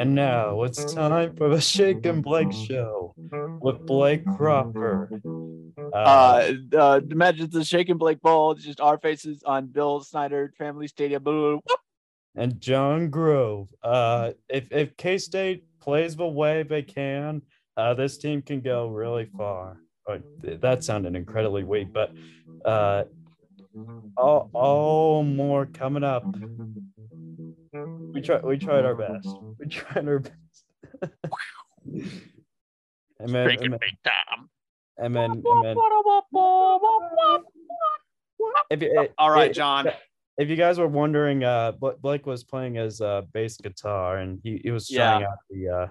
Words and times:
And 0.00 0.14
now 0.14 0.62
it's 0.62 0.94
time 0.94 1.36
for 1.36 1.50
the 1.50 1.60
Shake 1.60 2.06
and 2.06 2.22
Blake 2.22 2.52
show 2.52 3.14
with 3.60 3.84
Blake 3.84 4.24
Cropper. 4.34 5.10
Uh, 5.92 6.52
uh, 6.74 7.00
imagine 7.10 7.50
the 7.50 7.62
Shake 7.62 7.90
and 7.90 7.98
Blake 7.98 8.22
Bowl, 8.22 8.52
it's 8.52 8.64
just 8.64 8.80
our 8.80 8.96
faces 8.96 9.42
on 9.42 9.66
Bill 9.66 10.00
Snyder 10.00 10.54
Family 10.56 10.88
Stadium. 10.88 11.22
Whoop. 11.22 11.60
and 12.34 12.58
Jon 12.62 13.10
Grove. 13.10 13.68
Uh, 13.82 14.30
if 14.48 14.72
if 14.72 14.96
K 14.96 15.18
State 15.18 15.64
plays 15.80 16.16
the 16.16 16.26
way 16.26 16.62
they 16.62 16.80
can, 16.80 17.42
uh, 17.76 17.92
this 17.92 18.16
team 18.16 18.40
can 18.40 18.62
go 18.62 18.88
really 18.88 19.28
far. 19.36 19.82
Oh, 20.08 20.18
that 20.42 20.82
sounded 20.82 21.14
incredibly 21.14 21.62
weak, 21.62 21.92
but 21.92 22.10
uh, 22.64 23.04
all, 24.16 24.48
all 24.54 25.22
more 25.24 25.66
coming 25.66 26.04
up. 26.04 26.24
We 27.86 28.20
tried. 28.20 28.44
We 28.44 28.58
tried 28.58 28.84
our 28.84 28.94
best. 28.94 29.28
We 29.58 29.66
tried 29.66 30.08
our 30.08 30.18
best. 30.20 30.34
and 33.18 33.28
then, 33.28 33.50
and 33.50 33.72
then, 33.72 33.78
and 34.98 35.16
then, 35.16 35.30
and 35.30 35.64
then 35.64 35.76
if 38.70 38.82
you, 38.82 39.08
All 39.18 39.30
right, 39.30 39.50
if- 39.50 39.56
Jon. 39.56 39.88
If 40.38 40.48
you 40.48 40.56
guys 40.56 40.78
were 40.78 40.86
wondering, 40.86 41.44
uh, 41.44 41.72
Blake 41.72 42.24
was 42.24 42.44
playing 42.44 42.76
his 42.76 43.02
uh, 43.02 43.22
bass 43.34 43.58
guitar, 43.58 44.18
and 44.18 44.40
he, 44.42 44.58
he 44.64 44.70
was 44.70 44.88
trying 44.88 45.22
out 45.22 45.36
the 45.50 45.68
uh, 45.68 45.86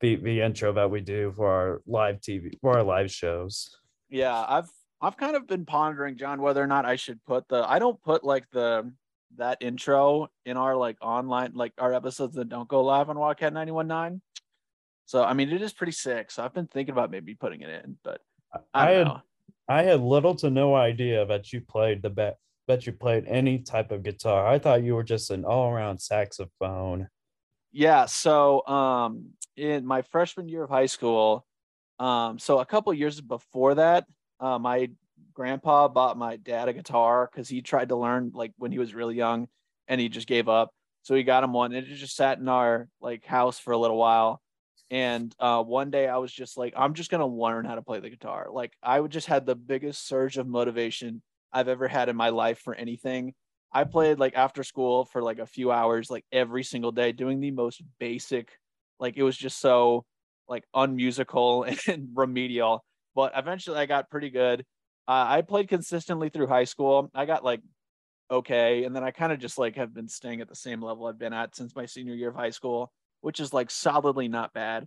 the 0.00 0.16
the 0.16 0.40
intro 0.40 0.72
that 0.72 0.90
we 0.90 1.00
do 1.00 1.32
for 1.36 1.48
our 1.48 1.82
live 1.86 2.20
TV 2.20 2.58
for 2.60 2.76
our 2.76 2.82
live 2.82 3.08
shows. 3.08 3.78
Yeah, 4.08 4.44
I've 4.48 4.68
I've 5.00 5.16
kind 5.16 5.36
of 5.36 5.46
been 5.46 5.64
pondering, 5.64 6.16
Jon, 6.16 6.40
whether 6.40 6.60
or 6.60 6.66
not 6.66 6.86
I 6.86 6.96
should 6.96 7.24
put 7.24 7.46
the 7.46 7.64
I 7.68 7.78
don't 7.78 8.02
put 8.02 8.24
like 8.24 8.50
the 8.50 8.92
that 9.36 9.58
intro 9.60 10.28
in 10.44 10.56
our 10.56 10.76
like 10.76 10.96
online 11.00 11.52
like 11.54 11.72
our 11.78 11.92
episodes 11.92 12.34
that 12.36 12.48
don't 12.48 12.68
go 12.68 12.82
live 12.82 13.10
on 13.10 13.18
Wildcat 13.18 13.52
91.9. 13.52 14.20
So 15.06 15.22
I 15.24 15.34
mean 15.34 15.50
it 15.50 15.62
is 15.62 15.72
pretty 15.72 15.92
sick. 15.92 16.30
So 16.30 16.44
I've 16.44 16.54
been 16.54 16.66
thinking 16.66 16.92
about 16.92 17.10
maybe 17.10 17.34
putting 17.34 17.62
it 17.62 17.84
in, 17.84 17.96
but 18.02 18.20
I 18.72 18.88
I 18.88 18.90
had 18.92 19.06
know. 19.06 19.20
I 19.68 19.82
had 19.82 20.00
little 20.00 20.34
to 20.36 20.50
no 20.50 20.74
idea 20.74 21.26
that 21.26 21.52
you 21.52 21.60
played 21.60 22.02
the 22.02 22.10
bet 22.10 22.38
that 22.68 22.86
you 22.86 22.92
played 22.92 23.24
any 23.26 23.58
type 23.58 23.92
of 23.92 24.02
guitar. 24.02 24.46
I 24.46 24.58
thought 24.58 24.82
you 24.82 24.94
were 24.94 25.04
just 25.04 25.30
an 25.30 25.44
all 25.44 25.70
around 25.70 25.98
saxophone. 25.98 27.08
Yeah, 27.72 28.06
so 28.06 28.66
um 28.66 29.30
in 29.56 29.86
my 29.86 30.02
freshman 30.02 30.48
year 30.48 30.64
of 30.64 30.70
high 30.70 30.86
school, 30.86 31.44
um 31.98 32.38
so 32.38 32.58
a 32.60 32.66
couple 32.66 32.92
years 32.94 33.20
before 33.20 33.74
that, 33.74 34.06
uh, 34.40 34.58
my 34.58 34.90
grandpa 35.32 35.88
bought 35.88 36.16
my 36.16 36.36
dad 36.36 36.68
a 36.68 36.72
guitar 36.72 37.28
cuz 37.28 37.48
he 37.48 37.62
tried 37.62 37.88
to 37.90 37.96
learn 37.96 38.30
like 38.34 38.52
when 38.58 38.72
he 38.72 38.78
was 38.78 38.94
really 38.94 39.14
young 39.16 39.48
and 39.88 40.00
he 40.00 40.08
just 40.08 40.26
gave 40.26 40.48
up. 40.48 40.70
So 41.02 41.14
he 41.14 41.22
got 41.22 41.44
him 41.44 41.52
one 41.52 41.72
and 41.72 41.86
it 41.86 41.94
just 41.94 42.16
sat 42.16 42.38
in 42.38 42.48
our 42.48 42.88
like 43.00 43.24
house 43.24 43.58
for 43.58 43.72
a 43.72 43.78
little 43.78 43.96
while. 43.96 44.40
And 44.90 45.34
uh 45.38 45.62
one 45.62 45.90
day 45.90 46.08
I 46.08 46.18
was 46.18 46.32
just 46.32 46.56
like 46.56 46.74
I'm 46.76 46.94
just 46.94 47.10
to 47.10 47.26
learn 47.26 47.64
how 47.64 47.74
to 47.74 47.82
play 47.82 48.00
the 48.00 48.10
guitar. 48.10 48.48
Like 48.50 48.72
I 48.82 49.00
would 49.00 49.10
just 49.12 49.26
had 49.26 49.46
the 49.46 49.56
biggest 49.56 50.06
surge 50.06 50.38
of 50.38 50.46
motivation 50.46 51.22
I've 51.52 51.68
ever 51.68 51.88
had 51.88 52.08
in 52.08 52.16
my 52.16 52.28
life 52.30 52.58
for 52.60 52.74
anything. 52.74 53.34
I 53.72 53.84
played 53.84 54.18
like 54.18 54.34
after 54.36 54.62
school 54.64 55.04
for 55.04 55.22
like 55.22 55.38
a 55.38 55.46
few 55.46 55.70
hours, 55.72 56.10
like 56.10 56.24
every 56.32 56.62
single 56.64 56.92
day, 56.92 57.12
doing 57.12 57.40
the 57.40 57.50
most 57.50 57.82
basic, 57.98 58.58
like 59.00 59.16
it 59.16 59.22
was 59.22 59.36
just 59.36 59.58
so 59.60 60.04
like 60.48 60.64
unmusical 60.74 61.64
and 61.88 62.08
remedial. 62.14 62.84
But 63.14 63.32
eventually 63.36 63.78
I 63.78 63.86
got 63.86 64.10
pretty 64.10 64.30
good. 64.30 64.64
Uh, 65.08 65.24
I 65.28 65.42
played 65.42 65.68
consistently 65.68 66.28
through 66.28 66.48
high 66.48 66.64
school. 66.64 67.10
I 67.14 67.26
got 67.26 67.44
like 67.44 67.60
okay. 68.30 68.84
And 68.84 68.94
then 68.94 69.04
I 69.04 69.10
kind 69.10 69.32
of 69.32 69.38
just 69.38 69.58
like 69.58 69.76
have 69.76 69.94
been 69.94 70.08
staying 70.08 70.40
at 70.40 70.48
the 70.48 70.56
same 70.56 70.82
level 70.82 71.06
I've 71.06 71.18
been 71.18 71.32
at 71.32 71.54
since 71.54 71.76
my 71.76 71.86
senior 71.86 72.14
year 72.14 72.30
of 72.30 72.34
high 72.34 72.50
school, 72.50 72.92
which 73.20 73.40
is 73.40 73.52
like 73.52 73.70
solidly 73.70 74.28
not 74.28 74.52
bad. 74.52 74.86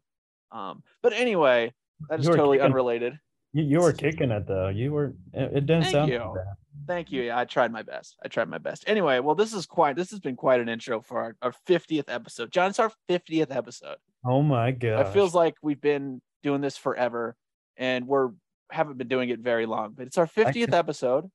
Um, 0.52 0.84
but 1.02 1.14
anyway, 1.14 1.73
that 2.09 2.20
is 2.20 2.25
totally 2.25 2.58
kicking- 2.58 2.66
unrelated. 2.66 3.20
You, 3.52 3.64
you 3.64 3.80
were 3.80 3.94
kicking 3.94 4.29
it 4.29 4.46
though. 4.47 4.69
You 4.69 4.91
were. 4.91 5.13
It, 5.34 5.52
it 5.58 5.66
didn't 5.66 5.84
Thank 5.84 5.94
sound 5.94 6.12
you. 6.12 6.19
bad. 6.19 6.53
Thank 6.85 7.12
you. 7.12 7.24
Yeah, 7.24 7.40
I 7.40 7.46
tried 7.46 7.72
my 7.72 7.81
best. 7.81 8.16
I 8.24 8.28
tried 8.28 8.47
my 8.47 8.59
best. 8.59 8.84
Anyway, 8.88 9.19
well, 9.19 9.35
this 9.35 9.53
is 9.53 9.66
quite 9.66 9.96
this 9.96 10.12
has 10.12 10.19
been 10.19 10.35
quite 10.35 10.59
an 10.59 10.69
intro 10.69 11.02
for 11.02 11.19
our, 11.19 11.35
our 11.41 11.53
50th 11.68 12.06
episode. 12.08 12.52
Jon, 12.52 12.69
it's 12.69 12.79
our 12.79 12.91
50th 13.09 13.56
episode. 13.56 13.97
Oh 14.24 14.44
my 14.44 14.72
god! 14.72 15.08
It 15.08 15.13
feels 15.13 15.34
like 15.34 15.56
we've 15.63 15.81
been 15.81 16.22
doing 16.44 16.62
this 16.62 16.78
forever 16.78 17.35
and 17.78 18.08
we're 18.08 18.29
haven't 18.72 18.97
been 18.97 19.07
doing 19.07 19.30
it 19.30 19.40
very 19.40 19.66
long, 19.66 19.94
but 19.96 20.07
it's 20.07 20.18
our 20.18 20.28
50th 20.28 20.53
can- 20.53 20.74
episode. 20.74 21.30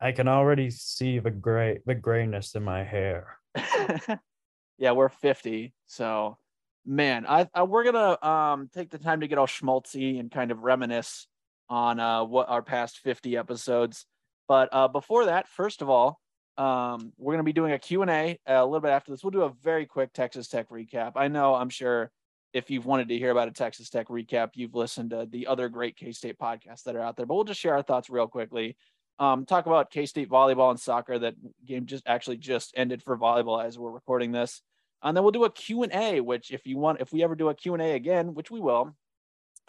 I 0.00 0.12
can 0.12 0.28
already 0.28 0.70
see 0.70 1.18
the 1.18 1.30
gray 1.30 1.80
the 1.84 1.94
grayness 1.94 2.54
in 2.54 2.62
my 2.62 2.84
hair. 2.84 3.38
yeah, 4.78 4.92
we're 4.92 5.08
50. 5.08 5.74
So 5.86 6.38
man, 6.86 7.26
I, 7.28 7.48
I 7.52 7.64
we're 7.64 7.84
gonna 7.84 8.24
um 8.26 8.70
take 8.72 8.90
the 8.90 8.98
time 8.98 9.20
to 9.20 9.28
get 9.28 9.38
all 9.38 9.46
schmaltzy 9.46 10.20
and 10.20 10.30
kind 10.30 10.50
of 10.50 10.62
reminisce 10.62 11.26
on 11.68 11.98
uh 11.98 12.24
what 12.24 12.48
our 12.48 12.62
past 12.62 12.98
50 12.98 13.36
episodes. 13.36 14.06
But 14.46 14.68
uh 14.72 14.88
before 14.88 15.26
that, 15.26 15.48
first 15.48 15.82
of 15.82 15.90
all, 15.90 16.20
um 16.56 17.12
we're 17.18 17.32
gonna 17.32 17.42
be 17.42 17.52
doing 17.52 17.72
a 17.72 17.78
Q&A 17.78 18.38
uh, 18.48 18.52
a 18.52 18.64
little 18.64 18.80
bit 18.80 18.90
after 18.90 19.10
this. 19.10 19.24
We'll 19.24 19.32
do 19.32 19.42
a 19.42 19.52
very 19.62 19.86
quick 19.86 20.12
Texas 20.12 20.46
Tech 20.46 20.68
recap. 20.70 21.12
I 21.16 21.26
know 21.26 21.54
I'm 21.54 21.70
sure 21.70 22.12
if 22.58 22.70
you've 22.70 22.86
wanted 22.86 23.08
to 23.08 23.16
hear 23.16 23.30
about 23.30 23.48
a 23.48 23.52
Texas 23.52 23.88
Tech 23.88 24.08
recap, 24.08 24.50
you've 24.54 24.74
listened 24.74 25.10
to 25.10 25.26
the 25.30 25.46
other 25.46 25.68
great 25.68 25.96
K-State 25.96 26.38
podcasts 26.38 26.82
that 26.84 26.96
are 26.96 27.00
out 27.00 27.16
there, 27.16 27.24
but 27.24 27.34
we'll 27.34 27.44
just 27.44 27.60
share 27.60 27.74
our 27.74 27.82
thoughts 27.82 28.10
real 28.10 28.26
quickly. 28.26 28.76
Um, 29.20 29.46
talk 29.46 29.66
about 29.66 29.90
K-State 29.90 30.28
volleyball 30.28 30.70
and 30.70 30.78
soccer. 30.78 31.18
That 31.18 31.34
game 31.64 31.86
just 31.86 32.04
actually 32.06 32.36
just 32.36 32.72
ended 32.76 33.02
for 33.02 33.16
volleyball 33.16 33.64
as 33.64 33.78
we're 33.78 33.90
recording 33.90 34.32
this. 34.32 34.60
And 35.02 35.16
then 35.16 35.22
we'll 35.22 35.32
do 35.32 35.44
a 35.44 35.50
Q&A, 35.50 36.20
which 36.20 36.50
if 36.50 36.66
you 36.66 36.76
want, 36.76 37.00
if 37.00 37.12
we 37.12 37.22
ever 37.22 37.36
do 37.36 37.48
a 37.48 37.54
Q&A 37.54 37.94
again, 37.94 38.34
which 38.34 38.50
we 38.50 38.60
will, 38.60 38.96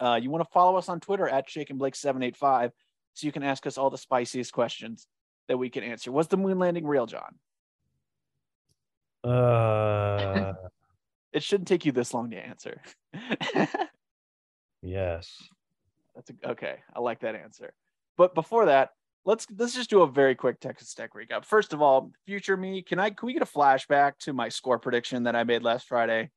uh, 0.00 0.18
you 0.20 0.30
want 0.30 0.44
to 0.44 0.50
follow 0.50 0.76
us 0.76 0.88
on 0.88 0.98
Twitter 0.98 1.28
at 1.28 1.48
Shake 1.48 1.70
and 1.70 1.78
Blake 1.78 1.94
785 1.94 2.72
so 3.14 3.26
you 3.26 3.32
can 3.32 3.44
ask 3.44 3.66
us 3.66 3.78
all 3.78 3.90
the 3.90 3.98
spiciest 3.98 4.52
questions 4.52 5.06
that 5.48 5.56
we 5.56 5.70
can 5.70 5.84
answer. 5.84 6.10
Was 6.10 6.26
the 6.26 6.36
moon 6.36 6.58
landing 6.58 6.86
real, 6.86 7.06
Jon? 7.06 7.38
Uh, 9.22 10.52
It 11.32 11.42
shouldn't 11.42 11.68
take 11.68 11.84
you 11.84 11.92
this 11.92 12.12
long 12.12 12.30
to 12.30 12.36
answer. 12.36 12.80
yes. 14.82 15.36
That's 16.14 16.30
a, 16.30 16.50
okay. 16.50 16.76
I 16.94 17.00
like 17.00 17.20
that 17.20 17.34
answer. 17.34 17.72
But 18.16 18.34
before 18.34 18.66
that, 18.66 18.90
let's 19.24 19.46
let's 19.56 19.74
just 19.74 19.90
do 19.90 20.02
a 20.02 20.06
very 20.06 20.34
quick 20.34 20.60
Texas 20.60 20.92
Tech 20.92 21.12
recap. 21.14 21.44
First 21.44 21.72
of 21.72 21.80
all, 21.80 22.10
future 22.26 22.56
me, 22.56 22.82
can 22.82 22.98
I 22.98 23.10
can 23.10 23.26
we 23.26 23.32
get 23.32 23.42
a 23.42 23.46
flashback 23.46 24.18
to 24.20 24.32
my 24.32 24.48
score 24.48 24.78
prediction 24.78 25.22
that 25.24 25.36
I 25.36 25.44
made 25.44 25.62
last 25.62 25.86
Friday? 25.86 26.30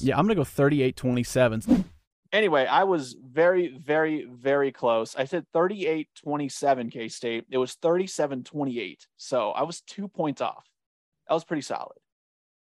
Yeah, 0.00 0.16
I'm 0.16 0.26
gonna 0.26 0.36
go 0.36 0.42
38-27. 0.42 1.84
Anyway, 2.32 2.66
I 2.66 2.84
was 2.84 3.16
very, 3.22 3.78
very, 3.78 4.26
very 4.30 4.70
close. 4.70 5.16
I 5.16 5.24
said 5.24 5.46
38 5.52 6.08
27 6.22 6.90
K 6.90 7.08
State. 7.08 7.44
It 7.50 7.58
was 7.58 7.74
37 7.74 8.44
28. 8.44 9.06
So 9.16 9.50
I 9.50 9.62
was 9.62 9.80
two 9.80 10.08
points 10.08 10.40
off. 10.40 10.66
That 11.28 11.34
was 11.34 11.44
pretty 11.44 11.62
solid. 11.62 11.98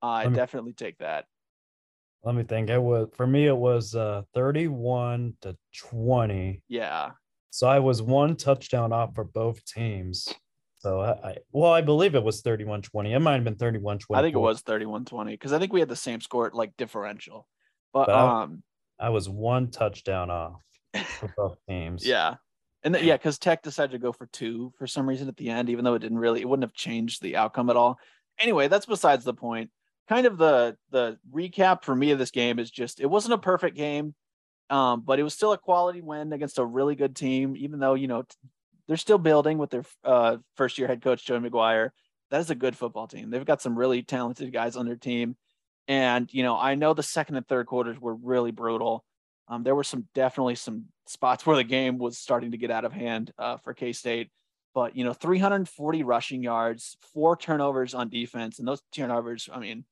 I 0.02 0.28
me- 0.28 0.36
definitely 0.36 0.74
take 0.74 0.98
that. 1.00 1.26
Let 2.24 2.36
me 2.36 2.44
think. 2.44 2.70
It 2.70 2.82
was 2.82 3.10
for 3.16 3.28
me. 3.28 3.48
It 3.48 3.56
was 3.56 3.96
uh, 3.96 4.22
thirty-one 4.34 5.36
to 5.42 5.58
twenty. 5.76 6.64
Yeah. 6.70 7.12
So 7.50 7.68
I 7.68 7.80
was 7.80 8.02
one 8.02 8.36
touchdown 8.38 8.94
off 8.94 9.14
for 9.14 9.26
both 9.26 9.64
teams. 9.66 10.34
So 10.78 11.02
I, 11.02 11.12
I 11.12 11.38
well, 11.52 11.72
I 11.72 11.82
believe 11.82 12.16
it 12.16 12.24
was 12.24 12.42
31-20. 12.42 13.16
It 13.16 13.20
might 13.20 13.36
have 13.36 13.44
been 13.44 13.56
31-20. 13.56 14.00
I 14.16 14.22
think 14.22 14.36
it 14.36 14.40
was 14.40 14.62
31 14.62 15.06
20 15.06 15.32
because 15.32 15.54
I 15.54 15.60
think 15.60 15.72
we 15.72 15.80
had 15.80 15.88
the 15.88 15.96
same 15.96 16.20
score, 16.20 16.52
like 16.54 16.76
differential. 16.78 17.48
But, 17.94 18.08
But 18.08 18.16
um, 18.16 18.64
I 19.04 19.10
was 19.10 19.28
one 19.28 19.70
touchdown 19.70 20.30
off 20.30 20.62
for 21.20 21.34
both 21.38 21.58
teams. 21.68 22.08
Yeah. 22.08 22.36
And 22.84 22.94
th- 22.94 23.06
yeah, 23.06 23.18
because 23.18 23.38
Tech 23.38 23.62
decided 23.62 23.92
to 23.92 24.00
go 24.00 24.14
for 24.14 24.28
two 24.28 24.72
for 24.78 24.88
some 24.88 25.08
reason 25.08 25.28
at 25.28 25.36
the 25.36 25.50
end, 25.50 25.70
even 25.70 25.84
though 25.84 25.96
it 25.96 26.00
didn't 26.00 26.20
really, 26.20 26.40
it 26.40 26.48
wouldn't 26.48 26.64
have 26.64 26.74
changed 26.74 27.22
the 27.22 27.36
outcome 27.36 27.70
at 27.70 27.76
all. 27.76 28.00
Anyway, 28.40 28.70
that's 28.70 28.86
besides 28.86 29.26
the 29.26 29.34
point. 29.34 29.72
Kind 30.08 30.26
of 30.26 30.38
the 30.38 30.78
the 30.92 31.18
recap 31.34 31.84
for 31.84 31.94
me 31.94 32.12
of 32.12 32.20
this 32.20 32.32
game 32.32 32.60
is 32.60 32.72
just 32.72 33.02
it 33.02 33.06
wasn't 33.10 33.34
a 33.34 33.38
perfect 33.38 33.76
game, 33.76 34.16
um, 34.70 35.02
but 35.02 35.20
it 35.20 35.24
was 35.24 35.34
still 35.34 35.52
a 35.52 35.58
quality 35.58 36.02
win 36.02 36.32
against 36.32 36.58
a 36.58 36.66
really 36.66 36.96
good 36.96 37.16
team. 37.16 37.56
Even 37.58 37.80
though 37.80 37.96
you 37.96 38.08
know 38.08 38.22
t- 38.22 38.36
they're 38.88 38.98
still 38.98 39.18
building 39.18 39.58
with 39.58 39.70
their 39.70 39.84
uh, 40.06 40.38
first 40.56 40.78
year 40.78 40.88
head 40.88 41.02
coach 41.02 41.26
Joey 41.26 41.40
McGuire. 41.40 41.90
That 42.32 42.40
is 42.40 42.50
a 42.50 42.56
good 42.56 42.76
football 42.76 43.08
team. 43.08 43.30
They've 43.30 43.46
got 43.46 43.62
some 43.62 43.78
really 43.78 44.02
talented 44.02 44.52
guys 44.52 44.76
on 44.76 44.86
their 44.86 44.96
team, 44.96 45.36
and 45.88 46.32
you 46.34 46.44
know 46.44 46.58
I 46.58 46.76
know 46.76 46.94
the 46.94 47.04
second 47.04 47.36
and 47.36 47.48
third 47.48 47.68
quarters 47.68 48.00
were 48.00 48.16
really 48.16 48.52
brutal. 48.52 49.04
Um, 49.48 49.64
there 49.64 49.76
were 49.76 49.84
some 49.84 50.08
definitely 50.14 50.56
some 50.56 50.86
spots 51.06 51.46
where 51.46 51.58
the 51.58 51.64
game 51.64 51.98
was 51.98 52.18
starting 52.18 52.52
to 52.52 52.58
get 52.58 52.72
out 52.72 52.86
of 52.86 52.94
hand 52.94 53.32
uh, 53.38 53.58
for 53.58 53.74
K 53.74 53.94
State. 53.94 54.30
But 54.74 54.96
you 54.96 55.04
know, 55.04 55.14
340 55.14 56.04
rushing 56.04 56.42
yards, 56.42 56.98
four 57.14 57.38
turnovers 57.38 57.94
on 57.94 58.10
defense, 58.10 58.60
and 58.60 58.68
those 58.68 58.82
turnovers. 58.92 59.50
I 59.52 59.60
mean, 59.60 59.86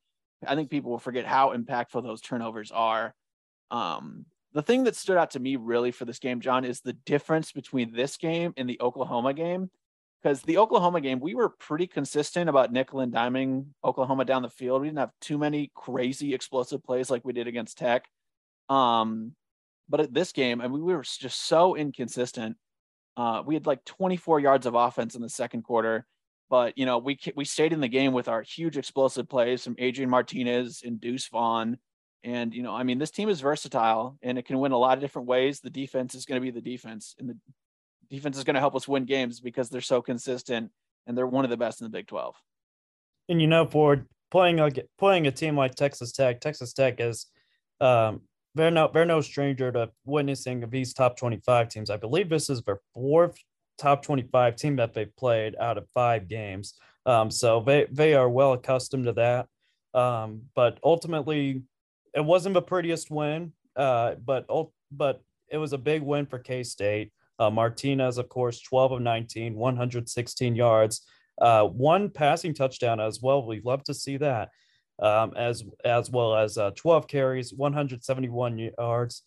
I 0.46 0.56
think 0.56 0.70
people 0.70 0.92
will 0.92 1.00
forget 1.00 1.26
how 1.26 1.56
impactful 1.56 2.04
those 2.04 2.22
turnovers 2.22 2.72
are. 2.72 3.14
Um, 3.70 4.26
the 4.54 4.62
thing 4.62 4.84
that 4.86 4.96
stood 4.96 5.18
out 5.18 5.32
to 5.32 5.40
me 5.40 5.56
really 5.56 5.92
for 5.92 6.06
this 6.06 6.20
game, 6.20 6.42
Jon, 6.42 6.66
is 6.66 6.82
the 6.82 6.94
difference 6.94 7.52
between 7.52 7.94
this 7.94 8.18
game 8.18 8.54
and 8.58 8.68
the 8.68 8.82
Oklahoma 8.82 9.34
game. 9.34 9.70
Because 10.22 10.42
the 10.44 10.58
Oklahoma 10.58 11.02
game, 11.02 11.20
we 11.20 11.34
were 11.34 11.50
pretty 11.50 11.88
consistent 11.88 12.50
about 12.50 12.72
nickel 12.72 13.00
and 13.00 13.14
diming 13.14 13.66
Oklahoma 13.84 14.26
down 14.26 14.44
the 14.44 14.50
field. 14.50 14.82
We 14.82 14.88
didn't 14.88 15.00
have 15.00 15.12
too 15.20 15.38
many 15.38 15.72
crazy 15.74 16.34
explosive 16.34 16.84
plays 16.84 17.10
like 17.10 17.26
we 17.26 17.34
did 17.34 17.48
against 17.48 17.78
Tech. 17.78 18.06
Um, 18.70 19.34
but 19.90 20.00
at 20.00 20.14
this 20.14 20.32
game, 20.32 20.62
I 20.62 20.68
mean, 20.68 20.84
we 20.84 20.94
were 20.94 21.04
just 21.04 21.46
so 21.46 21.76
inconsistent. 21.76 22.58
Uh, 23.18 23.44
we 23.46 23.56
had 23.56 23.66
like 23.66 23.84
24 23.86 24.40
yards 24.40 24.66
of 24.66 24.76
offense 24.76 25.16
in 25.16 25.22
the 25.22 25.30
second 25.30 25.64
quarter, 25.64 26.06
but 26.50 26.78
you 26.78 26.86
know, 26.86 26.98
we 26.98 27.20
we 27.36 27.44
stayed 27.44 27.74
in 27.74 27.82
the 27.82 27.88
game 27.88 28.14
with 28.14 28.28
our 28.28 28.42
huge 28.42 28.78
explosive 28.78 29.28
plays 29.28 29.64
from 29.64 29.76
Adrian 29.80 30.10
Martinez 30.10 30.84
and 30.86 31.02
Deuce 31.02 31.28
Vaughn. 31.28 31.78
And 32.24 32.54
you 32.54 32.64
know, 32.64 32.74
I 32.74 32.84
mean, 32.84 33.00
this 33.00 33.12
team 33.12 33.28
is 33.28 33.42
versatile 33.42 34.18
and 34.22 34.38
it 34.38 34.46
can 34.46 34.60
win 34.60 34.72
a 34.72 34.78
lot 34.78 34.98
of 34.98 35.02
different 35.02 35.28
ways. 35.28 35.60
The 35.60 35.70
defense 35.70 36.16
is 36.16 36.26
going 36.26 36.40
to 36.40 36.46
be 36.46 36.52
the 36.52 36.62
defense, 36.62 37.16
and 37.20 37.28
the 37.28 37.38
defense 38.12 38.38
is 38.38 38.44
going 38.44 38.56
to 38.56 38.60
help 38.60 38.76
us 38.76 38.88
win 38.88 39.06
games 39.06 39.40
because 39.40 39.70
they're 39.70 39.82
so 39.82 40.02
consistent 40.02 40.70
and 41.08 41.18
they're 41.18 41.26
one 41.26 41.46
of 41.46 41.50
the 41.50 41.58
best 41.58 41.82
in 41.82 41.86
the 41.86 41.90
Big 41.90 42.08
12. 42.08 42.36
And 43.30 43.42
you 43.42 43.48
know, 43.48 43.66
for 43.66 44.06
playing 44.30 44.60
a 44.60 44.70
playing 45.00 45.28
a 45.28 45.32
team 45.32 45.56
like 45.56 45.76
Texas 45.76 46.12
Tech, 46.12 46.42
Texas 46.42 46.74
Tech 46.74 47.00
is 47.00 47.28
um, 47.80 48.22
they're 48.54 48.72
no 48.72 48.90
they're 48.94 49.06
no 49.06 49.22
stranger 49.22 49.72
to 49.72 49.90
witnessing 50.06 50.70
these 50.70 50.94
top 50.94 51.18
25 51.18 51.70
teams. 51.70 51.90
I 51.90 51.98
believe 51.98 52.30
this 52.30 52.50
is 52.50 52.62
their 52.62 52.80
fourth 52.94 53.38
top 53.78 54.04
25 54.04 54.56
team 54.58 54.76
that 54.76 54.94
they've 54.94 55.16
played 55.16 55.56
out 55.60 55.78
of 55.78 55.88
five 55.94 56.28
games. 56.28 56.74
Um, 57.06 57.32
so 57.32 57.62
they 57.62 57.88
they 57.90 58.14
are 58.14 58.30
well 58.30 58.54
accustomed 58.54 59.06
to 59.06 59.14
that. 59.14 59.48
Um, 59.94 60.44
but 60.56 60.80
ultimately, 60.84 61.64
it 62.14 62.24
wasn't 62.24 62.54
the 62.54 62.62
prettiest 62.62 63.10
win. 63.10 63.54
Uh, 63.76 64.16
but 64.16 64.46
but 64.92 65.22
it 65.50 65.58
was 65.58 65.74
a 65.74 65.78
big 65.78 66.02
win 66.02 66.26
for 66.26 66.40
K 66.40 66.64
State. 66.64 67.12
Uh, 67.42 67.50
Martinez, 67.50 68.20
of 68.20 68.30
course, 68.30 68.62
12 68.62 68.92
of 68.92 69.02
19, 69.02 69.56
116 69.56 70.56
yards, 70.56 71.02
uh, 71.42 71.64
one 71.64 72.08
passing 72.08 72.54
touchdown 72.54 73.00
as 73.00 73.20
well. 73.20 73.44
We'd 73.44 73.66
love 73.66 73.84
to 73.86 73.96
see 73.96 74.18
that, 74.18 74.50
um, 75.02 75.34
as 75.36 75.64
as 75.84 76.12
well 76.12 76.36
as 76.36 76.60
uh, 76.60 76.70
12 76.76 77.08
carries, 77.08 77.52
171 77.52 78.70
yards. 78.78 79.24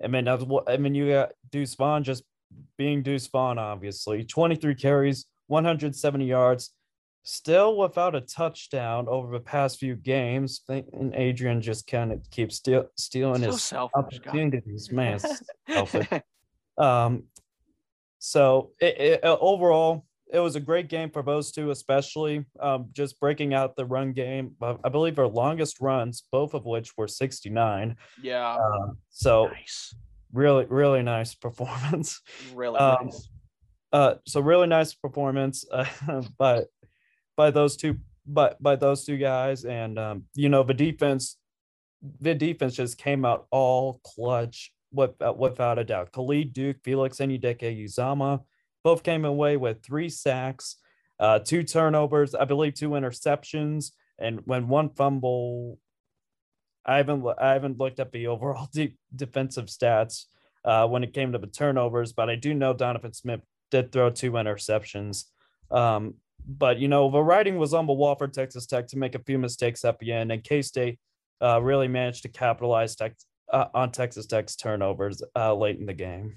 I 0.00 0.06
mean, 0.06 0.28
as 0.28 0.44
well, 0.44 0.62
I 0.68 0.76
mean, 0.76 0.94
you 0.94 1.10
got 1.10 1.32
Deuce 1.50 1.74
Vaughn 1.74 2.04
just 2.04 2.22
being 2.78 3.02
Deuce 3.02 3.26
Vaughn, 3.26 3.58
obviously, 3.58 4.22
23 4.22 4.76
carries, 4.76 5.26
170 5.48 6.24
yards, 6.24 6.70
still 7.24 7.76
without 7.76 8.14
a 8.14 8.20
touchdown 8.20 9.06
over 9.08 9.32
the 9.32 9.40
past 9.40 9.80
few 9.80 9.96
games. 9.96 10.60
And 10.68 11.12
Adrian 11.16 11.60
just 11.60 11.88
kind 11.88 12.12
of 12.12 12.20
keeps 12.30 12.58
steal, 12.58 12.86
stealing 12.96 13.42
so 13.42 13.50
his 13.50 13.62
selfish, 13.64 14.20
opportunities. 14.20 14.86
God. 14.86 14.96
Man, 14.96 15.18
selfish. 15.68 16.08
um, 16.78 17.24
so 18.26 18.72
it, 18.80 19.00
it, 19.00 19.24
uh, 19.24 19.36
overall, 19.40 20.04
it 20.32 20.40
was 20.40 20.56
a 20.56 20.60
great 20.60 20.88
game 20.88 21.10
for 21.10 21.22
those 21.22 21.52
two, 21.52 21.70
especially 21.70 22.44
um, 22.58 22.88
just 22.92 23.20
breaking 23.20 23.54
out 23.54 23.76
the 23.76 23.84
run 23.84 24.12
game. 24.12 24.56
I 24.60 24.88
believe 24.88 25.20
our 25.20 25.28
longest 25.28 25.80
runs, 25.80 26.24
both 26.32 26.52
of 26.52 26.64
which 26.64 26.96
were 26.96 27.06
69. 27.06 27.96
Yeah. 28.20 28.56
Uh, 28.56 28.94
so 29.10 29.46
nice. 29.46 29.94
really, 30.32 30.64
really 30.64 31.04
nice 31.04 31.34
performance. 31.46 32.20
Really 32.52 32.80
um, 32.80 33.04
nice. 33.04 33.28
Uh, 33.92 34.14
so 34.26 34.40
really 34.40 34.66
nice 34.66 34.92
performance 34.92 35.64
uh, 35.70 35.86
by 36.36 36.64
by 37.36 37.52
those 37.52 37.76
two, 37.76 37.96
but 38.26 38.60
by 38.60 38.74
those 38.74 39.04
two 39.04 39.18
guys, 39.18 39.64
and 39.64 40.00
um, 40.00 40.24
you 40.34 40.48
know 40.48 40.64
the 40.64 40.74
defense, 40.74 41.36
the 42.20 42.34
defense 42.34 42.74
just 42.74 42.98
came 42.98 43.24
out 43.24 43.46
all 43.52 44.00
clutch 44.02 44.72
with, 44.74 44.74
uh, 44.74 44.75
without 44.96 45.78
a 45.78 45.84
doubt. 45.84 46.12
Khalid 46.12 46.52
Duke, 46.52 46.78
Felix 46.82 47.18
Anudike-Uzomah 47.18 48.42
both 48.82 49.02
came 49.02 49.24
away 49.24 49.56
with 49.56 49.82
three 49.82 50.08
sacks, 50.08 50.76
uh, 51.18 51.38
two 51.38 51.62
turnovers, 51.62 52.34
I 52.34 52.44
believe 52.44 52.74
two 52.74 52.90
interceptions, 52.90 53.92
and 54.18 54.40
when 54.44 54.68
one 54.68 54.90
fumble. 54.90 55.78
I 56.84 56.98
haven't 56.98 57.26
I 57.38 57.52
haven't 57.52 57.78
looked 57.78 57.98
at 57.98 58.12
the 58.12 58.26
overall 58.28 58.68
deep 58.72 58.96
defensive 59.14 59.66
stats 59.66 60.26
uh, 60.64 60.86
when 60.86 61.02
it 61.04 61.12
came 61.12 61.32
to 61.32 61.38
the 61.38 61.46
turnovers, 61.46 62.12
but 62.12 62.30
I 62.30 62.36
do 62.36 62.54
know 62.54 62.72
Donovan 62.72 63.12
Smith 63.12 63.40
did 63.70 63.90
throw 63.92 64.10
two 64.10 64.32
interceptions. 64.32 65.24
Um, 65.70 66.14
but 66.46 66.78
you 66.78 66.86
know 66.86 67.10
the 67.10 67.22
writing 67.22 67.58
was 67.58 67.74
on 67.74 67.86
the 67.86 67.92
wall 67.92 68.14
for 68.14 68.28
Texas 68.28 68.66
Tech 68.66 68.86
to 68.88 68.98
make 68.98 69.16
a 69.16 69.24
few 69.24 69.38
mistakes 69.38 69.84
at 69.84 69.98
the 69.98 70.12
end, 70.12 70.30
and 70.30 70.44
K 70.44 70.62
State 70.62 71.00
uh, 71.42 71.60
really 71.60 71.88
managed 71.88 72.22
to 72.22 72.28
capitalize 72.28 72.94
tech, 72.94 73.14
uh, 73.52 73.66
on 73.74 73.92
Texas 73.92 74.26
Tech's 74.26 74.56
turnovers 74.56 75.22
uh, 75.34 75.54
late 75.54 75.78
in 75.78 75.86
the 75.86 75.94
game. 75.94 76.36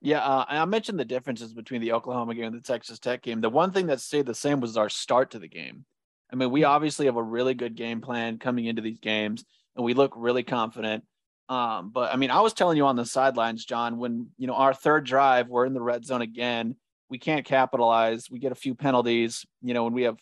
Yeah, 0.00 0.20
uh, 0.20 0.44
I 0.48 0.64
mentioned 0.66 0.98
the 0.98 1.04
differences 1.04 1.52
between 1.52 1.80
the 1.80 1.92
Oklahoma 1.92 2.34
game 2.34 2.44
and 2.44 2.54
the 2.54 2.60
Texas 2.60 2.98
Tech 2.98 3.22
game. 3.22 3.40
The 3.40 3.48
one 3.48 3.72
thing 3.72 3.86
that 3.86 4.00
stayed 4.00 4.26
the 4.26 4.34
same 4.34 4.60
was 4.60 4.76
our 4.76 4.88
start 4.88 5.32
to 5.32 5.38
the 5.38 5.48
game. 5.48 5.84
I 6.30 6.36
mean, 6.36 6.50
we 6.50 6.62
hmm. 6.62 6.68
obviously 6.68 7.06
have 7.06 7.16
a 7.16 7.22
really 7.22 7.54
good 7.54 7.74
game 7.74 8.00
plan 8.00 8.38
coming 8.38 8.66
into 8.66 8.82
these 8.82 9.00
games, 9.00 9.44
and 9.74 9.84
we 9.84 9.94
look 9.94 10.12
really 10.16 10.42
confident. 10.42 11.04
Um, 11.48 11.90
but 11.90 12.12
I 12.12 12.16
mean, 12.16 12.30
I 12.30 12.40
was 12.40 12.52
telling 12.52 12.76
you 12.76 12.86
on 12.86 12.96
the 12.96 13.06
sidelines, 13.06 13.64
Jon, 13.64 13.98
when 13.98 14.28
you 14.36 14.46
know 14.46 14.54
our 14.54 14.74
third 14.74 15.06
drive, 15.06 15.48
we're 15.48 15.66
in 15.66 15.74
the 15.74 15.82
red 15.82 16.04
zone 16.04 16.22
again. 16.22 16.76
We 17.08 17.18
can't 17.18 17.44
capitalize. 17.44 18.28
We 18.28 18.40
get 18.40 18.52
a 18.52 18.56
few 18.56 18.74
penalties. 18.74 19.46
You 19.62 19.72
know, 19.72 19.84
when 19.84 19.92
we 19.92 20.02
have 20.02 20.18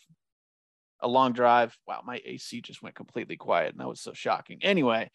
a 1.00 1.08
long 1.08 1.32
drive. 1.32 1.76
Wow, 1.86 2.02
my 2.04 2.20
AC 2.24 2.60
just 2.60 2.82
went 2.82 2.94
completely 2.94 3.36
quiet, 3.36 3.72
and 3.72 3.80
that 3.80 3.88
was 3.88 4.00
so 4.00 4.12
shocking. 4.12 4.58
Anyway, 4.62 5.10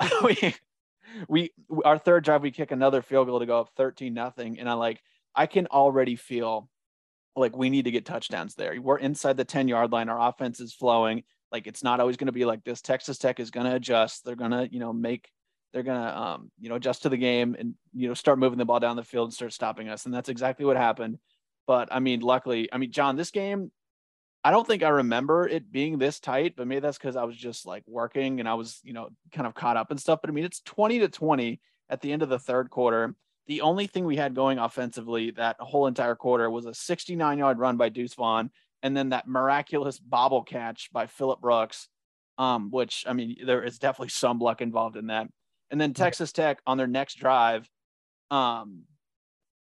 we 0.22 0.54
we 1.28 1.52
our 1.84 1.98
third 1.98 2.24
drive 2.24 2.42
we 2.42 2.50
kick 2.50 2.72
another 2.72 3.02
field 3.02 3.28
goal 3.28 3.38
to 3.38 3.46
go 3.46 3.60
up 3.60 3.70
13 3.76 4.12
nothing 4.12 4.58
and 4.58 4.68
i 4.68 4.72
like 4.72 5.00
i 5.34 5.46
can 5.46 5.66
already 5.68 6.16
feel 6.16 6.68
like 7.36 7.56
we 7.56 7.70
need 7.70 7.84
to 7.84 7.90
get 7.90 8.04
touchdowns 8.04 8.54
there. 8.54 8.80
We're 8.80 8.98
inside 8.98 9.36
the 9.36 9.44
10 9.44 9.68
yard 9.68 9.92
line. 9.92 10.08
Our 10.08 10.28
offense 10.28 10.60
is 10.60 10.72
flowing. 10.72 11.24
Like 11.50 11.66
it's 11.66 11.82
not 11.82 12.00
always 12.00 12.16
going 12.16 12.26
to 12.26 12.32
be 12.32 12.44
like 12.44 12.64
this. 12.64 12.80
Texas 12.80 13.18
tech 13.18 13.40
is 13.40 13.50
going 13.50 13.66
to 13.66 13.74
adjust. 13.74 14.24
They're 14.24 14.36
going 14.36 14.50
to 14.52 14.68
you 14.70 14.80
know 14.80 14.92
make 14.92 15.30
they're 15.72 15.82
going 15.82 16.00
to 16.00 16.18
um 16.18 16.50
you 16.60 16.68
know 16.68 16.76
adjust 16.76 17.02
to 17.02 17.08
the 17.08 17.16
game 17.16 17.56
and 17.58 17.74
you 17.92 18.08
know 18.08 18.14
start 18.14 18.38
moving 18.38 18.58
the 18.58 18.64
ball 18.64 18.80
down 18.80 18.96
the 18.96 19.04
field 19.04 19.28
and 19.28 19.34
start 19.34 19.52
stopping 19.52 19.88
us 19.88 20.04
and 20.04 20.14
that's 20.14 20.28
exactly 20.28 20.64
what 20.64 20.76
happened. 20.76 21.18
But 21.66 21.88
i 21.90 21.98
mean 21.98 22.20
luckily 22.20 22.68
i 22.72 22.78
mean 22.78 22.92
jon 22.92 23.16
this 23.16 23.30
game 23.30 23.72
I 24.44 24.50
don't 24.50 24.66
think 24.66 24.82
I 24.82 24.90
remember 24.90 25.48
it 25.48 25.72
being 25.72 25.96
this 25.96 26.20
tight, 26.20 26.54
but 26.54 26.66
maybe 26.66 26.80
that's 26.80 26.98
because 26.98 27.16
I 27.16 27.24
was 27.24 27.36
just 27.36 27.64
like 27.64 27.82
working 27.86 28.40
and 28.40 28.48
I 28.48 28.54
was, 28.54 28.78
you 28.84 28.92
know, 28.92 29.08
kind 29.32 29.46
of 29.46 29.54
caught 29.54 29.78
up 29.78 29.90
and 29.90 29.98
stuff. 29.98 30.20
But 30.20 30.28
I 30.28 30.34
mean, 30.34 30.44
it's 30.44 30.60
20 30.60 30.98
to 30.98 31.08
20 31.08 31.60
at 31.88 32.02
the 32.02 32.12
end 32.12 32.22
of 32.22 32.28
the 32.28 32.38
third 32.38 32.68
quarter. 32.68 33.14
The 33.46 33.62
only 33.62 33.86
thing 33.86 34.04
we 34.04 34.16
had 34.16 34.34
going 34.34 34.58
offensively 34.58 35.30
that 35.32 35.56
whole 35.58 35.86
entire 35.86 36.14
quarter 36.14 36.50
was 36.50 36.66
a 36.66 36.74
69 36.74 37.38
yard 37.38 37.58
run 37.58 37.78
by 37.78 37.88
Deuce 37.88 38.14
Vaughn 38.14 38.50
and 38.82 38.94
then 38.94 39.08
that 39.08 39.26
miraculous 39.26 39.98
bobble 39.98 40.42
catch 40.42 40.90
by 40.92 41.06
Phillip 41.06 41.40
Brooks, 41.40 41.88
um, 42.36 42.70
which 42.70 43.06
I 43.08 43.14
mean, 43.14 43.36
there 43.46 43.64
is 43.64 43.78
definitely 43.78 44.10
some 44.10 44.38
luck 44.40 44.60
involved 44.60 44.96
in 44.96 45.06
that. 45.06 45.26
And 45.70 45.80
then 45.80 45.94
Texas 45.94 46.32
Tech 46.32 46.60
on 46.66 46.76
their 46.76 46.86
next 46.86 47.14
drive, 47.14 47.68
um, 48.30 48.82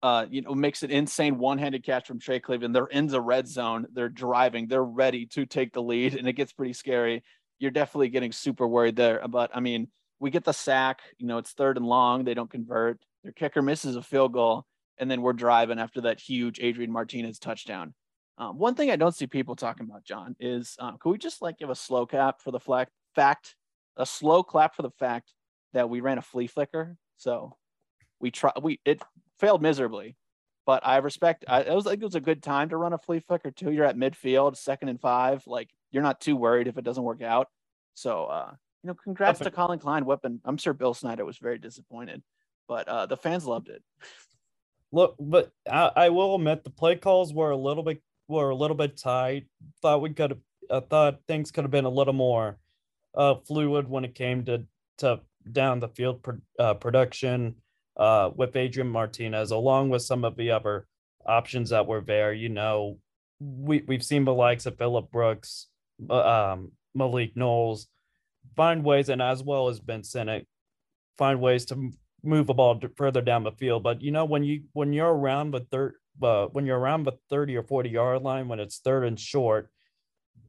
uh, 0.02 0.26
you 0.30 0.42
know, 0.42 0.54
makes 0.54 0.82
an 0.82 0.90
insane 0.90 1.38
one-handed 1.38 1.84
catch 1.84 2.06
from 2.06 2.18
Trey 2.18 2.40
Cleveland. 2.40 2.74
They're 2.74 2.86
in 2.86 3.06
the 3.06 3.20
red 3.20 3.46
zone. 3.46 3.86
They're 3.92 4.08
driving. 4.08 4.66
They're 4.66 4.82
ready 4.82 5.26
to 5.26 5.44
take 5.46 5.72
the 5.72 5.82
lead, 5.82 6.14
and 6.14 6.26
it 6.26 6.32
gets 6.34 6.52
pretty 6.52 6.72
scary. 6.72 7.22
You're 7.58 7.70
definitely 7.70 8.08
getting 8.08 8.32
super 8.32 8.66
worried 8.66 8.96
there. 8.96 9.22
But 9.28 9.50
I 9.54 9.60
mean, 9.60 9.88
we 10.18 10.30
get 10.30 10.44
the 10.44 10.52
sack. 10.52 11.00
You 11.18 11.26
know, 11.26 11.38
it's 11.38 11.52
third 11.52 11.76
and 11.76 11.86
long. 11.86 12.24
They 12.24 12.34
don't 12.34 12.50
convert. 12.50 12.98
Their 13.22 13.32
kicker 13.32 13.60
misses 13.60 13.96
a 13.96 14.02
field 14.02 14.32
goal, 14.32 14.64
and 14.98 15.10
then 15.10 15.20
we're 15.20 15.34
driving 15.34 15.78
after 15.78 16.00
that 16.02 16.20
huge 16.20 16.60
Adrian 16.60 16.90
Martinez 16.90 17.38
touchdown. 17.38 17.94
Um, 18.38 18.58
one 18.58 18.74
thing 18.74 18.90
I 18.90 18.96
don't 18.96 19.14
see 19.14 19.26
people 19.26 19.54
talking 19.54 19.86
about, 19.86 20.04
Jon, 20.04 20.34
is 20.40 20.76
um, 20.78 20.96
could 20.98 21.10
we 21.10 21.18
just 21.18 21.42
like 21.42 21.58
give 21.58 21.68
a 21.68 21.74
slow 21.74 22.06
clap 22.06 22.40
for 22.40 22.50
the 22.50 22.60
flag, 22.60 22.88
fact, 23.14 23.54
a 23.98 24.06
slow 24.06 24.42
clap 24.42 24.74
for 24.74 24.80
the 24.80 24.90
fact 24.98 25.34
that 25.74 25.90
we 25.90 26.00
ran 26.00 26.16
a 26.16 26.22
flea 26.22 26.46
flicker. 26.46 26.96
So 27.18 27.56
we 28.18 28.30
try 28.30 28.52
we 28.60 28.80
it 28.84 29.02
failed 29.40 29.62
miserably. 29.62 30.16
But 30.66 30.86
I 30.86 30.98
respect. 30.98 31.44
I, 31.48 31.62
it 31.62 31.74
was 31.74 31.86
like 31.86 32.00
it 32.00 32.04
was 32.04 32.14
a 32.14 32.20
good 32.20 32.42
time 32.42 32.68
to 32.68 32.76
run 32.76 32.92
a 32.92 32.98
flea 32.98 33.20
flicker 33.20 33.50
too. 33.50 33.72
You're 33.72 33.86
at 33.86 33.96
midfield, 33.96 34.56
second 34.56 34.88
and 34.90 35.00
five. 35.00 35.42
Like 35.46 35.70
you're 35.90 36.02
not 36.02 36.20
too 36.20 36.36
worried 36.36 36.68
if 36.68 36.78
it 36.78 36.84
doesn't 36.84 37.02
work 37.02 37.22
out. 37.22 37.48
So 37.94 38.26
uh, 38.26 38.52
you 38.82 38.88
know, 38.88 38.94
congrats 38.94 39.38
Perfect. 39.38 39.54
to 39.54 39.56
Collin 39.56 39.78
Klein. 39.78 40.04
Weapon. 40.04 40.40
I'm 40.44 40.58
sure 40.58 40.72
Bill 40.72 40.94
Snyder 40.94 41.24
was 41.24 41.38
very 41.38 41.58
disappointed, 41.58 42.22
but 42.68 42.86
uh, 42.86 43.06
the 43.06 43.16
fans 43.16 43.46
loved 43.46 43.68
it. 43.68 43.82
Look, 44.92 45.16
but 45.18 45.50
I, 45.68 45.90
I 45.96 46.08
will 46.10 46.36
admit 46.36 46.62
the 46.62 46.70
play 46.70 46.96
calls 46.96 47.32
were 47.32 47.50
a 47.50 47.56
little 47.56 47.82
bit 47.82 48.02
were 48.28 48.50
a 48.50 48.54
little 48.56 48.76
bit 48.76 48.96
tight. 48.96 49.46
Thought 49.82 50.02
we 50.02 50.10
could 50.10 50.30
have. 50.30 50.40
I 50.70 50.80
thought 50.80 51.20
things 51.26 51.50
could 51.50 51.64
have 51.64 51.70
been 51.72 51.84
a 51.84 51.90
little 51.90 52.12
more 52.12 52.58
uh, 53.14 53.36
fluid 53.46 53.88
when 53.88 54.04
it 54.04 54.14
came 54.14 54.44
to 54.44 54.64
to 54.98 55.20
down 55.50 55.80
the 55.80 55.88
field 55.88 56.22
pro, 56.22 56.36
uh, 56.58 56.74
production 56.74 57.56
uh, 58.00 58.30
with 58.34 58.56
Adrian 58.56 58.88
Martinez, 58.88 59.52
along 59.52 59.90
with 59.90 60.02
some 60.02 60.24
of 60.24 60.34
the 60.36 60.50
other 60.50 60.86
options 61.24 61.70
that 61.70 61.86
were 61.86 62.00
there. 62.00 62.32
You 62.32 62.48
know, 62.48 62.98
we 63.38 63.84
we've 63.86 64.04
seen 64.04 64.24
the 64.24 64.34
likes 64.34 64.66
of 64.66 64.78
Phillip 64.78 65.12
Brooks, 65.12 65.68
um, 66.08 66.72
Malik 66.94 67.36
Knowles 67.36 67.86
find 68.56 68.82
ways, 68.82 69.08
and 69.08 69.22
as 69.22 69.42
well 69.42 69.68
as 69.68 69.80
Ben 69.80 70.02
Sinnott, 70.02 70.46
find 71.18 71.40
ways 71.40 71.66
to 71.66 71.90
move 72.22 72.46
the 72.46 72.54
ball 72.54 72.80
further 72.96 73.22
down 73.22 73.44
the 73.44 73.52
field. 73.52 73.82
But 73.82 74.02
you 74.02 74.10
know, 74.10 74.24
when 74.24 74.44
you 74.44 74.62
when 74.72 74.92
you're 74.92 75.14
around 75.14 75.52
the 75.52 75.60
third 75.60 75.94
uh, 76.22 76.46
when 76.46 76.66
you're 76.66 76.78
around 76.78 77.04
the 77.04 77.12
30 77.30 77.56
or 77.56 77.62
40 77.62 77.90
yard 77.90 78.22
line 78.22 78.48
when 78.48 78.60
it's 78.60 78.78
third 78.78 79.04
and 79.04 79.18
short, 79.18 79.70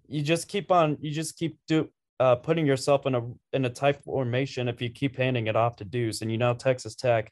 you 0.07 0.21
just 0.21 0.47
keep 0.47 0.71
on 0.71 0.97
you 1.01 1.11
just 1.11 1.37
keep 1.37 1.57
do 1.67 1.89
uh, 2.19 2.35
putting 2.35 2.65
yourself 2.65 3.05
in 3.05 3.15
a 3.15 3.21
in 3.53 3.65
a 3.65 3.69
tight 3.69 4.03
formation 4.03 4.67
if 4.67 4.81
you 4.81 4.89
keep 4.89 5.17
handing 5.17 5.47
it 5.47 5.55
off 5.55 5.77
to 5.77 5.85
Deuce. 5.85 6.21
And 6.21 6.31
you 6.31 6.37
know 6.37 6.53
Texas 6.53 6.95
Tech, 6.95 7.31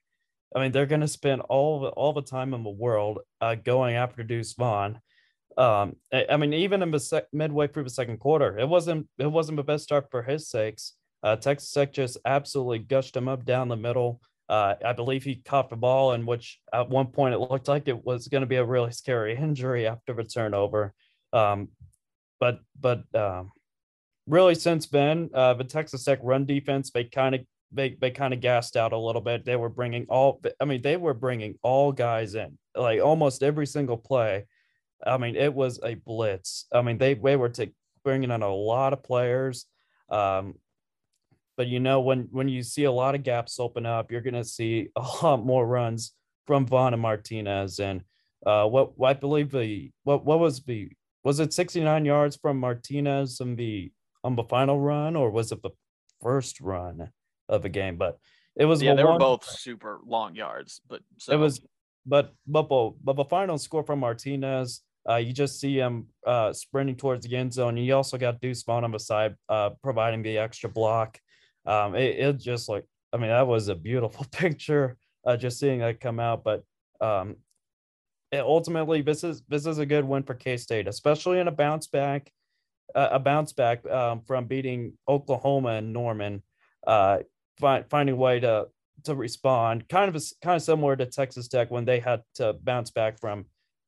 I 0.55 0.59
mean 0.59 0.71
they're 0.71 0.85
going 0.85 1.01
to 1.01 1.07
spend 1.07 1.41
all 1.41 1.87
all 1.87 2.13
the 2.13 2.21
time 2.21 2.53
in 2.53 2.63
the 2.63 2.69
world 2.69 3.19
uh, 3.41 3.55
going 3.55 3.95
after 3.95 4.23
Deuce 4.23 4.53
Vaughn. 4.53 4.99
Um, 5.57 5.95
I, 6.11 6.25
I 6.31 6.37
mean 6.37 6.53
even 6.53 6.81
in 6.81 6.91
the 6.91 6.99
sec- 6.99 7.27
midway 7.33 7.67
through 7.67 7.83
the 7.83 7.89
second 7.89 8.19
quarter, 8.19 8.57
it 8.57 8.67
wasn't 8.67 9.07
it 9.17 9.31
wasn't 9.31 9.57
the 9.57 9.63
best 9.63 9.83
start 9.83 10.09
for 10.09 10.23
his 10.23 10.49
sakes. 10.49 10.93
Uh, 11.21 11.35
Texas 11.35 11.71
Tech 11.71 11.93
just 11.93 12.17
absolutely 12.25 12.79
gushed 12.79 13.15
him 13.15 13.27
up 13.27 13.45
down 13.45 13.67
the 13.67 13.75
middle. 13.75 14.21
Uh, 14.47 14.75
I 14.83 14.93
believe 14.93 15.23
he 15.23 15.35
caught 15.35 15.69
the 15.69 15.75
ball, 15.75 16.13
in 16.13 16.25
which 16.25 16.59
at 16.73 16.89
one 16.89 17.07
point 17.07 17.35
it 17.35 17.39
looked 17.39 17.67
like 17.67 17.87
it 17.87 18.05
was 18.05 18.27
going 18.27 18.41
to 18.41 18.47
be 18.47 18.55
a 18.55 18.65
really 18.65 18.91
scary 18.93 19.35
injury 19.35 19.87
after 19.87 20.13
the 20.13 20.23
turnover. 20.23 20.93
Um, 21.33 21.69
but 22.39 22.59
but 22.79 23.03
um, 23.13 23.51
really 24.25 24.55
since 24.55 24.87
then, 24.87 25.29
uh, 25.33 25.53
the 25.53 25.65
Texas 25.65 26.03
Tech 26.03 26.19
run 26.23 26.45
defense 26.45 26.89
they 26.91 27.03
kind 27.03 27.35
of 27.35 27.41
they 27.71 27.97
they 27.99 28.11
kind 28.11 28.33
of 28.33 28.41
gassed 28.41 28.75
out 28.75 28.93
a 28.93 28.97
little 28.97 29.21
bit. 29.21 29.45
They 29.45 29.55
were 29.55 29.69
bringing 29.69 30.05
all 30.09 30.41
I 30.59 30.65
mean 30.65 30.81
they 30.81 30.97
were 30.97 31.13
bringing 31.13 31.55
all 31.61 31.91
guys 31.91 32.35
in 32.35 32.57
like 32.75 33.01
almost 33.01 33.43
every 33.43 33.67
single 33.67 33.97
play. 33.97 34.45
I 35.05 35.17
mean 35.17 35.35
it 35.35 35.53
was 35.53 35.79
a 35.83 35.95
blitz. 35.95 36.65
I 36.73 36.81
mean 36.81 36.97
they 36.97 37.13
they 37.13 37.35
were 37.35 37.49
to 37.49 37.71
bringing 38.03 38.31
in 38.31 38.41
a 38.41 38.53
lot 38.53 38.93
of 38.93 39.03
players. 39.03 39.65
Um, 40.09 40.55
but 41.57 41.67
you 41.67 41.79
know 41.79 42.01
when 42.01 42.27
when 42.31 42.47
you 42.49 42.63
see 42.63 42.85
a 42.85 42.91
lot 42.91 43.15
of 43.15 43.23
gaps 43.23 43.59
open 43.59 43.85
up, 43.85 44.11
you're 44.11 44.21
gonna 44.21 44.43
see 44.43 44.89
a 44.95 45.01
lot 45.23 45.45
more 45.45 45.67
runs 45.67 46.13
from 46.47 46.65
Vaughn 46.65 46.93
and 46.93 47.01
Martinez. 47.01 47.79
And 47.79 48.01
uh, 48.45 48.65
what, 48.65 48.97
what 48.97 49.09
I 49.09 49.13
believe 49.13 49.51
the 49.51 49.91
what 50.03 50.25
what 50.25 50.39
was 50.39 50.63
the 50.63 50.89
was 51.23 51.39
it 51.39 51.53
69 51.53 52.05
yards 52.05 52.37
from 52.37 52.59
Martinez 52.59 53.41
on 53.41 53.55
the 53.55 53.91
on 54.23 54.35
the 54.35 54.43
final 54.43 54.79
run, 54.79 55.15
or 55.15 55.29
was 55.29 55.51
it 55.51 55.61
the 55.61 55.71
first 56.21 56.59
run 56.59 57.11
of 57.49 57.61
the 57.61 57.69
game? 57.69 57.97
But 57.97 58.17
it 58.55 58.65
was 58.65 58.81
yeah, 58.81 58.91
the 58.91 58.97
they 58.97 59.03
were 59.03 59.11
one- 59.11 59.19
both 59.19 59.45
super 59.45 59.99
long 60.05 60.35
yards, 60.35 60.81
but 60.87 61.01
so 61.17 61.33
it 61.33 61.37
was 61.37 61.61
but 62.05 62.33
but 62.47 62.67
but 62.69 63.15
the 63.15 63.25
final 63.25 63.57
score 63.57 63.83
from 63.83 63.99
Martinez, 63.99 64.81
uh, 65.09 65.17
you 65.17 65.33
just 65.33 65.59
see 65.59 65.77
him 65.77 66.07
uh, 66.25 66.53
sprinting 66.53 66.95
towards 66.95 67.25
the 67.25 67.35
end 67.35 67.53
zone. 67.53 67.77
You 67.77 67.95
also 67.95 68.17
got 68.17 68.41
Deuce 68.41 68.63
Vaughn 68.63 68.83
on 68.83 68.91
the 68.91 68.99
side, 68.99 69.35
uh, 69.47 69.71
providing 69.83 70.23
the 70.23 70.37
extra 70.37 70.69
block. 70.69 71.19
Um, 71.65 71.95
it, 71.95 72.17
it 72.17 72.37
just 72.37 72.69
like 72.69 72.85
I 73.13 73.17
mean 73.17 73.29
that 73.29 73.47
was 73.47 73.67
a 73.67 73.75
beautiful 73.75 74.25
picture, 74.31 74.97
uh, 75.25 75.37
just 75.37 75.59
seeing 75.59 75.79
that 75.79 75.99
come 75.99 76.19
out. 76.19 76.43
But 76.43 76.63
um, 77.01 77.37
it, 78.31 78.41
ultimately, 78.41 79.01
this 79.01 79.23
is 79.23 79.41
this 79.47 79.65
is 79.65 79.77
a 79.77 79.85
good 79.85 80.05
win 80.05 80.23
for 80.23 80.33
K 80.33 80.57
State, 80.57 80.87
especially 80.87 81.39
in 81.39 81.47
a 81.47 81.51
bounce 81.51 81.87
back, 81.87 82.31
uh, 82.95 83.09
a 83.11 83.19
bounce 83.19 83.53
back 83.53 83.85
um, 83.89 84.21
from 84.21 84.45
beating 84.45 84.93
Oklahoma 85.07 85.69
and 85.69 85.93
Norman. 85.93 86.43
Find, 87.59 87.85
finding 87.89 88.15
a 88.15 88.17
way 88.17 88.39
to 88.39 88.67
to 89.05 89.15
respond, 89.15 89.87
kind 89.87 90.09
of 90.09 90.15
a, 90.15 90.25
kind 90.41 90.55
of 90.55 90.61
similar 90.61 90.95
to 90.95 91.05
Texas 91.05 91.47
Tech 91.47 91.71
when 91.71 91.85
they 91.85 91.99
had 91.99 92.21
to 92.35 92.53
bounce 92.53 92.91
back 92.91 93.19
from 93.19 93.45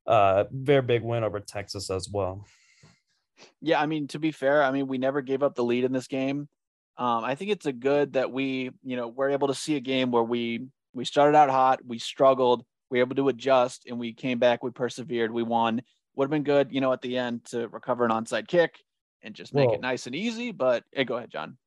uh 0.08 0.46
very 0.52 0.82
big 0.82 1.04
win 1.04 1.24
over 1.24 1.40
Texas 1.40 1.90
as 1.90 2.10
well. 2.10 2.46
Yeah, 3.62 3.82
I 3.82 3.86
mean, 3.86 4.08
to 4.10 4.20
be 4.20 4.32
fair, 4.32 4.64
I 4.64 4.72
mean, 4.72 4.88
we 4.88 4.98
never 4.98 5.22
gave 5.22 5.44
up 5.44 5.56
the 5.56 5.64
lead 5.64 5.84
in 5.84 5.92
this 5.92 6.08
game. 6.08 6.48
Um, 6.98 7.24
I 7.24 7.36
think 7.36 7.52
it's 7.52 7.66
a 7.66 7.74
good 7.74 8.14
that 8.14 8.32
we, 8.32 8.72
you 8.84 8.96
know, 8.96 9.08
we're 9.08 9.32
able 9.32 9.48
to 9.48 9.56
see 9.56 9.76
a 9.76 9.80
game 9.80 10.12
where 10.12 10.24
we 10.24 10.68
we 10.94 11.06
started 11.06 11.38
out 11.38 11.50
hot, 11.50 11.80
we 11.86 12.00
struggled, 12.00 12.64
we 12.90 13.00
were 13.00 13.06
able 13.06 13.16
to 13.16 13.30
adjust, 13.30 13.86
and 13.88 13.98
we 13.98 14.14
came 14.14 14.40
back, 14.40 14.64
we 14.64 14.72
persevered, 14.72 15.32
we 15.32 15.44
won. 15.44 15.82
Would 16.16 16.26
have 16.26 16.32
been 16.32 16.44
good, 16.44 16.74
you 16.74 16.82
know, 16.82 16.92
at 16.92 17.02
the 17.02 17.18
end 17.18 17.46
to 17.46 17.70
recover 17.70 18.04
an 18.04 18.12
onside 18.12 18.48
kick 18.48 18.84
and 19.24 19.34
just 19.34 19.54
make 19.54 19.72
it 19.72 19.82
nice 19.82 20.08
and 20.08 20.16
easy. 20.16 20.52
But 20.52 20.84
hey, 20.92 21.06
go 21.06 21.16
ahead, 21.16 21.32
Jon. 21.32 21.58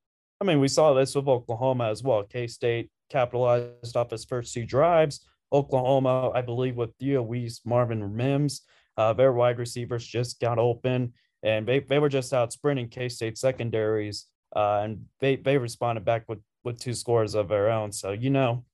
I 0.44 0.46
mean, 0.46 0.60
we 0.60 0.68
saw 0.68 0.92
this 0.92 1.14
with 1.14 1.26
Oklahoma 1.26 1.88
as 1.88 2.02
well. 2.02 2.22
K 2.22 2.46
State 2.46 2.90
capitalized 3.08 3.96
off 3.96 4.10
his 4.10 4.26
first 4.26 4.52
two 4.52 4.66
drives. 4.66 5.24
Oklahoma, 5.50 6.32
I 6.34 6.42
believe, 6.42 6.76
with 6.76 6.90
Theo 7.00 7.22
Wease, 7.22 7.62
Marvin 7.64 8.14
Mims, 8.14 8.60
uh, 8.98 9.14
their 9.14 9.32
wide 9.32 9.58
receivers 9.58 10.06
just 10.06 10.40
got 10.40 10.58
open 10.58 11.14
and 11.42 11.66
they, 11.66 11.80
they 11.80 11.98
were 11.98 12.10
just 12.10 12.34
out 12.34 12.52
sprinting 12.52 12.88
K 12.88 13.08
State 13.08 13.38
secondaries. 13.38 14.26
Uh, 14.54 14.82
and 14.84 15.06
they, 15.18 15.36
they 15.36 15.56
responded 15.56 16.04
back 16.04 16.24
with, 16.28 16.40
with 16.62 16.78
two 16.78 16.92
scores 16.92 17.34
of 17.34 17.48
their 17.48 17.70
own. 17.70 17.90
So, 17.90 18.12
you 18.12 18.28
know, 18.28 18.66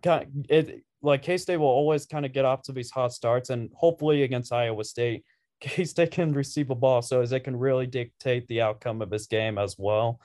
kind 0.00 0.46
it 0.48 0.84
like 1.02 1.22
K 1.22 1.38
State 1.38 1.56
will 1.56 1.66
always 1.66 2.06
kind 2.06 2.24
of 2.24 2.32
get 2.32 2.44
off 2.44 2.62
to 2.62 2.72
these 2.72 2.92
hot 2.92 3.12
starts, 3.12 3.50
and 3.50 3.68
hopefully 3.74 4.22
against 4.22 4.52
Iowa 4.52 4.84
State, 4.84 5.24
K 5.60 5.84
State 5.84 6.12
can 6.12 6.32
receive 6.34 6.70
a 6.70 6.76
ball 6.76 7.02
so 7.02 7.20
as 7.20 7.30
they 7.30 7.40
can 7.40 7.56
really 7.56 7.88
dictate 7.88 8.46
the 8.46 8.60
outcome 8.60 9.02
of 9.02 9.10
this 9.10 9.26
game 9.26 9.58
as 9.58 9.74
well. 9.76 10.20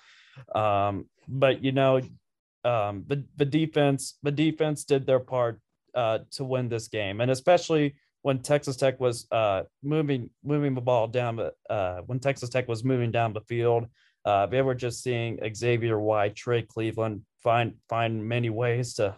Um, 0.53 1.05
but 1.27 1.63
you 1.63 1.71
know, 1.71 2.01
um, 2.65 3.03
the 3.07 3.23
the 3.37 3.45
defense 3.45 4.17
the 4.23 4.31
defense 4.31 4.83
did 4.83 5.05
their 5.05 5.19
part 5.19 5.59
uh, 5.95 6.19
to 6.31 6.43
win 6.43 6.69
this 6.69 6.87
game, 6.87 7.21
and 7.21 7.31
especially 7.31 7.95
when 8.21 8.39
Texas 8.39 8.75
Tech 8.75 8.99
was 8.99 9.27
uh, 9.31 9.63
moving 9.81 10.29
moving 10.43 10.75
the 10.75 10.81
ball 10.81 11.07
down 11.07 11.39
uh, 11.69 12.01
when 12.05 12.19
Texas 12.19 12.49
Tech 12.49 12.67
was 12.67 12.83
moving 12.83 13.11
down 13.11 13.33
the 13.33 13.41
field. 13.41 13.85
Uh, 14.25 14.45
they 14.45 14.61
were 14.61 14.75
just 14.75 15.01
seeing 15.01 15.39
Xavier 15.55 15.97
White, 15.97 16.35
Trey 16.35 16.61
Cleveland 16.61 17.21
find 17.41 17.73
find 17.87 18.27
many 18.27 18.49
ways 18.49 18.93
to 18.95 19.15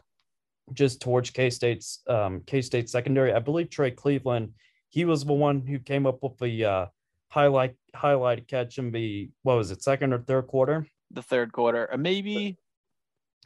just 0.74 1.02
torch 1.02 1.34
K 1.34 1.50
State's 1.50 2.02
um, 2.08 2.44
K 2.46 2.62
State 2.62 2.90
secondary. 2.90 3.34
I 3.34 3.40
believe 3.40 3.70
Trey 3.70 3.92
Cleveland, 3.92 4.54
he 4.90 5.06
was 5.06 5.26
the 5.26 5.34
one 5.34 5.66
who 5.66 5.80
came 5.80 6.06
up 6.06 6.22
with 6.22 6.38
the 6.38 6.66
uh, 6.66 6.86
highlight 7.30 7.76
highlight 7.96 8.48
catch 8.48 8.78
in 8.78 8.92
the 8.92 9.30
what 9.44 9.58
was 9.58 9.72
it 9.72 9.82
second 9.84 10.14
or 10.14 10.20
third 10.20 10.48
quarter. 10.48 10.86
The 11.14 11.22
third 11.22 11.52
quarter, 11.52 11.86
and 11.86 12.02
maybe 12.02 12.58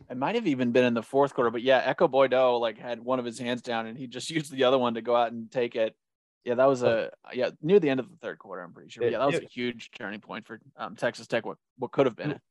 it 0.09 0.17
might 0.17 0.35
have 0.35 0.47
even 0.47 0.71
been 0.71 0.85
in 0.85 0.93
the 0.93 1.03
fourth 1.03 1.33
quarter. 1.33 1.49
But 1.49 1.61
yeah, 1.61 1.81
Ekow 1.93 2.09
Boye-Doe 2.09 2.57
like 2.57 2.77
had 2.77 2.99
one 2.99 3.19
of 3.19 3.25
his 3.25 3.39
hands 3.39 3.61
down, 3.61 3.87
and 3.87 3.97
he 3.97 4.07
just 4.07 4.29
used 4.37 4.51
the 4.51 4.65
other 4.65 4.77
one 4.77 4.95
to 4.95 5.01
go 5.01 5.15
out 5.15 5.31
and 5.31 5.51
take 5.51 5.75
it. 5.75 5.95
Yeah, 6.43 6.55
that 6.55 6.65
was 6.65 6.83
a 6.83 7.09
yeah 7.33 7.49
near 7.61 7.79
the 7.79 7.89
end 7.89 7.99
of 7.99 8.09
the 8.09 8.17
third 8.17 8.37
quarter. 8.37 8.61
I'm 8.61 8.73
pretty 8.73 8.89
sure. 8.89 9.03
It- 9.03 9.13
yeah, 9.13 9.19
that 9.19 9.25
was 9.25 9.35
a 9.39 9.47
huge 9.51 9.89
turning 9.97 10.19
point 10.19 10.45
for 10.45 10.59
um, 10.77 10.95
Texas 10.95 11.27
Tech. 11.27 11.45
What 11.45 11.57
what 11.77 11.91
could 11.91 12.05
have 12.05 12.15
been 12.15 12.31
it? 12.31 12.41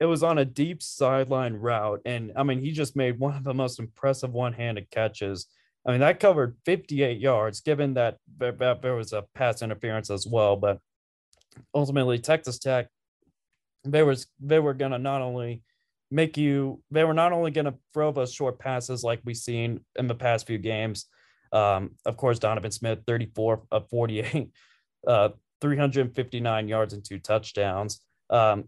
it 0.00 0.04
was 0.04 0.22
on 0.22 0.38
a 0.38 0.44
deep 0.44 0.82
sideline 0.82 1.54
route 1.54 2.00
and 2.04 2.32
i 2.36 2.42
mean 2.42 2.60
he 2.60 2.72
just 2.72 2.96
made 2.96 3.18
one 3.18 3.36
of 3.36 3.44
the 3.44 3.54
most 3.54 3.78
impressive 3.78 4.32
one-handed 4.32 4.90
catches 4.90 5.46
i 5.86 5.90
mean 5.90 6.00
that 6.00 6.20
covered 6.20 6.56
58 6.64 7.18
yards 7.18 7.60
given 7.60 7.94
that 7.94 8.18
there 8.38 8.94
was 8.94 9.12
a 9.12 9.24
pass 9.34 9.62
interference 9.62 10.10
as 10.10 10.26
well 10.26 10.56
but 10.56 10.78
ultimately 11.74 12.18
texas 12.18 12.58
tech 12.58 12.88
they 13.86 14.02
was 14.02 14.26
they 14.40 14.58
were 14.58 14.74
to 14.74 14.98
not 14.98 15.22
only 15.22 15.62
make 16.10 16.36
you 16.36 16.82
they 16.90 17.04
were 17.04 17.14
not 17.14 17.32
only 17.32 17.50
to 17.50 17.74
throw 17.92 18.12
those 18.12 18.32
short 18.32 18.58
passes 18.58 19.02
like 19.02 19.20
we've 19.24 19.36
seen 19.36 19.80
in 19.96 20.06
the 20.06 20.14
past 20.14 20.46
few 20.46 20.58
games 20.58 21.06
um 21.52 21.90
of 22.04 22.16
course 22.16 22.38
donovan 22.38 22.70
smith 22.70 23.00
34 23.06 23.62
of 23.70 23.88
48 23.90 24.50
uh 25.06 25.30
359 25.60 26.68
yards 26.68 26.94
and 26.94 27.04
two 27.04 27.18
touchdowns 27.18 28.00
um 28.30 28.64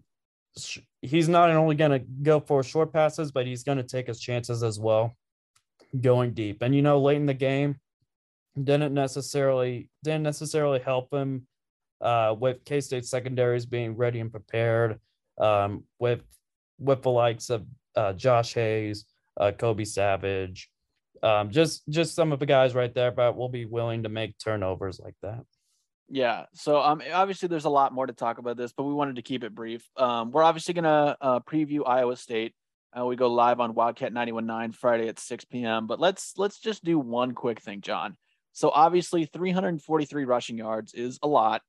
sh- 0.57 0.79
he's 1.03 1.29
not 1.29 1.51
only 1.51 1.75
going 1.75 1.91
to 1.91 1.99
go 2.23 2.41
for 2.41 2.63
short 2.63 2.93
passes, 2.93 3.31
but 3.33 3.47
he's 3.47 3.63
going 3.63 3.79
to 3.79 3.85
take 3.85 4.07
his 4.07 4.21
chances 4.21 4.63
as 4.63 4.79
well, 4.79 5.17
going 6.01 6.33
deep. 6.35 6.63
And 6.63 6.75
you 6.75 6.83
know, 6.83 7.01
late 7.01 7.17
in 7.17 7.27
the 7.27 7.35
game, 7.35 7.77
didn't 8.63 8.95
necessarily 8.95 9.89
didn't 10.03 10.25
necessarily 10.25 10.81
help 10.81 11.13
him 11.13 11.47
uh, 12.01 12.35
with 12.39 12.65
K 12.65 12.81
State 12.81 13.05
secondaries 13.05 13.67
being 13.67 13.97
ready 13.97 14.21
and 14.21 14.31
prepared. 14.31 14.99
Um, 15.41 15.85
with 15.99 16.23
with 16.79 17.03
the 17.03 17.11
likes 17.11 17.51
of 17.51 17.67
uh, 17.97 18.13
Josh 18.13 18.55
Hayes, 18.55 19.05
uh, 19.39 19.53
Kobe 19.53 19.85
Savage, 19.85 20.69
um, 21.23 21.51
just 21.51 21.89
just 21.89 22.15
some 22.15 22.33
of 22.33 22.39
the 22.39 22.47
guys 22.47 22.75
right 22.75 22.93
there, 22.93 23.11
but 23.11 23.37
we'll 23.37 23.49
be 23.49 23.65
willing 23.65 24.03
to 24.05 24.09
make 24.09 24.37
turnovers 24.39 25.01
like 25.03 25.17
that. 25.23 25.45
Yeah. 26.09 26.47
So 26.55 26.81
um 26.81 27.03
obviously 27.13 27.49
there's 27.49 27.67
a 27.67 27.71
lot 27.71 27.93
more 27.93 28.07
to 28.07 28.13
talk 28.13 28.39
about 28.39 28.57
this, 28.57 28.73
but 28.73 28.85
we 28.85 28.95
wanted 28.95 29.17
to 29.17 29.23
keep 29.23 29.45
it 29.45 29.55
brief. 29.55 29.87
Um 29.97 30.31
we're 30.31 30.43
obviously 30.43 30.75
gonna 30.75 31.17
uh, 31.21 31.41
preview 31.41 31.87
Iowa 31.87 32.17
State. 32.17 32.55
Uh, 32.99 33.05
we 33.05 33.17
go 33.17 33.31
live 33.31 33.61
on 33.61 33.75
Wildcat 33.75 34.15
91.9 34.15 34.75
Friday 34.75 35.09
at 35.09 35.19
6 35.19 35.45
p.m. 35.47 35.87
But 35.87 36.01
let's 36.01 36.33
let's 36.39 36.59
just 36.59 36.83
do 36.83 36.99
one 36.99 37.33
quick 37.33 37.61
thing, 37.61 37.83
Jon. 37.83 38.17
So 38.53 38.71
obviously 38.71 39.27
343 39.27 40.25
rushing 40.25 40.57
yards 40.57 40.95
is 40.95 41.19
a 41.23 41.29
lot. 41.29 41.61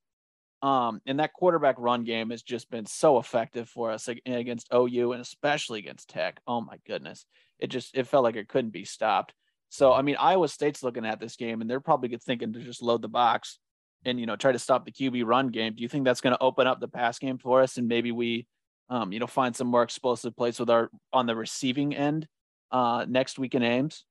Um, 0.61 1.01
and 1.05 1.19
that 1.19 1.33
quarterback 1.33 1.75
run 1.77 2.03
game 2.03 2.31
has 2.31 2.41
just 2.41 2.69
been 2.69 2.85
so 2.85 3.17
effective 3.17 3.69
for 3.69 3.91
us 3.91 4.09
against 4.25 4.67
OU 4.73 5.13
and 5.13 5.21
especially 5.21 5.79
against 5.79 6.09
Tech. 6.09 6.41
Oh 6.45 6.59
my 6.59 6.77
goodness. 6.85 7.25
It 7.59 7.67
just 7.67 7.95
it 7.95 8.07
felt 8.07 8.25
like 8.25 8.35
it 8.35 8.49
couldn't 8.49 8.71
be 8.71 8.83
stopped. 8.83 9.33
So 9.69 9.93
I 9.93 10.01
mean 10.01 10.17
Iowa 10.19 10.49
State's 10.49 10.83
looking 10.83 11.05
at 11.05 11.21
this 11.21 11.37
game 11.37 11.61
and 11.61 11.69
they're 11.69 11.79
probably 11.79 12.15
thinking 12.17 12.51
to 12.53 12.59
just 12.59 12.81
load 12.81 13.01
the 13.01 13.07
box 13.07 13.59
and 14.05 14.19
you 14.19 14.25
know 14.25 14.35
try 14.35 14.51
to 14.51 14.59
stop 14.59 14.85
the 14.85 14.91
QB 14.91 15.25
run 15.25 15.49
game. 15.49 15.75
Do 15.75 15.81
you 15.81 15.89
think 15.89 16.05
that's 16.05 16.21
going 16.21 16.35
to 16.35 16.41
open 16.41 16.67
up 16.67 16.79
the 16.79 16.87
pass 16.87 17.19
game 17.19 17.37
for 17.37 17.61
us, 17.61 17.77
and 17.77 17.87
maybe 17.87 18.11
we, 18.11 18.47
um, 18.89 19.11
you 19.11 19.19
know, 19.19 19.27
find 19.27 19.55
some 19.55 19.67
more 19.67 19.83
explosive 19.83 20.35
plays 20.35 20.59
with 20.59 20.69
our 20.69 20.89
on 21.13 21.25
the 21.25 21.35
receiving 21.35 21.95
end 21.95 22.27
uh, 22.71 23.05
next 23.07 23.39
week 23.39 23.55
in 23.55 23.63
Ames? 23.63 24.05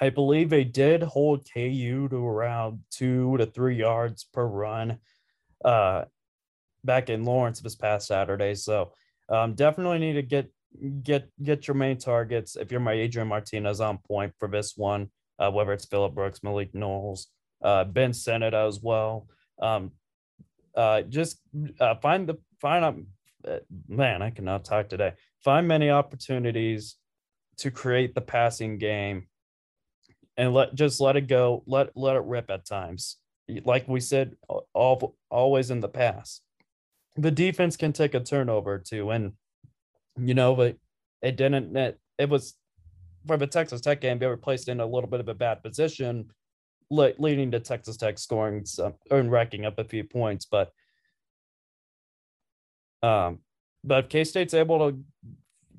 I 0.00 0.10
believe 0.10 0.50
they 0.50 0.64
did 0.64 1.02
hold 1.02 1.46
KU 1.52 2.08
to 2.08 2.26
around 2.26 2.80
two 2.90 3.36
to 3.38 3.46
three 3.46 3.76
yards 3.76 4.24
per 4.32 4.46
run 4.46 4.98
uh, 5.64 6.04
back 6.84 7.10
in 7.10 7.24
Lawrence 7.24 7.60
this 7.60 7.76
past 7.76 8.06
Saturday. 8.06 8.54
So 8.54 8.92
um, 9.28 9.54
definitely 9.54 9.98
need 9.98 10.14
to 10.14 10.22
get 10.22 10.50
get 11.02 11.28
get 11.42 11.68
your 11.68 11.74
main 11.74 11.98
targets. 11.98 12.56
If 12.56 12.70
you're 12.70 12.80
my 12.80 12.92
Adrian 12.92 13.28
Martinez 13.28 13.80
on 13.80 13.98
point 13.98 14.32
for 14.38 14.48
this 14.48 14.76
one, 14.76 15.10
uh, 15.38 15.50
whether 15.50 15.72
it's 15.72 15.86
Phillip 15.86 16.14
Brooks, 16.14 16.42
Malik 16.42 16.74
Knowles, 16.74 17.28
uh, 17.62 17.84
Ben 17.84 18.12
Sinnott 18.12 18.54
as 18.54 18.80
well. 18.80 19.26
Um, 19.60 19.92
uh, 20.74 21.02
just 21.02 21.40
uh, 21.80 21.96
find 21.96 22.28
the 22.28 22.36
find 22.60 22.84
up. 22.84 22.96
Uh, 23.46 23.58
man, 23.88 24.20
I 24.20 24.30
cannot 24.30 24.64
talk 24.64 24.88
today. 24.88 25.14
Find 25.42 25.66
many 25.66 25.90
opportunities 25.90 26.96
to 27.58 27.70
create 27.70 28.14
the 28.14 28.20
passing 28.20 28.78
game 28.78 29.26
and 30.36 30.54
let 30.54 30.74
just 30.74 31.00
let 31.00 31.16
it 31.16 31.26
go 31.26 31.62
let 31.66 31.90
let 31.96 32.16
it 32.16 32.22
rip 32.24 32.50
at 32.50 32.66
times 32.66 33.16
like 33.64 33.88
we 33.88 34.00
said 34.00 34.36
all, 34.48 35.16
always 35.30 35.70
in 35.70 35.80
the 35.80 35.88
past. 35.88 36.42
The 37.16 37.30
defense 37.30 37.76
can 37.76 37.92
take 37.92 38.14
a 38.14 38.20
turnover 38.20 38.78
too 38.78 39.10
and 39.10 39.32
you 40.18 40.34
know 40.34 40.54
but 40.54 40.76
it 41.22 41.36
didn't 41.36 41.76
it, 41.76 41.98
it 42.18 42.28
was 42.28 42.54
for 43.26 43.36
the 43.36 43.46
texas 43.46 43.80
tech 43.80 44.00
game 44.00 44.18
they 44.18 44.26
were 44.26 44.36
placed 44.36 44.68
in 44.68 44.80
a 44.80 44.86
little 44.86 45.08
bit 45.08 45.20
of 45.20 45.28
a 45.28 45.34
bad 45.34 45.62
position 45.62 46.30
leading 46.90 47.50
to 47.50 47.60
texas 47.60 47.96
tech 47.96 48.18
scoring 48.18 48.64
some 48.64 48.94
and 49.10 49.30
racking 49.30 49.64
up 49.64 49.78
a 49.78 49.84
few 49.84 50.04
points 50.04 50.46
but 50.50 50.72
um 53.02 53.38
but 53.84 54.04
if 54.04 54.10
k-state's 54.10 54.54
able 54.54 54.90
to 54.90 54.98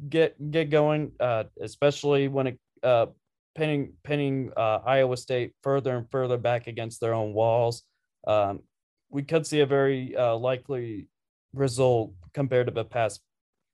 get 0.10 0.52
get 0.52 0.70
going 0.70 1.12
uh 1.20 1.44
especially 1.62 2.28
when 2.28 2.48
it 2.48 2.60
uh 2.84 3.08
pinning 3.56 3.94
pinning 4.04 4.52
uh, 4.56 4.80
Iowa 4.86 5.18
State 5.18 5.54
further 5.62 5.98
and 5.98 6.10
further 6.10 6.38
back 6.38 6.68
against 6.68 7.02
their 7.02 7.14
own 7.14 7.34
walls. 7.34 7.84
Um, 8.28 8.62
we 9.10 9.24
could 9.24 9.46
see 9.46 9.60
a 9.60 9.66
very 9.66 10.16
uh, 10.16 10.36
likely 10.36 11.08
result 11.54 12.14
compared 12.34 12.68
to 12.68 12.74
the 12.74 12.86
past 12.86 13.22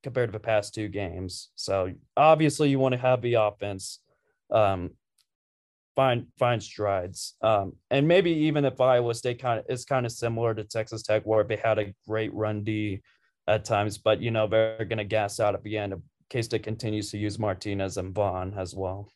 compared 0.03 0.29
to 0.29 0.31
the 0.31 0.39
past 0.39 0.73
two 0.73 0.87
games. 0.87 1.49
So 1.55 1.93
obviously, 2.15 2.69
you 2.69 2.79
want 2.79 2.93
to 2.93 3.01
have 3.01 3.21
the 3.21 3.35
offense 3.35 3.99
um, 4.51 4.91
find 5.95 6.27
find 6.37 6.61
strides, 6.61 7.35
um, 7.41 7.73
and 7.91 8.07
maybe 8.07 8.31
even 8.31 8.65
if 8.65 8.79
Iowa 8.79 9.13
State 9.13 9.41
kind 9.41 9.59
of 9.59 9.65
is 9.69 9.85
kind 9.85 10.05
of 10.05 10.11
similar 10.11 10.53
to 10.53 10.63
Texas 10.63 11.03
Tech, 11.03 11.23
where 11.23 11.43
they 11.43 11.57
had 11.57 11.79
a 11.79 11.93
great 12.07 12.33
run 12.33 12.63
D 12.63 13.01
at 13.47 13.65
times, 13.65 13.97
but 13.97 14.21
you 14.21 14.31
know 14.31 14.47
they're 14.47 14.85
going 14.85 14.97
to 14.97 15.03
gas 15.03 15.39
out 15.39 15.55
at 15.55 15.63
the 15.63 15.77
end. 15.77 15.93
K 16.29 16.41
State 16.41 16.63
continues 16.63 17.11
to 17.11 17.17
use 17.17 17.39
Martinez 17.39 17.97
and 17.97 18.13
Vaughn 18.13 18.53
as 18.57 18.75
well. 18.75 19.11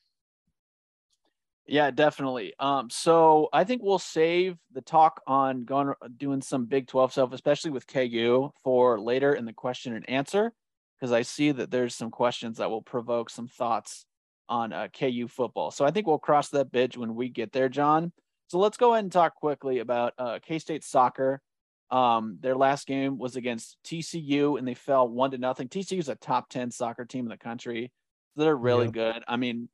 Yeah, 1.71 1.89
definitely. 1.89 2.53
Um, 2.59 2.89
so 2.89 3.47
I 3.53 3.63
think 3.63 3.81
we'll 3.81 3.97
save 3.97 4.57
the 4.73 4.81
talk 4.81 5.21
on 5.25 5.63
going 5.63 5.93
doing 6.17 6.41
some 6.41 6.65
Big 6.65 6.85
12 6.87 7.13
stuff, 7.13 7.31
especially 7.31 7.71
with 7.71 7.87
KU, 7.87 8.51
for 8.61 8.99
later 8.99 9.33
in 9.33 9.45
the 9.45 9.53
question 9.53 9.95
and 9.95 10.07
answer, 10.09 10.51
because 10.99 11.13
I 11.13 11.21
see 11.21 11.53
that 11.53 11.71
there's 11.71 11.95
some 11.95 12.11
questions 12.11 12.57
that 12.57 12.69
will 12.69 12.81
provoke 12.81 13.29
some 13.29 13.47
thoughts 13.47 14.05
on 14.49 14.73
uh, 14.73 14.89
KU 14.89 15.29
football. 15.29 15.71
So 15.71 15.85
I 15.85 15.91
think 15.91 16.07
we'll 16.07 16.19
cross 16.19 16.49
that 16.49 16.73
bridge 16.73 16.97
when 16.97 17.15
we 17.15 17.29
get 17.29 17.53
there, 17.53 17.69
Jon. 17.69 18.11
So 18.47 18.59
let's 18.59 18.75
go 18.75 18.91
ahead 18.91 19.05
and 19.05 19.11
talk 19.11 19.35
quickly 19.35 19.79
about 19.79 20.13
uh, 20.17 20.39
K 20.45 20.59
State 20.59 20.83
soccer. 20.83 21.41
Um, 21.89 22.37
their 22.41 22.57
last 22.57 22.85
game 22.85 23.17
was 23.17 23.37
against 23.37 23.77
TCU, 23.85 24.59
and 24.59 24.67
they 24.67 24.73
fell 24.73 25.07
one 25.07 25.31
to 25.31 25.37
nothing. 25.37 25.69
TCU 25.69 25.99
is 25.99 26.09
a 26.09 26.15
top 26.15 26.49
10 26.49 26.71
soccer 26.71 27.05
team 27.05 27.23
in 27.23 27.29
the 27.29 27.37
country. 27.37 27.93
They're 28.35 28.57
really 28.57 28.87
yeah. 28.87 29.13
good. 29.13 29.23
I 29.25 29.37
mean, 29.37 29.69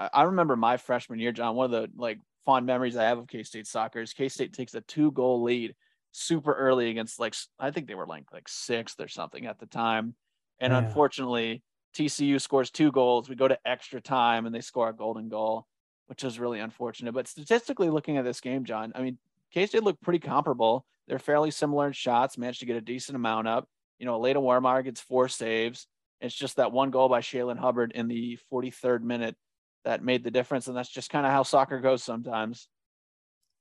I 0.00 0.22
remember 0.22 0.56
my 0.56 0.78
freshman 0.78 1.18
year, 1.18 1.32
Jon. 1.32 1.56
One 1.56 1.66
of 1.66 1.70
the 1.70 1.90
like 1.96 2.18
fond 2.46 2.66
memories 2.66 2.96
I 2.96 3.04
have 3.04 3.18
of 3.18 3.28
K 3.28 3.42
State 3.42 3.66
soccer 3.66 4.00
is 4.00 4.12
K 4.12 4.28
State 4.28 4.52
takes 4.52 4.74
a 4.74 4.80
two 4.80 5.12
goal 5.12 5.42
lead 5.42 5.74
super 6.12 6.52
early 6.52 6.90
against 6.90 7.20
like 7.20 7.34
I 7.58 7.70
think 7.70 7.86
they 7.86 7.94
were 7.94 8.06
like 8.06 8.24
like 8.32 8.48
sixth 8.48 8.98
or 9.00 9.08
something 9.08 9.46
at 9.46 9.58
the 9.58 9.66
time, 9.66 10.14
and 10.58 10.72
yeah. 10.72 10.78
unfortunately 10.78 11.62
TCU 11.94 12.40
scores 12.40 12.70
two 12.70 12.90
goals. 12.92 13.28
We 13.28 13.34
go 13.34 13.48
to 13.48 13.58
extra 13.66 14.00
time 14.00 14.46
and 14.46 14.54
they 14.54 14.60
score 14.60 14.88
a 14.88 14.96
golden 14.96 15.28
goal, 15.28 15.66
which 16.06 16.24
is 16.24 16.38
really 16.38 16.60
unfortunate. 16.60 17.12
But 17.12 17.28
statistically, 17.28 17.90
looking 17.90 18.16
at 18.16 18.24
this 18.24 18.40
game, 18.40 18.64
Jon, 18.64 18.92
I 18.94 19.02
mean 19.02 19.18
K 19.52 19.66
State 19.66 19.82
looked 19.82 20.02
pretty 20.02 20.20
comparable. 20.20 20.86
They're 21.08 21.18
fairly 21.18 21.50
similar 21.50 21.88
in 21.88 21.92
shots, 21.92 22.38
managed 22.38 22.60
to 22.60 22.66
get 22.66 22.76
a 22.76 22.80
decent 22.80 23.16
amount 23.16 23.48
up. 23.48 23.68
You 23.98 24.06
know, 24.06 24.14
Aleyda 24.14 24.38
Wermayer 24.38 24.82
gets 24.82 25.00
four 25.00 25.28
saves. 25.28 25.86
It's 26.22 26.34
just 26.34 26.56
that 26.56 26.72
one 26.72 26.90
goal 26.90 27.08
by 27.08 27.20
Shaylin 27.20 27.58
Hubbard 27.58 27.92
in 27.94 28.08
the 28.08 28.38
43rd 28.52 29.02
minute 29.02 29.36
that 29.84 30.04
made 30.04 30.24
the 30.24 30.30
difference. 30.30 30.68
And 30.68 30.76
that's 30.76 30.90
just 30.90 31.10
kind 31.10 31.26
of 31.26 31.32
how 31.32 31.42
soccer 31.42 31.80
goes 31.80 32.02
sometimes. 32.02 32.68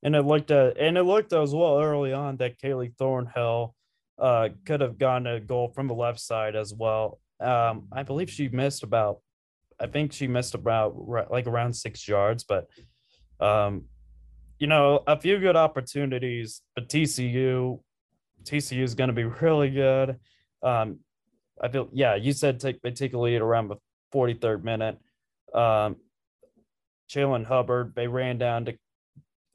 And 0.03 0.15
it 0.15 0.23
looked 0.23 0.51
uh, 0.51 0.71
and 0.79 0.97
it 0.97 1.03
looked 1.03 1.33
as 1.33 1.53
well 1.53 1.81
early 1.81 2.13
on 2.13 2.37
that 2.37 2.59
Kaylee 2.59 2.95
Thornhill 2.97 3.75
uh, 4.17 4.49
could 4.65 4.81
have 4.81 4.97
gotten 4.97 5.27
a 5.27 5.39
goal 5.39 5.69
from 5.69 5.87
the 5.87 5.93
left 5.93 6.19
side 6.19 6.55
as 6.55 6.73
well. 6.73 7.19
Um, 7.39 7.87
I 7.91 8.03
believe 8.03 8.29
she 8.29 8.49
missed 8.49 8.83
about, 8.83 9.19
I 9.79 9.87
think 9.87 10.13
she 10.13 10.27
missed 10.27 10.55
about 10.55 10.95
like 11.29 11.47
around 11.47 11.73
six 11.73 12.07
yards, 12.07 12.43
but 12.43 12.67
um, 13.39 13.85
you 14.57 14.67
know, 14.67 15.03
a 15.07 15.19
few 15.19 15.39
good 15.39 15.55
opportunities. 15.55 16.61
But 16.75 16.89
TCU, 16.89 17.79
TCU 18.43 18.83
is 18.83 18.95
going 18.95 19.07
to 19.07 19.13
be 19.13 19.23
really 19.23 19.69
good. 19.69 20.17
Um, 20.61 20.99
I 21.61 21.69
feel, 21.69 21.89
yeah, 21.91 22.15
you 22.15 22.33
said 22.33 22.59
take 22.59 22.81
they 22.81 22.91
take 22.91 23.13
a 23.13 23.17
lead 23.17 23.41
around 23.41 23.69
the 23.69 23.77
43rd 24.13 24.63
minute. 24.63 24.97
Um, 25.53 25.97
Jalen 27.09 27.45
Hubbard. 27.45 27.93
They 27.95 28.07
ran 28.07 28.37
down 28.37 28.65
to 28.65 28.77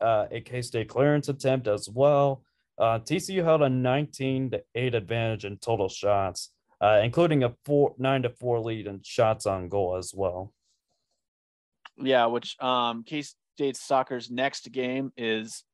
uh, 0.00 0.26
a 0.30 0.40
K 0.40 0.62
State 0.62 0.88
clearance 0.88 1.28
attempt 1.28 1.68
as 1.68 1.88
well. 1.88 2.42
Uh, 2.78 2.98
TCU 2.98 3.44
held 3.44 3.62
a 3.62 3.68
19 3.68 4.50
to 4.50 4.62
8 4.74 4.94
advantage 4.94 5.44
in 5.44 5.56
total 5.58 5.88
shots, 5.88 6.50
uh, 6.80 7.00
including 7.04 7.44
a 7.44 7.54
four 7.64 7.94
nine 7.98 8.22
to 8.22 8.30
four 8.30 8.60
lead 8.60 8.86
in 8.86 9.00
shots 9.02 9.46
on 9.46 9.68
goal 9.68 9.96
as 9.96 10.12
well. 10.14 10.52
Yeah, 11.96 12.26
which 12.26 12.60
um, 12.60 13.04
K 13.04 13.22
State 13.22 13.76
soccer's 13.76 14.30
next 14.30 14.70
game 14.72 15.12
is. 15.16 15.64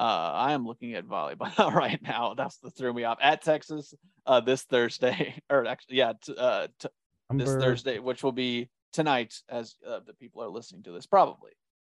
Uh, 0.00 0.30
I 0.32 0.52
am 0.52 0.64
looking 0.64 0.94
at 0.94 1.06
volleyball 1.06 1.72
right 1.74 2.00
now. 2.00 2.34
That's 2.34 2.58
the 2.58 2.70
threw 2.70 2.92
me 2.92 3.02
off 3.02 3.18
at 3.20 3.42
Texas 3.42 3.92
uh, 4.26 4.40
this 4.40 4.62
Thursday, 4.62 5.34
or 5.50 5.66
actually, 5.66 5.96
yeah, 5.96 6.12
t- 6.22 6.34
uh, 6.38 6.68
t- 6.78 6.88
this 7.34 7.50
Thursday, 7.50 7.98
which 7.98 8.22
will 8.22 8.32
be 8.32 8.68
tonight 8.98 9.32
as 9.48 9.76
uh, 9.88 10.00
the 10.04 10.12
people 10.12 10.42
are 10.42 10.48
listening 10.48 10.82
to 10.82 10.90
this 10.90 11.06
probably. 11.06 11.52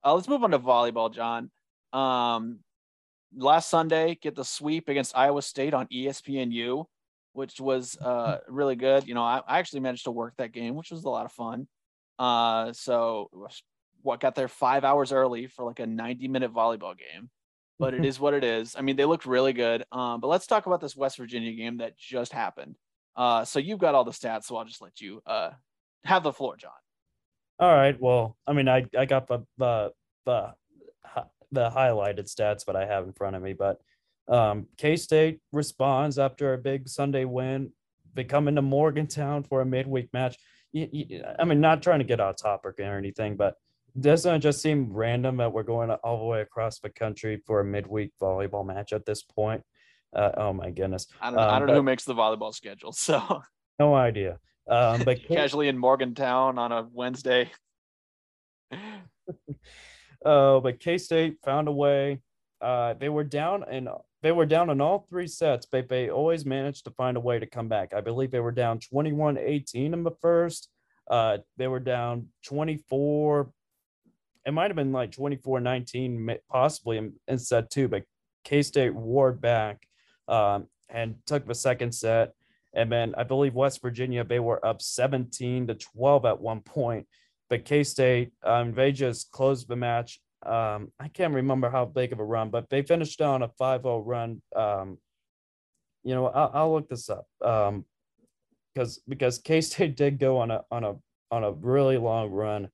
Uh, 0.04 0.14
let's 0.14 0.26
move 0.26 0.42
on 0.42 0.50
to 0.50 0.58
volleyball, 0.58 1.14
Jon. 1.14 1.48
Um, 1.92 2.58
last 3.36 3.70
Sunday, 3.70 4.18
get 4.20 4.34
the 4.34 4.44
sweep 4.44 4.88
against 4.88 5.16
Iowa 5.16 5.42
State 5.42 5.74
on 5.74 5.86
ESPNU, 5.86 6.86
which 7.34 7.60
was 7.60 7.96
uh, 7.98 8.38
really 8.48 8.74
good. 8.74 9.06
You 9.06 9.14
know, 9.14 9.22
I, 9.22 9.40
I, 9.46 9.60
actually 9.60 9.78
managed 9.78 10.04
to 10.04 10.10
work 10.10 10.34
that 10.38 10.50
game, 10.50 10.74
which 10.74 10.90
was 10.90 11.04
a 11.04 11.08
lot 11.08 11.24
of 11.24 11.30
fun. 11.30 11.68
Uh, 12.18 12.72
so 12.72 13.30
what 14.02 14.18
got 14.18 14.34
there 14.34 14.48
five 14.48 14.82
hours 14.82 15.12
early 15.12 15.46
for 15.46 15.64
like 15.64 15.78
a 15.78 15.86
90 15.86 16.26
minute 16.26 16.52
volleyball 16.52 16.98
game, 16.98 17.30
but 17.78 17.94
it 17.94 18.04
is 18.04 18.18
what 18.18 18.34
it 18.34 18.42
is. 18.42 18.74
I 18.76 18.80
mean, 18.80 18.96
they 18.96 19.04
looked 19.04 19.24
really 19.24 19.52
good. 19.52 19.84
Um, 19.92 20.20
but 20.20 20.26
let's 20.26 20.48
talk 20.48 20.66
about 20.66 20.80
this 20.80 20.96
West 20.96 21.16
Virginia 21.16 21.52
game 21.52 21.76
that 21.76 21.96
just 21.96 22.32
happened. 22.32 22.74
Uh, 23.14 23.44
so 23.44 23.60
you've 23.60 23.78
got 23.78 23.94
all 23.94 24.04
the 24.04 24.10
stats, 24.10 24.44
so 24.44 24.56
I'll 24.56 24.64
just 24.64 24.82
let 24.82 25.00
you 25.00 25.22
uh, 25.26 25.50
have 26.04 26.24
the 26.24 26.32
floor, 26.32 26.56
Jon. 26.56 26.72
All 27.60 27.74
right. 27.74 28.00
Well, 28.00 28.36
I 28.46 28.52
mean, 28.52 28.68
I 28.68 28.86
I 28.96 29.04
got 29.04 29.26
the 29.26 29.40
the 29.56 29.92
the 30.24 30.54
the 31.50 31.70
highlighted 31.70 32.32
stats, 32.32 32.64
but 32.66 32.76
I 32.76 32.86
have 32.86 33.04
in 33.04 33.12
front 33.12 33.36
of 33.36 33.42
me. 33.42 33.52
But 33.52 33.80
um, 34.28 34.66
K 34.76 34.96
State 34.96 35.40
responds 35.52 36.18
after 36.18 36.54
a 36.54 36.58
big 36.58 36.88
Sunday 36.88 37.24
win. 37.24 37.72
They 38.14 38.24
come 38.24 38.48
into 38.48 38.62
Morgantown 38.62 39.42
for 39.44 39.60
a 39.60 39.66
midweek 39.66 40.12
match. 40.12 40.36
I 40.76 41.44
mean, 41.44 41.60
not 41.60 41.82
trying 41.82 42.00
to 42.00 42.04
get 42.04 42.20
off 42.20 42.36
topic 42.36 42.74
or 42.78 42.98
anything, 42.98 43.36
but 43.36 43.54
doesn't 43.98 44.34
it 44.34 44.38
just 44.40 44.60
seem 44.60 44.92
random 44.92 45.38
that 45.38 45.52
we're 45.52 45.62
going 45.62 45.90
all 45.90 46.18
the 46.18 46.24
way 46.24 46.42
across 46.42 46.78
the 46.78 46.90
country 46.90 47.40
for 47.46 47.60
a 47.60 47.64
midweek 47.64 48.12
volleyball 48.20 48.66
match 48.66 48.92
at 48.92 49.06
this 49.06 49.22
point? 49.22 49.62
Uh, 50.14 50.30
oh 50.36 50.52
my 50.52 50.70
goodness! 50.70 51.06
I 51.20 51.30
don't 51.30 51.36
know. 51.36 51.42
Um, 51.42 51.50
I 51.50 51.58
don't 51.58 51.68
know 51.68 51.74
who 51.74 51.82
makes 51.82 52.04
the 52.04 52.14
volleyball 52.14 52.54
schedule, 52.54 52.92
so 52.92 53.42
no 53.78 53.94
idea. 53.94 54.38
Um, 54.68 55.02
but 55.02 55.22
casually 55.28 55.68
in 55.68 55.78
Morgantown 55.78 56.58
on 56.58 56.72
a 56.72 56.88
Wednesday. 56.92 57.50
uh, 58.72 58.78
but 60.60 60.80
K 60.80 60.98
State 60.98 61.38
found 61.44 61.68
a 61.68 61.72
way. 61.72 62.20
Uh, 62.60 62.94
they 62.94 63.08
were 63.08 63.24
down 63.24 63.64
and 63.70 63.88
they 64.22 64.32
were 64.32 64.46
down 64.46 64.68
in 64.70 64.80
all 64.80 65.06
three 65.08 65.28
sets, 65.28 65.66
but 65.70 65.88
they 65.88 66.10
always 66.10 66.44
managed 66.44 66.84
to 66.84 66.90
find 66.90 67.16
a 67.16 67.20
way 67.20 67.38
to 67.38 67.46
come 67.46 67.68
back. 67.68 67.94
I 67.94 68.00
believe 68.00 68.30
they 68.30 68.40
were 68.40 68.52
down 68.52 68.80
21 68.80 69.38
18 69.38 69.94
in 69.94 70.02
the 70.02 70.10
first. 70.20 70.68
Uh, 71.08 71.38
they 71.56 71.68
were 71.68 71.80
down 71.80 72.26
24. 72.44 73.50
It 74.44 74.52
might 74.52 74.70
have 74.70 74.76
been 74.76 74.92
like 74.92 75.12
24 75.12 75.60
19, 75.60 76.36
possibly 76.50 76.98
in, 76.98 77.12
in 77.28 77.38
set 77.38 77.70
two, 77.70 77.88
but 77.88 78.02
K 78.44 78.62
State 78.62 78.94
wore 78.94 79.32
back 79.32 79.86
um, 80.26 80.66
and 80.88 81.14
took 81.26 81.46
the 81.46 81.54
second 81.54 81.92
set. 81.92 82.32
And 82.74 82.92
then 82.92 83.14
I 83.16 83.24
believe 83.24 83.54
West 83.54 83.80
Virginia, 83.82 84.24
they 84.24 84.40
were 84.40 84.64
up 84.64 84.82
17 84.82 85.68
to 85.68 85.74
12 85.74 86.24
at 86.26 86.40
one 86.40 86.60
point. 86.60 87.06
but 87.48 87.64
K 87.64 87.82
State, 87.82 88.32
um, 88.44 88.74
they 88.74 88.92
just 88.92 89.30
closed 89.30 89.68
the 89.68 89.76
match. 89.76 90.20
Um, 90.44 90.92
I 91.00 91.08
can't 91.08 91.34
remember 91.34 91.70
how 91.70 91.84
big 91.84 92.12
of 92.12 92.20
a 92.20 92.24
run, 92.24 92.50
but 92.50 92.68
they 92.68 92.82
finished 92.82 93.20
on 93.20 93.42
a 93.42 93.48
5 93.48 93.82
0 93.82 94.00
run. 94.00 94.42
Um, 94.54 94.98
you 96.04 96.14
know, 96.14 96.26
I'll, 96.26 96.50
I'll 96.54 96.72
look 96.72 96.88
this 96.88 97.10
up 97.10 97.26
um, 97.44 97.84
because 98.74 99.00
because 99.08 99.38
K 99.38 99.60
State 99.60 99.96
did 100.02 100.18
go 100.18 100.38
on 100.38 100.50
a 100.50 100.62
on 100.70 100.84
a 100.84 100.94
on 101.30 101.44
a 101.44 101.52
really 101.52 101.98
long 101.98 102.30
run 102.30 102.68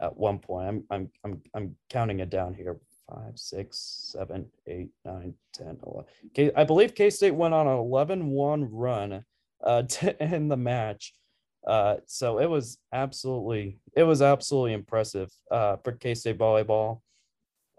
at 0.00 0.16
one 0.16 0.38
point. 0.38 0.68
I'm 0.68 0.84
I'm 0.90 1.10
I'm 1.24 1.42
I'm 1.54 1.76
counting 1.88 2.20
it 2.20 2.30
down 2.30 2.54
here. 2.54 2.78
Five, 3.08 3.38
six, 3.40 4.12
seven, 4.12 4.46
eight, 4.68 4.90
nine, 5.04 5.34
10, 5.54 5.78
11. 5.84 6.04
K, 6.32 6.52
I 6.54 6.62
believe 6.62 6.94
K 6.94 7.10
State 7.10 7.34
went 7.34 7.54
on 7.54 7.66
an 7.66 7.76
11 7.76 8.28
1 8.28 8.70
run 8.70 9.24
uh, 9.64 9.82
to 9.88 10.22
end 10.22 10.50
the 10.50 10.56
match. 10.56 11.14
Uh, 11.66 11.96
so 12.06 12.38
it 12.38 12.48
was 12.48 12.78
absolutely 12.92 13.78
it 13.94 14.02
was 14.02 14.22
absolutely 14.22 14.72
impressive 14.72 15.30
uh, 15.50 15.76
for 15.76 15.92
K 15.92 16.14
State 16.14 16.38
volleyball. 16.38 17.00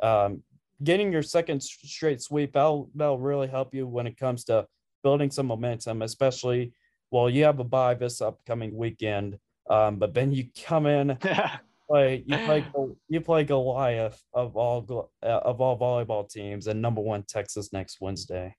Um, 0.02 0.44
getting 0.84 1.12
your 1.12 1.24
second 1.24 1.62
straight 1.62 2.22
sweep 2.22 2.54
that'll, 2.54 2.90
that'll 2.96 3.20
really 3.20 3.48
help 3.48 3.74
you 3.74 3.88
when 3.88 4.08
it 4.08 4.18
comes 4.18 4.44
to 4.46 4.68
building 5.04 5.32
some 5.32 5.48
momentum, 5.48 6.04
especially 6.04 6.74
well 7.10 7.30
you 7.30 7.44
have 7.44 7.60
a 7.60 7.64
bye 7.64 7.96
this 7.96 8.22
upcoming 8.22 8.76
weekend. 8.76 9.40
Um, 9.70 9.98
but 9.98 10.14
then 10.14 10.32
you 10.32 10.50
come 10.64 10.86
in 10.86 11.18
play 11.90 12.24
you 12.26 12.38
play 12.38 12.66
you 13.10 13.22
play 13.22 13.44
Goliath 13.44 14.22
of 14.34 14.56
all 14.56 15.10
uh, 15.24 15.26
of 15.26 15.60
all 15.60 15.78
volleyball 15.78 16.30
teams 16.30 16.68
and 16.68 16.82
number 16.82 17.02
one 17.02 17.24
Texas 17.24 17.74
next 17.74 18.00
Wednesday. 18.00 18.56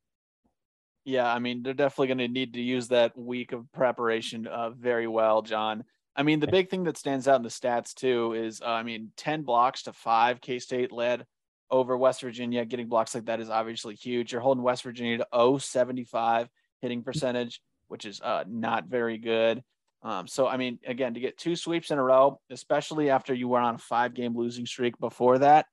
Yeah, 1.04 1.32
I 1.32 1.38
mean, 1.40 1.62
they're 1.62 1.74
definitely 1.74 2.08
going 2.08 2.18
to 2.18 2.28
need 2.28 2.54
to 2.54 2.60
use 2.60 2.88
that 2.88 3.16
week 3.18 3.52
of 3.52 3.70
preparation 3.72 4.46
uh, 4.46 4.70
very 4.70 5.08
well, 5.08 5.42
Jon. 5.42 5.84
I 6.14 6.22
mean, 6.22 6.40
the 6.40 6.46
big 6.46 6.68
thing 6.68 6.84
that 6.84 6.98
stands 6.98 7.26
out 7.26 7.36
in 7.36 7.42
the 7.42 7.48
stats 7.48 7.94
too 7.94 8.34
is, 8.34 8.60
uh, 8.60 8.66
I 8.66 8.82
mean, 8.82 9.10
10 9.16 9.42
blocks 9.42 9.84
to 9.84 9.92
five 9.92 10.40
K 10.40 10.58
State 10.58 10.92
led 10.92 11.26
over 11.70 11.96
West 11.96 12.20
Virginia. 12.20 12.64
Getting 12.64 12.88
blocks 12.88 13.14
like 13.14 13.24
that 13.24 13.40
is 13.40 13.48
obviously 13.48 13.94
huge. 13.94 14.32
You're 14.32 14.42
holding 14.42 14.62
West 14.62 14.82
Virginia 14.82 15.18
to 15.18 15.58
075 15.58 16.48
hitting 16.82 17.02
percentage, 17.02 17.62
which 17.88 18.04
is 18.04 18.20
uh, 18.20 18.44
not 18.46 18.86
very 18.86 19.16
good. 19.16 19.62
Um, 20.02 20.26
so, 20.26 20.46
I 20.46 20.56
mean, 20.56 20.78
again, 20.86 21.14
to 21.14 21.20
get 21.20 21.38
two 21.38 21.56
sweeps 21.56 21.90
in 21.90 21.98
a 21.98 22.02
row, 22.02 22.40
especially 22.50 23.08
after 23.08 23.32
you 23.32 23.48
were 23.48 23.60
on 23.60 23.76
a 23.76 23.78
five 23.78 24.14
game 24.14 24.36
losing 24.36 24.66
streak 24.66 24.98
before 24.98 25.38
that, 25.38 25.66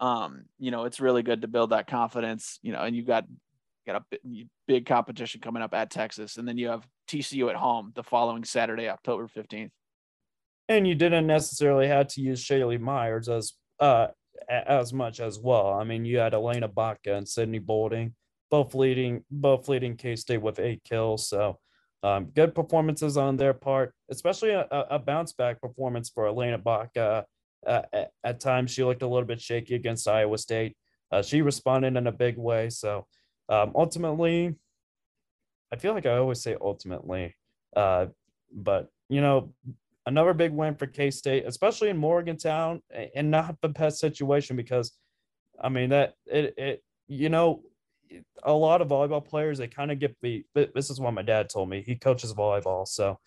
um, 0.00 0.44
you 0.58 0.70
know, 0.70 0.84
it's 0.84 1.00
really 1.00 1.22
good 1.22 1.42
to 1.42 1.48
build 1.48 1.70
that 1.70 1.86
confidence, 1.86 2.58
you 2.62 2.72
know, 2.72 2.82
and 2.82 2.96
you 2.96 3.02
got 3.04 3.24
got 3.86 4.02
a 4.02 4.18
big 4.66 4.86
competition 4.86 5.40
coming 5.40 5.62
up 5.62 5.74
at 5.74 5.90
Texas, 5.90 6.36
and 6.36 6.46
then 6.46 6.58
you 6.58 6.68
have 6.68 6.86
TCU 7.08 7.48
at 7.50 7.56
home 7.56 7.92
the 7.94 8.02
following 8.02 8.44
Saturday, 8.44 8.88
October 8.88 9.28
fifteenth. 9.28 9.72
And 10.68 10.86
you 10.86 10.94
didn't 10.94 11.26
necessarily 11.26 11.88
have 11.88 12.08
to 12.08 12.20
use 12.20 12.44
Shaylee 12.44 12.80
Myers 12.80 13.28
as 13.28 13.54
uh 13.80 14.08
as 14.48 14.92
much 14.92 15.20
as 15.20 15.38
well. 15.38 15.72
I 15.72 15.84
mean, 15.84 16.04
you 16.04 16.18
had 16.18 16.34
Elena 16.34 16.68
Baca 16.68 17.14
and 17.14 17.28
Sydney 17.28 17.58
Bolding, 17.58 18.14
both 18.50 18.74
leading 18.74 19.24
both 19.30 19.68
leading 19.68 19.96
K 19.96 20.16
State 20.16 20.42
with 20.42 20.58
eight 20.58 20.82
kills. 20.84 21.28
So 21.28 21.58
um, 22.02 22.26
good 22.34 22.54
performances 22.54 23.16
on 23.16 23.36
their 23.36 23.54
part, 23.54 23.94
especially 24.10 24.50
a, 24.50 24.66
a 24.70 24.98
bounce 24.98 25.32
back 25.32 25.60
performance 25.60 26.10
for 26.10 26.26
Elena 26.26 26.58
Baca. 26.58 27.24
Uh, 27.64 27.82
at, 27.92 28.10
at, 28.24 28.40
times, 28.40 28.72
she 28.72 28.82
looked 28.82 29.02
a 29.02 29.06
little 29.06 29.26
bit 29.26 29.40
shaky 29.40 29.76
against 29.76 30.08
Iowa 30.08 30.36
State. 30.36 30.76
Uh, 31.12 31.22
she 31.22 31.42
responded 31.42 31.96
in 31.96 32.08
a 32.08 32.12
big 32.12 32.36
way. 32.36 32.70
So 32.70 33.06
um, 33.52 33.72
ultimately, 33.74 34.54
I 35.70 35.76
feel 35.76 35.92
like 35.92 36.06
I 36.06 36.16
always 36.16 36.42
say 36.42 36.56
ultimately, 36.58 37.36
uh, 37.76 38.06
but 38.50 38.90
you 39.10 39.20
know, 39.20 39.52
another 40.06 40.32
big 40.32 40.52
win 40.52 40.74
for 40.74 40.86
K 40.86 41.10
State, 41.10 41.44
especially 41.46 41.90
in 41.90 41.98
Morgantown, 41.98 42.80
and 43.14 43.30
not 43.30 43.60
the 43.60 43.68
best 43.68 43.98
situation 44.00 44.56
because, 44.56 44.92
I 45.62 45.68
mean 45.68 45.90
that 45.90 46.14
it 46.24 46.54
it 46.56 46.84
you 47.08 47.28
know, 47.28 47.62
a 48.42 48.52
lot 48.54 48.80
of 48.80 48.88
volleyball 48.88 49.22
players 49.22 49.58
they 49.58 49.68
kind 49.68 49.92
of 49.92 49.98
get 49.98 50.18
beat. 50.22 50.46
This 50.54 50.88
is 50.88 50.98
what 50.98 51.12
my 51.12 51.22
dad 51.22 51.50
told 51.50 51.68
me. 51.68 51.82
He 51.86 51.94
coaches 51.94 52.32
volleyball, 52.32 52.88
so 52.88 53.18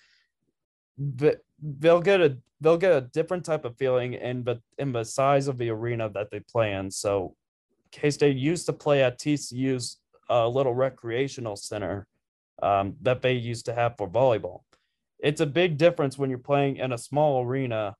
but 0.98 1.44
they'll 1.62 2.02
get 2.02 2.20
a 2.20 2.40
they'll 2.62 2.78
get 2.78 2.94
a 2.94 3.02
different 3.02 3.46
type 3.46 3.64
of 3.64 3.78
feeling 3.78 4.14
in 4.14 4.44
the 4.44 4.60
in 4.80 4.92
the 4.92 5.04
size 5.04 5.48
of 5.48 5.60
the 5.60 5.70
arena 5.70 6.10
that 6.10 6.32
they 6.32 6.40
play 6.40 6.74
in. 6.74 6.90
So 6.90 7.36
K 7.92 8.10
State 8.10 8.38
used 8.38 8.66
to 8.66 8.74
play 8.74 9.04
at 9.04 9.20
TCU's 9.20 10.00
a 10.30 10.48
little 10.48 10.74
recreational 10.74 11.56
center 11.56 12.08
um, 12.62 12.96
that 13.02 13.22
they 13.22 13.34
used 13.34 13.66
to 13.66 13.74
have 13.74 13.96
for 13.98 14.10
volleyball. 14.10 14.62
It's 15.20 15.42
a 15.42 15.46
big 15.46 15.78
difference 15.78 16.18
when 16.18 16.30
you're 16.30 16.40
playing 16.40 16.78
in 16.78 16.92
a 16.92 16.98
small 16.98 17.44
arena, 17.44 17.96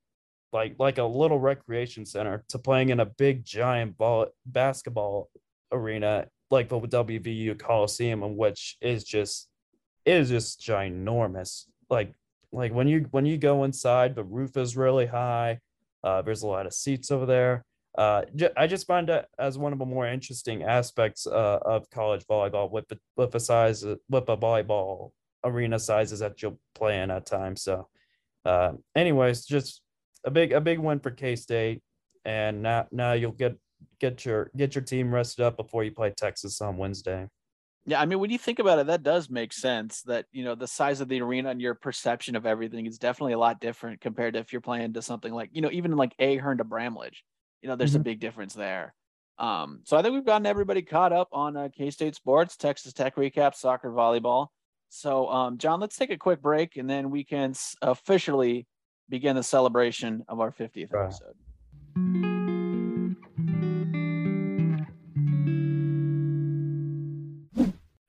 like 0.52 0.76
like 0.80 0.98
a 0.98 1.04
little 1.04 1.40
recreation 1.40 2.06
center, 2.06 2.44
to 2.50 2.60
playing 2.60 2.90
in 2.90 3.00
a 3.00 3.06
big 3.06 3.44
giant 3.44 3.98
ball 3.98 4.28
basketball 4.46 5.30
arena 5.72 6.28
like 6.52 6.70
the 6.70 6.80
WVU 6.80 7.58
Coliseum, 7.58 8.38
which 8.38 8.78
is 8.82 9.04
just 9.04 9.50
is 10.06 10.30
just 10.30 10.62
ginormous. 10.62 11.66
Like 11.90 12.14
like 12.52 12.74
when 12.74 12.88
you 12.88 13.08
when 13.12 13.26
you 13.26 13.38
go 13.38 13.64
inside, 13.64 14.16
the 14.16 14.24
roof 14.24 14.58
is 14.58 14.78
really 14.78 15.06
high. 15.06 15.60
Uh, 16.04 16.22
there's 16.22 16.44
a 16.44 16.48
lot 16.48 16.68
of 16.68 16.74
seats 16.74 17.10
over 17.10 17.26
there 17.26 17.66
uh, 17.98 18.24
I 18.58 18.68
just 18.68 18.88
find 18.88 19.08
that 19.10 19.30
as 19.40 19.58
one 19.58 19.74
of 19.74 19.80
the 19.80 19.86
more 19.86 20.06
interesting 20.06 20.64
aspects 20.64 21.26
uh, 21.28 21.60
of 21.66 21.90
college 21.90 22.26
volleyball 22.30 22.70
with 22.70 22.88
the 22.90 23.00
with 23.16 23.32
the 23.32 23.40
size 23.40 23.86
with 23.86 24.26
the 24.26 24.38
volleyball 24.38 25.12
arena 25.44 25.80
sizes 25.80 26.20
that 26.20 26.42
you'll 26.42 26.60
play 26.74 27.02
in 27.02 27.12
at 27.12 27.26
times. 27.26 27.62
So, 27.62 27.88
uh, 28.44 28.74
anyways, 28.96 29.46
just 29.46 29.82
a 30.26 30.32
big 30.32 30.52
a 30.52 30.60
big 30.60 30.80
win 30.80 31.00
for 31.00 31.12
K 31.12 31.36
State, 31.36 31.82
and 32.26 32.62
now 32.62 32.88
now 32.92 33.14
you'll 33.14 33.32
get 33.32 33.56
get 34.00 34.26
your 34.26 34.52
get 34.58 34.76
your 34.76 34.84
team 34.84 35.14
rested 35.14 35.46
up 35.46 35.56
before 35.56 35.84
you 35.84 35.92
play 35.92 36.12
Texas 36.12 36.60
on 36.62 36.78
Wednesday. 36.78 37.30
Yeah, 37.86 38.02
I 38.02 38.08
mean, 38.08 38.20
when 38.20 38.32
you 38.32 38.40
think 38.40 38.58
about 38.58 38.80
it, 38.80 38.88
that 38.88 39.04
does 39.04 39.30
make 39.30 39.54
sense. 39.54 40.02
That 40.02 40.26
you 40.34 40.44
know 40.44 40.56
the 40.56 40.68
size 40.68 41.00
of 41.00 41.08
the 41.08 41.22
arena 41.22 41.52
and 41.52 41.62
your 41.62 41.76
perception 41.76 42.36
of 42.36 42.46
everything 42.46 42.88
is 42.88 42.98
definitely 42.98 43.34
a 43.34 43.40
lot 43.40 43.62
different 43.62 44.02
compared 44.02 44.34
to 44.34 44.42
if 44.42 44.52
you're 44.52 44.60
playing 44.60 44.94
to 44.94 45.02
something 45.02 45.34
like 45.34 45.52
you 45.54 45.62
know 45.62 45.72
even 45.72 45.96
like 45.96 46.14
Ahearn 46.20 46.58
to 46.58 46.66
Bramlage 46.66 47.24
you 47.66 47.70
know, 47.70 47.76
there's 47.76 47.94
mm-hmm. 47.94 48.02
a 48.02 48.04
big 48.04 48.20
difference 48.20 48.54
there. 48.54 48.94
Um, 49.40 49.80
so 49.86 49.98
I 49.98 50.04
think 50.04 50.14
we've 50.14 50.24
gotten 50.24 50.46
everybody 50.46 50.84
caught 50.84 51.12
up 51.12 51.30
on 51.32 51.58
uh, 51.58 51.70
K 51.76 51.90
State 51.90 52.14
sports, 52.14 52.56
Texas 52.58 52.94
Tech 52.94 53.16
recap, 53.16 53.56
soccer, 53.56 53.90
volleyball. 53.90 54.50
So, 54.90 55.28
um, 55.30 55.58
Jon, 55.58 55.80
let's 55.80 55.98
take 55.98 56.12
a 56.12 56.18
quick 56.18 56.44
break 56.44 56.78
and 56.78 56.88
then 56.88 57.10
we 57.10 57.24
can 57.24 57.56
officially 57.82 58.68
begin 59.10 59.36
the 59.36 59.42
celebration 59.42 60.24
of 60.28 60.40
our 60.40 60.52
50th 60.52 60.94
right. 60.94 61.06
episode. 61.06 61.34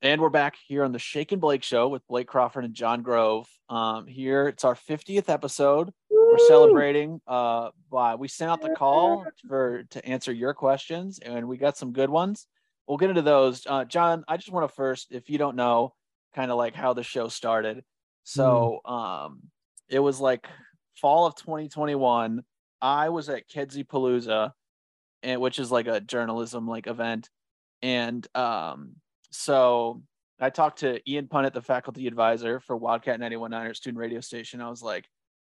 And 0.02 0.20
we're 0.20 0.28
back 0.28 0.56
here 0.68 0.84
on 0.84 0.92
the 0.92 0.98
Shake 0.98 1.32
and 1.32 1.40
Blake 1.40 1.62
show 1.62 1.88
with 1.88 2.06
Blake 2.08 2.28
Crawford 2.28 2.66
and 2.66 2.74
Jon 2.74 3.00
Grove. 3.00 3.48
Um, 3.70 4.06
here 4.06 4.48
it's 4.48 4.64
our 4.64 4.74
50th 4.74 5.30
episode 5.30 5.92
we're 6.26 6.48
celebrating 6.48 7.20
uh 7.26 7.70
by 7.90 8.14
we 8.14 8.28
sent 8.28 8.50
out 8.50 8.60
the 8.60 8.70
call 8.70 9.24
for 9.48 9.84
to 9.90 10.04
answer 10.04 10.32
your 10.32 10.54
questions 10.54 11.18
and 11.18 11.46
we 11.46 11.56
got 11.56 11.76
some 11.76 11.92
good 11.92 12.10
ones. 12.10 12.46
We'll 12.86 12.98
get 12.98 13.10
into 13.10 13.22
those. 13.22 13.66
Uh 13.66 13.84
jon 13.84 14.24
i 14.28 14.36
just 14.36 14.50
want 14.50 14.68
to 14.68 14.74
first 14.74 15.08
if 15.10 15.30
you 15.30 15.38
don't 15.38 15.56
know 15.56 15.94
kind 16.34 16.50
of 16.50 16.58
like 16.58 16.74
how 16.74 16.92
the 16.92 17.02
show 17.02 17.28
started. 17.28 17.84
So 18.24 18.80
mm. 18.86 18.92
um 18.92 19.42
it 19.88 20.00
was 20.00 20.20
like 20.20 20.46
fall 21.00 21.26
of 21.26 21.36
2021 21.36 22.42
i 22.80 23.08
was 23.10 23.28
at 23.28 23.46
kedzie 23.48 23.84
palooza 23.84 24.50
and 25.22 25.40
which 25.40 25.58
is 25.58 25.70
like 25.70 25.86
a 25.86 26.00
journalism 26.00 26.66
like 26.66 26.86
event. 26.86 27.30
And 27.82 28.26
um 28.34 28.96
so 29.30 30.02
i 30.40 30.50
talked 30.50 30.80
to 30.80 31.00
ian 31.10 31.26
punnett 31.26 31.52
the 31.52 31.62
faculty 31.62 32.06
advisor 32.06 32.60
for 32.60 32.76
wildcat 32.76 33.20
919 33.20 33.74
student 33.74 33.98
radio 33.98 34.20
station. 34.20 34.60
I 34.60 34.70
was 34.70 34.82
like 34.82 35.06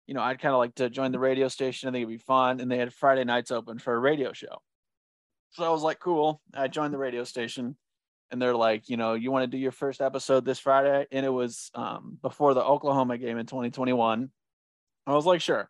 you 0.07 0.14
know, 0.14 0.23
I'd 0.23 0.40
kind 0.40 0.55
of 0.55 0.59
like 0.59 0.75
to 0.77 0.88
join 0.88 1.12
the 1.12 1.19
radio 1.19 1.49
station. 1.49 1.88
I 1.88 1.92
think 1.92 2.03
it'd 2.03 2.19
be 2.19 2.25
fun. 2.25 2.61
And 2.61 2.71
they 2.71 2.79
had 2.79 2.92
Friday 2.95 3.25
nights 3.25 3.51
open 3.51 3.79
for 3.79 3.95
a 3.95 3.99
radio 3.99 4.33
show. 4.33 4.62
So 5.51 5.64
I 5.64 5.71
was 5.71 5.83
like, 5.83 5.99
cool. 5.99 6.40
I 6.55 6.69
joined 6.69 6.95
the 6.95 6.99
radio 6.99 7.25
station 7.25 7.77
and 8.31 8.40
they're 8.40 8.55
like, 8.55 8.88
you 8.88 8.97
know, 8.97 9.14
you 9.14 9.31
want 9.31 9.45
to 9.45 9.57
do 9.57 9.59
your 9.59 9.73
first 9.73 10.01
episode 10.01 10.45
this 10.45 10.59
Friday? 10.59 11.07
And 11.11 11.27
it 11.27 11.31
was 11.31 11.71
um, 11.75 12.19
before 12.23 12.55
the 12.55 12.64
Oklahoma 12.64 13.19
game 13.19 13.38
in 13.38 13.47
2021. 13.47 14.31
I 15.07 15.12
was 15.12 15.27
like, 15.27 15.40
sure. 15.40 15.69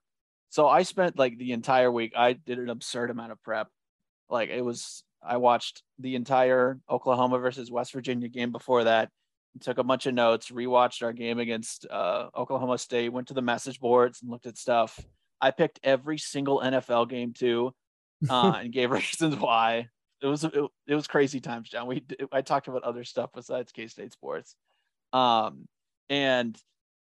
So 0.49 0.69
I 0.69 0.83
spent 0.83 1.19
like 1.19 1.39
the 1.39 1.53
entire 1.53 1.91
week, 1.91 2.13
I 2.17 2.33
did 2.33 2.59
an 2.59 2.71
absurd 2.71 3.11
amount 3.11 3.33
of 3.33 3.43
prep. 3.43 3.69
Like 4.29 4.51
it 4.51 4.65
was, 4.65 5.03
I 5.23 5.37
watched 5.39 5.83
the 5.99 6.15
entire 6.15 6.79
Oklahoma 6.91 7.39
versus 7.39 7.71
West 7.71 7.93
Virginia 7.93 8.29
game 8.29 8.53
before 8.53 8.85
that 8.85 9.11
took 9.61 9.79
a 9.79 9.85
bunch 9.85 10.07
of 10.07 10.15
notes, 10.15 10.51
rewatched 10.51 11.03
our 11.03 11.13
game 11.13 11.39
against 11.39 11.87
uh, 11.91 12.29
Oklahoma 12.37 12.79
State, 12.79 13.13
went 13.13 13.29
to 13.29 13.35
the 13.35 13.43
message 13.43 13.81
boards 13.81 14.23
and 14.23 14.31
looked 14.31 14.47
at 14.47 14.59
stuff. 14.59 14.99
I 15.41 15.51
picked 15.51 15.81
every 15.83 16.19
single 16.19 16.61
NFL 16.61 17.09
game 17.09 17.33
too, 17.33 17.75
uh, 18.31 18.55
and 18.61 18.73
gave 18.73 18.91
reasons 18.93 19.37
why. 19.37 19.89
It 20.23 20.27
was 20.27 20.45
it, 20.45 20.55
it, 20.87 20.95
was 20.95 21.07
crazy 21.07 21.41
times, 21.41 21.69
John. 21.69 21.87
We 21.87 22.03
I 22.33 22.41
talked 22.41 22.69
about 22.69 22.85
other 22.85 23.05
stuff 23.05 23.31
besides 23.35 23.73
K 23.73 23.87
State 23.87 24.13
sports, 24.13 24.57
um, 25.13 25.69
and 26.09 26.59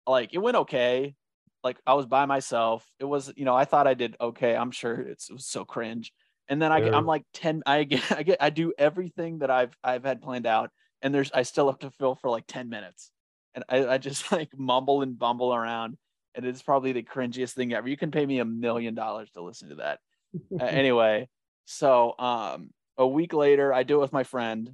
like 0.08 0.34
it 0.34 0.40
went 0.40 0.58
okay. 0.58 1.16
like 1.64 1.78
I 1.86 1.94
was 1.94 2.08
by 2.08 2.26
myself. 2.26 2.86
It 3.00 3.06
was, 3.06 3.32
you 3.36 3.46
know, 3.46 3.56
I 3.56 3.66
thought 3.66 3.88
I 3.88 3.94
did 3.94 4.16
okay. 4.20 4.56
I'm 4.56 4.72
sure 4.72 4.96
it's, 4.96 5.30
it 5.30 5.34
was 5.34 5.46
so 5.46 5.64
cringe. 5.64 6.12
And 6.50 6.62
then 6.62 6.72
I 6.72 6.82
get, 6.82 6.94
I'm 6.94 7.06
like 7.06 7.24
10, 7.34 7.64
I 7.66 7.84
get, 7.84 8.12
I 8.12 8.24
get, 8.24 8.38
I 8.42 8.50
do 8.50 8.74
everything 8.78 9.40
that 9.40 9.50
I've, 9.50 9.76
I've 9.84 10.04
had 10.04 10.22
planned 10.22 10.46
out. 10.46 10.72
And 11.04 11.14
there's, 11.14 11.32
I 11.32 11.44
still 11.44 11.68
have 11.68 11.78
to 11.80 11.92
fill 11.92 12.16
for 12.16 12.32
like 12.32 12.46
10 12.48 12.70
minutes. 12.70 13.12
And 13.54 13.64
I, 13.70 13.86
I 13.86 13.98
just 14.00 14.32
like 14.32 14.50
mumble 14.58 15.04
and 15.04 15.18
bumble 15.18 15.54
around. 15.54 15.98
And 16.34 16.46
it's 16.46 16.64
probably 16.64 16.94
the 16.94 17.04
cringiest 17.04 17.52
thing 17.52 17.74
ever. 17.74 17.88
You 17.88 17.98
can 17.98 18.10
pay 18.10 18.26
me 18.26 18.40
a 18.40 18.46
million 18.46 18.96
dollars 18.96 19.30
to 19.32 19.44
listen 19.44 19.70
to 19.70 19.76
that. 19.76 20.00
uh, 20.60 20.66
anyway, 20.66 21.30
so 21.66 22.16
um, 22.18 22.72
a 22.98 23.06
week 23.06 23.34
later, 23.34 23.72
I 23.72 23.84
do 23.84 23.98
it 23.98 24.02
with 24.02 24.14
my 24.14 24.24
friend. 24.24 24.74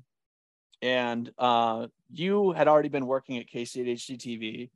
And 0.81 1.29
uh, 1.37 1.87
you 2.13 2.53
had 2.53 2.69
already 2.69 2.87
been 2.87 3.05
working 3.05 3.37
at 3.39 3.47
K 3.47 3.65
State 3.65 3.87
HDTV 3.87 4.69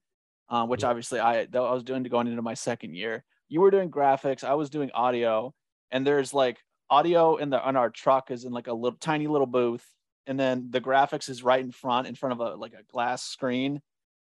um, 0.49 0.69
which 0.69 0.83
obviously 0.83 1.19
I 1.19 1.47
I 1.53 1.59
was 1.59 1.83
doing 1.83 2.03
to 2.03 2.09
going 2.09 2.27
into 2.27 2.41
my 2.41 2.53
second 2.53 2.95
year. 2.95 3.23
You 3.49 3.61
were 3.61 3.71
doing 3.71 3.89
graphics, 3.89 4.43
I 4.43 4.53
was 4.53 4.69
doing 4.69 4.91
audio, 4.93 5.53
and 5.91 6.05
there's 6.05 6.33
like 6.33 6.57
audio 6.89 7.37
in 7.37 7.49
the 7.49 7.61
on 7.61 7.75
our 7.75 7.89
truck 7.89 8.29
is 8.29 8.45
in 8.45 8.51
like 8.51 8.67
a 8.67 8.73
little 8.73 8.99
tiny 8.99 9.27
little 9.27 9.47
booth, 9.47 9.85
and 10.27 10.39
then 10.39 10.67
the 10.69 10.81
graphics 10.81 11.29
is 11.29 11.43
right 11.43 11.63
in 11.63 11.71
front 11.71 12.07
in 12.07 12.15
front 12.15 12.33
of 12.33 12.39
a 12.39 12.55
like 12.55 12.73
a 12.73 12.83
glass 12.91 13.23
screen. 13.23 13.81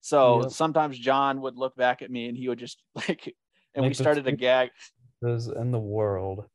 So 0.01 0.47
sometimes 0.49 0.97
Jon 0.97 1.41
would 1.41 1.57
look 1.57 1.75
back 1.75 2.01
at 2.01 2.09
me 2.09 2.29
and 2.29 2.37
he 2.37 2.47
would 2.47 2.59
just 2.59 2.81
like, 2.95 3.35
and 3.75 3.83
Make 3.83 3.89
we 3.89 3.93
started 3.93 4.27
a 4.27 4.31
gag. 4.31 4.69
In 5.21 5.71
the 5.71 5.79
world. 5.79 6.45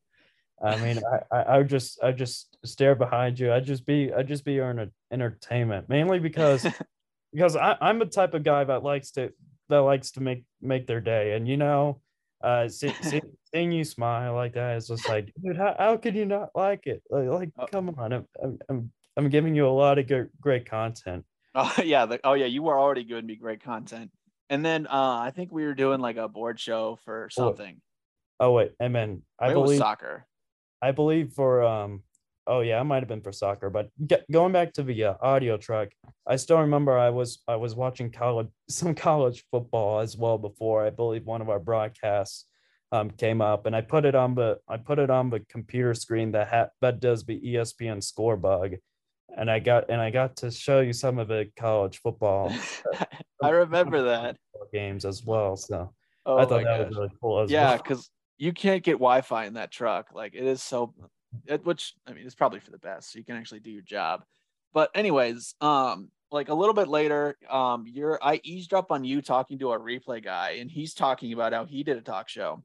I 0.63 0.77
mean, 0.79 1.03
I, 1.13 1.37
I, 1.37 1.43
I 1.43 1.59
would 1.59 1.69
just 1.69 2.03
I 2.03 2.13
just 2.13 2.57
stare 2.65 2.95
behind 2.95 3.39
you. 3.39 3.53
I'd 3.53 3.67
just 3.67 3.85
be 3.85 4.13
I'd 4.13 4.29
just 4.29 4.45
be 4.45 4.55
your 4.55 4.89
entertainment, 5.11 5.89
mainly 5.89 6.19
because 6.19 6.67
because 7.33 7.57
I, 7.57 7.77
I'm 7.81 7.99
the 7.99 8.07
type 8.07 8.33
of 8.35 8.45
guy 8.45 8.65
that 8.65 8.83
likes 8.83 9.11
to 9.13 9.33
that 9.69 9.79
likes 9.79 10.13
to 10.13 10.21
make 10.23 10.45
make 10.63 10.87
their 10.87 11.01
day, 11.01 11.35
and 11.35 11.47
you 11.47 11.57
know, 11.57 12.01
uh, 12.43 12.69
see, 12.69 12.95
see, 13.03 13.21
seeing 13.53 13.73
you 13.73 13.85
smile 13.85 14.35
like 14.35 14.55
that 14.55 14.77
is 14.77 14.89
just 14.89 15.09
like, 15.09 15.33
dude, 15.43 15.57
how, 15.57 15.75
how 15.79 15.97
could 15.97 16.15
you 16.15 16.25
not 16.25 16.51
like 16.55 16.87
it? 16.87 17.03
Like, 17.11 17.29
like 17.29 17.51
oh. 17.59 17.67
come 17.67 17.95
on, 17.99 18.13
I'm, 18.13 18.27
I'm 18.43 18.59
I'm 18.69 18.93
giving 19.31 19.55
you 19.55 19.67
a 19.67 19.71
lot 19.71 19.99
of 19.99 20.07
good, 20.07 20.31
great 20.41 20.69
content. 20.69 21.25
Oh 21.55 21.75
yeah, 21.85 22.07
the, 22.07 22.21
oh 22.25 22.35
yeah, 22.35 22.47
you 22.47 22.63
were 22.63 22.79
already 22.79 23.05
giving 23.05 23.27
me 23.27 23.37
great 23.37 23.63
content, 23.63 24.11
and 24.51 24.65
then 24.65 24.87
uh, 24.87 25.19
I 25.19 25.33
think 25.35 25.53
we 25.53 25.65
were 25.65 25.75
doing 25.75 26.01
like 26.01 26.17
a 26.17 26.29
board 26.29 26.59
show 26.59 26.99
for 27.05 27.29
something. 27.31 27.81
Oh, 28.41 28.49
oh 28.49 28.53
wait, 28.53 28.73
and 28.81 28.95
then 28.95 29.23
I 29.39 29.49
Maybe 29.49 29.61
believe 29.61 29.79
soccer. 29.79 30.27
I 30.83 30.93
believe 30.93 31.33
for 31.33 31.63
um 31.63 32.03
oh 32.47 32.61
yeah, 32.61 32.81
it 32.81 32.85
might 32.85 33.01
have 33.01 33.09
been 33.09 33.23
for 33.23 33.33
soccer. 33.33 33.71
But 33.71 33.89
get, 34.07 34.31
going 34.31 34.53
back 34.53 34.73
to 34.75 34.83
the 34.83 35.05
uh, 35.05 35.15
audio 35.21 35.57
truck, 35.57 35.89
I 36.27 36.37
still 36.37 36.59
remember 36.59 36.97
I 36.99 37.11
was 37.11 37.43
I 37.49 37.57
was 37.57 37.75
watching 37.75 38.11
college 38.11 38.49
some 38.69 38.95
college 38.95 39.45
football 39.51 40.01
as 40.01 40.17
well 40.17 40.39
before. 40.39 40.85
I 40.85 40.91
believe 40.91 41.25
one 41.25 41.41
of 41.41 41.49
our 41.49 41.61
broadcasts 41.61 42.47
um, 42.93 43.11
came 43.11 43.41
up, 43.41 43.67
and 43.67 43.75
I 43.75 43.81
put 43.81 44.05
it 44.05 44.15
on 44.15 44.35
the 44.35 44.59
I 44.69 44.77
put 44.77 44.99
it 44.99 45.11
on 45.11 45.31
the 45.31 45.41
computer 45.49 45.95
screen 45.95 46.33
that 46.33 46.49
ha- 46.49 46.71
that 46.81 47.01
does 47.01 47.25
the 47.25 47.41
ESPN 47.41 48.03
score 48.03 48.37
bug. 48.37 48.75
And 49.37 49.51
I 49.51 49.59
got 49.59 49.91
and 49.91 50.01
I 50.01 50.11
got 50.11 50.37
to 50.37 50.51
show 50.51 50.81
you 50.81 50.93
some 50.93 51.19
of 51.19 51.29
the 51.29 51.51
college 51.57 51.99
football. 51.99 52.53
I 53.43 53.51
remember 53.51 54.03
that 54.03 54.37
games 54.73 55.05
as 55.05 55.25
well. 55.25 55.57
So 55.57 55.93
oh 56.27 56.39
I 56.39 56.45
thought 56.45 56.65
that 56.65 56.79
gosh. 56.79 56.89
was 56.89 56.97
really 56.97 57.11
cool. 57.21 57.51
yeah, 57.51 57.77
because 57.77 57.99
well. 57.99 58.05
you 58.39 58.53
can't 58.53 58.83
get 58.83 58.93
Wi-Fi 58.93 59.47
in 59.47 59.55
that 59.55 59.71
truck. 59.71 60.09
Like 60.15 60.35
it 60.35 60.45
is 60.45 60.63
so 60.63 60.95
which 61.63 61.95
I 62.07 62.13
mean, 62.13 62.27
it's 62.27 62.35
probably 62.35 62.61
for 62.61 62.71
the 62.71 62.79
best. 62.79 63.13
So 63.13 63.19
you 63.19 63.25
can 63.25 63.37
actually 63.37 63.61
do 63.61 63.71
your 63.71 63.83
job. 63.83 64.23
But 64.73 64.91
anyways, 64.95 65.55
um, 65.61 66.11
like 66.31 66.49
a 66.49 66.55
little 66.55 66.75
bit 66.75 66.89
later, 66.89 67.37
um, 67.49 67.85
you're 67.87 68.19
I 68.23 68.41
eavesdrop 68.43 68.91
on 68.91 69.05
you 69.05 69.23
talking 69.23 69.59
to 69.61 69.73
a 69.73 69.79
replay 69.79 70.23
guy, 70.23 70.57
and 70.61 70.71
he's 70.71 70.95
talking 70.95 71.33
about 71.33 71.53
how 71.53 71.65
he 71.65 71.83
did 71.83 71.97
a 71.97 72.01
talk 72.01 72.29
show 72.29 72.63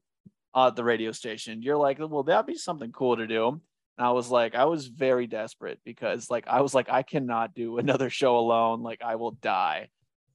at 0.56 0.76
the 0.76 0.84
radio 0.84 1.12
station. 1.12 1.62
You're 1.62 1.78
like, 1.78 2.00
well, 2.00 2.24
that'd 2.24 2.48
be 2.48 2.56
something 2.56 2.92
cool 2.92 3.18
to 3.18 3.28
do. 3.28 3.62
And 4.00 4.08
I 4.08 4.12
was 4.12 4.32
like, 4.32 4.56
I 4.56 4.64
was 4.64 4.88
very 4.88 5.28
desperate 5.28 5.80
because 5.84 6.30
like 6.30 6.48
I 6.48 6.62
was 6.62 6.74
like, 6.74 6.90
I 6.90 7.04
cannot 7.04 7.54
do 7.54 7.78
another 7.80 8.10
show 8.10 8.38
alone. 8.38 8.82
Like 8.82 9.02
I 9.04 9.18
will 9.18 9.32
die. 9.32 9.90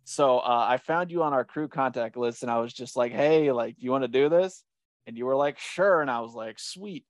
So 0.05 0.39
uh, 0.39 0.67
I 0.69 0.77
found 0.77 1.11
you 1.11 1.23
on 1.23 1.33
our 1.33 1.47
crew 1.47 1.67
contact 1.67 2.19
list, 2.19 2.43
and 2.43 2.53
I 2.53 2.59
was 2.59 2.75
just 2.75 2.95
like, 2.95 3.13
hey, 3.13 3.51
like, 3.53 3.77
you 3.79 3.91
want 3.91 4.05
to 4.05 4.09
do 4.09 4.29
this? 4.29 4.63
And 5.07 5.17
you 5.17 5.25
were 5.25 5.35
like, 5.35 5.59
sure. 5.59 6.03
And 6.03 6.11
I 6.11 6.21
was 6.21 6.35
like, 6.35 6.59
sweet. 6.61 7.07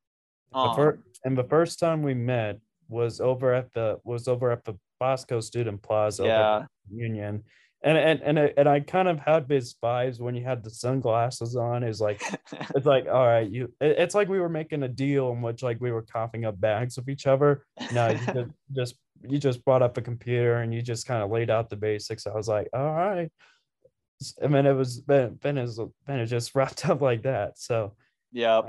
Um, 0.52 0.68
the 0.68 0.74
first, 0.76 0.98
and 1.24 1.36
the 1.36 1.42
first 1.42 1.80
time 1.80 2.04
we 2.04 2.14
met 2.14 2.60
was 2.88 3.20
over 3.20 3.52
at 3.52 3.72
the 3.72 3.98
was 4.04 4.28
over 4.28 4.52
at 4.52 4.64
the 4.64 4.78
Bosco 5.00 5.40
Student 5.40 5.82
Plaza 5.82 6.24
yeah. 6.24 6.62
Union. 6.88 7.42
And 7.84 7.98
and 7.98 8.22
and 8.22 8.38
I, 8.40 8.52
and 8.56 8.68
I 8.68 8.80
kind 8.80 9.08
of 9.08 9.18
had 9.18 9.46
these 9.46 9.74
vibes 9.82 10.18
when 10.18 10.34
you 10.34 10.42
had 10.42 10.64
the 10.64 10.70
sunglasses 10.70 11.54
on. 11.54 11.84
Is 11.84 12.00
like 12.00 12.22
it's 12.74 12.86
like 12.86 13.06
all 13.06 13.26
right, 13.26 13.48
you. 13.48 13.72
It's 13.78 14.14
like 14.14 14.28
we 14.28 14.40
were 14.40 14.48
making 14.48 14.82
a 14.82 14.88
deal 14.88 15.30
in 15.32 15.42
which 15.42 15.62
like 15.62 15.80
we 15.80 15.92
were 15.92 16.02
coughing 16.02 16.46
up 16.46 16.58
bags 16.58 16.96
of 16.96 17.10
each 17.10 17.26
other. 17.26 17.66
No, 17.92 18.08
you 18.08 18.18
just, 18.26 18.50
just 18.72 18.94
you 19.28 19.38
just 19.38 19.64
brought 19.64 19.82
up 19.82 19.96
a 19.98 20.02
computer 20.02 20.56
and 20.56 20.72
you 20.72 20.82
just 20.82 21.06
kind 21.06 21.22
of 21.22 21.30
laid 21.30 21.50
out 21.50 21.70
the 21.70 21.76
basics. 21.76 22.26
I 22.26 22.34
was 22.34 22.48
like, 22.48 22.68
all 22.72 22.92
right. 22.92 23.30
I 24.42 24.46
mean, 24.46 24.64
it 24.66 24.72
was 24.72 25.00
Ben. 25.00 25.34
Ben 25.34 25.58
is 25.58 25.78
Ben 26.06 26.20
is 26.20 26.30
just 26.30 26.54
wrapped 26.54 26.88
up 26.88 27.00
like 27.00 27.22
that. 27.22 27.58
So 27.58 27.94
yeah, 28.32 28.58
uh, 28.58 28.66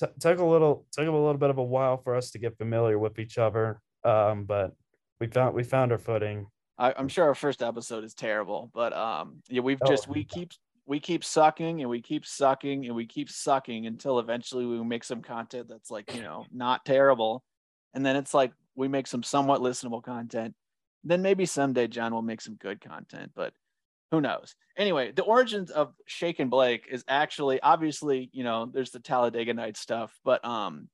t- 0.00 0.12
took 0.20 0.38
a 0.38 0.44
little 0.44 0.86
took 0.92 1.08
a 1.08 1.10
little 1.10 1.38
bit 1.38 1.50
of 1.50 1.58
a 1.58 1.64
while 1.64 1.96
for 1.96 2.14
us 2.14 2.30
to 2.32 2.38
get 2.38 2.56
familiar 2.56 2.98
with 2.98 3.18
each 3.18 3.38
other, 3.38 3.80
um, 4.04 4.44
but 4.44 4.74
we 5.20 5.26
found 5.26 5.54
we 5.54 5.64
found 5.64 5.92
our 5.92 5.98
footing. 5.98 6.46
I, 6.78 6.92
am 6.96 7.08
sure 7.08 7.24
our 7.26 7.34
first 7.34 7.62
episode 7.62 8.04
is 8.04 8.14
terrible, 8.14 8.70
but 8.74 8.92
um, 8.92 9.42
yeah, 9.48 9.60
we've 9.60 9.78
oh. 9.82 9.88
just 9.88 10.08
we 10.08 10.24
keep 10.24 10.52
we 10.86 11.00
keep 11.00 11.24
sucking 11.24 11.80
and 11.80 11.88
we 11.88 12.02
keep 12.02 12.26
sucking 12.26 12.86
and 12.86 12.94
we 12.94 13.06
keep 13.06 13.30
sucking 13.30 13.86
until 13.86 14.18
eventually 14.18 14.66
we 14.66 14.82
make 14.84 15.04
some 15.04 15.22
content 15.22 15.68
that's 15.68 15.90
like 15.90 16.14
you 16.14 16.22
know 16.22 16.44
not 16.52 16.84
terrible, 16.84 17.44
and 17.94 18.04
then 18.04 18.16
it's 18.16 18.34
like 18.34 18.52
we 18.74 18.88
make 18.88 19.06
some 19.06 19.22
somewhat 19.22 19.60
listenable 19.60 20.02
content. 20.02 20.54
Then 21.04 21.22
maybe 21.22 21.46
someday 21.46 21.86
Jon 21.86 22.12
will 22.12 22.22
make 22.22 22.40
some 22.40 22.56
good 22.56 22.80
content, 22.80 23.32
but 23.34 23.52
who 24.10 24.20
knows? 24.20 24.54
Anyway, 24.76 25.12
the 25.12 25.22
origins 25.22 25.70
of 25.70 25.92
Shake 26.06 26.40
and 26.40 26.50
Blake 26.50 26.86
is 26.90 27.04
actually 27.08 27.60
obviously, 27.60 28.30
you 28.32 28.44
know, 28.44 28.70
there's 28.72 28.90
the 28.90 29.00
Talladega 29.00 29.54
Night 29.54 29.76
stuff, 29.76 30.12
but 30.24 30.44
um, 30.44 30.88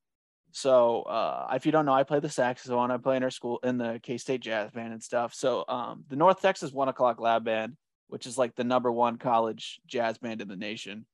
so 0.53 1.03
uh, 1.03 1.49
if 1.53 1.67
you 1.67 1.73
don't 1.73 1.87
know, 1.87 1.93
I 1.93 2.03
play 2.03 2.21
the 2.21 2.29
saxophone. 2.29 2.91
I 2.91 2.97
play 2.97 3.17
in 3.17 3.23
our 3.23 3.31
school 3.31 3.59
in 3.63 3.79
the 3.79 4.01
K 4.03 4.19
State 4.19 4.41
Jazz 4.41 4.71
Band 4.71 4.93
and 4.93 5.03
stuff. 5.03 5.35
So 5.35 5.65
um, 5.69 6.05
the 6.09 6.17
North 6.17 6.41
Texas 6.41 6.73
One 6.73 6.89
O'clock 6.89 7.21
Lab 7.21 7.45
Band, 7.45 7.77
which 8.09 8.27
is 8.27 8.39
like 8.39 8.55
the 8.57 8.65
number 8.65 8.91
one 8.91 9.19
college 9.19 9.81
jazz 9.87 10.19
band 10.19 10.41
in 10.41 10.49
the 10.49 10.57
nation. 10.57 11.07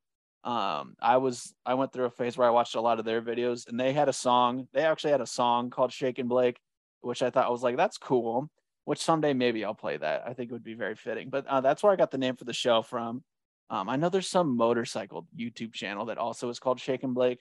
Um, 0.45 0.95
I 1.01 1.17
was 1.17 1.55
I 1.65 1.75
went 1.75 1.93
through 1.93 2.05
a 2.07 2.11
phase 2.11 2.37
where 2.39 2.49
I 2.49 2.53
watched 2.53 2.77
a 2.77 2.81
lot 2.81 2.99
of 2.99 3.05
their 3.05 3.23
videos, 3.23 3.69
and 3.69 3.79
they 3.79 3.93
had 3.93 4.09
a 4.09 4.13
song. 4.13 4.69
They 4.73 4.83
actually 4.83 5.13
had 5.13 5.21
a 5.21 5.27
song 5.27 5.71
called 5.71 5.93
Shake 5.93 6.19
and 6.19 6.29
Blake, 6.29 6.59
which 7.01 7.23
I 7.23 7.31
thought 7.31 7.51
was 7.51 7.63
like 7.63 7.77
that's 7.77 7.99
cool 7.99 8.51
which 8.87 9.01
someday 9.01 9.35
maybe 9.35 9.65
I'll 9.65 9.75
play 9.75 9.97
that. 9.97 10.23
I 10.27 10.33
think 10.33 10.49
it 10.49 10.53
would 10.53 10.65
be 10.65 10.75
very 10.75 10.95
fitting. 10.95 11.29
But 11.29 11.45
uh, 11.49 11.61
that's 11.61 11.83
where 11.83 11.93
I 11.93 11.97
got 11.97 12.13
the 12.13 12.19
name 12.19 12.37
for 12.37 12.45
the 12.45 12.53
show 12.53 12.83
from. 12.83 13.23
Um, 13.69 13.89
I 13.89 13.97
know 13.97 14.09
there's 14.09 14.29
some 14.29 14.57
motorcycle 14.57 15.27
YouTube 15.37 15.73
channel 15.73 16.07
that 16.07 16.19
also 16.19 16.49
is 16.51 16.61
called 16.61 16.79
Shake 16.79 17.03
and 17.03 17.13
Blake. 17.13 17.41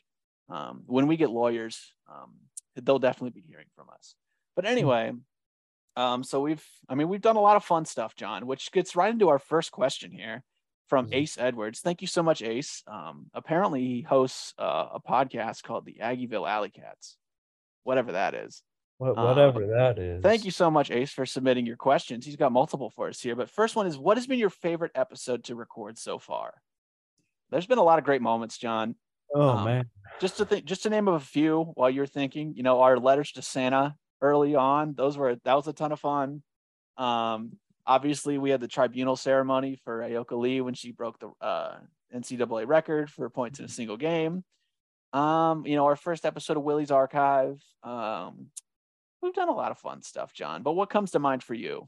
Um, 0.49 0.83
when 0.85 1.07
we 1.07 1.17
get 1.17 1.29
lawyers, 1.29 1.93
um, 2.09 2.33
they'll 2.75 2.99
definitely 2.99 3.41
be 3.41 3.47
hearing 3.47 3.67
from 3.75 3.87
us. 3.93 4.15
But 4.55 4.65
hmm. 4.65 4.71
anyway, 4.71 5.11
um, 5.95 6.23
so 6.23 6.41
we've, 6.41 6.65
I 6.89 6.95
mean, 6.95 7.09
we've 7.09 7.21
done 7.21 7.35
a 7.35 7.41
lot 7.41 7.55
of 7.55 7.63
fun 7.63 7.85
stuff, 7.85 8.15
Jon, 8.15 8.45
which 8.47 8.71
gets 8.71 8.95
right 8.95 9.11
into 9.11 9.29
our 9.29 9.39
first 9.39 9.71
question 9.71 10.11
here 10.11 10.43
from 10.87 11.05
mm-hmm. 11.05 11.15
Ace 11.15 11.37
Edwards. 11.37 11.79
Thank 11.79 12.01
you 12.01 12.07
so 12.07 12.21
much, 12.21 12.41
Ace. 12.41 12.83
Um, 12.87 13.27
apparently, 13.33 13.81
he 13.81 14.01
hosts 14.01 14.53
uh, 14.59 14.87
a 14.93 14.99
podcast 14.99 15.63
called 15.63 15.85
the 15.85 15.97
Aggieville 16.01 16.49
Alley 16.49 16.69
Cats, 16.69 17.17
whatever 17.83 18.13
that 18.13 18.33
is. 18.33 18.61
Whatever 18.97 19.63
um, 19.63 19.69
that 19.71 19.99
is. 19.99 20.23
Thank 20.23 20.45
you 20.45 20.51
so 20.51 20.71
much, 20.71 20.89
Ace, 20.89 21.11
for 21.11 21.25
submitting 21.25 21.65
your 21.65 21.75
questions. 21.75 22.25
He's 22.25 22.37
got 22.37 22.53
multiple 22.53 22.89
for 22.89 23.09
us 23.09 23.19
here. 23.19 23.35
But 23.35 23.49
first 23.49 23.75
one 23.75 23.87
is 23.87 23.97
what 23.97 24.17
has 24.17 24.25
been 24.25 24.39
your 24.39 24.49
favorite 24.49 24.93
episode 24.95 25.43
to 25.45 25.55
record 25.55 25.97
so 25.97 26.17
far? 26.17 26.53
There's 27.51 27.67
been 27.67 27.77
a 27.77 27.83
lot 27.83 27.99
of 27.99 28.05
great 28.05 28.21
moments, 28.21 28.57
Jon. 28.57 28.95
Oh 29.33 29.49
um, 29.49 29.65
man. 29.65 29.85
Just 30.21 30.37
to 30.37 30.45
think 30.45 30.65
just 30.65 30.83
to 30.83 30.89
name 30.89 31.07
of 31.07 31.15
a 31.15 31.19
few 31.19 31.71
while 31.75 31.89
you're 31.89 32.05
thinking, 32.05 32.53
you 32.55 32.63
know, 32.63 32.81
our 32.81 32.97
letters 32.97 33.31
to 33.33 33.41
Santa 33.41 33.95
early 34.21 34.55
on, 34.55 34.93
those 34.95 35.17
were 35.17 35.37
that 35.43 35.53
was 35.53 35.67
a 35.67 35.73
ton 35.73 35.91
of 35.91 35.99
fun. 35.99 36.43
Um, 36.97 37.57
obviously 37.85 38.37
we 38.37 38.49
had 38.49 38.61
the 38.61 38.67
tribunal 38.67 39.15
ceremony 39.15 39.77
for 39.83 39.99
Ayoka 39.99 40.37
Lee 40.37 40.61
when 40.61 40.73
she 40.73 40.91
broke 40.91 41.19
the 41.19 41.31
uh, 41.41 41.75
NCAA 42.13 42.67
record 42.67 43.09
for 43.09 43.29
points 43.29 43.59
in 43.59 43.65
a 43.65 43.69
single 43.69 43.97
game. 43.97 44.43
Um, 45.13 45.65
you 45.65 45.75
know, 45.75 45.85
our 45.85 45.95
first 45.95 46.25
episode 46.25 46.57
of 46.57 46.63
Willie's 46.63 46.91
Archive. 46.91 47.61
Um, 47.83 48.47
we've 49.21 49.33
done 49.33 49.49
a 49.49 49.53
lot 49.53 49.71
of 49.71 49.77
fun 49.77 50.01
stuff, 50.01 50.33
Jon. 50.33 50.63
But 50.63 50.73
what 50.73 50.89
comes 50.89 51.11
to 51.11 51.19
mind 51.19 51.43
for 51.43 51.53
you? 51.53 51.87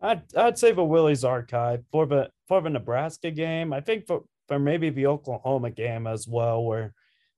I'd 0.00 0.22
I'd 0.36 0.58
say 0.58 0.74
for 0.74 0.88
Willie's 0.88 1.24
archive 1.24 1.84
for 1.92 2.06
the 2.06 2.28
for 2.48 2.60
the 2.60 2.70
Nebraska 2.70 3.30
game. 3.30 3.72
I 3.72 3.80
think 3.80 4.06
for 4.06 4.24
for 4.48 4.58
maybe 4.58 4.90
the 4.90 5.06
Oklahoma 5.06 5.70
game 5.70 6.06
as 6.06 6.26
well, 6.26 6.64
where 6.64 6.94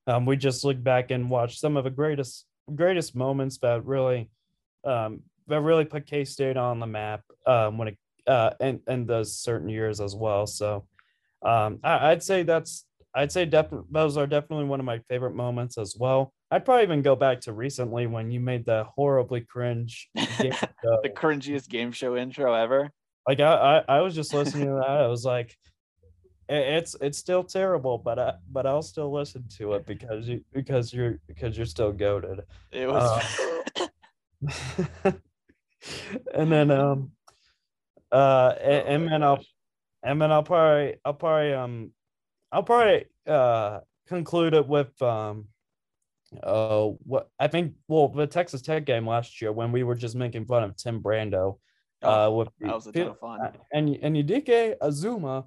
um, 0.06 0.26
we 0.26 0.36
just 0.36 0.64
look 0.64 0.82
back 0.82 1.10
and 1.10 1.30
watch 1.30 1.58
some 1.58 1.76
of 1.76 1.84
the 1.84 1.90
greatest 1.90 2.46
greatest 2.74 3.14
moments 3.14 3.58
that 3.58 3.84
really 3.84 4.30
um, 4.84 5.20
that 5.48 5.60
really 5.60 5.84
put 5.84 6.06
K 6.06 6.24
State 6.24 6.56
on 6.56 6.80
the 6.80 6.86
map 6.86 7.22
um, 7.46 7.78
when 7.78 7.88
it 7.88 7.98
uh, 8.26 8.50
and 8.60 8.80
and 8.86 9.06
those 9.06 9.38
certain 9.38 9.68
years 9.68 10.00
as 10.00 10.14
well. 10.14 10.46
So 10.46 10.86
Um, 11.44 11.78
I, 11.84 12.10
would 12.10 12.22
say 12.22 12.42
that's 12.42 12.86
I'd 13.14 13.30
say 13.30 13.44
definitely 13.44 13.86
those 13.90 14.16
are 14.16 14.26
definitely 14.26 14.64
one 14.64 14.80
of 14.80 14.86
my 14.86 14.98
favorite 15.08 15.34
moments 15.34 15.78
as 15.78 15.94
well. 15.98 16.32
I'd 16.50 16.64
probably 16.64 16.84
even 16.84 17.02
go 17.02 17.16
back 17.16 17.40
to 17.42 17.52
recently 17.52 18.06
when 18.06 18.30
you 18.30 18.40
made 18.40 18.64
the 18.64 18.84
horribly 18.94 19.42
cringe 19.42 20.08
the 20.14 21.12
cringiest 21.14 21.68
game 21.68 21.92
show 21.92 22.16
intro 22.16 22.54
ever. 22.54 22.90
Like 23.28 23.40
I, 23.40 23.82
I, 23.88 23.96
I 23.96 24.00
was 24.00 24.14
just 24.14 24.34
listening 24.34 24.66
to 24.68 24.74
that. 24.74 24.88
I 24.88 25.06
was 25.06 25.24
like, 25.24 25.54
it's 26.48 26.96
it's 27.00 27.18
still 27.18 27.44
terrible, 27.44 27.98
but 27.98 28.18
I 28.18 28.35
but 28.50 28.66
I'll 28.66 28.83
still 28.83 29.12
listen 29.12 29.44
to 29.59 29.74
it 29.74 29.87
because 29.87 30.28
you 30.28 30.44
because 30.52 30.92
you're 30.92 31.18
because 31.26 31.57
you're 31.57 31.66
still 31.66 31.92
goaded. 31.92 32.40
It 32.70 32.88
was. 32.88 33.50
Uh, 33.80 35.11
and 36.35 36.52
then 36.52 36.70
um, 36.70 37.12
uh, 38.12 38.54
and, 38.61 38.88
and 38.88 39.09
then 39.09 39.22
I'll 39.22 39.44
and 40.02 40.20
then 40.20 40.30
I'll 40.30 40.42
probably 40.42 40.96
I'll 41.04 41.14
probably 41.14 41.54
um 41.54 41.90
I'll 42.52 42.62
probably 42.62 43.07
uh 43.26 43.80
conclude 44.07 44.54
it 44.54 44.66
with 44.66 45.00
um 45.02 45.48
uh 46.42 46.87
what 47.04 47.28
I 47.38 47.48
think 47.48 47.74
well 47.88 48.09
the 48.09 48.26
Texas 48.26 48.62
Tech 48.62 48.85
game 48.85 49.07
last 49.07 49.40
year 49.40 49.52
when 49.52 49.72
we 49.72 49.83
were 49.83 49.94
just 49.94 50.14
making 50.14 50.46
fun 50.46 50.62
of 50.62 50.76
Tim 50.76 51.02
Brando. 51.02 51.59
Uh, 52.02 52.30
with 52.30 52.48
that 52.61 52.74
was 52.74 52.87
a 52.87 52.92
ton 52.92 53.09
of 53.09 53.18
fun. 53.18 53.40
And 53.72 53.98
and 54.02 54.14
Udike 54.14 54.76
Uzomah 54.83 55.46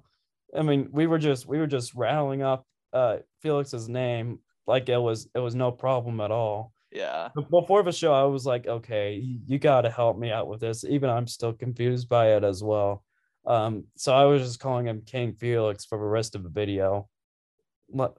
I 0.56 0.62
mean, 0.62 0.88
we 0.92 1.06
were 1.06 1.18
just 1.18 1.46
we 1.46 1.58
were 1.58 1.66
just 1.66 1.94
rattling 1.94 2.42
up 2.42 2.66
uh 2.92 3.18
Felix's 3.42 3.88
name 3.88 4.38
like 4.66 4.88
it 4.88 4.98
was 4.98 5.28
it 5.34 5.40
was 5.40 5.54
no 5.54 5.72
problem 5.72 6.20
at 6.20 6.30
all. 6.30 6.72
Yeah. 6.92 7.28
Before 7.50 7.82
the 7.82 7.92
show, 7.92 8.12
I 8.12 8.24
was 8.24 8.46
like, 8.46 8.66
okay, 8.66 9.14
you 9.46 9.58
got 9.58 9.82
to 9.82 9.90
help 9.90 10.18
me 10.18 10.30
out 10.30 10.48
with 10.48 10.60
this. 10.60 10.84
Even 10.84 11.10
I'm 11.10 11.26
still 11.26 11.52
confused 11.52 12.08
by 12.08 12.34
it 12.36 12.44
as 12.44 12.62
well. 12.62 13.04
Um, 13.46 13.84
so 13.96 14.14
I 14.14 14.24
was 14.24 14.42
just 14.42 14.60
calling 14.60 14.86
him 14.86 15.02
King 15.04 15.34
Felix 15.34 15.84
for 15.84 15.98
the 15.98 16.04
rest 16.04 16.34
of 16.34 16.42
the 16.42 16.48
video. 16.50 17.08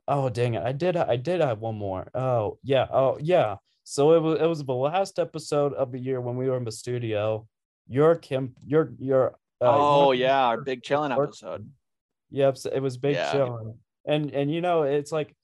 Oh 0.08 0.30
dang 0.30 0.56
it! 0.56 0.64
I 0.64 0.72
did 0.72 0.98
I 0.98 1.16
did 1.16 1.42
have 1.42 1.60
one 1.60 1.76
more. 1.76 2.10
Oh 2.16 2.58
yeah. 2.64 2.88
Oh 2.92 3.20
yeah. 3.22 3.58
So 3.84 4.14
it 4.14 4.20
was 4.22 4.40
it 4.40 4.46
was 4.46 4.64
the 4.64 4.74
last 4.74 5.20
episode 5.20 5.74
of 5.74 5.92
the 5.92 6.00
year 6.00 6.20
when 6.20 6.36
we 6.36 6.50
were 6.50 6.58
in 6.58 6.64
the 6.64 6.72
studio. 6.72 7.48
Your 7.88 8.16
Kim, 8.16 8.56
your 8.66 8.94
your. 8.98 9.38
Uh, 9.62 9.76
oh 9.78 10.12
yeah, 10.14 10.46
our 10.46 10.62
big 10.62 10.82
chilling 10.82 11.12
episode. 11.12 11.70
Yep, 12.32 12.58
it 12.74 12.82
was 12.82 12.98
Big 12.98 13.16
yeah. 13.16 13.32
Show, 13.32 13.76
and 14.06 14.32
and 14.32 14.52
you 14.52 14.62
know 14.62 14.84
it's 14.84 15.12
like, 15.12 15.36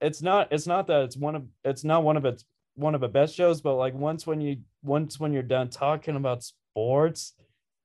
it's 0.00 0.22
not 0.22 0.48
it's 0.50 0.66
not 0.66 0.86
that 0.88 1.02
it's 1.02 1.16
one 1.16 1.36
of 1.36 1.44
it's 1.64 1.84
not 1.84 2.02
one 2.02 2.16
of 2.16 2.24
its 2.24 2.44
one 2.74 2.94
of 2.94 3.00
the 3.00 3.08
best 3.08 3.34
shows, 3.34 3.60
but 3.60 3.74
like 3.74 3.94
once 3.94 4.26
when 4.26 4.40
you 4.40 4.58
once 4.82 5.18
when 5.20 5.32
you're 5.32 5.42
done 5.42 5.70
talking 5.70 6.16
about 6.16 6.42
sports, 6.42 7.34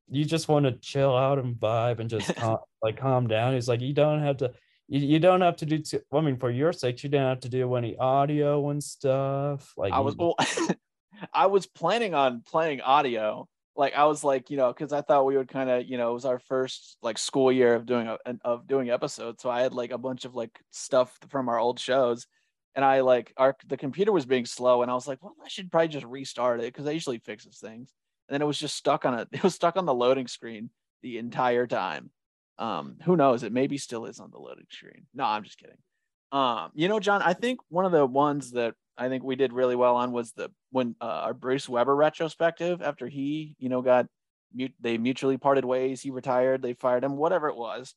you 0.10 0.26
just 0.26 0.48
want 0.48 0.66
to 0.66 0.72
chill 0.74 1.16
out 1.16 1.40
and 1.40 1.56
vibe 1.56 2.00
and 2.00 2.10
just 2.10 2.36
calm, 2.36 2.58
like 2.82 2.98
calm 2.98 3.28
down. 3.28 3.54
He's 3.54 3.70
like, 3.70 3.82
you 3.82 3.94
don't 3.94 4.22
have 4.22 4.38
to. 4.38 4.52
You, 4.88 5.00
you 5.02 5.20
don't 5.20 5.42
have 5.42 5.58
to 5.58 5.66
do. 5.66 5.78
Too, 5.80 6.02
I 6.12 6.22
mean, 6.22 6.38
for 6.38 6.50
your 6.50 6.74
sake, 6.74 7.04
you 7.04 7.10
don't 7.10 7.22
have 7.22 7.42
to 7.42 7.50
do 7.50 7.76
any 7.76 7.96
audio 7.98 8.70
and 8.70 8.84
stuff. 8.84 9.72
Like 9.78 9.94
I 9.94 10.00
was, 10.00 10.16
well, 10.18 10.36
I 11.34 11.46
was 11.46 11.68
planning 11.68 12.16
on 12.16 12.42
playing 12.42 12.82
audio, 12.82 13.48
like 13.80 13.96
I 13.96 14.04
was 14.04 14.26
like, 14.26 14.50
you 14.50 14.58
know, 14.58 14.74
because 14.74 14.92
I 14.92 15.00
thought 15.00 15.26
we 15.26 15.38
would 15.38 15.48
kind 15.48 15.70
of, 15.70 15.86
you 15.88 15.98
know, 15.98 16.12
it 16.12 16.14
was 16.14 16.26
our 16.26 16.38
first 16.38 16.98
like 17.02 17.18
school 17.18 17.50
year 17.50 17.76
of 17.76 17.86
doing 17.86 18.08
a, 18.08 18.18
of 18.44 18.68
doing 18.68 18.90
episodes, 18.90 19.42
so 19.42 19.50
I 19.50 19.62
had 19.62 19.74
like 19.74 19.92
a 19.92 19.98
bunch 19.98 20.26
of 20.26 20.36
like 20.36 20.52
stuff 20.70 21.18
from 21.30 21.48
our 21.48 21.58
old 21.58 21.80
shows, 21.80 22.28
and 22.76 22.84
I 22.84 23.00
like 23.00 23.34
our 23.38 23.56
the 23.68 23.78
computer 23.78 24.12
was 24.12 24.26
being 24.26 24.46
slow, 24.46 24.82
and 24.82 24.92
I 24.92 24.96
was 24.96 25.08
like, 25.08 25.24
well, 25.24 25.34
I 25.42 25.48
should 25.48 25.72
probably 25.72 25.88
just 25.88 26.06
restart 26.06 26.60
it 26.60 26.74
because 26.74 26.88
I 26.88 26.92
usually 26.92 27.20
fixes 27.20 27.60
things, 27.60 27.94
and 28.28 28.34
then 28.34 28.42
it 28.42 28.46
was 28.46 28.60
just 28.60 28.76
stuck 28.76 29.06
on 29.06 29.14
a 29.14 29.28
it 29.32 29.44
was 29.44 29.56
stuck 29.56 29.78
on 29.78 29.86
the 29.86 29.94
loading 29.94 30.28
screen 30.28 30.70
the 31.02 31.18
entire 31.18 31.66
time. 31.66 32.12
Um, 32.58 32.98
who 33.06 33.16
knows? 33.16 33.44
It 33.44 33.54
maybe 33.54 33.78
still 33.78 34.08
is 34.08 34.20
on 34.20 34.30
the 34.30 34.40
loading 34.40 34.68
screen. 34.70 35.08
No, 35.14 35.24
I'm 35.24 35.46
just 35.46 35.58
kidding. 35.58 35.78
Um, 36.34 36.72
you 36.76 36.90
know, 36.90 37.00
John, 37.00 37.22
I 37.22 37.32
think 37.32 37.62
one 37.70 37.86
of 37.86 37.94
the 37.94 38.06
ones 38.06 38.52
that 38.52 38.76
I 38.98 39.08
think 39.08 39.24
we 39.24 39.38
did 39.38 39.54
really 39.54 39.78
well 39.78 39.96
on 39.96 40.12
was 40.12 40.34
the 40.34 40.52
when 40.72 40.96
uh, 41.02 41.06
our 41.06 41.34
Bruce 41.34 41.68
Weber 41.68 41.96
retrospective 41.96 42.82
after 42.82 43.08
he, 43.08 43.56
you 43.60 43.70
know, 43.70 43.82
got 43.82 44.08
they 44.80 44.98
mutually 44.98 45.38
parted 45.38 45.66
ways. 45.66 46.02
He 46.02 46.12
retired, 46.12 46.62
they 46.62 46.74
fired 46.74 47.04
him, 47.04 47.18
whatever 47.18 47.50
it 47.50 47.56
was. 47.56 47.94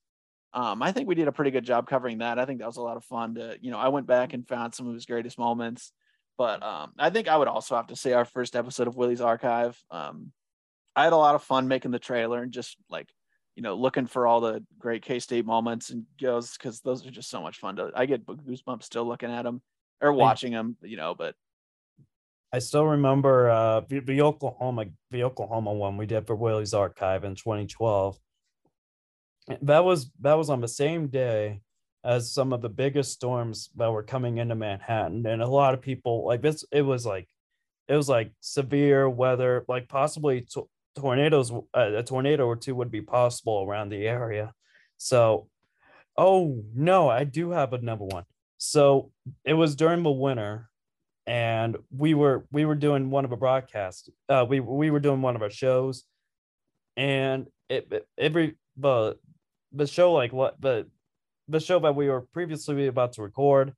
Um, 0.55 0.83
I 0.83 0.93
think 0.93 1.09
we 1.09 1.15
did 1.15 1.29
a 1.29 1.33
pretty 1.33 1.51
good 1.51 1.65
job 1.65 1.89
covering 1.89 2.19
that. 2.19 2.39
I 2.39 2.45
think 2.45 2.59
that 2.59 2.67
was 2.67 2.77
a 2.77 2.83
lot 2.83 2.99
of 2.99 3.05
fun 3.05 3.37
to, 3.37 3.57
you 3.61 3.71
know, 3.71 3.79
I 3.79 3.89
went 3.89 4.07
back 4.07 4.35
and 4.35 4.47
found 4.47 4.75
some 4.75 4.87
of 4.87 4.95
his 4.95 5.07
greatest 5.07 5.39
moments. 5.39 5.93
But 6.37 6.63
um, 6.63 6.93
I 6.99 7.11
think 7.11 7.29
I 7.29 7.37
would 7.37 7.49
also 7.49 7.77
have 7.77 7.87
to 7.89 7.97
say 7.97 8.13
our 8.13 8.25
first 8.25 8.55
episode 8.55 8.87
of 8.87 8.97
Willie's 8.97 9.21
Archive. 9.21 9.79
Um, 9.91 10.33
I 10.95 11.05
had 11.05 11.13
a 11.13 11.17
lot 11.17 11.35
of 11.35 11.43
fun 11.43 11.69
making 11.69 11.91
the 11.91 11.99
trailer 11.99 12.43
and 12.43 12.53
just 12.53 12.77
like, 12.91 13.09
you 13.55 13.63
know, 13.63 13.75
looking 13.75 14.07
for 14.07 14.27
all 14.27 14.41
the 14.41 14.65
great 14.79 15.03
K 15.03 15.19
State 15.19 15.47
moments 15.47 15.91
and 15.91 16.05
goes 16.21 16.53
because 16.53 16.81
those 16.81 17.07
are 17.07 17.11
just 17.11 17.31
so 17.31 17.43
much 17.43 17.59
fun 17.59 17.77
to. 17.77 17.91
I 17.95 18.07
get 18.07 18.27
goosebumps 18.27 18.83
still 18.83 19.07
looking 19.07 19.31
at 19.31 19.43
them 19.43 19.63
or 20.01 20.13
watching 20.13 20.53
them, 20.53 20.77
you 20.83 20.97
know, 20.97 21.15
but 21.15 21.35
I 22.53 22.59
still 22.59 22.85
remember 22.85 23.49
uh, 23.49 23.81
the, 23.88 24.21
Oklahoma 24.21 24.87
the 25.11 25.25
Oklahoma 25.25 25.73
one 25.73 25.97
we 25.97 26.07
did 26.07 26.27
for 26.27 26.37
Willie's 26.37 26.75
Archive 26.75 27.25
in 27.25 27.35
2012. 27.35 28.19
That 29.62 29.85
was 29.85 30.11
that 30.21 30.35
was 30.35 30.51
on 30.51 30.61
the 30.61 30.69
same 30.69 31.09
day 31.09 31.62
as 32.05 32.33
some 32.33 32.53
of 32.53 32.61
the 32.61 32.69
biggest 32.69 33.12
storms 33.12 33.71
that 33.77 33.91
were 33.91 34.03
coming 34.03 34.38
into 34.38 34.55
Manhattan, 34.55 35.27
and 35.27 35.41
a 35.41 35.47
lot 35.47 35.75
of 35.75 35.81
people 35.81 36.27
like 36.27 36.43
this. 36.43 36.65
It 36.71 36.83
was 36.83 37.07
like 37.07 37.29
it 37.88 37.97
was 37.97 38.09
like 38.09 38.33
severe 38.41 39.09
weather, 39.09 39.65
like 39.67 39.88
possibly 39.88 40.43
t- 40.43 40.62
tornadoes. 40.97 41.51
Uh, 41.51 41.97
a 41.97 42.03
tornado 42.03 42.47
or 42.47 42.57
two 42.57 42.75
would 42.75 42.91
be 42.91 43.03
possible 43.03 43.65
around 43.67 43.88
the 43.88 44.07
area. 44.07 44.53
So, 44.99 45.49
oh 46.17 46.62
no, 46.75 47.09
I 47.09 47.25
do 47.25 47.51
have 47.51 47.73
a 47.73 47.79
number 47.79 48.05
one. 48.05 48.25
So 48.59 49.11
it 49.45 49.55
was 49.55 49.75
during 49.75 50.03
the 50.05 50.11
winter, 50.12 50.69
and 51.27 51.77
we 51.97 52.15
were 52.15 52.47
we 52.51 52.65
were 52.65 52.75
doing 52.75 53.11
one 53.11 53.25
of 53.25 53.33
a 53.33 53.37
broadcast. 53.37 54.11
Uh, 54.29 54.45
we 54.49 54.61
we 54.61 54.91
were 54.91 55.01
doing 55.01 55.23
one 55.23 55.37
of 55.37 55.43
our 55.43 55.51
shows, 55.51 56.05
and 56.97 57.47
it, 57.69 58.07
every 58.19 58.57
the 58.77 59.17
the 59.73 59.87
show 59.87 60.13
like 60.13 60.33
what 60.33 60.61
the 60.61 60.87
the 61.49 61.61
show 61.61 61.79
that 61.81 61.95
we 61.95 62.09
were 62.09 62.23
previously 62.33 62.87
about 62.87 63.13
to 63.15 63.23
record, 63.23 63.75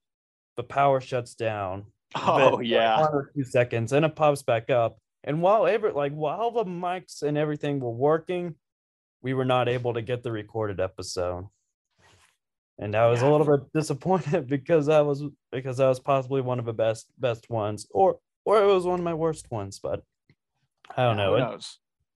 the 0.57 0.63
power 0.63 1.01
shuts 1.01 1.35
down. 1.35 1.87
Oh 2.17 2.61
yeah, 2.61 3.01
one 3.01 3.13
or 3.13 3.31
two 3.35 3.43
seconds, 3.43 3.93
and 3.93 4.05
it 4.05 4.15
pops 4.15 4.43
back 4.43 4.71
up. 4.71 4.99
And 5.25 5.43
while 5.43 5.67
every 5.67 5.91
like 5.91 6.13
while 6.13 6.53
the 6.53 6.65
mics 6.65 7.23
and 7.23 7.37
everything 7.37 7.81
were 7.81 7.91
working, 7.91 8.55
we 9.21 9.35
were 9.35 9.45
not 9.45 9.69
able 9.69 9.95
to 9.95 10.03
get 10.03 10.23
the 10.23 10.31
recorded 10.31 10.79
episode 10.79 11.49
and 12.79 12.95
I 12.97 13.07
was 13.07 13.23
yeah. 13.23 13.29
a 13.29 13.31
little 13.31 13.59
bit 13.59 13.73
disappointed 13.73 14.47
because 14.49 14.89
I 14.89 15.01
was 15.01 15.23
because 15.53 15.81
I 15.81 15.89
was 15.89 16.01
possibly 16.01 16.41
one 16.41 16.59
of 16.59 16.65
the 16.65 16.73
best 16.73 17.07
best 17.19 17.51
ones, 17.51 17.87
or 17.91 18.19
or 18.45 18.63
it 18.63 18.67
was 18.67 18.85
one 18.85 19.01
of 19.01 19.05
my 19.05 19.15
worst 19.15 19.51
ones. 19.51 19.79
But 19.79 20.03
I 20.97 21.05
don't 21.05 21.19
yeah, 21.19 21.25
know. 21.25 21.37
It, 21.37 21.67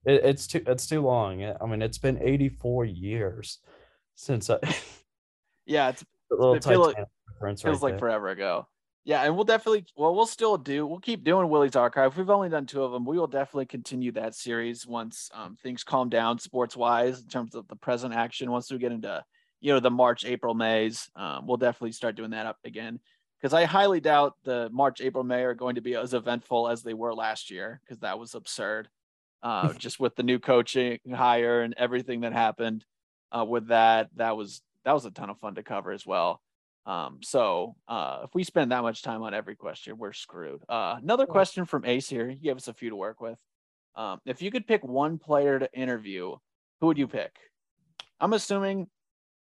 it, 0.04 0.24
it's 0.24 0.46
too 0.46 0.62
it's 0.66 0.86
too 0.86 1.00
long. 1.00 1.44
I 1.44 1.66
mean, 1.66 1.82
it's 1.82 1.98
been 1.98 2.18
84 2.20 2.84
years 2.86 3.58
since 4.14 4.50
I. 4.50 4.58
yeah, 5.66 5.90
it's 5.90 6.02
a 6.32 6.34
little 6.34 6.54
it 6.54 6.64
feel 6.64 6.80
like, 6.80 6.96
feels 7.40 7.64
right 7.64 7.82
like 7.82 7.92
there. 7.92 7.98
forever 7.98 8.28
ago. 8.28 8.66
Yeah, 9.04 9.22
and 9.22 9.36
we'll 9.36 9.44
definitely 9.44 9.86
well 9.96 10.14
we'll 10.14 10.26
still 10.26 10.58
do 10.58 10.86
we'll 10.86 10.98
keep 10.98 11.24
doing 11.24 11.48
Willie's 11.48 11.76
Archive. 11.76 12.16
We've 12.16 12.28
only 12.28 12.50
done 12.50 12.66
two 12.66 12.82
of 12.82 12.92
them. 12.92 13.06
We 13.06 13.18
will 13.18 13.26
definitely 13.26 13.64
continue 13.64 14.12
that 14.12 14.34
series 14.34 14.86
once 14.86 15.30
um, 15.32 15.56
things 15.62 15.82
calm 15.82 16.10
down 16.10 16.38
sports 16.40 16.76
wise 16.76 17.22
in 17.22 17.28
terms 17.28 17.54
of 17.54 17.66
the 17.68 17.76
present 17.76 18.12
action. 18.12 18.50
Once 18.50 18.70
we 18.70 18.76
get 18.76 18.92
into 18.92 19.24
you 19.60 19.72
know 19.72 19.80
the 19.80 19.90
March, 19.90 20.24
April, 20.24 20.54
Mays. 20.54 21.10
Um, 21.16 21.46
we'll 21.46 21.56
definitely 21.56 21.92
start 21.92 22.16
doing 22.16 22.30
that 22.30 22.46
up 22.46 22.58
again 22.64 23.00
because 23.40 23.54
I 23.54 23.64
highly 23.64 24.00
doubt 24.00 24.34
the 24.44 24.68
March, 24.72 25.00
April, 25.00 25.24
May 25.24 25.44
are 25.44 25.54
going 25.54 25.76
to 25.76 25.80
be 25.80 25.94
as 25.94 26.14
eventful 26.14 26.68
as 26.68 26.82
they 26.82 26.94
were 26.94 27.14
last 27.14 27.50
year 27.50 27.80
because 27.84 28.00
that 28.00 28.18
was 28.18 28.34
absurd. 28.34 28.88
Uh, 29.42 29.72
just 29.78 30.00
with 30.00 30.16
the 30.16 30.22
new 30.22 30.38
coaching 30.38 30.98
hire 31.14 31.62
and 31.62 31.74
everything 31.76 32.20
that 32.22 32.32
happened 32.32 32.84
uh, 33.36 33.44
with 33.44 33.68
that, 33.68 34.08
that 34.16 34.36
was 34.36 34.62
that 34.84 34.92
was 34.92 35.04
a 35.04 35.10
ton 35.10 35.30
of 35.30 35.38
fun 35.38 35.54
to 35.54 35.62
cover 35.62 35.92
as 35.92 36.06
well. 36.06 36.40
Um, 36.86 37.18
so 37.22 37.76
uh, 37.86 38.20
if 38.24 38.34
we 38.34 38.44
spend 38.44 38.72
that 38.72 38.82
much 38.82 39.02
time 39.02 39.22
on 39.22 39.34
every 39.34 39.54
question, 39.54 39.98
we're 39.98 40.14
screwed. 40.14 40.62
Uh, 40.68 40.96
another 41.02 41.26
question 41.26 41.66
from 41.66 41.84
Ace 41.84 42.08
here. 42.08 42.30
He 42.30 42.36
gave 42.36 42.56
us 42.56 42.68
a 42.68 42.72
few 42.72 42.88
to 42.90 42.96
work 42.96 43.20
with. 43.20 43.38
Um, 43.94 44.20
if 44.24 44.40
you 44.40 44.50
could 44.50 44.66
pick 44.66 44.82
one 44.82 45.18
player 45.18 45.58
to 45.58 45.70
interview, 45.74 46.36
who 46.80 46.86
would 46.86 46.96
you 46.96 47.06
pick? 47.06 47.36
I'm 48.20 48.32
assuming 48.32 48.88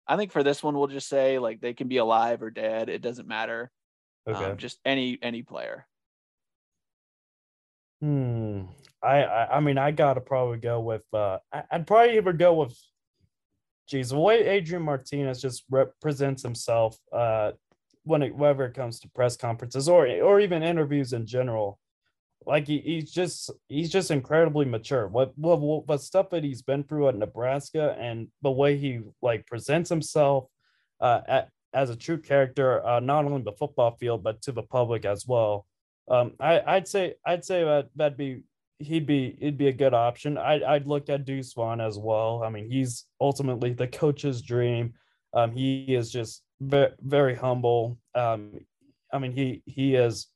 I 0.08 0.18
think 0.18 0.32
for 0.32 0.44
this 0.44 0.62
one, 0.62 0.78
we'll 0.78 0.88
just 0.88 1.08
say 1.08 1.40
like 1.40 1.62
they 1.62 1.74
can 1.74 1.88
be 1.88 1.98
alive 1.98 2.42
or 2.42 2.50
dead. 2.50 2.90
It 2.90 3.02
doesn't 3.02 3.28
matter. 3.28 3.72
Okay. 4.28 4.44
Um, 4.44 4.58
just 4.58 4.80
any 4.86 5.18
any 5.22 5.44
player. 5.44 5.86
Hmm. 8.02 8.64
I, 9.02 9.24
I 9.24 9.58
I 9.58 9.60
mean 9.60 9.78
I 9.78 9.92
gotta 9.92 10.22
probably 10.22 10.58
go 10.58 10.80
with 10.80 11.06
uh 11.14 11.40
I, 11.52 11.64
would 11.74 11.88
probably 11.88 12.18
either 12.18 12.34
go 12.34 12.54
with 12.54 12.78
geez 13.88 14.10
the 14.10 14.20
way 14.20 14.46
Adrian 14.46 14.84
Martinez 14.84 15.42
just 15.42 15.64
represents 15.70 16.44
himself 16.44 16.98
uh 17.12 17.52
when 18.04 18.22
it 18.22 18.36
whenever 18.36 18.66
it 18.66 18.74
comes 18.74 19.00
to 19.02 19.10
press 19.10 19.38
conferences 19.38 19.88
or 19.88 20.08
or 20.08 20.40
even 20.40 20.64
interviews 20.64 21.14
in 21.14 21.26
general 21.26 21.80
like 22.46 22.68
he, 22.68 22.80
he's 22.80 23.12
just 23.12 23.52
he's 23.68 23.90
just 23.90 24.12
incredibly 24.12 24.66
mature. 24.66 25.08
What 25.08 25.34
what 25.38 25.88
what 25.88 26.02
stuff 26.02 26.30
that 26.32 26.44
he's 26.44 26.62
been 26.62 26.84
through 26.84 27.10
at 27.10 27.16
Nebraska 27.16 27.96
and 28.00 28.28
the 28.42 28.52
way 28.52 28.78
he 28.78 29.02
like 29.22 29.46
presents 29.48 29.90
himself, 29.90 30.46
uh, 31.00 31.44
as 31.74 31.90
a 31.90 31.96
true 31.96 32.20
character, 32.20 32.86
uh, 32.86 33.00
not 33.00 33.26
only 33.26 33.42
the 33.42 33.54
football 33.54 33.98
field 34.00 34.24
but 34.24 34.42
to 34.44 34.52
the 34.52 34.64
public 34.64 35.06
as 35.06 35.26
well. 35.28 35.66
Um, 36.10 36.34
I, 36.40 36.62
I'd 36.66 36.88
say 36.88 37.16
I'd 37.26 37.46
say 37.46 37.64
that 37.64 37.90
that'd 37.96 38.18
be 38.18 38.44
he'd 38.80 39.06
be 39.06 39.38
it'd 39.40 39.58
be 39.58 39.68
a 39.70 39.74
good 39.74 39.94
option. 39.94 40.38
I'd 40.38 40.64
I'd 40.64 40.88
look 40.88 41.10
at 41.10 41.26
Deuce 41.26 41.54
Vaughn 41.54 41.82
as 41.82 41.98
well. 41.98 42.44
I 42.44 42.50
mean, 42.50 42.70
he's 42.70 43.06
ultimately 43.20 43.74
the 43.74 43.88
coach's 43.88 44.42
dream. 44.42 44.94
Um, 45.34 45.52
he 45.52 45.96
is 45.96 46.12
just 46.12 46.44
very 46.62 46.92
very 47.02 47.36
humble. 47.36 47.98
Um, 48.16 48.60
I 49.12 49.20
mean, 49.20 49.32
he 49.32 49.64
he 49.66 49.96
is 49.96 50.28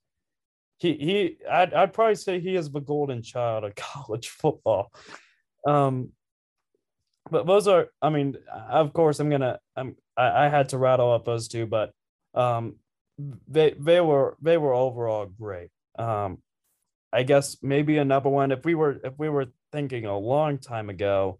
he 0.77 0.93
he 0.93 1.37
I'd, 1.49 1.73
I'd 1.73 1.93
probably 1.93 2.15
say 2.15 2.39
he 2.39 2.55
is 2.55 2.69
the 2.69 2.79
golden 2.79 3.21
child 3.21 3.63
of 3.63 3.75
college 3.75 4.29
football. 4.29 4.91
Um, 5.65 6.09
but 7.29 7.45
those 7.45 7.67
are 7.67 7.89
I 8.01 8.09
mean, 8.09 8.37
of 8.69 8.93
course, 8.93 9.19
I'm 9.19 9.29
gonna 9.29 9.59
I'm 9.75 9.95
I, 10.15 10.45
I 10.45 10.49
had 10.49 10.69
to 10.69 10.77
rattle 10.77 11.11
up 11.11 11.25
those 11.25 11.47
two, 11.47 11.65
but 11.65 11.91
um, 12.33 12.75
they 13.47 13.71
they 13.77 14.01
were 14.01 14.37
they 14.41 14.57
were 14.57 14.73
overall 14.73 15.25
great. 15.25 15.69
Um, 15.97 16.39
I 17.11 17.23
guess 17.23 17.57
maybe 17.61 17.97
another 17.97 18.29
one 18.29 18.51
if 18.51 18.63
we 18.65 18.75
were 18.75 18.99
if 19.03 19.13
we 19.17 19.29
were 19.29 19.47
thinking 19.71 20.05
a 20.05 20.17
long 20.17 20.57
time 20.59 20.89
ago. 20.89 21.39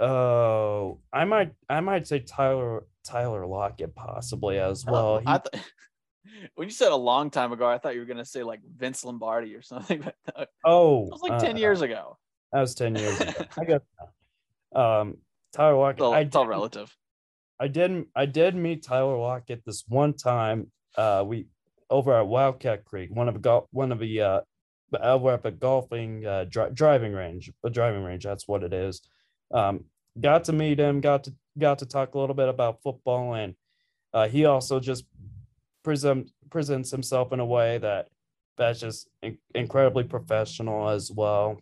Oh, 0.00 1.00
I 1.12 1.24
might 1.24 1.52
I 1.68 1.80
might 1.80 2.06
say 2.06 2.20
Tyler 2.20 2.84
Tyler 3.04 3.46
Lockett 3.46 3.94
possibly 3.96 4.58
as 4.58 4.84
well. 4.86 5.20
I 5.26 5.38
th- 5.38 5.64
when 6.54 6.68
you 6.68 6.72
said 6.72 6.92
a 6.92 6.96
long 6.96 7.30
time 7.30 7.52
ago, 7.52 7.66
I 7.66 7.78
thought 7.78 7.94
you 7.94 8.00
were 8.00 8.06
gonna 8.06 8.24
say 8.24 8.42
like 8.42 8.60
Vince 8.76 9.04
Lombardi 9.04 9.54
or 9.54 9.62
something. 9.62 10.04
oh, 10.64 11.06
it 11.06 11.12
was 11.12 11.22
like 11.22 11.38
ten 11.40 11.56
uh, 11.56 11.58
years 11.58 11.82
ago. 11.82 12.18
That 12.52 12.60
was 12.60 12.74
ten 12.74 12.94
years 12.94 13.20
ago. 13.20 13.32
I 13.58 13.64
guess. 13.64 13.80
Um, 14.74 15.18
Tyler 15.52 15.76
Lockett. 15.76 15.98
It's 15.98 16.02
all, 16.02 16.14
it's 16.14 16.36
all 16.36 16.46
relative. 16.46 16.96
I 17.60 17.68
didn't. 17.68 18.08
I 18.14 18.26
did 18.26 18.54
meet 18.54 18.82
Tyler 18.84 19.16
Lockett 19.16 19.64
this 19.64 19.84
one 19.88 20.14
time. 20.14 20.70
Uh, 20.96 21.24
we 21.26 21.46
over 21.90 22.14
at 22.14 22.26
Wildcat 22.26 22.84
Creek, 22.84 23.10
one 23.12 23.28
of 23.28 23.40
the 23.40 23.60
one 23.70 23.92
of 23.92 23.98
the 23.98 24.20
uh, 24.20 24.40
over 25.00 25.32
at 25.32 25.42
the 25.42 25.50
golfing 25.50 26.24
uh, 26.26 26.44
dri- 26.48 26.70
driving 26.72 27.12
range, 27.12 27.52
a 27.64 27.70
driving 27.70 28.04
range. 28.04 28.24
That's 28.24 28.46
what 28.46 28.62
it 28.62 28.72
is. 28.72 29.02
Um, 29.52 29.84
got 30.20 30.44
to 30.44 30.52
meet 30.52 30.78
him. 30.78 31.00
Got 31.00 31.24
to 31.24 31.34
got 31.58 31.80
to 31.80 31.86
talk 31.86 32.14
a 32.14 32.18
little 32.18 32.34
bit 32.34 32.48
about 32.48 32.82
football, 32.82 33.34
and 33.34 33.54
uh, 34.12 34.28
he 34.28 34.44
also 34.44 34.80
just 34.80 35.04
present 35.88 36.30
presents 36.50 36.90
himself 36.90 37.32
in 37.32 37.40
a 37.40 37.46
way 37.46 37.78
that 37.78 38.08
that's 38.58 38.78
just 38.78 39.08
in- 39.22 39.38
incredibly 39.54 40.04
professional 40.04 40.90
as 40.90 41.10
well. 41.10 41.58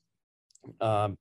Um, 0.81 1.17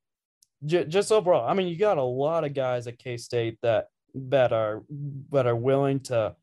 j- 0.65 0.85
just 0.85 1.11
overall, 1.11 1.47
I 1.47 1.53
mean, 1.53 1.67
you 1.67 1.77
got 1.77 1.99
a 1.99 2.03
lot 2.03 2.43
of 2.43 2.55
guys 2.55 2.87
at 2.87 2.97
K 2.97 3.17
State 3.17 3.59
that 3.61 3.89
that 4.15 4.51
are 4.51 4.81
that 5.31 5.45
are 5.45 5.55
willing 5.55 5.99
to 5.99 6.35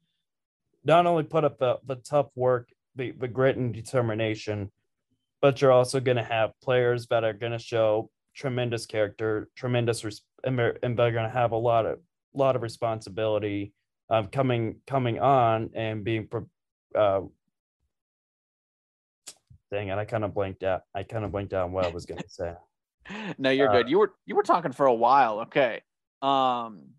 not 0.84 1.04
only 1.04 1.24
put 1.24 1.42
up 1.42 1.58
the, 1.58 1.80
the 1.84 1.96
tough 1.96 2.28
work, 2.36 2.68
the, 2.94 3.10
the 3.10 3.26
grit 3.26 3.56
and 3.56 3.74
determination, 3.74 4.70
but 5.40 5.60
you're 5.60 5.72
also 5.72 5.98
going 5.98 6.16
to 6.16 6.22
have 6.22 6.52
players 6.62 7.08
that 7.08 7.24
are 7.24 7.32
going 7.32 7.50
to 7.50 7.58
show 7.58 8.08
tremendous 8.36 8.86
character, 8.86 9.48
tremendous, 9.56 10.04
res- 10.04 10.22
and 10.44 10.56
they're, 10.56 10.78
going 10.80 11.28
to 11.28 11.28
have 11.28 11.50
a 11.50 11.56
lot 11.56 11.86
of 11.86 11.98
lot 12.34 12.54
of 12.54 12.62
responsibility 12.62 13.72
um, 14.10 14.28
coming 14.28 14.76
coming 14.86 15.18
on 15.18 15.70
and 15.74 16.04
being. 16.04 16.28
Uh, 16.94 17.22
dang 19.70 19.88
it! 19.88 19.98
I 19.98 20.04
kind 20.04 20.24
of 20.24 20.34
blanked 20.34 20.62
out. 20.62 20.82
I 20.94 21.02
kind 21.02 21.24
of 21.24 21.32
blanked 21.32 21.52
out 21.52 21.64
on 21.64 21.72
what 21.72 21.84
I 21.84 21.88
was 21.88 22.06
going 22.06 22.20
to 22.20 22.28
say. 22.28 22.54
no, 23.38 23.50
you're 23.50 23.70
uh, 23.70 23.72
good. 23.72 23.90
You 23.90 23.98
were 23.98 24.12
you 24.26 24.36
were 24.36 24.42
talking 24.42 24.72
for 24.72 24.86
a 24.86 24.94
while. 24.94 25.40
Okay. 25.40 25.82
Um, 26.20 26.90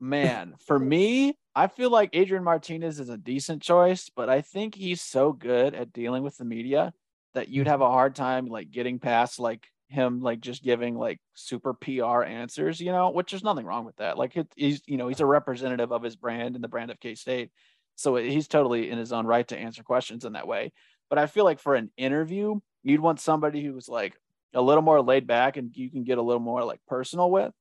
man, 0.00 0.54
for 0.66 0.78
me, 0.78 1.36
I 1.54 1.66
feel 1.68 1.90
like 1.90 2.10
Adrian 2.12 2.44
Martinez 2.44 3.00
is 3.00 3.08
a 3.08 3.16
decent 3.16 3.62
choice, 3.62 4.10
but 4.14 4.28
I 4.28 4.40
think 4.40 4.74
he's 4.74 5.00
so 5.00 5.32
good 5.32 5.74
at 5.74 5.92
dealing 5.92 6.22
with 6.22 6.36
the 6.36 6.44
media 6.44 6.92
that 7.34 7.48
you'd 7.48 7.68
have 7.68 7.80
a 7.80 7.90
hard 7.90 8.14
time 8.14 8.46
like 8.46 8.70
getting 8.70 8.98
past 8.98 9.40
like 9.40 9.66
him 9.88 10.20
like 10.20 10.40
just 10.40 10.62
giving 10.62 10.96
like 10.96 11.20
super 11.34 11.74
PR 11.74 12.22
answers, 12.22 12.80
you 12.80 12.92
know, 12.92 13.10
which 13.10 13.30
there's 13.30 13.44
nothing 13.44 13.66
wrong 13.66 13.84
with 13.84 13.96
that. 13.96 14.18
Like 14.18 14.36
it, 14.36 14.48
he's 14.56 14.82
you 14.86 14.96
know 14.96 15.08
he's 15.08 15.20
a 15.20 15.26
representative 15.26 15.92
of 15.92 16.02
his 16.02 16.16
brand 16.16 16.54
and 16.54 16.64
the 16.64 16.68
brand 16.68 16.90
of 16.90 16.98
K 16.98 17.14
State, 17.14 17.50
so 17.96 18.16
he's 18.16 18.48
totally 18.48 18.90
in 18.90 18.98
his 18.98 19.12
own 19.12 19.26
right 19.26 19.46
to 19.48 19.58
answer 19.58 19.82
questions 19.82 20.24
in 20.24 20.32
that 20.32 20.46
way. 20.46 20.72
But 21.10 21.18
I 21.18 21.26
feel 21.26 21.44
like 21.44 21.60
for 21.60 21.74
an 21.74 21.90
interview, 21.96 22.60
you'd 22.82 23.00
want 23.00 23.20
somebody 23.20 23.62
who's 23.62 23.88
like 23.88 24.16
a 24.54 24.62
little 24.62 24.82
more 24.82 25.00
laid 25.02 25.26
back 25.26 25.56
and 25.56 25.76
you 25.76 25.90
can 25.90 26.04
get 26.04 26.18
a 26.18 26.22
little 26.22 26.40
more 26.40 26.64
like 26.64 26.80
personal 26.86 27.30
with. 27.30 27.52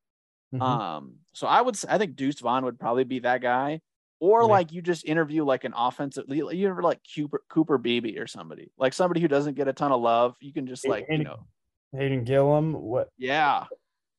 Mm-hmm. 0.54 0.62
Um, 0.62 1.14
so 1.34 1.48
I 1.48 1.62
would, 1.62 1.78
I 1.88 1.98
think 1.98 2.16
Deuce 2.16 2.40
Vaughn 2.40 2.66
would 2.66 2.80
probably 2.80 3.04
be 3.04 3.20
that 3.20 3.42
guy, 3.42 3.82
or 4.20 4.42
yeah. 4.42 4.48
like 4.48 4.72
you 4.72 4.82
just 4.82 5.06
interview 5.06 5.44
like 5.44 5.64
an 5.64 5.74
offensive, 5.76 6.26
you 6.28 6.70
ever 6.70 6.84
like 6.84 7.00
Cooper 7.16 7.42
Cooper 7.50 7.78
Beebe 7.78 8.18
or 8.18 8.28
somebody, 8.28 8.72
like 8.78 8.94
somebody 8.94 9.22
who 9.22 9.28
doesn't 9.28 9.56
get 9.56 9.68
a 9.68 9.74
ton 9.74 9.92
of 9.92 10.02
love. 10.02 10.36
You 10.40 10.54
can 10.54 10.68
just 10.68 10.88
like 10.88 11.08
Hayden, 11.08 11.22
you 11.22 11.24
know, 11.26 11.46
Hayden 11.98 12.24
Gillum. 12.24 12.74
What? 12.74 13.10
Yeah, 13.18 13.66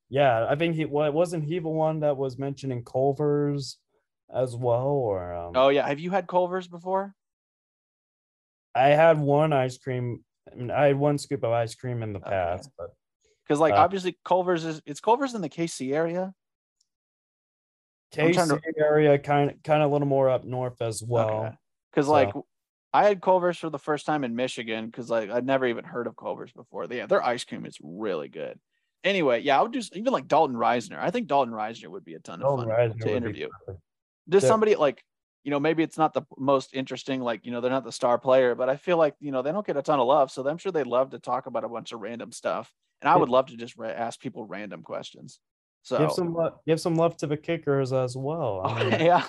yeah. 0.08 0.46
I 0.48 0.56
think 0.56 0.74
he 0.74 0.86
what 0.86 1.12
wasn't 1.12 1.44
he 1.44 1.58
the 1.58 1.68
one 1.68 2.00
that 2.00 2.16
was 2.16 2.38
mentioning 2.38 2.82
Culver's 2.84 3.78
as 4.34 4.56
well, 4.56 4.86
or 4.86 5.34
um... 5.34 5.52
oh 5.54 5.68
yeah. 5.68 5.86
Have 5.86 6.00
you 6.00 6.10
had 6.10 6.26
Culver's 6.26 6.68
before? 6.68 7.14
I 8.74 8.88
had 8.88 9.18
one 9.18 9.52
ice 9.52 9.78
cream. 9.78 10.24
I 10.50 10.54
mean, 10.54 10.70
I 10.70 10.86
had 10.86 10.96
one 10.96 11.18
scoop 11.18 11.44
of 11.44 11.52
ice 11.52 11.74
cream 11.74 12.02
in 12.02 12.12
the 12.12 12.20
past, 12.20 12.66
okay. 12.66 12.74
but 12.78 12.88
because 13.46 13.60
like 13.60 13.74
uh, 13.74 13.78
obviously 13.78 14.18
Culver's 14.24 14.64
is 14.64 14.82
it's 14.86 15.00
Culver's 15.00 15.34
in 15.34 15.42
the 15.42 15.48
KC 15.48 15.94
area. 15.94 16.32
KC 18.14 18.48
to... 18.48 18.60
area, 18.78 19.18
kind 19.18 19.50
of 19.50 19.62
kind 19.62 19.82
of 19.82 19.90
a 19.90 19.92
little 19.92 20.08
more 20.08 20.28
up 20.28 20.44
north 20.44 20.80
as 20.80 21.02
well. 21.02 21.56
Because 21.90 22.08
okay. 22.08 22.30
so. 22.30 22.38
like 22.38 22.44
I 22.92 23.04
had 23.04 23.22
Culver's 23.22 23.58
for 23.58 23.70
the 23.70 23.78
first 23.78 24.04
time 24.04 24.24
in 24.24 24.36
Michigan 24.36 24.86
because 24.86 25.08
like 25.08 25.30
I'd 25.30 25.46
never 25.46 25.66
even 25.66 25.84
heard 25.84 26.06
of 26.06 26.16
Culver's 26.16 26.52
before. 26.52 26.86
Yeah, 26.90 27.06
their 27.06 27.22
ice 27.22 27.44
cream 27.44 27.64
is 27.64 27.78
really 27.82 28.28
good. 28.28 28.58
Anyway, 29.04 29.40
yeah, 29.40 29.58
I 29.58 29.62
would 29.62 29.72
do 29.72 29.80
even 29.94 30.12
like 30.12 30.28
Dalton 30.28 30.56
Risner. 30.56 30.98
I 30.98 31.10
think 31.10 31.26
Dalton 31.26 31.54
Risner 31.54 31.88
would 31.88 32.04
be 32.04 32.14
a 32.14 32.20
ton 32.20 32.34
of 32.34 32.40
Dalton 32.42 32.68
fun 32.68 32.76
Risner 32.76 33.00
to 33.00 33.16
interview. 33.16 33.48
Just 34.28 34.46
somebody 34.46 34.74
like 34.76 35.04
you 35.44 35.50
know, 35.50 35.58
maybe 35.58 35.82
it's 35.82 35.98
not 35.98 36.14
the 36.14 36.22
most 36.38 36.72
interesting, 36.72 37.20
like, 37.20 37.44
you 37.44 37.50
know, 37.50 37.60
they're 37.60 37.70
not 37.70 37.84
the 37.84 37.92
star 37.92 38.16
player, 38.16 38.54
but 38.54 38.68
I 38.68 38.76
feel 38.76 38.96
like, 38.96 39.14
you 39.18 39.32
know, 39.32 39.42
they 39.42 39.50
don't 39.50 39.66
get 39.66 39.76
a 39.76 39.82
ton 39.82 39.98
of 39.98 40.06
love. 40.06 40.30
So 40.30 40.46
I'm 40.48 40.58
sure 40.58 40.70
they'd 40.70 40.86
love 40.86 41.10
to 41.10 41.18
talk 41.18 41.46
about 41.46 41.64
a 41.64 41.68
bunch 41.68 41.92
of 41.92 42.00
random 42.00 42.30
stuff. 42.30 42.72
And 43.00 43.08
I 43.08 43.16
would 43.16 43.28
love 43.28 43.46
to 43.46 43.56
just 43.56 43.74
ask 43.80 44.20
people 44.20 44.44
random 44.44 44.82
questions. 44.82 45.40
So 45.82 45.98
give 45.98 46.12
some 46.12 46.32
love, 46.32 46.52
give 46.64 46.80
some 46.80 46.94
love 46.94 47.16
to 47.18 47.26
the 47.26 47.36
kickers 47.36 47.92
as 47.92 48.16
well. 48.16 48.62
I 48.64 48.84
mean, 48.84 49.00
yeah. 49.00 49.24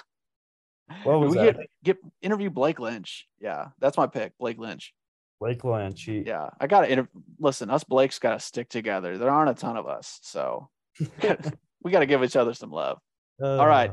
What 1.04 1.20
was 1.20 1.32
we 1.32 1.38
that? 1.38 1.58
Get, 1.58 1.68
get 1.84 1.98
interview 2.22 2.52
Blake 2.52 2.80
Lynch. 2.80 3.28
Yeah, 3.40 3.70
that's 3.80 3.98
my 3.98 4.06
pick, 4.06 4.38
Blake 4.38 4.60
Lynch. 4.60 4.94
Blake 5.40 5.64
Lynch. 5.64 6.04
He... 6.04 6.20
Yeah, 6.20 6.50
I 6.60 6.68
got 6.68 6.82
to 6.82 6.92
inter- 6.92 7.10
listen. 7.40 7.72
Us 7.72 7.84
Blakes 7.84 8.20
got 8.20 8.34
to 8.34 8.40
stick 8.40 8.70
together. 8.70 9.18
There 9.18 9.32
aren't 9.32 9.50
a 9.50 9.60
ton 9.60 9.78
of 9.78 9.88
us, 9.88 10.20
so 10.22 10.70
we 11.82 11.92
got 11.92 12.02
to 12.02 12.06
give 12.06 12.24
each 12.24 12.36
other 12.36 12.54
some 12.54 12.72
love. 12.72 13.00
Uh, 13.42 13.58
All 13.58 13.68
right, 13.68 13.92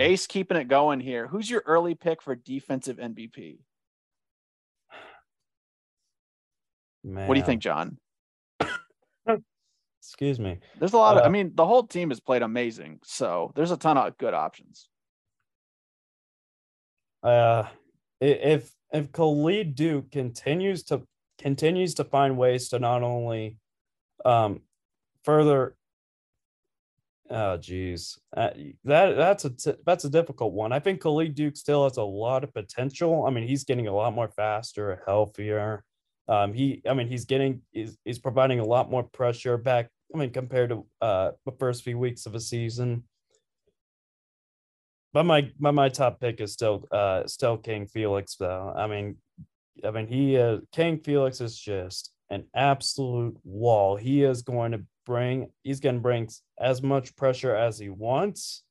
Ace, 0.00 0.26
keeping 0.26 0.56
it 0.56 0.68
going 0.68 1.00
here. 1.00 1.26
Who's 1.26 1.48
your 1.48 1.62
early 1.66 1.94
pick 1.94 2.22
for 2.22 2.34
defensive 2.34 2.96
MVP? 2.96 3.58
Man. 7.04 7.28
What 7.28 7.34
do 7.34 7.40
you 7.40 7.46
think, 7.46 7.60
John? 7.60 7.98
Excuse 10.00 10.40
me. 10.40 10.58
There's 10.78 10.94
a 10.94 10.98
lot 10.98 11.16
of, 11.16 11.22
I 11.22 11.26
uh, 11.26 11.30
mean, 11.30 11.52
the 11.54 11.66
whole 11.66 11.86
team 11.86 12.10
has 12.10 12.20
played 12.20 12.42
amazing. 12.42 13.00
So 13.04 13.52
there's 13.54 13.70
a 13.70 13.76
ton 13.76 13.98
of 13.98 14.16
good 14.16 14.34
options. 14.34 14.88
Uh, 17.22 17.64
if 18.20 18.70
if 18.92 19.10
Khalid 19.12 19.74
Duke 19.74 20.10
continues 20.10 20.84
to 20.84 21.02
continues 21.38 21.94
to 21.94 22.04
find 22.04 22.36
ways 22.36 22.68
to 22.68 22.78
not 22.78 23.02
only 23.02 23.58
um 24.24 24.60
further 25.24 25.74
oh 27.30 27.56
geez 27.56 28.18
uh, 28.36 28.50
that 28.84 29.16
that's 29.16 29.44
a 29.44 29.50
t- 29.50 29.80
that's 29.86 30.04
a 30.04 30.10
difficult 30.10 30.52
one 30.52 30.72
i 30.72 30.78
think 30.78 31.00
khalid 31.00 31.34
duke 31.34 31.56
still 31.56 31.84
has 31.84 31.96
a 31.96 32.02
lot 32.02 32.44
of 32.44 32.52
potential 32.52 33.24
i 33.26 33.30
mean 33.30 33.48
he's 33.48 33.64
getting 33.64 33.86
a 33.86 33.94
lot 33.94 34.14
more 34.14 34.28
faster 34.28 35.02
healthier 35.06 35.82
um 36.28 36.52
he 36.52 36.82
i 36.88 36.92
mean 36.92 37.08
he's 37.08 37.24
getting 37.24 37.62
he's, 37.72 37.96
he's 38.04 38.18
providing 38.18 38.60
a 38.60 38.64
lot 38.64 38.90
more 38.90 39.02
pressure 39.02 39.56
back 39.56 39.88
I 40.14 40.18
mean, 40.18 40.30
compared 40.30 40.70
to 40.70 40.86
uh, 41.00 41.30
the 41.44 41.52
first 41.52 41.82
few 41.82 41.98
weeks 41.98 42.26
of 42.26 42.34
a 42.34 42.40
season. 42.40 43.04
But 45.12 45.24
my 45.24 45.50
my, 45.58 45.70
my 45.70 45.88
top 45.88 46.20
pick 46.20 46.40
is 46.40 46.52
still 46.52 46.84
uh 46.90 47.26
still 47.26 47.56
King 47.56 47.86
Felix 47.86 48.36
though. 48.36 48.72
I 48.76 48.86
mean, 48.86 49.16
I 49.84 49.90
mean 49.90 50.06
he 50.06 50.38
uh, 50.38 50.58
King 50.72 50.98
Felix 50.98 51.40
is 51.40 51.58
just 51.58 52.12
an 52.30 52.44
absolute 52.54 53.36
wall. 53.44 53.96
He 53.96 54.22
is 54.24 54.42
going 54.42 54.72
to 54.72 54.82
bring 55.06 55.50
he's 55.62 55.80
to 55.80 55.92
bring 55.92 56.28
as 56.58 56.82
much 56.82 57.16
pressure 57.16 57.54
as 57.54 57.78
he 57.78 57.90
wants. 57.90 58.62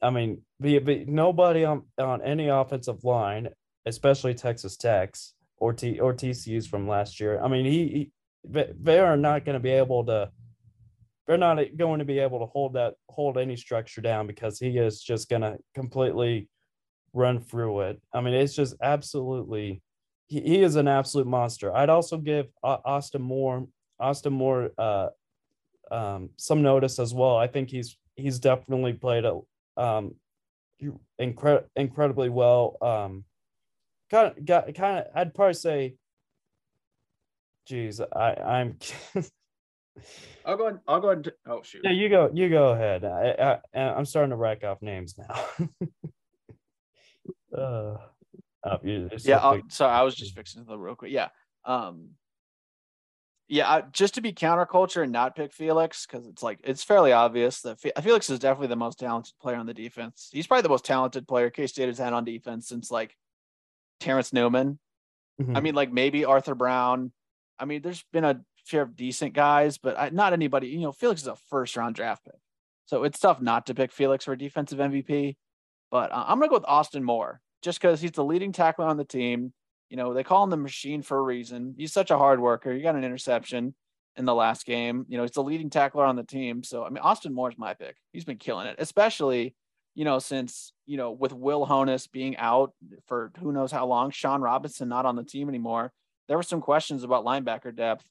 I 0.00 0.10
mean, 0.10 0.42
be, 0.60 0.78
be, 0.78 1.04
nobody 1.06 1.64
on 1.64 1.82
on 1.98 2.22
any 2.22 2.48
offensive 2.48 3.04
line, 3.04 3.48
especially 3.86 4.34
Texas 4.34 4.76
Tech's 4.76 5.34
or 5.58 5.72
T 5.72 6.00
or 6.00 6.12
TCU's 6.12 6.66
from 6.66 6.88
last 6.88 7.20
year. 7.20 7.40
I 7.40 7.48
mean, 7.48 7.64
he, 7.64 7.88
he 7.88 8.10
they 8.44 8.98
are 8.98 9.16
not 9.16 9.44
going 9.44 9.54
to 9.54 9.60
be 9.60 9.70
able 9.70 10.04
to 10.06 10.30
they're 11.26 11.38
not 11.38 11.58
going 11.76 12.00
to 12.00 12.04
be 12.04 12.18
able 12.18 12.40
to 12.40 12.46
hold 12.46 12.74
that 12.74 12.94
hold 13.08 13.38
any 13.38 13.56
structure 13.56 14.00
down 14.00 14.26
because 14.26 14.58
he 14.58 14.78
is 14.78 15.00
just 15.00 15.28
going 15.28 15.42
to 15.42 15.58
completely 15.74 16.48
run 17.12 17.40
through 17.40 17.82
it. 17.82 18.02
I 18.12 18.20
mean, 18.20 18.34
it's 18.34 18.54
just 18.54 18.74
absolutely 18.82 19.82
he, 20.26 20.62
is 20.62 20.76
an 20.76 20.88
absolute 20.88 21.26
monster. 21.26 21.74
I'd 21.74 21.90
also 21.90 22.16
give 22.16 22.46
Austin 22.62 23.22
Moore 23.22 23.66
Austin 24.00 24.32
Moore 24.32 24.70
uh, 24.78 25.08
um, 25.92 26.30
some 26.36 26.62
notice 26.62 26.98
as 26.98 27.14
well. 27.14 27.36
I 27.36 27.46
think 27.46 27.68
he's 27.70 27.96
he's 28.16 28.38
definitely 28.38 28.94
played 28.94 29.24
a 29.24 29.40
um, 29.76 30.14
incre- 31.20 31.64
incredibly 31.76 32.28
well. 32.28 32.76
Um, 32.80 33.24
kind 34.10 34.36
of 34.36 34.44
got 34.44 34.74
kind 34.74 34.98
of 34.98 35.06
I'd 35.14 35.34
probably 35.34 35.54
say, 35.54 35.96
geez, 37.66 38.00
I 38.00 38.34
I'm. 38.34 38.78
I'll 40.46 40.56
go. 40.56 40.68
Ahead, 40.68 40.80
I'll 40.88 41.00
go. 41.00 41.10
Ahead. 41.10 41.32
Oh 41.46 41.62
shoot. 41.62 41.82
Yeah, 41.84 41.92
you 41.92 42.08
go. 42.08 42.30
You 42.32 42.48
go 42.48 42.70
ahead. 42.70 43.04
I, 43.04 43.58
I 43.74 43.80
I'm 43.80 44.06
starting 44.06 44.30
to 44.30 44.36
rack 44.36 44.64
off 44.64 44.80
names 44.80 45.16
now. 45.18 45.68
uh, 47.58 47.98
oh, 48.64 48.78
yeah. 48.82 49.60
So 49.68 49.86
I 49.86 50.02
was 50.02 50.14
just 50.14 50.34
fixing 50.34 50.64
the 50.64 50.78
real 50.78 50.94
quick. 50.94 51.12
Yeah. 51.12 51.28
Um. 51.64 52.10
Yeah, 53.52 53.70
I, 53.70 53.82
just 53.92 54.14
to 54.14 54.22
be 54.22 54.32
counterculture 54.32 55.02
and 55.02 55.12
not 55.12 55.36
pick 55.36 55.52
Felix 55.52 56.06
because 56.06 56.26
it's 56.26 56.42
like 56.42 56.60
it's 56.64 56.82
fairly 56.82 57.12
obvious 57.12 57.60
that 57.60 57.78
Felix 58.02 58.30
is 58.30 58.38
definitely 58.38 58.68
the 58.68 58.76
most 58.76 58.98
talented 58.98 59.34
player 59.42 59.56
on 59.56 59.66
the 59.66 59.74
defense. 59.74 60.30
He's 60.32 60.46
probably 60.46 60.62
the 60.62 60.70
most 60.70 60.86
talented 60.86 61.28
player 61.28 61.50
K 61.50 61.66
State 61.66 61.88
has 61.88 61.98
had 61.98 62.14
on 62.14 62.24
defense 62.24 62.66
since 62.66 62.90
like 62.90 63.14
Terrence 64.00 64.32
Newman. 64.32 64.78
Mm-hmm. 65.38 65.54
I 65.54 65.60
mean, 65.60 65.74
like 65.74 65.92
maybe 65.92 66.24
Arthur 66.24 66.54
Brown. 66.54 67.12
I 67.58 67.66
mean, 67.66 67.82
there's 67.82 68.02
been 68.10 68.24
a 68.24 68.40
share 68.64 68.80
of 68.80 68.96
decent 68.96 69.34
guys, 69.34 69.76
but 69.76 69.98
I, 69.98 70.08
not 70.08 70.32
anybody. 70.32 70.68
You 70.68 70.80
know, 70.80 70.92
Felix 70.92 71.20
is 71.20 71.26
a 71.26 71.36
first 71.50 71.76
round 71.76 71.94
draft 71.94 72.24
pick, 72.24 72.40
so 72.86 73.04
it's 73.04 73.18
tough 73.18 73.42
not 73.42 73.66
to 73.66 73.74
pick 73.74 73.92
Felix 73.92 74.24
for 74.24 74.34
defensive 74.34 74.78
MVP. 74.78 75.36
But 75.90 76.10
uh, 76.10 76.24
I'm 76.26 76.38
gonna 76.38 76.48
go 76.48 76.56
with 76.56 76.64
Austin 76.66 77.04
Moore 77.04 77.42
just 77.60 77.82
because 77.82 78.00
he's 78.00 78.12
the 78.12 78.24
leading 78.24 78.52
tackler 78.52 78.86
on 78.86 78.96
the 78.96 79.04
team. 79.04 79.52
You 79.92 79.98
know, 79.98 80.14
they 80.14 80.24
call 80.24 80.42
him 80.42 80.48
the 80.48 80.56
machine 80.56 81.02
for 81.02 81.18
a 81.18 81.22
reason. 81.22 81.74
He's 81.76 81.92
such 81.92 82.10
a 82.10 82.16
hard 82.16 82.40
worker. 82.40 82.72
He 82.72 82.80
got 82.80 82.96
an 82.96 83.04
interception 83.04 83.74
in 84.16 84.24
the 84.24 84.34
last 84.34 84.64
game. 84.64 85.04
You 85.06 85.18
know, 85.18 85.22
he's 85.22 85.32
the 85.32 85.42
leading 85.42 85.68
tackler 85.68 86.06
on 86.06 86.16
the 86.16 86.24
team. 86.24 86.62
So 86.62 86.82
I 86.82 86.88
mean, 86.88 87.02
Austin 87.02 87.34
Moore's 87.34 87.58
my 87.58 87.74
pick. 87.74 87.96
He's 88.10 88.24
been 88.24 88.38
killing 88.38 88.66
it, 88.68 88.76
especially 88.78 89.54
you 89.94 90.06
know, 90.06 90.18
since, 90.18 90.72
you 90.86 90.96
know, 90.96 91.12
with 91.12 91.32
Will 91.32 91.66
Honas 91.66 92.10
being 92.10 92.36
out 92.38 92.72
for 93.06 93.30
who 93.38 93.52
knows 93.52 93.70
how 93.70 93.86
long, 93.86 94.10
Sean 94.10 94.40
Robinson 94.40 94.88
not 94.88 95.04
on 95.04 95.16
the 95.16 95.22
team 95.22 95.50
anymore, 95.50 95.92
there 96.28 96.36
were 96.38 96.42
some 96.42 96.62
questions 96.62 97.04
about 97.04 97.26
linebacker 97.26 97.76
depth, 97.76 98.06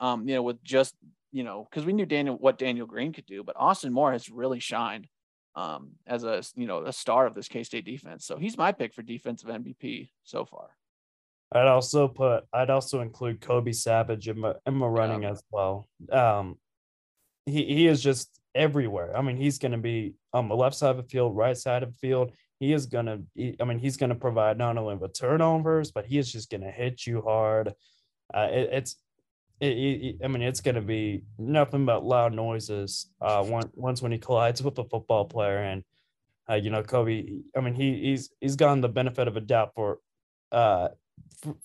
um, 0.00 0.28
you 0.28 0.34
know, 0.34 0.42
with 0.42 0.60
just, 0.64 0.96
you 1.30 1.44
know, 1.44 1.68
because 1.70 1.86
we 1.86 1.92
knew 1.92 2.06
Daniel 2.06 2.36
what 2.36 2.58
Daniel 2.58 2.86
Green 2.86 3.12
could 3.12 3.26
do, 3.26 3.44
but 3.44 3.56
Austin 3.56 3.92
Moore 3.92 4.10
has 4.10 4.28
really 4.28 4.58
shined 4.58 5.06
um, 5.54 5.92
as 6.04 6.24
a, 6.24 6.42
you 6.56 6.66
know, 6.66 6.84
a 6.84 6.92
star 6.92 7.26
of 7.26 7.34
this 7.34 7.46
K 7.46 7.62
State 7.62 7.84
defense. 7.84 8.26
So 8.26 8.36
he's 8.36 8.58
my 8.58 8.72
pick 8.72 8.92
for 8.92 9.02
defensive 9.02 9.48
MVP 9.48 10.10
so 10.24 10.44
far. 10.44 10.70
I'd 11.52 11.66
also 11.66 12.08
put, 12.08 12.44
I'd 12.52 12.70
also 12.70 13.00
include 13.00 13.40
Kobe 13.40 13.72
Savage 13.72 14.28
in 14.28 14.38
my, 14.38 14.54
in 14.66 14.74
my 14.74 14.86
running 14.86 15.22
yeah. 15.22 15.30
as 15.30 15.42
well. 15.50 15.88
Um, 16.10 16.58
he, 17.46 17.64
he 17.64 17.86
is 17.86 18.02
just 18.02 18.40
everywhere. 18.54 19.16
I 19.16 19.22
mean, 19.22 19.36
he's 19.36 19.58
going 19.58 19.72
to 19.72 19.78
be 19.78 20.14
on 20.32 20.48
the 20.48 20.56
left 20.56 20.76
side 20.76 20.90
of 20.90 20.96
the 20.98 21.08
field, 21.08 21.36
right 21.36 21.56
side 21.56 21.82
of 21.82 21.92
the 21.92 21.98
field. 21.98 22.32
He 22.60 22.72
is 22.72 22.86
going 22.86 23.06
to, 23.06 23.22
I 23.60 23.64
mean, 23.64 23.78
he's 23.78 23.96
going 23.96 24.10
to 24.10 24.16
provide 24.16 24.58
not 24.58 24.76
only 24.76 24.96
the 24.96 25.08
turnovers, 25.08 25.90
but 25.90 26.06
he 26.06 26.18
is 26.18 26.30
just 26.30 26.50
going 26.50 26.60
to 26.60 26.70
hit 26.70 27.06
you 27.06 27.22
hard. 27.22 27.72
Uh, 28.32 28.48
it, 28.50 28.68
it's, 28.72 28.96
it, 29.60 29.72
it, 29.72 30.16
I 30.24 30.28
mean, 30.28 30.42
it's 30.42 30.60
going 30.60 30.74
to 30.76 30.80
be 30.80 31.24
nothing 31.38 31.84
but 31.84 32.04
loud 32.04 32.32
noises 32.32 33.10
uh, 33.20 33.42
once, 33.46 33.70
once 33.74 34.02
when 34.02 34.12
he 34.12 34.18
collides 34.18 34.62
with 34.62 34.78
a 34.78 34.84
football 34.84 35.24
player. 35.24 35.58
And, 35.58 35.82
uh, 36.48 36.54
you 36.54 36.70
know, 36.70 36.82
Kobe, 36.82 37.40
I 37.56 37.60
mean, 37.60 37.74
he, 37.74 38.00
he's 38.00 38.30
he's 38.40 38.56
gotten 38.56 38.80
the 38.80 38.88
benefit 38.88 39.28
of 39.28 39.36
a 39.36 39.40
doubt 39.40 39.72
for 39.74 39.98
uh, 40.52 40.88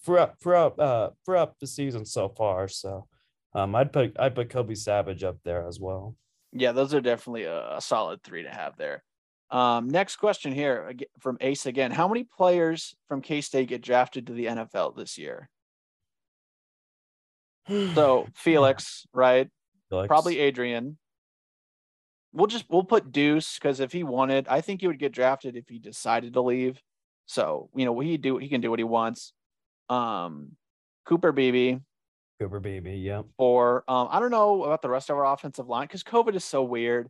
throughout 0.04 0.40
throughout 0.40 0.80
uh, 0.80 1.10
throughout 1.26 1.60
the 1.60 1.68
season 1.68 2.06
so 2.06 2.30
far. 2.30 2.68
So 2.68 3.08
um, 3.54 3.76
I'd 3.76 3.92
put 3.92 4.20
I'd 4.20 4.36
put 4.36 4.50
Kobe 4.50 4.76
Savage 4.76 5.24
up 5.24 5.38
there 5.44 5.68
as 5.68 5.80
well. 5.80 6.16
Yeah, 6.52 6.72
those 6.72 6.94
are 6.94 7.02
definitely 7.02 7.44
a, 7.44 7.78
a 7.78 7.82
solid 7.82 8.24
three 8.24 8.44
to 8.44 8.50
have 8.50 8.78
there. 8.78 9.04
Um, 9.52 9.90
next 9.90 10.16
question 10.18 10.52
here 10.52 10.94
from 11.20 11.38
Ace 11.42 11.66
again. 11.66 11.92
How 11.92 12.08
many 12.08 12.24
players 12.24 12.96
from 13.08 13.22
K 13.22 13.42
State 13.42 13.70
get 13.70 13.82
drafted 13.82 14.28
to 14.28 14.34
the 14.34 14.46
NFL 14.46 14.96
this 14.96 15.18
year? 15.18 15.50
so 17.68 18.28
Felix, 18.36 19.06
right? 19.14 19.50
Felix. 19.90 20.08
Probably 20.08 20.40
Adrian. 20.40 20.98
We'll 22.34 22.48
just 22.48 22.66
we'll 22.70 22.84
put 22.84 23.12
Deuce 23.12 23.58
because 23.58 23.80
if 23.80 23.92
he 23.92 24.04
wanted, 24.04 24.48
I 24.48 24.62
think 24.62 24.82
he 24.82 24.88
would 24.88 25.00
get 25.00 25.14
drafted 25.14 25.56
if 25.56 25.70
he 25.70 25.80
decided 25.80 26.34
to 26.34 26.42
leave. 26.42 26.82
So 27.28 27.70
you 27.76 27.86
know 27.86 28.00
he 28.00 28.18
do 28.18 28.38
he 28.38 28.50
can 28.50 28.62
do 28.62 28.70
what 28.70 28.80
he 28.80 28.84
wants. 28.84 29.34
Um, 29.90 30.52
Cooper 31.06 31.32
Beebe, 31.32 31.80
Cooper 32.40 32.60
Beebe, 32.60 32.96
yeah. 32.98 33.22
Or 33.38 33.84
um, 33.88 34.10
I 34.12 34.20
don't 34.20 34.32
know 34.32 34.64
about 34.64 34.82
the 34.82 34.90
rest 34.90 35.10
of 35.10 35.18
our 35.18 35.26
offensive 35.26 35.68
line 35.68 35.88
because 35.88 36.04
COVID 36.04 36.36
is 36.36 36.44
so 36.44 36.64
weird. 36.64 37.08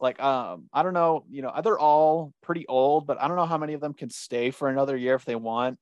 Like, 0.00 0.22
um, 0.22 0.68
I 0.72 0.84
don't 0.84 0.94
know, 0.94 1.24
you 1.28 1.42
know, 1.42 1.52
they're 1.62 1.78
all 1.78 2.32
pretty 2.42 2.66
old, 2.68 3.06
but 3.06 3.20
I 3.20 3.26
don't 3.26 3.36
know 3.36 3.46
how 3.46 3.58
many 3.58 3.74
of 3.74 3.80
them 3.80 3.94
can 3.94 4.10
stay 4.10 4.52
for 4.52 4.68
another 4.68 4.96
year 4.96 5.16
if 5.16 5.24
they 5.24 5.34
want. 5.34 5.78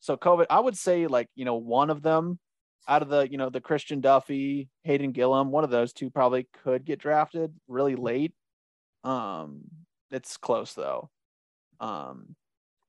So 0.00 0.16
COVID, 0.16 0.46
I 0.50 0.58
would 0.58 0.76
say 0.76 1.06
like, 1.06 1.28
you 1.36 1.44
know, 1.44 1.54
one 1.54 1.90
of 1.90 2.02
them 2.02 2.40
out 2.88 3.02
of 3.02 3.08
the, 3.08 3.30
you 3.30 3.38
know, 3.38 3.50
the 3.50 3.60
Christian 3.60 4.02
Duffie, 4.02 4.66
Hayden 4.82 5.12
Gillum, 5.12 5.52
one 5.52 5.62
of 5.62 5.70
those 5.70 5.92
two 5.92 6.10
probably 6.10 6.48
could 6.64 6.84
get 6.84 6.98
drafted 6.98 7.54
really 7.68 7.94
late. 7.94 8.32
Um, 9.04 9.60
it's 10.10 10.36
close 10.36 10.74
though. 10.74 11.08
Um, 11.78 12.34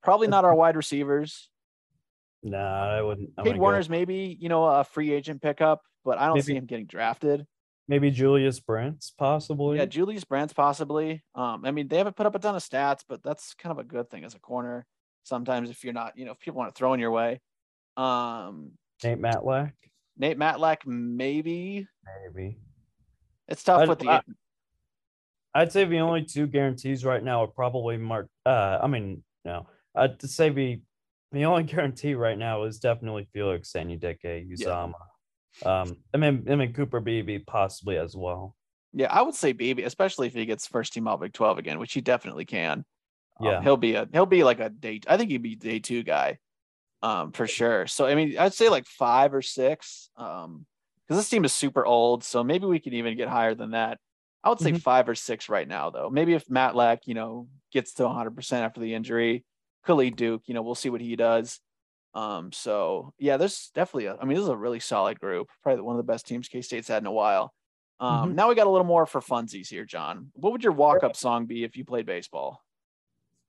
probably 0.01 0.27
not 0.27 0.45
our 0.45 0.55
wide 0.55 0.75
receivers. 0.75 1.50
No, 2.43 2.57
I 2.57 3.01
wouldn't. 3.01 3.29
I 3.37 3.43
Cade 3.43 3.57
Warner's 3.57 3.87
go. 3.87 3.91
maybe 3.91 4.37
you 4.39 4.49
know 4.49 4.63
a 4.63 4.83
free 4.83 5.11
agent 5.11 5.41
pickup, 5.41 5.81
but 6.03 6.17
I 6.17 6.25
don't 6.25 6.35
maybe, 6.35 6.45
see 6.45 6.55
him 6.55 6.65
getting 6.65 6.87
drafted. 6.87 7.45
Maybe 7.87 8.09
Julius 8.09 8.59
Brents, 8.59 9.11
possibly. 9.17 9.77
Yeah, 9.77 9.85
Julius 9.85 10.23
Brents, 10.23 10.53
possibly. 10.53 11.23
Um, 11.35 11.65
I 11.65 11.71
mean, 11.71 11.87
they 11.87 11.97
haven't 11.97 12.15
put 12.15 12.25
up 12.25 12.35
a 12.35 12.39
ton 12.39 12.55
of 12.55 12.63
stats, 12.63 13.01
but 13.07 13.21
that's 13.21 13.53
kind 13.55 13.71
of 13.71 13.79
a 13.79 13.83
good 13.83 14.09
thing 14.09 14.23
as 14.23 14.33
a 14.33 14.39
corner. 14.39 14.85
Sometimes, 15.23 15.69
if 15.69 15.83
you're 15.83 15.93
not, 15.93 16.17
you 16.17 16.25
know, 16.25 16.31
if 16.31 16.39
people 16.39 16.57
want 16.57 16.73
to 16.73 16.77
throw 16.77 16.93
in 16.93 16.99
your 16.99 17.11
way. 17.11 17.41
Um, 17.97 18.71
Nate 19.03 19.19
Matlack. 19.19 19.73
Nate 20.17 20.37
Matlack, 20.37 20.77
maybe. 20.85 21.87
Maybe. 22.33 22.57
It's 23.47 23.63
tough 23.63 23.81
I'd, 23.81 23.89
with 23.89 23.99
the. 23.99 24.09
I, 24.09 24.21
I'd 25.53 25.71
say 25.71 25.85
the 25.85 25.99
only 25.99 26.23
two 26.23 26.47
guarantees 26.47 27.03
right 27.03 27.23
now 27.23 27.43
are 27.43 27.47
probably 27.47 27.97
Mark. 27.97 28.29
Uh, 28.45 28.79
I 28.81 28.87
mean, 28.87 29.23
no, 29.43 29.67
I'd 29.95 30.21
say 30.21 30.49
the 30.49 30.81
the 31.31 31.45
only 31.45 31.63
guarantee 31.71 32.15
right 32.15 32.37
now 32.37 32.63
is 32.63 32.79
definitely 32.79 33.27
Felix 33.33 33.71
Anudike 33.73 34.49
Uzomah. 34.49 34.93
Yeah. 35.63 35.81
Um, 35.81 35.97
I 36.13 36.17
mean, 36.17 36.45
I 36.49 36.55
mean 36.55 36.73
Cooper 36.73 36.99
Beebe 36.99 37.39
possibly 37.39 37.97
as 37.97 38.15
well. 38.15 38.55
Yeah, 38.93 39.07
I 39.09 39.21
would 39.21 39.35
say 39.35 39.53
Beebe, 39.53 39.83
especially 39.83 40.27
if 40.27 40.33
he 40.33 40.45
gets 40.45 40.67
first 40.67 40.93
team 40.93 41.07
All 41.07 41.17
Big 41.17 41.33
Twelve 41.33 41.57
again, 41.57 41.79
which 41.79 41.93
he 41.93 42.01
definitely 42.01 42.45
can. 42.45 42.83
Um, 43.39 43.47
yeah, 43.47 43.61
he'll 43.61 43.77
be 43.77 43.95
a 43.95 44.07
he'll 44.11 44.25
be 44.25 44.43
like 44.43 44.59
a 44.59 44.69
day. 44.69 45.01
I 45.07 45.17
think 45.17 45.29
he'd 45.29 45.41
be 45.41 45.55
day 45.55 45.79
two 45.79 46.03
guy, 46.03 46.39
um, 47.01 47.31
for 47.31 47.47
sure. 47.47 47.87
So 47.87 48.05
I 48.05 48.15
mean, 48.15 48.37
I'd 48.37 48.53
say 48.53 48.69
like 48.69 48.85
five 48.85 49.33
or 49.33 49.41
six, 49.41 50.09
um, 50.17 50.65
because 51.07 51.21
this 51.21 51.29
team 51.29 51.45
is 51.45 51.53
super 51.53 51.85
old. 51.85 52.23
So 52.23 52.43
maybe 52.43 52.65
we 52.65 52.79
can 52.79 52.93
even 52.93 53.15
get 53.15 53.29
higher 53.29 53.55
than 53.55 53.71
that. 53.71 53.97
I 54.43 54.49
would 54.49 54.59
say 54.59 54.71
mm-hmm. 54.71 54.79
five 54.79 55.07
or 55.07 55.15
six 55.15 55.49
right 55.49 55.67
now, 55.67 55.89
though. 55.91 56.09
Maybe 56.09 56.33
if 56.33 56.45
Matlack, 56.47 56.99
you 57.05 57.13
know, 57.13 57.47
gets 57.71 57.93
to 57.95 58.03
100 58.03 58.35
percent 58.35 58.65
after 58.65 58.81
the 58.81 58.93
injury, 58.93 59.45
Khalid 59.85 60.15
Duke, 60.15 60.43
you 60.45 60.53
know, 60.53 60.61
we'll 60.61 60.75
see 60.75 60.89
what 60.89 61.01
he 61.01 61.15
does. 61.15 61.59
Um, 62.13 62.51
so 62.51 63.13
yeah, 63.17 63.37
there's 63.37 63.71
definitely 63.73 64.07
a, 64.07 64.17
I 64.17 64.25
mean, 64.25 64.35
this 64.35 64.43
is 64.43 64.49
a 64.49 64.57
really 64.57 64.79
solid 64.79 65.19
group, 65.19 65.47
probably 65.63 65.81
one 65.81 65.95
of 65.95 66.05
the 66.05 66.11
best 66.11 66.27
teams 66.27 66.47
K 66.47 66.61
State's 66.61 66.87
had 66.87 67.01
in 67.01 67.07
a 67.07 67.11
while. 67.11 67.53
Um, 67.99 68.29
mm-hmm. 68.29 68.35
now 68.35 68.49
we 68.49 68.55
got 68.55 68.67
a 68.67 68.69
little 68.69 68.85
more 68.85 69.05
for 69.05 69.21
funsies 69.21 69.69
here, 69.69 69.85
John. 69.85 70.31
What 70.33 70.51
would 70.51 70.63
your 70.63 70.73
walk 70.73 71.03
up 71.03 71.15
song 71.15 71.45
be 71.45 71.63
if 71.63 71.77
you 71.77 71.85
played 71.85 72.05
baseball? 72.05 72.61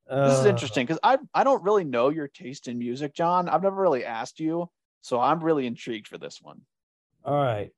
Uh, 0.08 0.28
this 0.28 0.40
is 0.40 0.46
uh. 0.46 0.50
interesting 0.50 0.86
because 0.86 1.00
I 1.02 1.18
I 1.32 1.44
don't 1.44 1.62
really 1.62 1.84
know 1.84 2.10
your 2.10 2.28
taste 2.28 2.68
in 2.68 2.78
music, 2.78 3.14
John. 3.14 3.48
I've 3.48 3.62
never 3.62 3.80
really 3.80 4.04
asked 4.04 4.40
you, 4.40 4.68
so 5.00 5.20
I'm 5.20 5.42
really 5.42 5.66
intrigued 5.66 6.06
for 6.06 6.18
this 6.18 6.40
one. 6.40 6.60
All 7.24 7.34
right. 7.34 7.70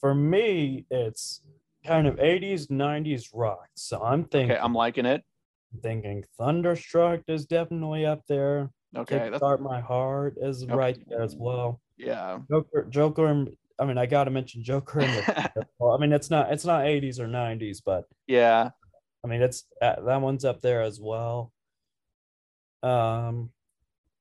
For 0.00 0.14
me, 0.14 0.84
it's 0.90 1.40
kind 1.86 2.06
of 2.06 2.16
80s, 2.16 2.66
90s 2.66 3.28
rock. 3.32 3.68
So 3.74 4.02
I'm 4.02 4.24
thinking. 4.24 4.52
Okay, 4.52 4.60
I'm 4.60 4.74
liking 4.74 5.06
it 5.06 5.22
thinking 5.82 6.24
Thunderstruck 6.38 7.22
is 7.28 7.46
definitely 7.46 8.06
up 8.06 8.22
there. 8.28 8.70
Okay, 8.96 9.30
start 9.36 9.60
my 9.60 9.80
heart 9.80 10.36
is 10.40 10.62
okay. 10.62 10.74
right 10.74 10.98
there 11.08 11.22
as 11.22 11.34
well. 11.36 11.80
Yeah, 11.96 12.38
Joker, 12.50 12.86
Joker. 12.88 13.46
I 13.78 13.84
mean, 13.84 13.98
I 13.98 14.06
got 14.06 14.24
to 14.24 14.30
mention 14.30 14.62
Joker. 14.62 15.00
The, 15.00 15.66
I 15.82 15.98
mean, 15.98 16.12
it's 16.12 16.30
not 16.30 16.52
it's 16.52 16.64
not 16.64 16.84
80s 16.84 17.18
or 17.18 17.26
90s, 17.26 17.78
but 17.84 18.04
yeah, 18.26 18.70
I 19.24 19.26
mean, 19.26 19.42
it's 19.42 19.64
uh, 19.82 20.00
that 20.04 20.20
one's 20.20 20.44
up 20.44 20.60
there 20.60 20.82
as 20.82 21.00
well. 21.00 21.52
Um, 22.82 23.50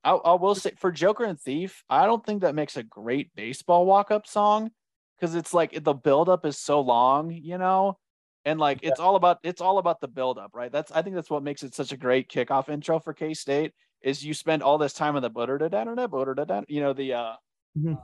I, 0.03 0.11
I 0.11 0.33
will 0.33 0.55
say 0.55 0.71
for 0.77 0.91
Joker 0.91 1.25
and 1.25 1.39
Thief, 1.39 1.83
I 1.89 2.05
don't 2.05 2.25
think 2.25 2.41
that 2.41 2.55
makes 2.55 2.77
a 2.77 2.83
great 2.83 3.35
baseball 3.35 3.85
walk 3.85 4.11
up 4.11 4.27
song. 4.27 4.71
because 5.19 5.35
it's 5.35 5.53
like 5.53 5.83
the 5.83 5.93
buildup 5.93 6.45
is 6.45 6.57
so 6.57 6.81
long, 6.81 7.31
you 7.31 7.57
know, 7.57 7.97
and 8.45 8.59
like 8.59 8.79
it's 8.81 8.99
all 8.99 9.15
about 9.15 9.39
it's 9.43 9.61
all 9.61 9.77
about 9.77 10.01
the 10.01 10.07
buildup, 10.07 10.51
right? 10.53 10.71
That's 10.71 10.91
I 10.91 11.01
think 11.01 11.15
that's 11.15 11.29
what 11.29 11.43
makes 11.43 11.63
it 11.63 11.73
such 11.73 11.91
a 11.91 11.97
great 11.97 12.29
kickoff 12.29 12.69
intro 12.69 12.99
for 12.99 13.13
K 13.13 13.33
State 13.33 13.73
is 14.01 14.23
you 14.23 14.33
spend 14.33 14.61
all 14.61 14.77
this 14.77 14.93
time 14.93 15.15
on 15.15 15.21
the 15.21 15.29
butter 15.29 15.57
da 15.57 15.67
da 15.69 15.83
da 15.83 16.07
butter 16.07 16.33
da 16.33 16.43
da, 16.43 16.61
you 16.67 16.81
know 16.81 16.93
the 16.93 17.13
uh, 17.13 17.33
Mhm. 17.77 17.97
uh, 17.97 18.01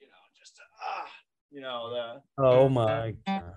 you 0.00 0.06
know 0.06 0.22
just 0.38 0.58
uh, 0.58 0.64
ah, 0.84 1.10
you 1.50 1.60
know 1.60 1.90
the 1.90 2.22
Oh 2.42 2.68
my 2.68 3.14
god. 3.26 3.56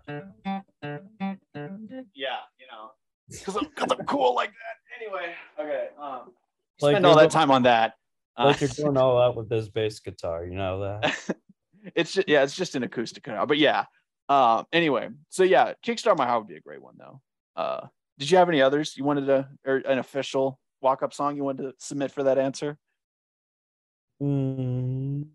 yeah, 2.15 2.39
you 2.59 2.65
know, 2.71 2.91
because 3.29 3.55
I'm, 3.55 3.65
cause 3.75 3.91
I'm 3.91 4.05
cool 4.05 4.33
like 4.33 4.49
that. 4.49 5.01
Anyway, 5.01 5.33
okay. 5.59 5.89
Um, 5.99 6.33
Like 6.81 6.93
spend 6.93 7.05
all 7.05 7.15
that 7.17 7.29
time 7.31 7.51
on 7.51 7.63
that. 7.63 7.93
Uh, 8.35 8.45
Like 8.47 8.61
you're 8.61 8.69
going 8.85 8.97
all 8.97 9.21
out 9.21 9.35
with 9.35 9.49
this 9.49 9.67
bass 9.69 9.99
guitar, 9.99 10.45
you 10.45 10.55
know 10.55 10.81
that. 10.81 11.35
it's 11.95 12.13
just 12.13 12.27
yeah, 12.27 12.43
it's 12.43 12.55
just 12.55 12.75
an 12.75 12.83
acoustic 12.83 13.23
guitar. 13.23 13.45
But 13.45 13.59
yeah. 13.59 13.85
Um. 14.31 14.65
Anyway, 14.71 15.09
so 15.29 15.43
yeah, 15.43 15.73
Kickstart 15.85 16.17
My 16.17 16.25
Heart 16.25 16.41
would 16.43 16.47
be 16.47 16.55
a 16.55 16.61
great 16.61 16.81
one 16.81 16.95
though. 16.97 17.21
Uh, 17.55 17.87
did 18.17 18.31
you 18.31 18.37
have 18.37 18.47
any 18.49 18.61
others 18.61 18.95
you 18.95 19.03
wanted 19.03 19.25
to 19.25 19.49
or 19.65 19.77
an 19.77 19.99
official 19.99 20.57
walk 20.81 21.03
up 21.03 21.13
song 21.13 21.35
you 21.35 21.43
wanted 21.43 21.63
to 21.63 21.73
submit 21.79 22.11
for 22.11 22.23
that 22.23 22.37
answer? 22.37 22.77
Mm, 24.21 25.27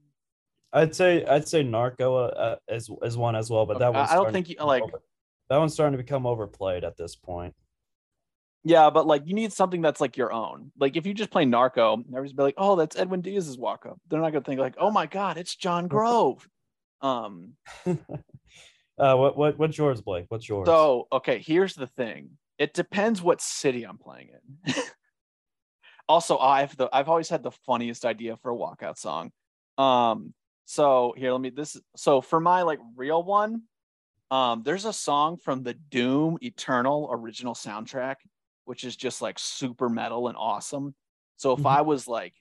I'd 0.72 0.94
say 0.94 1.24
I'd 1.26 1.48
say 1.48 1.62
Narco 1.62 2.14
uh, 2.14 2.26
uh, 2.28 2.56
as 2.68 2.88
as 3.02 3.16
one 3.18 3.36
as 3.36 3.50
well, 3.50 3.66
but 3.66 3.78
that 3.80 3.88
Okay, 3.88 3.98
one's 3.98 4.10
I 4.10 4.14
don't 4.14 4.22
starting 4.22 4.32
think 4.32 4.46
to 4.46 4.50
you- 4.52 4.56
become 4.56 4.68
like- 4.68 4.82
over- 4.82 5.02
that 5.48 5.58
one's 5.58 5.74
starting 5.74 5.96
to 5.96 6.02
become 6.02 6.26
overplayed 6.26 6.82
at 6.82 6.96
this 6.96 7.14
point. 7.14 7.54
Yeah, 8.64 8.90
but 8.90 9.06
like 9.06 9.22
you 9.26 9.34
need 9.34 9.52
something 9.52 9.80
that's 9.80 10.00
like 10.00 10.16
your 10.16 10.32
own. 10.32 10.72
Like 10.78 10.96
if 10.96 11.06
you 11.06 11.14
just 11.14 11.30
play 11.30 11.44
Narco, 11.44 11.98
everybody's 12.08 12.32
be 12.32 12.42
like, 12.42 12.54
"Oh, 12.56 12.74
that's 12.76 12.96
Edwin 12.96 13.20
Diaz's 13.20 13.56
walk 13.58 13.86
up." 13.86 14.00
They're 14.08 14.20
not 14.20 14.32
gonna 14.32 14.42
think 14.44 14.58
like, 14.58 14.74
"Oh 14.78 14.90
my 14.90 15.06
God, 15.06 15.36
it's 15.38 15.54
John 15.54 15.86
Grove." 15.88 16.48
Um. 17.00 17.52
Uh, 18.98 19.14
what 19.14 19.36
what 19.36 19.58
what's 19.58 19.76
yours, 19.76 20.00
Blake? 20.00 20.26
What's 20.28 20.48
yours? 20.48 20.66
So, 20.66 21.06
okay, 21.12 21.38
here's 21.38 21.74
the 21.74 21.86
thing. 21.86 22.30
It 22.58 22.72
depends 22.72 23.20
what 23.20 23.42
city 23.42 23.84
I'm 23.84 23.98
playing 23.98 24.30
in. 24.66 24.74
also, 26.08 26.38
I've 26.38 26.76
the 26.76 26.88
I've 26.92 27.08
always 27.08 27.28
had 27.28 27.42
the 27.42 27.50
funniest 27.50 28.04
idea 28.04 28.36
for 28.36 28.50
a 28.50 28.56
walkout 28.56 28.96
song. 28.96 29.32
Um, 29.76 30.32
so 30.64 31.14
here, 31.16 31.32
let 31.32 31.40
me 31.40 31.50
this 31.50 31.76
so 31.96 32.22
for 32.22 32.40
my 32.40 32.62
like 32.62 32.78
real 32.96 33.22
one, 33.22 33.64
um, 34.30 34.62
there's 34.64 34.86
a 34.86 34.92
song 34.94 35.36
from 35.36 35.62
the 35.62 35.74
Doom 35.74 36.38
Eternal 36.40 37.10
original 37.12 37.54
soundtrack, 37.54 38.16
which 38.64 38.82
is 38.82 38.96
just 38.96 39.20
like 39.20 39.38
super 39.38 39.90
metal 39.90 40.28
and 40.28 40.38
awesome. 40.38 40.94
So 41.36 41.52
if 41.52 41.60
Mhm. 41.60 41.66
I 41.70 41.82
was 41.82 42.08
like 42.08 42.32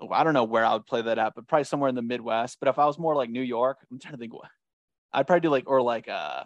oh, 0.00 0.10
I 0.10 0.24
don't 0.24 0.34
know 0.34 0.44
where 0.44 0.64
I 0.64 0.74
would 0.74 0.86
play 0.86 1.02
that 1.02 1.18
at, 1.18 1.34
but 1.34 1.46
probably 1.48 1.64
somewhere 1.64 1.88
in 1.88 1.94
the 1.94 2.02
Midwest. 2.02 2.58
But 2.60 2.68
if 2.68 2.78
I 2.78 2.86
was 2.86 2.98
more 2.98 3.16
like 3.16 3.30
New 3.30 3.42
York, 3.42 3.78
I'm 3.90 3.98
trying 3.98 4.12
to 4.14 4.18
think 4.18 4.32
what 4.32 4.48
I'd 5.12 5.26
probably 5.26 5.40
do 5.40 5.50
like 5.50 5.68
or 5.68 5.82
like 5.82 6.08
uh 6.08 6.44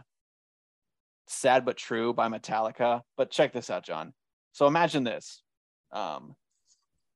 Sad 1.26 1.64
but 1.64 1.76
True 1.76 2.12
by 2.12 2.28
Metallica. 2.28 3.02
But 3.16 3.30
check 3.30 3.52
this 3.52 3.70
out, 3.70 3.84
John. 3.84 4.12
So 4.52 4.66
imagine 4.66 5.04
this. 5.04 5.42
Um 5.92 6.36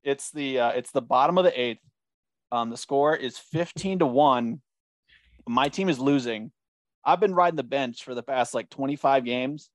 it's 0.03 0.31
the 0.31 0.59
uh 0.59 0.69
it's 0.71 0.91
the 0.91 1.01
bottom 1.01 1.37
of 1.37 1.43
the 1.43 1.59
eighth. 1.59 1.81
Um 2.51 2.69
the 2.69 2.77
score 2.77 3.15
is 3.15 3.37
15 3.37 3.99
to 3.99 4.05
1. 4.05 4.61
My 5.47 5.69
team 5.69 5.89
is 5.89 5.99
losing. 5.99 6.51
I've 7.05 7.19
been 7.19 7.35
riding 7.35 7.55
the 7.55 7.63
bench 7.63 8.03
for 8.03 8.13
the 8.13 8.23
past 8.23 8.53
like 8.53 8.69
25 8.69 9.23
games. 9.23 9.69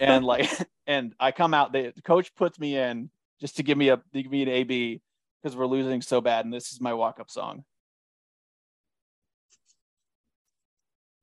And 0.00 0.24
like 0.24 0.48
and 0.86 1.14
I 1.20 1.32
come 1.32 1.54
out, 1.54 1.72
the 1.72 1.92
coach 2.04 2.34
puts 2.34 2.58
me 2.58 2.76
in 2.76 3.10
just 3.40 3.56
to 3.56 3.62
give 3.62 3.78
me 3.78 3.88
a 3.88 4.00
give 4.12 4.30
me 4.30 4.42
an 4.42 4.48
AB 4.48 5.00
because 5.42 5.56
we're 5.56 5.66
losing 5.66 6.02
so 6.02 6.20
bad. 6.20 6.44
And 6.44 6.52
this 6.52 6.72
is 6.72 6.80
my 6.80 6.94
walk-up 6.94 7.30
song. 7.30 7.64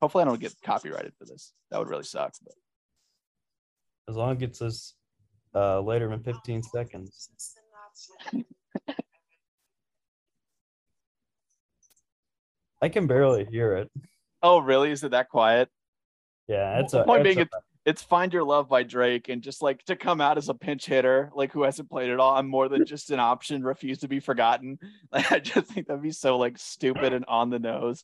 Hopefully 0.01 0.23
I 0.23 0.25
don't 0.25 0.39
get 0.39 0.53
copyrighted 0.63 1.13
for 1.17 1.25
this. 1.25 1.53
That 1.71 1.79
would 1.79 1.89
really 1.89 2.03
suck. 2.03 2.33
But 2.43 2.53
As 4.09 4.15
long 4.15 4.31
as 4.31 4.37
it 4.37 4.39
gets 4.39 4.61
us 4.61 4.93
uh, 5.55 5.81
later 5.81 6.07
than 6.09 6.21
15 6.21 6.63
seconds. 6.63 7.29
I 12.81 12.89
can 12.89 13.07
barely 13.07 13.45
hear 13.45 13.73
it. 13.73 13.89
oh 14.43 14.59
really? 14.59 14.91
Is 14.91 15.03
it 15.03 15.11
that 15.11 15.29
quiet? 15.29 15.69
Yeah, 16.47 16.79
it's 16.79 16.93
a, 16.93 17.03
point 17.03 17.25
it's 17.25 17.35
being, 17.35 17.39
a- 17.39 17.41
it's, 17.41 17.55
it's 17.85 18.01
"Find 18.03 18.31
Your 18.31 18.43
Love" 18.43 18.69
by 18.69 18.83
Drake, 18.83 19.29
and 19.29 19.41
just 19.41 19.61
like 19.61 19.83
to 19.85 19.95
come 19.95 20.21
out 20.21 20.37
as 20.37 20.47
a 20.49 20.53
pinch 20.53 20.85
hitter, 20.85 21.31
like 21.33 21.51
who 21.51 21.63
hasn't 21.63 21.89
played 21.89 22.09
at 22.11 22.19
all. 22.19 22.35
I'm 22.35 22.47
more 22.47 22.69
than 22.69 22.85
just 22.85 23.09
an 23.09 23.19
option. 23.19 23.63
Refuse 23.63 23.97
to 23.99 24.07
be 24.07 24.19
forgotten. 24.19 24.77
Like 25.11 25.31
I 25.31 25.39
just 25.39 25.67
think 25.71 25.87
that'd 25.87 26.03
be 26.03 26.11
so 26.11 26.37
like 26.37 26.57
stupid 26.59 27.13
and 27.13 27.25
on 27.27 27.49
the 27.49 27.59
nose. 27.59 28.03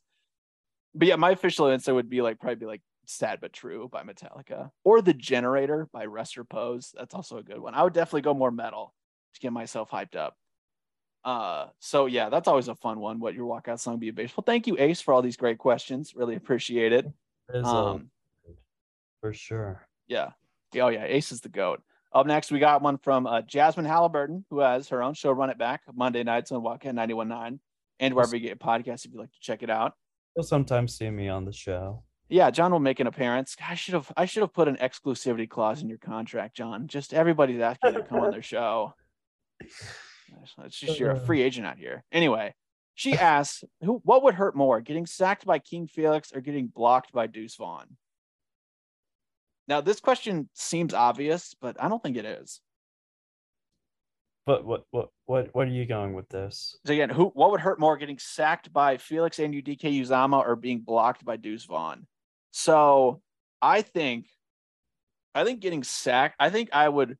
But 0.96 1.08
yeah, 1.08 1.16
my 1.16 1.32
official 1.32 1.68
answer 1.68 1.94
would 1.94 2.10
be 2.10 2.22
like 2.22 2.39
probably 2.39 2.56
be 2.56 2.66
like 2.66 2.82
"Sad 3.06 3.39
but 3.41 3.52
True" 3.54 3.89
by 3.91 4.04
Metallica, 4.04 4.70
or 4.84 5.02
"The 5.02 5.14
Generator" 5.14 5.88
by 5.91 6.06
Rester 6.06 6.44
Pose. 6.44 6.94
That's 6.98 7.14
also 7.16 7.38
a 7.38 7.44
good 7.44 7.60
one. 7.60 7.74
I 7.74 7.84
would 7.84 7.94
definitely 7.94 8.22
go 8.22 8.34
more 8.34 8.52
metal 8.52 8.94
to 9.34 9.39
get 9.39 9.52
myself 9.54 9.89
hyped 9.89 10.16
up. 10.16 10.36
Uh, 11.26 11.68
so 11.80 12.06
yeah, 12.06 12.30
that's 12.30 12.48
always 12.48 12.68
a 12.68 12.76
fun 12.76 13.00
one. 13.00 13.20
What 13.20 13.34
your 13.34 13.48
walkout 13.48 13.80
song 13.80 13.98
be 13.98 14.12
based? 14.12 14.36
Well, 14.38 14.44
thank 14.46 14.68
you, 14.68 14.76
Ace, 14.78 15.02
for 15.02 15.14
all 15.14 15.22
these 15.22 15.38
great 15.38 15.58
questions. 15.58 16.14
Really 16.16 16.36
appreciate 16.36 16.91
it. 16.94 17.06
a- 17.50 17.64
Um, 17.64 18.10
for 19.22 19.34
sure. 19.34 19.88
yeah. 20.08 20.32
Oh 20.76 20.88
yeah, 20.89 21.06
Ace 21.06 21.32
is 21.32 21.41
the 21.41 21.50
goat. 21.50 21.82
Up 22.12 22.28
next, 22.28 22.52
we 22.52 22.60
got 22.60 22.82
one 22.82 22.98
from 22.98 23.26
uh, 23.26 23.41
Jasmine 23.41 23.86
Halliburton, 23.86 24.46
who 24.50 24.60
has 24.60 24.89
her 24.89 25.02
own 25.02 25.14
show, 25.14 25.32
Run 25.32 25.50
It 25.50 25.58
Back, 25.58 25.82
Monday 25.94 26.24
nights 26.24 26.52
on 26.52 26.62
Wildcat 26.62 26.94
91.9 26.96 27.60
and 28.00 28.14
wherever 28.14 28.36
you 28.36 28.48
get 28.48 28.60
podcasts 28.60 29.06
if 29.06 29.12
you'd 29.12 29.20
like 29.20 29.32
to 29.32 29.39
check 29.39 29.64
it 29.64 29.70
out. 29.70 29.94
You'll 30.36 30.43
sometimes 30.43 30.97
see 30.97 31.09
me 31.09 31.29
on 31.29 31.45
the 31.45 31.53
show. 31.53 32.03
Yeah, 32.29 32.49
John 32.49 32.71
will 32.71 32.79
make 32.79 32.99
an 32.99 33.07
appearance. 33.07 33.55
I 33.67 33.75
should 33.75 33.93
have 33.93 34.11
I 34.17 34.25
should 34.25 34.41
have 34.41 34.53
put 34.53 34.67
an 34.67 34.77
exclusivity 34.77 35.47
clause 35.47 35.81
in 35.81 35.89
your 35.89 35.99
contract, 35.99 36.55
John. 36.55 36.88
Just 36.88 37.13
everybody's 37.13 37.61
asking 37.61 37.93
you 37.93 37.99
to 37.99 38.07
come 38.07 38.19
on 38.19 38.31
their 38.31 38.41
show. 38.41 38.93
It's 40.65 40.79
just 40.79 40.99
you're 40.99 41.11
a 41.11 41.15
uh. 41.15 41.25
free 41.25 41.43
agent 41.43 41.67
out 41.67 41.77
here. 41.77 42.03
Anyway, 42.11 42.55
she 42.95 43.13
asks, 43.13 43.63
"Who? 43.81 44.01
What 44.03 44.23
would 44.23 44.34
hurt 44.34 44.55
more, 44.55 44.81
getting 44.81 45.05
sacked 45.05 45.45
by 45.45 45.59
King 45.59 45.88
Felix 45.88 46.31
or 46.34 46.41
getting 46.41 46.67
blocked 46.67 47.11
by 47.11 47.27
Deuce 47.27 47.55
Vaughn?" 47.55 47.97
Now, 49.67 49.81
this 49.81 49.99
question 49.99 50.49
seems 50.53 50.93
obvious, 50.93 51.55
but 51.61 51.81
I 51.81 51.88
don't 51.88 52.01
think 52.01 52.17
it 52.17 52.25
is. 52.25 52.61
But 54.46 54.66
what 54.66 54.84
what 54.91 55.10
what 55.26 55.50
what 55.54 55.68
are 55.68 55.72
you 55.72 55.86
going 55.86 56.14
with 56.14 56.28
this? 56.30 56.78
So 56.86 56.94
again, 56.94 57.10
who? 57.10 57.28
What 57.28 57.52
would 57.52 57.62
hurt 57.62 57.80
more, 57.80 57.98
getting 57.98 58.20
sacked 58.20 58.74
by 58.74 58.98
Felix 58.98 59.38
Anudike 59.38 59.80
Uzomah 59.80 60.46
or 60.46 60.56
being 60.56 60.82
blocked 60.82 61.24
by 61.24 61.38
Deuce 61.38 61.66
Vaughn? 61.66 62.08
So 62.52 63.22
I 63.62 63.82
think, 63.82 64.28
I 65.34 65.46
think 65.46 65.62
getting 65.62 65.84
sacked. 65.84 66.36
I 66.39 66.50
think 66.50 66.70
I 66.74 66.88
would. 66.89 67.18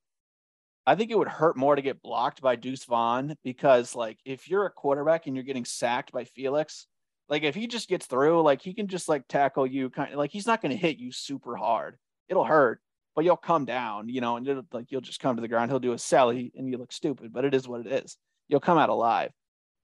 I 0.86 0.96
think 0.96 1.12
it 1.12 1.18
would 1.18 1.30
hurt 1.30 1.56
more 1.56 1.78
to 1.78 1.82
get 1.82 2.02
blocked 2.02 2.42
by 2.42 2.58
Deuce 2.58 2.84
Vaughn 2.84 3.38
because, 3.42 3.96
like, 3.96 4.20
if 4.26 4.50
you're 4.50 4.66
a 4.66 4.70
quarterback 4.70 5.28
and 5.28 5.36
you're 5.36 5.46
getting 5.46 5.64
sacked 5.64 6.12
by 6.12 6.26
Felix, 6.26 6.88
like 7.30 7.44
if 7.44 7.56
he 7.56 7.68
just 7.68 7.88
gets 7.88 8.06
through, 8.06 8.42
like 8.42 8.62
he 8.62 8.74
can 8.74 8.88
just 8.88 9.08
like 9.08 9.28
tackle 9.30 9.66
you, 9.66 9.90
kind 9.90 10.12
of 10.12 10.18
like 10.18 10.32
he's 10.32 10.46
not 10.46 10.62
to 10.72 10.78
hit 10.78 10.98
you 10.98 11.14
super 11.14 11.56
hard. 11.56 11.98
It'll 12.28 12.44
hurt, 12.44 12.82
but 13.16 13.26
you'll 13.26 13.38
come 13.38 13.66
down, 13.66 14.10
you 14.10 14.22
know, 14.22 14.38
and 14.38 14.48
it'll, 14.48 14.66
like 14.72 14.92
you'll 14.92 15.02
just 15.02 15.20
come 15.20 15.36
to 15.36 15.42
the 15.42 15.48
ground. 15.48 15.70
He'll 15.72 15.80
do 15.80 15.94
a 15.94 15.98
sally 15.98 16.52
and 16.56 16.70
you 16.70 16.78
look 16.78 16.92
stupid, 16.92 17.32
but 17.32 17.46
it 17.46 17.54
is 17.54 17.68
what 17.68 17.86
it 17.86 17.92
is. 17.92 18.18
You'll 18.48 18.60
come 18.60 18.78
out 18.78 18.90
alive. 18.90 19.32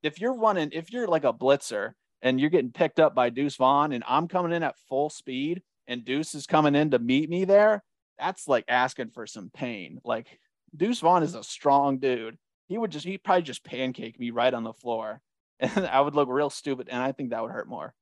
If 0.02 0.20
you're 0.20 0.38
running, 0.38 0.70
if 0.72 0.92
you're 0.92 1.08
like 1.08 1.24
a 1.24 1.34
blitzer 1.34 1.94
and 2.22 2.40
you're 2.40 2.50
getting 2.50 2.72
picked 2.72 3.00
up 3.00 3.14
by 3.14 3.30
Deuce 3.30 3.56
Vaughn 3.56 3.92
and 3.92 4.04
I'm 4.08 4.28
coming 4.28 4.52
in 4.52 4.64
at 4.64 4.80
full 4.88 5.10
speed 5.10 5.62
and 5.88 6.06
Deuce 6.06 6.36
is 6.36 6.48
coming 6.48 6.76
in 6.76 6.92
to 6.92 7.00
meet 7.00 7.30
me 7.30 7.46
there, 7.46 7.84
that's 8.18 8.48
like 8.48 8.66
asking 8.68 9.10
for 9.10 9.28
some 9.28 9.50
pain. 9.54 10.00
Like 10.04 10.40
Deuce 10.76 11.00
Vaughn 11.00 11.24
is 11.24 11.36
a 11.36 11.44
strong 11.44 12.00
dude. 12.00 12.38
He 12.68 12.78
would 12.78 12.92
just, 12.92 13.06
he'd 13.06 13.24
probably 13.24 13.44
just 13.44 13.64
pancake 13.64 14.20
me 14.20 14.32
right 14.32 14.54
on 14.54 14.64
the 14.64 14.74
floor. 14.74 15.22
And 15.62 15.86
I 15.88 16.00
would 16.00 16.16
look 16.16 16.30
real 16.30 16.50
stupid. 16.50 16.88
And 16.90 17.04
I 17.04 17.12
think 17.12 17.32
that 17.32 17.42
would 17.42 17.52
hurt 17.52 17.68
more. 17.68 17.94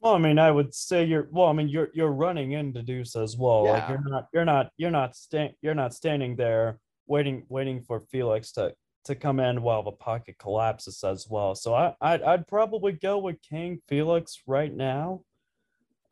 Well, 0.00 0.14
I 0.14 0.18
mean, 0.18 0.38
I 0.38 0.50
would 0.50 0.74
say 0.74 1.04
you're 1.04 1.28
well. 1.30 1.48
I 1.48 1.52
mean, 1.52 1.68
you're 1.68 1.90
you're 1.92 2.12
running 2.12 2.52
into 2.52 2.82
Deuce 2.82 3.16
as 3.16 3.36
well. 3.36 3.64
Like 3.66 3.82
Yeah. 3.82 3.90
you're 3.90 4.08
not 4.10 4.28
you're 4.32 4.44
not 4.44 4.70
you're 4.78 4.90
not 4.90 5.14
sta- 5.14 5.54
you're 5.60 5.74
not 5.74 5.92
standing 5.94 6.36
there 6.36 6.78
waiting 7.06 7.44
waiting 7.48 7.82
for 7.82 8.00
Felix 8.00 8.52
to 8.52 8.74
to 9.04 9.14
come 9.14 9.40
in 9.40 9.62
while 9.62 9.82
the 9.82 9.92
pocket 9.92 10.36
collapses 10.38 11.04
as 11.04 11.26
well. 11.28 11.54
So 11.54 11.74
I 11.74 11.94
I'd, 12.00 12.22
I'd 12.22 12.46
probably 12.46 12.92
go 12.92 13.18
with 13.18 13.42
King 13.42 13.80
Felix 13.88 14.42
right 14.46 14.74
now. 14.74 15.22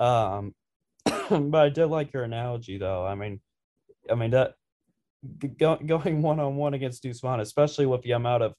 Um, 0.00 0.54
but 1.30 1.54
I 1.54 1.68
did 1.70 1.86
like 1.86 2.12
your 2.12 2.24
analogy 2.24 2.76
though. 2.76 3.06
I 3.06 3.14
mean, 3.14 3.40
I 4.10 4.14
mean 4.16 4.30
that 4.32 4.54
go, 5.56 5.76
going 5.76 6.20
one 6.20 6.40
on 6.40 6.56
one 6.56 6.74
against 6.74 7.02
Deuce 7.02 7.20
Vaughn, 7.20 7.40
especially 7.40 7.86
with 7.86 8.02
the 8.02 8.12
amount 8.12 8.42
of 8.42 8.54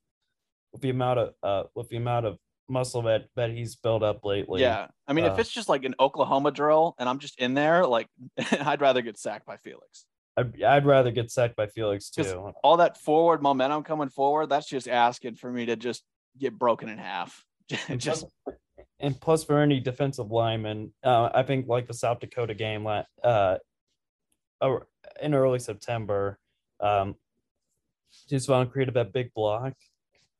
with 0.73 0.81
the 0.81 0.89
amount 0.89 1.19
of 1.19 1.33
uh 1.43 1.63
with 1.75 1.87
the 1.89 1.97
amount 1.97 2.25
of 2.25 2.37
muscle 2.69 3.01
that 3.03 3.25
that 3.35 3.51
he's 3.51 3.75
built 3.75 4.03
up 4.03 4.23
lately. 4.23 4.61
yeah. 4.61 4.87
I 5.07 5.13
mean, 5.13 5.25
if 5.25 5.33
uh, 5.33 5.37
it's 5.37 5.51
just 5.51 5.69
like 5.69 5.85
an 5.85 5.95
Oklahoma 5.99 6.51
drill 6.51 6.95
and 6.99 7.09
I'm 7.09 7.19
just 7.19 7.39
in 7.39 7.53
there, 7.53 7.85
like 7.85 8.07
I'd 8.51 8.81
rather 8.81 9.01
get 9.01 9.17
sacked 9.17 9.45
by 9.45 9.57
Felix. 9.57 10.05
I'd, 10.37 10.63
I'd 10.63 10.85
rather 10.85 11.11
get 11.11 11.31
sacked 11.31 11.55
by 11.55 11.67
Felix 11.67 12.09
too. 12.09 12.53
all 12.63 12.77
that 12.77 12.97
forward 12.97 13.41
momentum 13.41 13.83
coming 13.83 14.09
forward, 14.09 14.47
that's 14.47 14.67
just 14.67 14.87
asking 14.87 15.35
for 15.35 15.51
me 15.51 15.65
to 15.65 15.75
just 15.75 16.03
get 16.37 16.57
broken 16.57 16.89
in 16.89 16.97
half. 16.97 17.43
And 17.87 18.01
just 18.01 18.25
plus, 18.43 18.55
and 18.99 19.21
plus 19.21 19.43
for 19.43 19.59
any 19.59 19.79
defensive 19.79 20.31
lineman, 20.31 20.91
uh, 21.03 21.29
I 21.33 21.43
think 21.43 21.67
like 21.67 21.87
the 21.87 21.93
South 21.93 22.19
Dakota 22.19 22.55
game, 22.55 22.87
uh, 23.23 23.57
in 25.21 25.33
early 25.33 25.59
September, 25.59 26.39
um, 26.79 27.15
Deuce 28.27 28.45
Vaughn 28.45 28.69
created 28.69 28.95
that 28.95 29.13
big 29.13 29.33
block. 29.33 29.73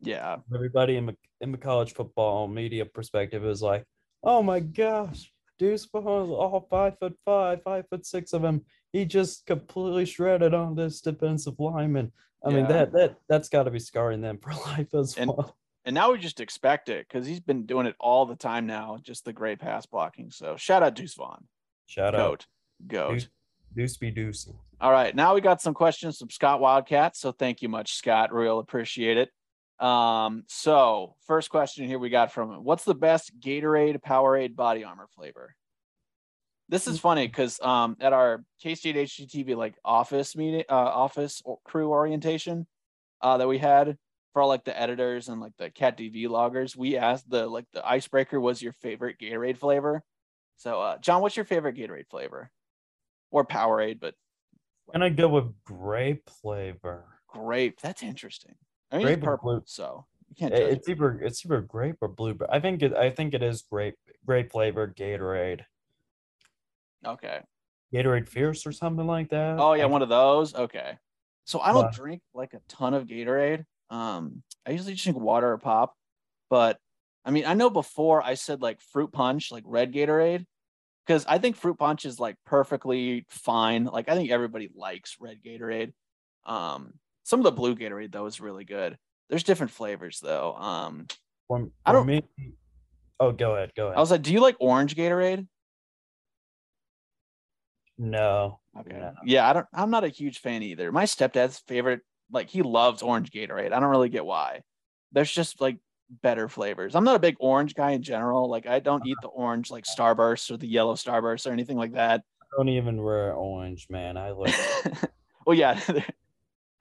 Yeah. 0.02 0.38
Everybody 0.54 0.98
in 0.98 1.06
the 1.08 1.16
in 1.42 1.52
the 1.52 1.58
college 1.58 1.94
football 1.94 2.48
media 2.48 2.86
perspective 2.86 3.46
is 3.46 3.62
like, 3.62 3.84
oh 4.24 4.42
my 4.44 4.60
gosh, 4.60 5.32
Deuce 5.58 5.86
Vaughn, 5.86 6.30
all 6.30 6.68
five 6.70 6.98
foot 7.00 7.16
five, 7.26 7.62
five 7.64 7.86
foot 7.90 8.06
six 8.06 8.34
of 8.34 8.44
him, 8.44 8.64
he 8.94 9.06
just 9.06 9.46
completely 9.46 10.06
shredded 10.06 10.54
on 10.54 10.76
this 10.76 11.02
defensive 11.02 11.56
lineman. 11.60 12.12
I 12.46 12.50
mean 12.52 12.68
that 12.68 12.92
that 12.94 13.16
that's 13.28 13.50
got 13.50 13.64
to 13.64 13.72
be 13.72 13.80
scarring 13.80 14.22
them 14.22 14.38
for 14.42 14.54
life 14.66 14.94
as 14.94 15.18
And- 15.18 15.30
well. 15.30 15.56
And 15.86 15.96
now 15.96 16.12
we 16.12 16.20
just 16.20 16.40
expect 16.42 16.90
it 16.90 17.08
because 17.08 17.26
he's 17.26 17.40
been 17.40 17.66
doing 17.66 17.88
it 17.88 17.96
all 18.00 18.26
the 18.26 18.36
time 18.36 18.68
now. 18.68 19.00
Just 19.02 19.24
the 19.26 19.34
great 19.34 19.60
pass 19.60 19.86
blocking. 19.86 20.30
So 20.30 20.56
shout 20.58 20.84
out 20.84 20.94
Deuce 20.94 21.16
Vaughn. 21.16 21.48
Shout 21.88 22.14
out, 22.14 22.20
Goat. 22.20 22.46
Goat. 22.88 23.12
Deuce, 23.14 23.28
Deuce 23.76 23.98
be 23.98 24.12
Deuce. 24.12 24.50
All 24.82 24.92
right. 24.92 25.16
Now 25.16 25.34
we 25.34 25.42
got 25.42 25.62
some 25.62 25.74
questions 25.74 26.18
from 26.18 26.30
Scott 26.30 26.60
Wildcat. 26.60 27.16
So 27.16 27.32
thank 27.32 27.62
you 27.62 27.70
much, 27.70 27.94
Scott. 27.96 28.32
Real 28.34 28.60
appreciate 28.60 29.18
it. 29.18 29.30
Um, 29.80 30.44
so 30.48 31.16
first 31.26 31.50
question 31.50 31.86
here 31.86 32.00
we 32.00 32.10
got 32.10 32.32
from 32.34 32.64
what's 32.64 32.84
the 32.84 32.96
best 32.96 33.32
Gatorade 33.40 34.02
Powerade 34.02 34.56
body 34.56 34.84
armor 34.84 35.08
flavor? 35.16 35.56
This 36.68 36.86
is 36.86 37.00
funny 37.00 37.26
because 37.26 37.60
um 37.62 37.98
at 38.00 38.14
our 38.14 38.44
K 38.62 38.76
State 38.76 38.96
HDTV 38.96 39.56
like 39.56 39.76
office 39.84 40.36
meeting 40.36 40.66
uh 40.70 40.74
office 40.74 41.42
or 41.44 41.58
crew 41.64 41.90
orientation 41.90 42.68
uh 43.22 43.38
that 43.38 43.48
we 43.48 43.58
had 43.58 43.98
for 44.34 44.44
all 44.44 44.50
like 44.50 44.66
the 44.66 44.80
editors 44.80 45.30
and 45.30 45.42
like 45.42 45.54
the 45.58 45.72
CatDV 45.72 46.30
loggers, 46.30 46.78
we 46.78 46.96
asked 46.96 47.28
the 47.28 47.48
like 47.48 47.66
the 47.74 47.84
icebreaker 47.88 48.40
was 48.40 48.62
your 48.62 48.74
favorite 48.74 49.18
Gatorade 49.20 49.58
flavor. 49.58 50.04
So 50.58 50.80
uh 50.82 50.98
John, 51.00 51.22
what's 51.22 51.36
your 51.36 51.46
favorite 51.46 51.76
Gatorade 51.76 52.10
flavor? 52.10 52.52
Or 53.32 53.46
Powerade, 53.46 54.00
but 54.00 54.14
And 54.94 55.04
I 55.04 55.10
go 55.10 55.28
with 55.30 55.52
grape 55.64 56.30
flavor. 56.30 57.06
grape. 57.30 57.80
That's 57.82 58.04
interesting. 58.04 58.56
I 58.92 58.98
mean, 58.98 59.06
Grape 59.06 59.22
purple, 59.22 59.52
blue? 59.54 59.64
so 59.66 60.06
you 60.30 60.36
can't. 60.36 60.54
It- 60.54 60.74
It's 60.74 60.90
either 60.90 61.20
it's 61.22 61.46
either 61.46 61.62
grape 61.62 61.98
or 62.02 62.08
blueberry. 62.08 62.50
I 62.52 62.60
think 62.60 62.82
it 62.82 62.94
I 62.94 63.10
think 63.10 63.34
it 63.34 63.44
is 63.44 63.62
grape 63.64 63.96
grape 64.26 64.52
flavor 64.52 64.88
Gatorade. 64.88 65.62
Okay. 67.06 67.42
Gatorade 67.94 68.28
Fierce 68.28 68.66
or 68.68 68.72
something 68.72 69.08
like 69.08 69.30
that. 69.30 69.60
Oh 69.60 69.74
yeah, 69.74 69.84
I- 69.84 69.88
one 69.88 70.02
of 70.02 70.10
those. 70.10 70.54
Okay. 70.54 70.98
So 71.46 71.60
I 71.60 71.72
don't 71.72 71.86
Wow. 71.86 71.92
drink 71.92 72.22
like 72.34 72.54
a 72.54 72.62
ton 72.68 72.94
of 72.94 73.06
Gatorade. 73.08 73.66
Um, 73.90 74.44
I 74.66 74.72
usually 74.72 74.94
just 74.94 75.04
drink 75.06 75.20
water 75.20 75.52
or 75.52 75.58
pop. 75.58 75.96
But 76.50 76.80
I 77.26 77.32
mean, 77.32 77.46
I 77.46 77.54
know 77.54 77.70
before 77.70 78.22
I 78.22 78.36
said 78.36 78.62
like 78.62 78.82
fruit 78.82 79.12
punch, 79.12 79.52
like 79.52 79.64
red 79.66 79.92
Gatorade, 79.94 80.46
because 81.06 81.26
I 81.26 81.38
think 81.40 81.56
fruit 81.56 81.78
punch 81.78 82.06
is 82.06 82.20
like 82.20 82.36
perfectly 82.46 83.26
fine. 83.30 83.86
Like 83.86 84.10
I 84.10 84.16
think 84.16 84.30
everybody 84.30 84.70
likes 84.76 85.18
red 85.20 85.42
Gatorade. 85.44 85.94
Um, 86.46 86.94
some 87.30 87.40
of 87.40 87.44
the 87.44 87.52
blue 87.52 87.76
Gatorade 87.76 88.12
though 88.12 88.26
is 88.26 88.42
really 88.42 88.66
good. 88.66 88.98
There's 89.30 89.44
different 89.44 89.72
flavors 89.72 90.20
though. 90.20 90.56
Um, 90.56 91.06
for, 91.48 91.68
I 91.86 91.92
don't- 91.92 92.08
me. 92.08 92.24
Oh, 93.20 93.32
go 93.32 93.56
ahead, 93.56 93.72
go 93.76 93.88
ahead. 93.88 93.98
I 93.98 94.00
was 94.00 94.10
like, 94.12 94.24
do 94.24 94.34
you 94.34 94.40
like 94.40 94.56
orange 94.60 94.96
Gatorade? 94.96 95.46
no. 97.98 98.60
Okay. 98.80 98.98
No. 98.98 99.14
Yeah, 99.26 99.48
I 99.50 99.54
don't. 99.54 99.66
I'm 99.74 99.92
not 99.92 100.04
a 100.06 100.08
huge 100.10 100.40
fan 100.40 100.64
either. 100.64 100.92
My 100.92 101.04
stepdad's 101.04 101.60
favorite, 101.60 102.02
like 102.32 102.50
he 102.50 102.62
loves 102.62 103.02
orange 103.04 103.30
Gatorade. 103.32 103.74
I 103.74 103.80
don't 103.80 103.90
really 103.90 104.10
get 104.10 104.26
why. 104.26 104.62
There's 105.12 105.32
just 105.32 105.60
like 105.60 105.78
better 106.24 106.48
flavors. 106.48 106.96
I'm 106.96 107.04
not 107.04 107.16
a 107.18 107.20
big 107.20 107.36
orange 107.40 107.76
guy 107.76 107.92
in 107.92 108.02
general. 108.02 108.50
Like 108.50 108.68
I 108.68 108.80
don't 108.80 109.06
eat 109.06 109.18
the 109.22 109.28
orange 109.28 109.70
like 109.70 109.84
Starburst 109.84 110.50
or 110.50 110.58
the 110.58 110.68
yellow 110.68 110.96
Starburst 110.96 111.46
or 111.46 111.52
anything 111.52 111.78
like 111.78 111.94
that. 111.94 112.22
I 112.42 112.46
don't 112.58 112.70
even 112.70 113.04
wear 113.04 113.34
orange, 113.34 113.88
man. 113.90 114.16
I 114.18 114.32
look 114.32 114.50
well, 115.46 115.58
yeah, 115.58 115.80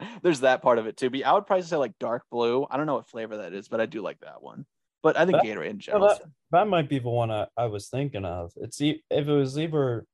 there's 0.22 0.40
that 0.40 0.62
part 0.62 0.78
of 0.78 0.86
it 0.86 0.96
too. 0.96 1.10
But 1.10 1.22
I 1.24 1.32
would 1.32 1.46
probably 1.46 1.62
say 1.64 1.76
like 1.76 1.98
dark 1.98 2.24
blue. 2.30 2.66
I 2.70 2.76
don't 2.76 2.86
know 2.86 2.94
what 2.94 3.08
flavor 3.08 3.38
that 3.38 3.52
is, 3.52 3.68
but 3.68 3.80
I 3.80 3.86
do 3.86 4.00
like 4.02 4.20
that 4.20 4.42
one. 4.42 4.64
But 5.02 5.16
I 5.16 5.24
think 5.26 5.38
That- 5.38 5.44
Gatorade 5.44 5.70
in 5.70 5.78
general. 5.78 6.08
that, 6.08 6.22
that 6.50 6.68
might 6.68 6.88
be 6.88 6.98
the 6.98 7.08
one 7.08 7.30
I, 7.30 7.46
I 7.56 7.66
was 7.66 7.88
thinking 7.88 8.24
of. 8.24 8.52
It's 8.56 8.80
e- 8.80 9.02
if 9.10 9.28
it 9.28 9.32
was 9.32 9.58
either 9.58 10.04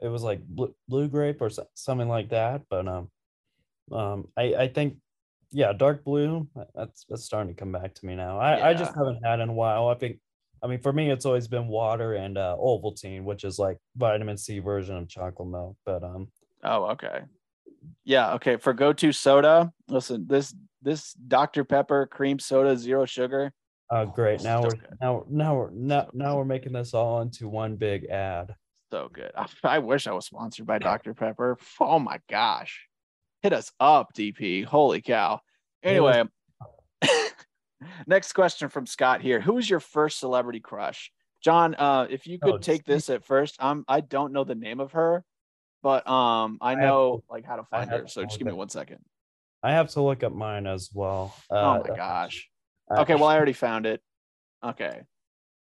it 0.00 0.08
was 0.08 0.22
like 0.22 0.42
blue, 0.44 0.74
blue 0.88 1.08
grape 1.08 1.40
or 1.40 1.50
so- 1.50 1.68
something 1.74 2.08
like 2.08 2.30
that, 2.30 2.62
but 2.70 2.88
um 2.88 3.08
um 3.90 4.28
I 4.36 4.54
I 4.54 4.68
think 4.68 4.96
yeah, 5.54 5.72
dark 5.74 6.02
blue 6.04 6.48
that's 6.74 7.04
that's 7.08 7.24
starting 7.24 7.54
to 7.54 7.58
come 7.58 7.72
back 7.72 7.94
to 7.94 8.06
me 8.06 8.14
now. 8.14 8.38
I 8.38 8.70
I 8.70 8.74
just 8.74 8.94
haven't 8.96 9.22
had 9.24 9.40
in 9.40 9.50
a 9.50 9.52
while. 9.52 9.88
I 9.88 9.94
think 9.94 10.18
I 10.62 10.66
mean 10.66 10.80
for 10.80 10.92
me 10.92 11.10
it's 11.10 11.26
always 11.26 11.46
been 11.46 11.68
water 11.68 12.14
and 12.14 12.38
uh 12.38 12.56
Ovaltine, 12.58 13.24
which 13.24 13.44
is 13.44 13.58
like 13.58 13.76
vitamin 13.96 14.38
C 14.38 14.58
version 14.60 14.96
of 14.96 15.08
chocolate 15.08 15.48
milk, 15.48 15.76
but 15.84 16.02
um 16.02 16.28
Oh, 16.64 16.84
okay. 16.92 17.20
Yeah, 18.04 18.34
okay. 18.34 18.56
For 18.56 18.72
go-to 18.72 19.12
soda, 19.12 19.72
listen, 19.88 20.26
this 20.28 20.54
this 20.82 21.12
Dr. 21.12 21.64
Pepper 21.64 22.06
cream 22.06 22.38
soda, 22.38 22.76
zero 22.76 23.04
sugar. 23.04 23.52
Oh, 23.90 24.06
great. 24.06 24.42
Now 24.42 24.62
so 24.62 24.68
we're 24.68 24.70
good. 24.70 24.98
now 25.00 25.24
now 25.28 25.54
we're 25.56 25.70
now, 25.70 26.08
now 26.12 26.36
we're 26.36 26.44
making 26.44 26.72
this 26.72 26.94
all 26.94 27.20
into 27.20 27.48
one 27.48 27.76
big 27.76 28.06
ad. 28.06 28.54
So 28.90 29.08
good. 29.12 29.30
I, 29.36 29.46
I 29.64 29.78
wish 29.78 30.06
I 30.06 30.12
was 30.12 30.26
sponsored 30.26 30.66
by 30.66 30.78
Dr. 30.78 31.14
Pepper. 31.14 31.56
Oh 31.80 31.98
my 31.98 32.20
gosh. 32.28 32.86
Hit 33.42 33.52
us 33.52 33.72
up, 33.80 34.12
DP. 34.14 34.64
Holy 34.64 35.00
cow. 35.00 35.40
Anyway, 35.82 36.22
next 38.06 38.32
question 38.32 38.68
from 38.68 38.86
Scott 38.86 39.20
here. 39.20 39.40
Who 39.40 39.54
was 39.54 39.68
your 39.68 39.80
first 39.80 40.18
celebrity 40.20 40.60
crush? 40.60 41.10
John, 41.42 41.74
uh, 41.74 42.06
if 42.08 42.26
you 42.26 42.38
could 42.38 42.54
Oh, 42.54 42.58
take 42.58 42.84
this 42.84 43.10
at 43.10 43.24
first, 43.24 43.56
I'm 43.58 43.84
I 43.88 44.00
don't 44.00 44.32
know 44.32 44.44
the 44.44 44.54
name 44.54 44.78
of 44.78 44.92
her, 44.92 45.24
but 45.82 46.06
um 46.08 46.58
I 46.60 46.70
have 46.70 46.78
know 46.80 47.16
to- 47.18 47.24
like 47.32 47.44
how 47.44 47.56
to 47.56 47.64
find 47.64 47.90
her. 47.90 48.06
So 48.08 48.22
just 48.24 48.38
give 48.38 48.46
me 48.46 48.52
one 48.52 48.68
second. 48.68 48.98
I 49.62 49.72
have 49.72 49.90
to 49.90 50.02
look 50.02 50.22
up 50.22 50.32
mine 50.32 50.66
as 50.66 50.90
well. 50.92 51.34
Oh 51.50 51.56
Uh, 51.56 51.82
my 51.88 51.96
gosh. 51.96 52.48
uh, 52.90 53.00
Okay, 53.02 53.14
well, 53.14 53.24
I 53.26 53.36
already 53.36 53.52
found 53.52 53.86
it. 53.86 54.02
Okay. 54.64 55.02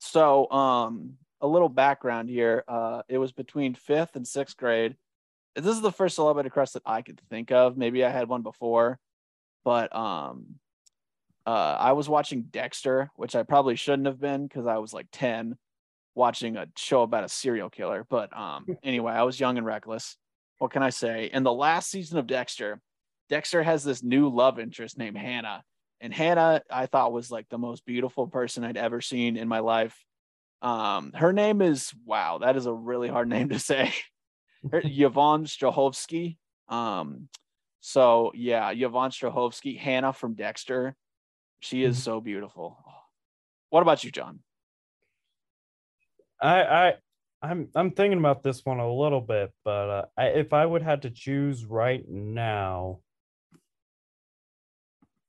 So, 0.01 0.49
um, 0.53 1.15
a 1.41 1.47
little 1.47 1.69
background 1.69 2.29
here. 2.29 2.63
Uh, 2.69 3.03
it 3.09 3.19
was 3.19 3.33
between 3.33 3.75
fifth 3.75 4.15
and 4.15 4.27
sixth 4.27 4.57
grade. 4.57 4.97
This 5.57 5.67
is 5.75 5.81
the 5.81 5.91
first 5.91 6.15
celebrity 6.15 6.51
crush 6.51 6.71
that 6.73 6.83
I 6.87 7.03
could 7.03 7.21
think 7.31 7.51
of. 7.51 7.77
Maybe 7.77 8.05
I 8.05 8.11
had 8.11 8.29
one 8.29 8.43
before, 8.43 9.01
but 9.65 9.95
um, 9.95 10.61
uh, 11.47 11.77
I 11.81 11.93
was 11.93 12.09
watching 12.09 12.43
Dexter, 12.43 13.11
which 13.17 13.35
I 13.35 13.43
probably 13.43 13.75
shouldn't 13.75 14.07
have 14.07 14.21
been 14.21 14.47
because 14.47 14.67
I 14.69 14.77
was 14.79 14.93
like 14.93 15.07
10 15.11 15.57
watching 16.19 16.57
a 16.57 16.67
show 16.77 17.03
about 17.03 17.25
a 17.25 17.29
serial 17.29 17.71
killer. 17.71 18.05
But 18.11 18.37
um, 18.37 18.67
anyway, 18.83 19.13
I 19.13 19.23
was 19.23 19.41
young 19.41 19.57
and 19.57 19.65
reckless. 19.65 20.17
What 20.59 20.73
can 20.73 20.83
I 20.83 20.91
say? 20.91 21.31
In 21.33 21.45
the 21.45 21.53
last 21.53 21.89
season 21.91 22.19
of 22.19 22.27
Dexter, 22.27 22.81
Dexter 23.31 23.63
has 23.63 23.85
this 23.85 24.03
new 24.03 24.29
love 24.29 24.59
interest 24.59 24.99
named 24.99 25.17
Hannah. 25.17 25.63
And 26.01 26.13
Hannah, 26.13 26.63
I 26.71 26.87
thought 26.87 27.13
was 27.13 27.31
like 27.31 27.49
the 27.49 27.59
most 27.59 27.87
beautiful 27.87 28.27
person 28.27 28.65
I'd 28.65 28.77
ever 28.77 29.01
seen 29.01 29.37
in 29.37 29.49
my 29.49 29.61
life. 29.61 29.97
Um, 30.61 31.13
her 31.15 31.33
name 31.33 31.63
is 31.63 31.93
wow, 32.05 32.39
that 32.39 32.57
is 32.57 32.67
a 32.67 32.73
really 32.73 33.09
hard 33.09 33.29
name 33.37 33.49
to 33.51 33.59
say. 33.59 33.93
Her- 34.71 34.83
Yvonne 34.85 35.45
Strahovski. 35.45 36.37
Um, 36.69 37.29
so 37.81 38.33
yeah, 38.35 38.71
Yvonne 38.71 39.11
Strahovski, 39.11 39.79
Hannah 39.79 40.13
from 40.13 40.35
Dexter. 40.35 40.97
She 41.61 41.85
is 41.85 41.97
Mhm. 41.97 42.03
so 42.03 42.21
beautiful. 42.21 42.77
What 43.71 43.83
about 43.83 44.03
you, 44.03 44.11
John? 44.11 44.41
I 46.41 46.63
I 46.63 46.95
I'm 47.43 47.69
I'm 47.75 47.91
thinking 47.93 48.19
about 48.19 48.43
this 48.43 48.65
one 48.65 48.81
a 48.81 48.93
little 48.93 49.21
bit, 49.21 49.53
but 49.65 49.91
uh, 49.91 50.05
I, 50.17 50.27
if 50.27 50.53
I 50.53 50.65
would 50.65 50.83
have 50.83 51.01
to 51.03 51.11
choose 51.11 51.65
right 51.65 52.05
now, 52.09 53.01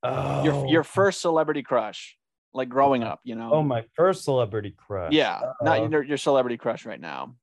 oh, 0.03 0.43
Your 0.43 0.67
your 0.67 0.83
first 0.83 1.21
celebrity 1.21 1.61
crush, 1.61 2.17
like 2.53 2.69
growing 2.69 3.03
up, 3.03 3.19
you 3.23 3.35
know? 3.35 3.51
oh 3.53 3.63
my 3.63 3.83
first 3.93 4.23
celebrity 4.23 4.73
crush. 4.75 5.13
yeah, 5.13 5.41
not 5.61 5.79
Uh, 5.79 5.89
your, 5.89 6.03
your 6.03 6.17
celebrity 6.17 6.57
crush 6.57 6.85
right 6.85 6.99
now. 7.01 7.35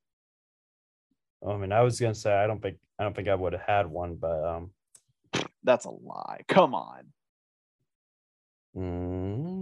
I 1.47 1.57
mean, 1.57 1.71
I 1.71 1.83
was 1.83 2.01
gonna 2.01 2.15
say 2.15 2.33
I 2.33 2.47
don't 2.47 2.61
think 2.61 2.79
I 2.99 3.05
don't 3.05 3.15
think 3.15 3.29
I 3.29 3.35
would 3.35 3.53
have 3.53 3.63
had 3.63 3.87
one, 3.87 4.17
but 4.17 4.45
um, 4.45 4.71
That's 5.63 5.85
a 5.85 5.91
lie. 5.91 6.41
Come 6.49 6.75
on. 6.75 7.13
mm, 8.77 9.56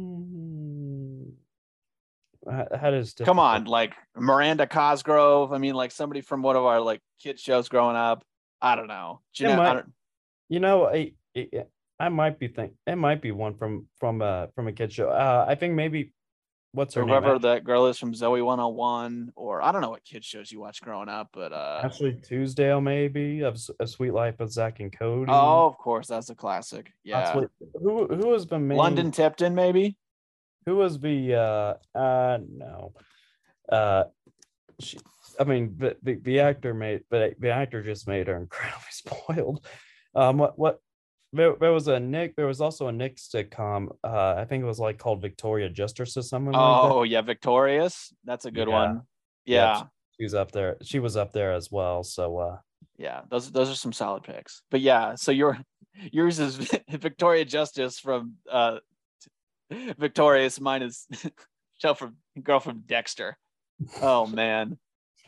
that 2.46 2.94
is 2.94 3.14
Come 3.14 3.38
on, 3.38 3.64
like 3.64 3.94
Miranda 4.16 4.66
Cosgrove. 4.66 5.52
I 5.52 5.58
mean, 5.58 5.74
like 5.74 5.92
somebody 5.92 6.20
from 6.20 6.42
one 6.42 6.56
of 6.56 6.64
our 6.64 6.80
like 6.80 7.00
kid 7.22 7.38
shows 7.40 7.68
growing 7.68 7.96
up. 7.96 8.24
I 8.60 8.76
don't 8.76 8.86
know. 8.88 9.20
Jennette, 9.32 9.58
might- 9.58 9.70
I 9.70 9.74
don't, 9.74 9.92
You 10.48 10.60
know, 10.60 10.86
I, 10.88 11.12
I 11.98 12.08
might 12.08 12.38
be 12.38 12.48
think 12.48 12.72
it 12.86 12.96
might 12.96 13.22
be 13.22 13.30
one 13.32 13.54
from 13.54 13.86
from 13.98 14.20
uh 14.22 14.46
from 14.54 14.68
a 14.68 14.72
kid 14.72 14.92
show. 14.92 15.08
Uh, 15.10 15.44
I 15.48 15.54
think 15.54 15.74
maybe 15.74 16.12
what's 16.72 16.94
her 16.94 17.02
or 17.02 17.04
name? 17.04 17.22
whoever 17.22 17.38
that 17.38 17.62
girl 17.64 17.86
is 17.86 17.98
from 17.98 18.14
Zoe 18.14 18.42
101, 18.42 19.32
or 19.36 19.62
I 19.62 19.70
don't 19.70 19.80
know 19.80 19.90
what 19.90 20.04
kid 20.04 20.24
shows 20.24 20.50
you 20.50 20.60
watch 20.60 20.82
growing 20.82 21.08
up, 21.08 21.28
but 21.32 21.52
uh 21.52 21.82
Ashley 21.84 22.16
Tisdale, 22.22 22.80
maybe 22.80 23.40
of 23.42 23.56
a 23.80 23.86
Suite 23.86 24.12
Life 24.12 24.40
of 24.40 24.50
Zack 24.52 24.80
and 24.80 24.96
Cody. 24.96 25.30
oh, 25.32 25.66
of 25.66 25.78
course, 25.78 26.08
that's 26.08 26.30
a 26.30 26.34
classic. 26.34 26.92
Yeah. 27.04 27.22
Possibly- 27.22 27.48
who 27.80 28.06
who 28.08 28.32
has 28.32 28.44
been 28.44 28.66
main, 28.66 28.78
London 28.78 29.10
Tipton, 29.10 29.54
maybe. 29.54 29.96
Who 30.66 30.76
was 30.76 30.98
the 30.98 31.34
uh 31.34 31.74
uh 31.98 32.38
no 32.50 32.92
uh 33.70 34.04
she 34.80 34.98
i 35.38 35.44
mean 35.44 35.74
the, 35.78 35.96
the, 36.02 36.14
the 36.16 36.40
actor 36.40 36.74
made 36.74 37.02
but 37.10 37.34
the 37.40 37.50
actor 37.50 37.82
just 37.82 38.06
made 38.08 38.26
her 38.26 38.36
incredibly 38.36 38.80
spoiled 38.90 39.66
um 40.14 40.38
what 40.38 40.58
what 40.58 40.80
there, 41.32 41.54
there 41.58 41.72
was 41.72 41.88
a 41.88 41.98
nick 41.98 42.36
there 42.36 42.46
was 42.46 42.60
also 42.60 42.86
a 42.86 42.92
nick 42.92 43.16
sitcom 43.16 43.88
uh 44.04 44.34
i 44.36 44.44
think 44.44 44.62
it 44.62 44.66
was 44.66 44.78
like 44.78 44.98
called 44.98 45.20
victoria 45.20 45.68
justice 45.68 46.16
or 46.16 46.22
something 46.22 46.52
like 46.52 46.60
Oh 46.84 47.02
yeah, 47.02 47.22
Victorious. 47.22 48.14
That's 48.24 48.44
a 48.44 48.50
good 48.50 48.68
Yeah. 48.68 48.74
one. 48.74 49.02
Yeah, 49.44 49.74
she, 49.78 49.84
she 50.18 50.24
was 50.24 50.34
up 50.34 50.52
there 50.52 50.76
she 50.82 50.98
was 51.00 51.16
up 51.16 51.32
there 51.32 51.52
as 51.52 51.70
well 51.70 52.04
so 52.04 52.38
uh 52.38 52.56
yeah. 52.96 53.22
Those 53.28 53.50
those 53.50 53.70
are 53.70 53.74
some 53.74 53.92
solid 53.92 54.22
picks. 54.22 54.62
But 54.70 54.80
yeah, 54.80 55.16
so 55.16 55.32
your 55.32 55.58
yours 56.12 56.38
is 56.38 56.56
Victoria 56.88 57.44
Justice 57.44 57.98
from 57.98 58.34
uh 58.50 58.78
Victorious. 59.98 60.60
Mine 60.60 60.82
is 60.82 61.06
show 61.82 61.94
from 61.94 62.16
girl 62.42 62.60
from 62.60 62.82
Dexter. 62.86 63.36
Oh 64.00 64.26
man. 64.26 64.78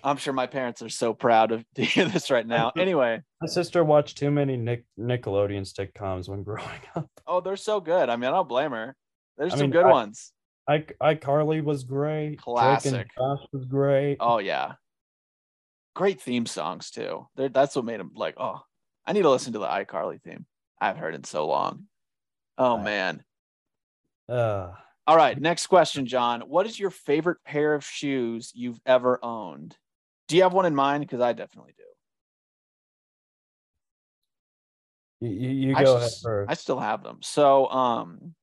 I'm 0.05 0.19
sure 0.19 0.33
my 0.33 0.47
parents 0.47 0.83
are 0.83 0.89
so 0.89 1.15
proud 1.15 1.51
of 1.51 1.65
to 1.75 1.85
hear 1.85 2.05
this 2.05 2.31
right 2.31 2.47
now. 2.47 2.71
Anyway, 2.77 3.21
my 3.41 3.49
sister 3.49 3.83
watched 3.83 4.19
too 4.19 4.31
many 4.31 4.57
nick 4.57 4.85
nickelodeon 4.99 5.63
sitcoms 5.63 6.29
when 6.29 6.43
growing 6.45 6.69
up 6.95 7.11
oh, 7.27 7.41
they're 7.41 7.57
so 7.57 7.81
good. 7.81 8.09
I 8.09 8.17
mean, 8.17 8.29
I 8.29 8.33
don't 8.35 8.49
blame 8.49 8.71
her. 8.73 8.95
There's 9.37 9.53
I 9.53 9.57
some 9.57 9.63
mean, 9.65 9.71
good 9.71 9.87
I- 9.87 9.91
ones. 9.91 10.33
I 10.69 10.79
iCarly 11.01 11.63
was 11.63 11.85
great. 11.85 12.41
Classic. 12.41 13.09
Josh 13.17 13.47
was 13.53 13.65
great. 13.67 14.17
Oh 14.21 14.39
yeah. 14.39 14.73
Great 15.95 16.21
theme 16.21 16.45
songs 16.47 16.91
too. 16.91 17.27
They're, 17.37 17.49
that's 17.49 17.77
what 17.77 17.85
made 17.85 18.01
them 18.01 18.11
like, 18.15 18.35
oh, 18.37 18.61
I 19.07 19.13
need 19.13 19.23
to 19.23 19.31
listen 19.31 19.53
to 19.53 19.61
the 19.61 19.67
iCarly 19.67 20.21
theme. 20.21 20.45
I've 20.81 20.97
heard 20.97 21.15
it 21.15 21.19
in 21.19 21.25
so 21.25 21.47
long. 21.47 21.85
Oh 22.59 22.79
man. 22.79 23.23
Uh, 24.29 24.73
All 25.07 25.17
right, 25.17 25.41
next 25.41 25.69
question, 25.69 26.07
John. 26.07 26.43
What 26.43 26.67
is 26.67 26.79
your 26.79 26.91
favorite 26.91 27.39
pair 27.45 27.75
of 27.75 27.85
shoes 27.85 28.53
you've 28.55 28.81
ever 28.85 29.19
owned? 29.25 29.77
Do 30.29 30.37
you 30.37 30.43
have 30.43 30.53
one 30.53 30.67
in 30.67 30.75
mind? 30.75 31.03
Because 31.03 31.21
I 31.21 31.33
definitely 31.33 31.75
do. 31.77 31.83
you, 35.21 35.31
you 35.31 35.51
you 35.69 35.77
I, 35.77 35.85
go 35.85 35.97
ahead 35.97 36.09
s- 36.09 36.21
first. 36.23 36.51
I 36.51 36.55
still 36.55 36.79
have 36.81 37.03
them. 37.03 37.19
So, 37.23 37.69
um, 37.69 38.35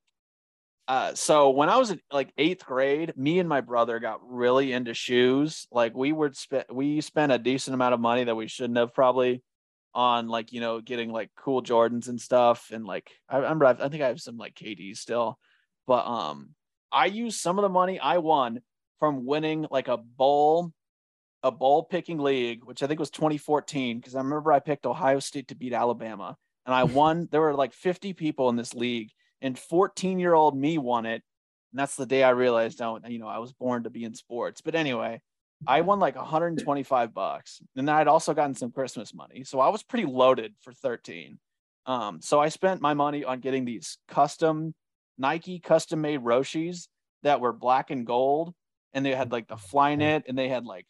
uh, 0.86 1.14
so 1.14 1.50
when 1.50 1.68
I 1.68 1.76
was 1.78 1.90
in 1.90 2.00
like 2.10 2.32
eighth 2.36 2.64
grade, 2.64 3.16
me 3.16 3.38
and 3.38 3.48
my 3.48 3.60
brother 3.60 3.98
got 4.00 4.20
really 4.22 4.72
into 4.72 4.92
shoes. 4.92 5.66
Like 5.70 5.94
we 5.94 6.12
would 6.12 6.36
spend, 6.36 6.64
we 6.70 7.00
spent 7.00 7.32
a 7.32 7.38
decent 7.38 7.74
amount 7.74 7.94
of 7.94 8.00
money 8.00 8.24
that 8.24 8.34
we 8.34 8.48
shouldn't 8.48 8.78
have 8.78 8.92
probably 8.92 9.42
on 9.94 10.28
like 10.28 10.52
you 10.52 10.60
know 10.60 10.80
getting 10.80 11.10
like 11.10 11.30
cool 11.36 11.62
Jordans 11.62 12.08
and 12.08 12.20
stuff. 12.20 12.70
And 12.72 12.84
like 12.84 13.10
I 13.28 13.38
remember, 13.38 13.64
I've, 13.66 13.80
I 13.80 13.88
think 13.88 14.02
I 14.02 14.08
have 14.08 14.20
some 14.20 14.36
like 14.36 14.54
KDs 14.54 14.98
still, 14.98 15.38
but 15.86 16.06
um, 16.06 16.50
I 16.92 17.06
used 17.06 17.40
some 17.40 17.58
of 17.58 17.62
the 17.62 17.68
money 17.68 17.98
I 17.98 18.18
won 18.18 18.60
from 19.00 19.24
winning 19.24 19.66
like 19.70 19.88
a 19.88 19.96
bowl, 19.96 20.72
a 21.42 21.50
bowl 21.50 21.84
picking 21.84 22.18
league, 22.18 22.64
which 22.64 22.82
I 22.82 22.86
think 22.86 23.00
was 23.00 23.10
2014. 23.10 23.98
Because 23.98 24.14
I 24.14 24.18
remember 24.18 24.52
I 24.52 24.60
picked 24.60 24.86
Ohio 24.86 25.18
State 25.18 25.48
to 25.48 25.56
beat 25.56 25.72
Alabama 25.72 26.36
and 26.66 26.74
I 26.74 26.84
won. 26.84 27.28
there 27.30 27.40
were 27.40 27.54
like 27.54 27.72
50 27.72 28.12
people 28.14 28.48
in 28.48 28.56
this 28.56 28.74
league, 28.74 29.10
and 29.40 29.58
14 29.58 30.18
year 30.18 30.34
old 30.34 30.56
me 30.56 30.78
won 30.78 31.06
it. 31.06 31.22
And 31.72 31.78
that's 31.80 31.96
the 31.96 32.06
day 32.06 32.22
I 32.22 32.30
realized, 32.30 32.80
oh, 32.80 33.00
you 33.06 33.18
know, 33.18 33.26
I 33.26 33.38
was 33.38 33.52
born 33.52 33.84
to 33.84 33.90
be 33.90 34.04
in 34.04 34.14
sports. 34.14 34.60
But 34.60 34.74
anyway, 34.74 35.20
I 35.66 35.80
won 35.80 35.98
like 35.98 36.16
125 36.16 37.12
bucks, 37.12 37.60
and 37.76 37.90
I'd 37.90 38.08
also 38.08 38.34
gotten 38.34 38.54
some 38.54 38.72
Christmas 38.72 39.14
money, 39.14 39.44
so 39.44 39.60
I 39.60 39.68
was 39.68 39.82
pretty 39.82 40.06
loaded 40.06 40.54
for 40.60 40.72
13. 40.72 41.38
Um, 41.86 42.20
so 42.22 42.40
I 42.40 42.48
spent 42.48 42.80
my 42.80 42.94
money 42.94 43.24
on 43.24 43.40
getting 43.40 43.64
these 43.64 43.98
custom 44.08 44.74
Nike 45.18 45.58
custom 45.58 46.00
made 46.00 46.20
Roshes 46.20 46.88
that 47.22 47.40
were 47.40 47.52
black 47.52 47.90
and 47.90 48.06
gold, 48.06 48.54
and 48.92 49.04
they 49.04 49.14
had 49.14 49.32
like 49.32 49.48
the 49.48 49.56
Flyknit, 49.56 50.24
and 50.28 50.36
they 50.36 50.48
had 50.48 50.64
like 50.64 50.86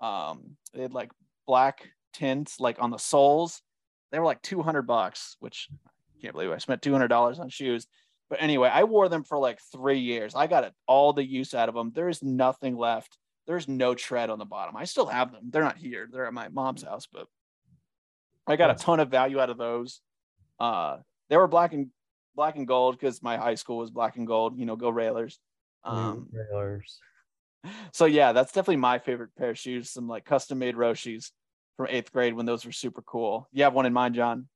um, 0.00 0.56
they 0.72 0.82
had 0.82 0.92
like 0.92 1.10
black 1.46 1.88
tints 2.12 2.60
like 2.60 2.80
on 2.80 2.90
the 2.90 2.98
soles. 2.98 3.62
They 4.12 4.18
were 4.18 4.24
like 4.24 4.42
200 4.42 4.82
bucks 4.82 5.36
which 5.40 5.68
I 5.86 6.20
can't 6.22 6.34
believe 6.34 6.50
i 6.50 6.58
spent 6.58 6.82
$200 6.82 7.38
on 7.38 7.48
shoes. 7.48 7.86
But 8.30 8.40
anyway 8.40 8.70
i 8.72 8.84
wore 8.84 9.08
them 9.08 9.24
for 9.24 9.38
like 9.38 9.58
three 9.72 9.98
years. 9.98 10.34
I 10.34 10.46
got 10.46 10.72
all 10.86 11.12
the 11.12 11.26
use 11.26 11.54
out 11.54 11.68
of 11.68 11.74
them 11.74 11.92
there's 11.94 12.22
nothing 12.22 12.76
left. 12.76 13.18
There's 13.46 13.68
no 13.68 13.94
tread 13.94 14.30
on 14.30 14.38
the 14.38 14.46
bottom. 14.46 14.76
I 14.76 14.84
still 14.84 15.06
have 15.06 15.32
them. 15.32 15.50
They're 15.50 15.62
not 15.62 15.76
here. 15.76 16.08
They're 16.10 16.26
at 16.26 16.32
my 16.32 16.48
mom's 16.48 16.82
house 16.82 17.06
but 17.10 17.26
i 18.46 18.56
got 18.56 18.70
a 18.70 18.74
ton 18.74 19.00
of 19.00 19.10
value 19.10 19.40
out 19.40 19.50
of 19.50 19.58
those. 19.58 20.00
Uh 20.60 20.98
they 21.28 21.36
were 21.36 21.48
black 21.48 21.72
and 21.72 21.88
black 22.34 22.56
and 22.56 22.66
gold 22.66 22.98
because 22.98 23.22
my 23.22 23.36
high 23.36 23.54
school 23.54 23.78
was 23.78 23.90
black 23.90 24.16
and 24.16 24.26
gold 24.26 24.58
you 24.58 24.66
know 24.66 24.76
go 24.76 24.90
railers 24.90 25.38
um 25.84 26.28
Trailers. 26.32 26.98
so 27.92 28.04
yeah, 28.06 28.32
that's 28.32 28.52
definitely 28.52 28.76
my 28.76 28.98
favorite 28.98 29.34
pair 29.36 29.50
of 29.50 29.58
shoes. 29.58 29.90
Some 29.90 30.08
like 30.08 30.24
custom 30.24 30.58
made 30.58 30.74
Roshes 30.74 31.30
from 31.76 31.88
eighth 31.90 32.12
grade 32.12 32.34
when 32.34 32.46
those 32.46 32.64
were 32.64 32.72
super 32.72 33.02
cool. 33.02 33.48
You 33.52 33.64
have 33.64 33.74
one 33.74 33.86
in 33.86 33.92
mind, 33.92 34.14
John? 34.14 34.48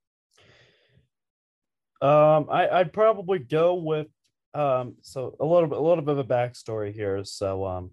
Um, 2.00 2.46
I, 2.50 2.68
I'd 2.70 2.92
probably 2.92 3.38
go 3.40 3.74
with 3.74 4.06
um. 4.54 4.96
So 5.02 5.36
a 5.40 5.44
little 5.44 5.68
bit, 5.68 5.78
a 5.78 5.82
little 5.82 6.04
bit 6.04 6.12
of 6.12 6.18
a 6.18 6.24
backstory 6.24 6.94
here. 6.94 7.24
So 7.24 7.66
um, 7.66 7.90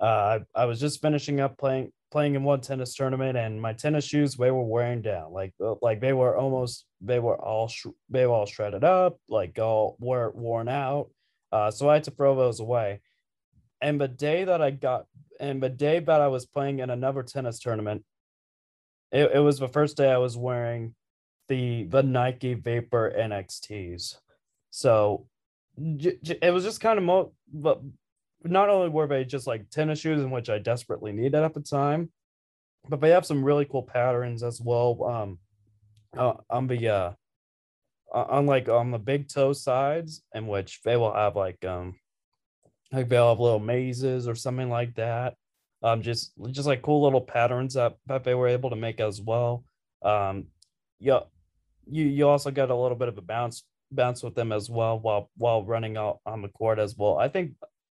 uh, 0.00 0.38
I, 0.54 0.62
I 0.62 0.64
was 0.66 0.80
just 0.80 1.02
finishing 1.02 1.40
up 1.40 1.58
playing 1.58 1.92
playing 2.14 2.36
in 2.36 2.44
one 2.44 2.60
tennis 2.60 2.94
tournament, 2.94 3.36
and 3.36 3.60
my 3.60 3.72
tennis 3.72 4.04
shoes 4.04 4.36
they 4.36 4.52
were 4.52 4.62
wearing 4.62 5.02
down. 5.02 5.32
Like 5.32 5.52
like 5.82 6.00
they 6.00 6.12
were 6.12 6.36
almost 6.36 6.86
they 7.00 7.18
were 7.18 7.36
all 7.36 7.66
sh- 7.66 7.98
they 8.08 8.24
were 8.24 8.34
all 8.34 8.46
shredded 8.46 8.84
up, 8.84 9.18
like 9.28 9.58
all 9.58 9.96
were 9.98 10.30
worn 10.30 10.68
out. 10.68 11.10
Uh, 11.50 11.72
so 11.72 11.90
I 11.90 11.94
had 11.94 12.04
to 12.04 12.12
throw 12.12 12.36
those 12.36 12.60
away. 12.60 13.00
And 13.80 14.00
the 14.00 14.06
day 14.06 14.44
that 14.44 14.62
I 14.62 14.70
got, 14.70 15.06
and 15.40 15.60
the 15.60 15.68
day 15.68 15.98
that 15.98 16.20
I 16.20 16.28
was 16.28 16.46
playing 16.46 16.78
in 16.78 16.88
another 16.88 17.24
tennis 17.24 17.58
tournament, 17.58 18.04
it, 19.10 19.32
it 19.34 19.40
was 19.40 19.58
the 19.58 19.66
first 19.66 19.96
day 19.96 20.12
I 20.12 20.18
was 20.18 20.36
wearing 20.36 20.94
the 21.48 21.82
the 21.82 22.04
Nike 22.04 22.54
Vapor 22.54 23.12
NXTs. 23.18 24.18
So 24.70 25.26
it 25.76 26.54
was 26.54 26.62
just 26.62 26.80
kind 26.80 26.96
of 26.96 27.04
mo, 27.04 27.32
but 27.52 27.80
not 28.44 28.68
only 28.68 28.88
were 28.88 29.06
they 29.06 29.24
just 29.24 29.46
like 29.46 29.70
tennis 29.70 30.00
shoes 30.00 30.20
in 30.20 30.30
which 30.30 30.50
I 30.50 30.58
desperately 30.58 31.12
needed 31.12 31.34
at 31.34 31.54
the 31.54 31.60
time, 31.60 32.10
but 32.88 33.00
they 33.00 33.10
have 33.10 33.26
some 33.26 33.44
really 33.44 33.64
cool 33.64 33.82
patterns 33.82 34.42
as 34.42 34.60
well. 34.60 35.04
Um, 35.04 35.38
uh, 36.16 36.34
on 36.50 36.66
the 36.66 36.88
uh, 36.88 37.12
on 38.12 38.46
like 38.46 38.68
on 38.68 38.90
the 38.90 38.98
big 38.98 39.28
toe 39.28 39.52
sides, 39.52 40.22
in 40.34 40.46
which 40.46 40.80
they 40.82 40.96
will 40.96 41.12
have 41.12 41.36
like 41.36 41.64
um, 41.64 41.94
like 42.92 43.08
they'll 43.08 43.30
have 43.30 43.40
little 43.40 43.58
mazes 43.58 44.28
or 44.28 44.34
something 44.34 44.70
like 44.70 44.94
that. 44.94 45.34
Um, 45.82 46.02
just 46.02 46.32
just 46.50 46.66
like 46.66 46.82
cool 46.82 47.02
little 47.02 47.20
patterns 47.20 47.74
that 47.74 47.96
that 48.06 48.24
they 48.24 48.34
were 48.34 48.48
able 48.48 48.70
to 48.70 48.76
make 48.76 49.00
as 49.00 49.20
well. 49.20 49.64
Um, 50.02 50.46
yeah, 51.00 51.20
you 51.90 52.04
you 52.04 52.28
also 52.28 52.50
get 52.50 52.70
a 52.70 52.76
little 52.76 52.96
bit 52.96 53.08
of 53.08 53.18
a 53.18 53.22
bounce 53.22 53.64
bounce 53.90 54.22
with 54.22 54.34
them 54.34 54.52
as 54.52 54.70
well 54.70 54.98
while 54.98 55.30
while 55.36 55.64
running 55.64 55.96
out 55.96 56.20
on 56.26 56.42
the 56.42 56.48
court 56.48 56.78
as 56.78 56.96
well. 56.96 57.18
I 57.18 57.28
think 57.28 57.52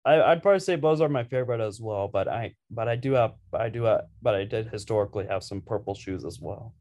I, 0.07 0.31
I'd 0.31 0.41
probably 0.41 0.61
say 0.61 0.77
those 0.77 1.01
are 1.01 1.09
my 1.09 1.25
favorite 1.25 1.59
as 1.59 1.81
well, 1.81 2.07
but 2.07 2.29
I 2.29 2.55
but 2.71 2.87
I 2.87 2.95
do 2.95 3.11
have 3.13 3.33
I 3.53 3.67
do 3.67 3.83
have, 3.83 4.05
but 4.21 4.35
I 4.35 4.45
did 4.45 4.69
historically 4.69 5.27
have 5.27 5.43
some 5.43 5.61
purple 5.61 5.93
shoes 5.95 6.23
as 6.23 6.39
well. 6.39 6.73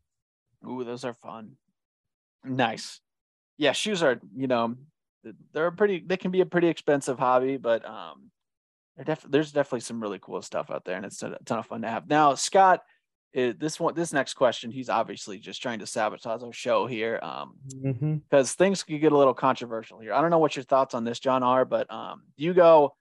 Ooh, 0.66 0.84
those 0.84 1.04
are 1.04 1.14
fun. 1.14 1.56
Nice. 2.44 3.00
Yeah, 3.58 3.72
shoes 3.72 4.02
are, 4.02 4.20
you 4.36 4.46
know, 4.46 4.76
they're 5.52 5.66
a 5.66 5.72
pretty 5.72 6.04
they 6.06 6.16
can 6.16 6.30
be 6.30 6.40
a 6.40 6.46
pretty 6.46 6.68
expensive 6.68 7.18
hobby, 7.18 7.56
but 7.56 7.84
um 7.84 8.30
they're 8.94 9.04
def- 9.04 9.26
there's 9.28 9.50
definitely 9.52 9.80
some 9.80 10.00
really 10.00 10.20
cool 10.20 10.40
stuff 10.40 10.70
out 10.70 10.84
there 10.84 10.96
and 10.96 11.04
it's 11.04 11.22
a 11.22 11.36
ton 11.44 11.58
of 11.58 11.66
fun 11.66 11.82
to 11.82 11.88
have. 11.88 12.08
Now, 12.08 12.34
Scott, 12.34 12.82
eh, 13.34 13.52
this 13.58 13.80
one 13.80 13.94
this 13.94 14.12
next 14.12 14.34
question, 14.34 14.70
he's 14.70 14.88
obviously 14.88 15.38
just 15.40 15.60
trying 15.60 15.80
to 15.80 15.86
sabotage 15.86 16.44
our 16.44 16.52
show 16.52 16.86
here. 16.86 17.18
Um 17.22 17.54
Mm-hmm. 17.82 18.14
because 18.30 18.52
things 18.54 18.84
could 18.84 19.00
get 19.00 19.10
a 19.12 19.18
little 19.18 19.34
controversial 19.34 19.98
here. 19.98 20.12
I 20.14 20.20
don't 20.20 20.30
know 20.30 20.38
what 20.38 20.54
your 20.54 20.64
thoughts 20.64 20.94
on 20.94 21.02
this, 21.02 21.18
John, 21.18 21.42
are, 21.42 21.64
but 21.64 21.92
um, 21.92 22.22
you 22.36 22.54
go 22.54 22.94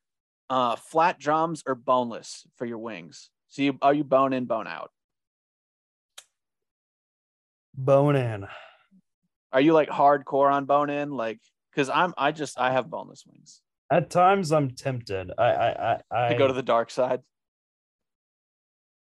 uh, 0.50 0.76
flat 0.76 1.20
drums 1.20 1.64
or 1.66 1.76
boneless 1.76 2.46
for 2.58 2.66
your 2.66 2.78
wings? 2.78 3.30
So 3.50 3.62
you 3.62 3.78
are 3.82 3.94
you 3.94 4.04
bone 4.04 4.34
in, 4.34 4.46
bone 4.46 4.68
out? 4.68 4.92
Bone 7.74 8.16
in. 8.16 8.48
Are 9.52 9.62
you 9.62 9.74
like 9.74 9.90
hardcore 9.90 10.52
on 10.52 10.66
bone 10.66 10.90
in? 10.90 11.12
Like, 11.12 11.40
because 11.72 11.90
I'm 11.90 12.14
I 12.18 12.32
just 12.32 12.60
I 12.60 12.72
have 12.72 12.90
boneless 12.90 13.24
wings. 13.26 13.62
At 13.92 14.10
times 14.10 14.52
I'm 14.52 14.72
tempted. 14.72 15.32
I 15.38 15.44
I 15.44 15.94
I, 15.94 16.02
I 16.12 16.28
I 16.28 16.34
go 16.34 16.48
to 16.48 16.54
the 16.54 16.64
dark 16.64 16.90
side. 16.90 17.22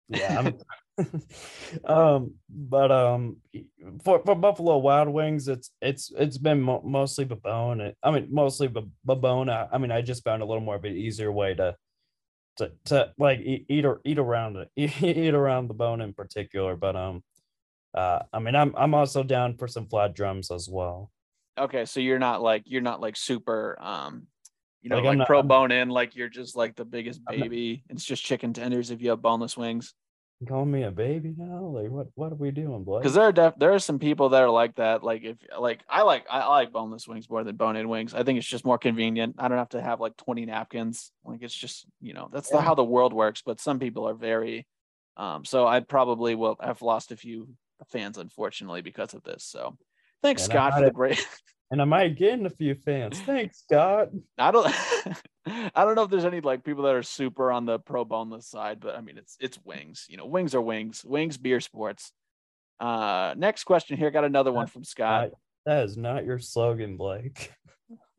yeah 0.09 0.38
I'm, 0.38 0.59
um 1.86 2.34
but 2.51 2.93
um 2.93 3.36
for, 4.05 4.22
for 4.24 4.34
buffalo 4.34 4.76
wild 4.78 5.09
wings 5.09 5.49
it's 5.49 5.70
it's 5.80 6.12
it's 6.18 6.36
been 6.38 6.61
mo- 6.61 6.82
mostly 6.84 7.24
the 7.24 7.36
bone 7.36 7.93
i 8.03 8.11
mean 8.11 8.28
mostly 8.30 8.66
the, 8.68 8.82
the 9.05 9.14
bone 9.14 9.49
I, 9.49 9.66
I 9.72 9.78
mean 9.78 9.90
i 9.90 10.03
just 10.03 10.22
found 10.22 10.43
a 10.43 10.45
little 10.45 10.62
more 10.62 10.76
of 10.76 10.84
an 10.84 10.93
easier 10.97 11.32
way 11.32 11.55
to 11.55 11.76
to, 12.59 12.72
to 12.86 13.12
like 13.18 13.40
eat 13.40 13.64
eat, 13.70 13.84
or, 13.86 14.01
eat 14.05 14.18
around 14.18 14.57
it 14.57 14.68
eat 14.76 15.34
around 15.34 15.68
the 15.68 15.74
bone 15.74 16.03
in 16.03 16.12
particular 16.12 16.76
but 16.76 16.95
um 16.95 17.22
uh 17.95 18.20
i 18.32 18.38
mean 18.38 18.55
i'm 18.55 18.74
i'm 18.76 18.95
also 18.95 19.22
down 19.22 19.57
for 19.57 19.66
some 19.66 19.86
flat 19.86 20.14
drums 20.14 20.51
as 20.51 20.68
well 20.70 21.11
Okay, 21.59 21.84
so 21.84 22.01
you're 22.01 22.18
not 22.18 22.40
like 22.40 22.62
you're 22.64 22.80
not 22.80 23.03
like 23.03 23.14
super 23.14 23.76
um 23.78 24.26
You 24.80 24.88
know, 24.88 24.97
Like, 24.97 25.05
like, 25.05 25.18
not- 25.18 25.26
pro 25.26 25.43
bone 25.43 25.70
in, 25.70 25.90
like 25.90 26.16
you're 26.16 26.30
just 26.30 26.57
like 26.57 26.74
the 26.76 26.84
biggest 26.84 27.20
I'm 27.28 27.38
not- 27.38 27.51
baby. 27.51 27.84
It's 27.90 28.05
just 28.05 28.24
chicken 28.24 28.55
tenders 28.55 28.90
if 28.90 29.03
you 29.03 29.11
have 29.11 29.20
boneless 29.20 29.55
wings. 29.55 29.93
Calling 30.49 30.70
me 30.70 30.82
a 30.82 30.90
baby 30.90 31.34
now? 31.36 31.61
Like 31.61 31.90
what? 31.90 32.09
What 32.14 32.32
are 32.32 32.36
we 32.36 32.51
doing, 32.51 32.84
Blake? 32.84 33.03
Because 33.03 33.14
there 33.14 33.24
are 33.24 33.32
def- 33.32 33.59
there 33.59 33.72
are 33.72 33.78
some 33.78 33.99
people 33.99 34.30
that 34.30 34.43
are 34.43 34.51
like 34.51 34.74
that. 34.76 35.05
Like 35.05 35.22
if 35.22 35.36
like 35.59 35.80
I 35.88 36.03
like 36.03 36.26
I, 36.30 36.47
like 36.49 36.72
boneless 36.72 37.07
wings 37.07 37.28
more 37.30 37.45
than 37.45 37.57
bone 37.57 37.76
in 37.76 37.88
wings. 37.88 38.14
I 38.14 38.22
think 38.22 38.38
it's 38.38 38.47
just 38.47 38.64
more 38.64 38.78
convenient. 38.78 39.36
I 39.38 39.49
don't 39.49 39.59
have 39.59 39.70
to 39.70 39.80
have 39.80 40.01
like 40.01 40.16
20 40.16 40.47
napkins. 40.47 41.12
Like 41.24 41.43
it's 41.43 41.55
just 41.55 41.86
you 42.01 42.12
know 42.12 42.28
that's 42.32 42.51
the, 42.51 42.61
how 42.61 42.74
the 42.74 42.84
world 42.84 43.12
works. 43.12 43.43
But 43.45 43.61
some 43.61 43.78
people 43.78 44.09
are 44.09 44.14
very. 44.14 44.66
Um, 45.16 45.45
so 45.45 45.66
I 45.66 45.80
probably 45.80 46.34
will 46.34 46.57
have 46.61 46.82
lost 46.82 47.12
a 47.12 47.16
few 47.16 47.49
fans 47.90 48.18
unfortunately 48.18 48.80
because 48.80 49.14
of 49.14 49.22
this. 49.22 49.45
So 49.45 49.76
thanks 50.22 50.43
And 50.43 50.53
Scott 50.53 50.74
for 50.74 50.84
the 50.84 50.90
great. 50.90 51.26
and 51.70 51.80
I 51.80 51.84
might 51.84 52.16
get 52.16 52.34
in 52.34 52.47
a 52.47 52.51
few 52.51 52.74
fans. 52.74 53.18
Thanks, 53.20 53.59
Scott. 53.59 54.09
I 54.38 54.51
don't 54.51 54.74
I 55.47 55.84
don't 55.84 55.97
know 55.97 56.03
if 56.05 56.11
there's 56.11 56.24
any 56.24 56.40
like 56.40 56.64
people 56.64 56.84
that 56.84 56.95
are 56.95 57.03
super 57.03 57.51
on 57.51 57.66
the 57.66 57.78
pro 57.78 58.05
boneless 58.05 58.47
side, 58.47 58.80
but 58.80 58.95
I 58.97 59.01
mean 59.01 59.18
it's 59.18 59.36
it's 59.40 59.59
wings. 59.64 60.07
You 60.09 60.16
know, 60.16 60.26
wings 60.26 60.55
are 60.55 60.61
wings. 60.61 61.05
Wings 61.05 61.36
beer 61.36 61.61
sports. 61.61 62.12
Uh 62.78 63.34
next 63.36 63.64
question 63.64 63.97
here. 63.97 64.11
Got 64.11 64.24
another 64.24 64.53
one 64.53 64.66
from 64.66 64.84
Scott. 64.84 65.30
That 65.66 65.84
is 65.84 65.97
not 65.97 66.24
your 66.24 66.38
slogan, 66.38 66.97
Blake. 66.97 67.53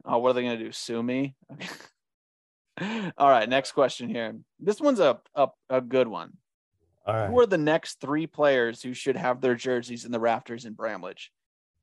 Oh, 0.05 0.17
what 0.17 0.31
are 0.31 0.33
they 0.33 0.43
gonna 0.43 0.57
do? 0.57 0.73
Sue 0.73 1.01
me? 1.01 1.33
Okay. 1.49 3.11
All 3.17 3.29
right, 3.29 3.47
next 3.47 3.71
question 3.71 4.09
here. 4.09 4.35
This 4.59 4.81
one's 4.81 4.99
a, 4.99 5.21
a 5.33 5.47
a 5.69 5.79
good 5.79 6.09
one. 6.09 6.33
All 7.05 7.15
right. 7.15 7.29
Who 7.29 7.39
are 7.39 7.45
the 7.45 7.57
next 7.57 8.01
three 8.01 8.27
players 8.27 8.81
who 8.81 8.93
should 8.93 9.15
have 9.15 9.39
their 9.39 9.55
jerseys 9.55 10.03
in 10.03 10.11
the 10.11 10.19
rafters 10.19 10.65
in 10.65 10.73
Bramlage? 10.73 11.31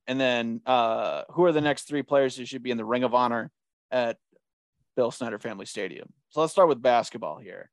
And 0.06 0.20
then 0.20 0.60
uh 0.66 1.22
who 1.30 1.44
are 1.44 1.52
the 1.52 1.62
next 1.62 1.84
three 1.84 2.02
players 2.02 2.36
who 2.36 2.44
should 2.44 2.62
be 2.62 2.70
in 2.70 2.76
the 2.76 2.84
Ring 2.84 3.04
of 3.04 3.14
Honor 3.14 3.50
at 3.90 4.18
Bill 5.00 5.10
Snyder 5.10 5.38
Family 5.38 5.64
Stadium? 5.64 6.12
So 6.28 6.42
let's 6.42 6.52
start 6.52 6.68
with 6.68 6.82
basketball 6.82 7.38
here. 7.38 7.70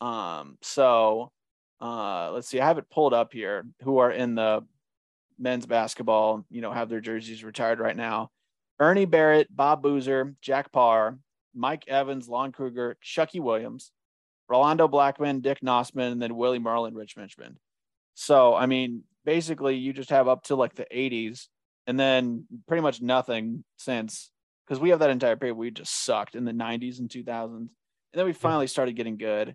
Um, 0.00 0.56
so 0.62 1.32
uh 1.80 2.30
let's 2.30 2.46
see, 2.46 2.60
I 2.60 2.66
have 2.68 2.78
it 2.78 2.88
pulled 2.88 3.12
up 3.12 3.32
here 3.32 3.66
who 3.82 3.98
are 3.98 4.12
in 4.12 4.36
the 4.36 4.64
men's 5.36 5.66
basketball, 5.66 6.46
you 6.48 6.60
know, 6.60 6.70
have 6.70 6.88
their 6.88 7.00
jerseys 7.00 7.42
retired 7.42 7.80
right 7.80 7.96
now. 7.96 8.30
Ernie 8.78 9.04
Barrett, 9.04 9.48
Bob 9.50 9.82
Boozer, 9.82 10.36
Jack 10.42 10.70
Parr, 10.70 11.18
Mike 11.56 11.88
Evans, 11.88 12.28
Lon 12.28 12.52
Kruger, 12.52 12.96
Chuckie 13.00 13.40
Williams, 13.40 13.90
Rolando 14.48 14.86
Blackman, 14.86 15.40
Dick 15.40 15.58
Knostman, 15.64 16.12
and 16.12 16.22
then 16.22 16.36
Willie 16.36 16.60
Murrell, 16.60 16.88
Mitch 16.92 17.16
Richmond. 17.16 17.58
So, 18.14 18.54
I 18.54 18.66
mean, 18.66 19.02
basically, 19.24 19.74
you 19.74 19.92
just 19.92 20.10
have 20.10 20.28
up 20.28 20.44
to 20.44 20.54
like 20.54 20.76
the 20.76 20.86
80s 20.94 21.48
and 21.88 21.98
then 21.98 22.44
pretty 22.68 22.82
much 22.82 23.02
nothing 23.02 23.64
since 23.76 24.30
because 24.70 24.80
we 24.80 24.90
have 24.90 25.00
that 25.00 25.10
entire 25.10 25.34
period 25.34 25.56
we 25.56 25.72
just 25.72 26.04
sucked 26.04 26.36
in 26.36 26.44
the 26.44 26.52
90s 26.52 27.00
and 27.00 27.08
2000s. 27.08 27.56
And 27.56 27.68
then 28.14 28.24
we 28.24 28.32
finally 28.32 28.68
started 28.68 28.94
getting 28.94 29.16
good. 29.16 29.52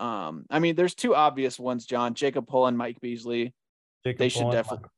Um, 0.00 0.44
I 0.50 0.58
mean, 0.58 0.74
there's 0.74 0.96
two 0.96 1.14
obvious 1.14 1.56
ones, 1.56 1.86
John 1.86 2.14
Jacob 2.14 2.48
Pull 2.48 2.66
and 2.66 2.76
Mike 2.76 3.00
Beasley. 3.00 3.54
Jacob 4.04 4.18
they 4.18 4.28
should 4.28 4.40
Pullen, 4.42 4.56
definitely- 4.56 4.88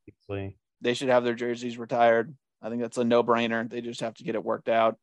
They 0.81 0.95
should 0.95 1.09
have 1.09 1.23
their 1.23 1.35
jerseys 1.35 1.77
retired. 1.77 2.35
I 2.63 2.69
think 2.69 2.81
that's 2.81 2.97
a 2.97 3.03
no 3.03 3.23
brainer. 3.23 3.69
They 3.69 3.81
just 3.81 4.01
have 4.01 4.15
to 4.15 4.23
get 4.23 4.33
it 4.33 4.43
worked 4.43 4.69
out. 4.69 4.97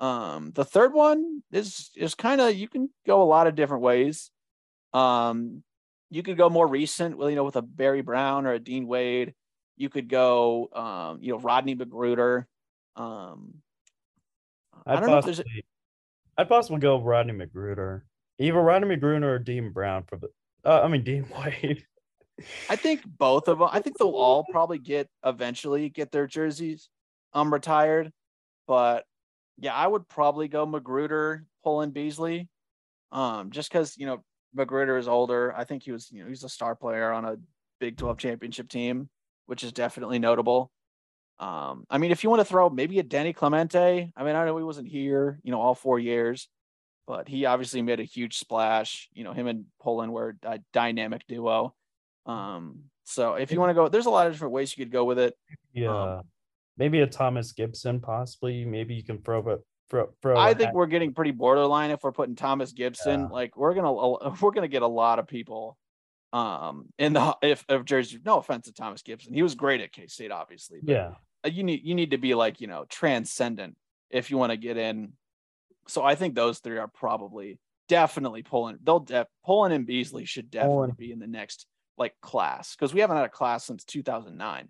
Um, 0.00 0.50
the 0.52 0.64
third 0.64 0.92
one 0.92 1.42
is 1.52 1.90
is 1.94 2.14
kind 2.14 2.40
of 2.40 2.54
you 2.54 2.68
can 2.68 2.90
go 3.06 3.22
a 3.22 3.24
lot 3.24 3.46
of 3.46 3.54
different 3.54 3.82
ways. 3.84 4.30
Um, 4.92 5.62
you 6.10 6.24
could 6.24 6.36
go 6.36 6.50
more 6.50 6.66
recent, 6.66 7.18
well, 7.18 7.30
you 7.30 7.36
know, 7.36 7.44
with 7.44 7.56
a 7.56 7.62
Barry 7.62 8.00
Brown 8.00 8.46
or 8.46 8.52
a 8.52 8.58
Dean 8.58 8.86
Wade. 8.88 9.34
You 9.76 9.88
could 9.88 10.08
go, 10.08 10.68
um, 10.72 11.18
you 11.22 11.32
know, 11.32 11.38
Rodney 11.38 11.76
McGruder. 11.76 12.46
Um, 12.96 13.62
I 14.88 14.94
I'd 14.94 15.00
don't 15.00 15.10
know 15.10 15.18
if 15.18 15.24
there's. 15.24 15.38
possibly, 15.38 15.64
I'd 16.38 16.48
possibly 16.48 16.80
go 16.80 17.00
Rodney 17.00 17.34
McGruder, 17.34 18.02
either 18.38 18.60
Rodney 18.60 18.96
McGruder 18.96 19.24
or 19.24 19.38
Dean 19.38 19.70
Brown 19.70 20.04
for 20.08 20.16
the. 20.16 20.28
Uh, 20.64 20.80
I 20.82 20.88
mean 20.88 21.04
Dean 21.04 21.26
Wade. 21.62 21.84
I 22.70 22.76
think 22.76 23.02
both 23.04 23.48
of 23.48 23.58
them. 23.58 23.68
I 23.70 23.80
think 23.80 23.98
they'll 23.98 24.10
all 24.10 24.44
probably 24.50 24.78
get 24.78 25.08
eventually 25.24 25.88
get 25.88 26.10
their 26.10 26.26
jerseys 26.26 26.88
um 27.34 27.52
retired, 27.52 28.10
but 28.66 29.04
yeah, 29.58 29.74
I 29.74 29.86
would 29.86 30.08
probably 30.08 30.48
go 30.48 30.66
McGruder, 30.66 31.44
Pullen, 31.64 31.90
Beasley, 31.90 32.48
um, 33.12 33.50
just 33.50 33.70
because 33.70 33.96
you 33.98 34.06
know 34.06 34.24
McGruder 34.56 34.98
is 34.98 35.08
older. 35.08 35.52
I 35.54 35.64
think 35.64 35.82
he 35.82 35.92
was 35.92 36.10
you 36.10 36.22
know 36.22 36.28
he's 36.28 36.44
a 36.44 36.48
star 36.48 36.74
player 36.74 37.12
on 37.12 37.24
a 37.24 37.36
Big 37.80 37.96
Twelve 37.96 38.18
championship 38.18 38.68
team, 38.68 39.08
which 39.46 39.64
is 39.64 39.72
definitely 39.72 40.18
notable. 40.18 40.70
Um, 41.40 41.84
I 41.88 41.98
mean, 41.98 42.10
if 42.10 42.24
you 42.24 42.30
want 42.30 42.40
to 42.40 42.44
throw 42.44 42.68
maybe 42.68 42.98
a 42.98 43.02
Denis 43.02 43.36
Clemente, 43.36 44.12
I 44.16 44.24
mean, 44.24 44.34
I 44.34 44.44
know 44.44 44.56
he 44.56 44.64
wasn't 44.64 44.88
here, 44.88 45.38
you 45.42 45.52
know, 45.52 45.60
all 45.60 45.74
four 45.74 45.98
years, 45.98 46.48
but 47.06 47.28
he 47.28 47.46
obviously 47.46 47.80
made 47.82 48.00
a 48.00 48.04
huge 48.04 48.38
splash. 48.38 49.08
You 49.12 49.24
know, 49.24 49.32
him 49.32 49.46
and 49.46 49.66
Pullen 49.80 50.10
were 50.12 50.36
a 50.42 50.58
dynamic 50.72 51.22
duo. 51.28 51.74
Um, 52.26 52.84
so 53.04 53.34
if 53.34 53.52
you 53.52 53.60
want 53.60 53.70
to 53.70 53.74
go, 53.74 53.88
there's 53.88 54.06
a 54.06 54.10
lot 54.10 54.26
of 54.26 54.32
different 54.32 54.52
ways 54.52 54.76
you 54.76 54.84
could 54.84 54.92
go 54.92 55.04
with 55.04 55.18
it. 55.18 55.34
Yeah, 55.72 56.16
Um, 56.16 56.22
maybe 56.76 57.00
a 57.00 57.06
Thomas 57.06 57.52
Gibson, 57.52 58.00
possibly. 58.00 58.64
Maybe 58.64 58.94
you 58.94 59.04
can 59.04 59.22
throw 59.22 59.40
a 59.48 59.58
throw. 59.88 60.10
throw 60.22 60.36
I 60.36 60.54
think 60.54 60.74
we're 60.74 60.86
getting 60.86 61.14
pretty 61.14 61.30
borderline 61.30 61.90
if 61.90 62.02
we're 62.02 62.12
putting 62.12 62.36
Thomas 62.36 62.72
Gibson. 62.72 63.20
Yeah. 63.20 63.26
Like 63.26 63.56
we're 63.56 63.74
gonna 63.74 63.92
we're 64.42 64.50
gonna 64.50 64.68
get 64.68 64.82
a 64.82 64.88
lot 64.88 65.18
of 65.18 65.26
people 65.26 65.76
um 66.32 66.86
in 66.98 67.14
the 67.14 67.36
if 67.42 67.64
if 67.68 67.84
Jersey. 67.84 68.18
No 68.24 68.38
offense 68.38 68.66
to 68.66 68.72
Thomas 68.72 69.02
Gibson, 69.02 69.32
he 69.32 69.42
was 69.42 69.54
great 69.54 69.80
at 69.80 69.92
K 69.92 70.06
State, 70.06 70.30
obviously. 70.30 70.80
But 70.82 70.92
Yeah, 70.92 71.10
you 71.44 71.62
need 71.62 71.80
you 71.84 71.94
need 71.94 72.10
to 72.10 72.18
be 72.18 72.34
like 72.34 72.60
you 72.60 72.66
know 72.66 72.84
transcendent 72.88 73.76
if 74.10 74.30
you 74.30 74.38
want 74.38 74.50
to 74.52 74.56
get 74.56 74.76
in. 74.76 75.12
So 75.86 76.02
I 76.02 76.14
think 76.14 76.34
those 76.34 76.58
three 76.58 76.78
are 76.78 76.88
probably 76.88 77.58
definitely 77.88 78.42
Pullen. 78.42 78.78
They'll 78.82 79.00
def, 79.00 79.26
Pullen 79.44 79.72
and 79.72 79.86
Beasley 79.86 80.24
should 80.26 80.50
definitely 80.50 80.74
Pullen. 80.76 80.96
be 80.98 81.12
in 81.12 81.18
the 81.18 81.26
next 81.26 81.66
like 81.96 82.14
class 82.20 82.74
because 82.76 82.92
we 82.92 83.00
haven't 83.00 83.16
had 83.16 83.24
a 83.26 83.30
class 83.30 83.64
since 83.64 83.84
2009. 83.84 84.68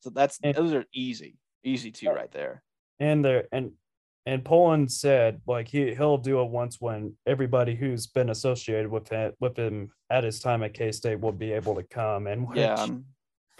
So 0.00 0.10
that's 0.10 0.38
And- 0.42 0.54
those 0.56 0.72
are 0.72 0.84
easy, 0.94 1.36
easy 1.64 1.90
two 1.90 2.08
right 2.10 2.30
there. 2.32 2.62
and 2.98 3.24
there 3.24 3.48
and 3.52 3.72
and 4.26 4.44
Pullen 4.44 4.88
said 4.88 5.40
like 5.46 5.66
he 5.68 5.94
he'll 5.94 6.18
do 6.18 6.40
it 6.40 6.50
once 6.50 6.80
when 6.80 7.16
everybody 7.26 7.74
who's 7.74 8.06
been 8.06 8.30
associated 8.30 8.90
with 8.90 9.10
it 9.12 9.34
with 9.40 9.56
him 9.56 9.90
at 10.10 10.24
his 10.24 10.38
time 10.40 10.62
at 10.62 10.74
K 10.74 10.92
State 10.92 11.18
will 11.20 11.32
be 11.32 11.52
able 11.52 11.74
to 11.74 11.82
come. 11.82 12.26
And 12.26 12.46
which 12.48 12.58
Yeah, 12.58 12.74
um, 12.74 13.04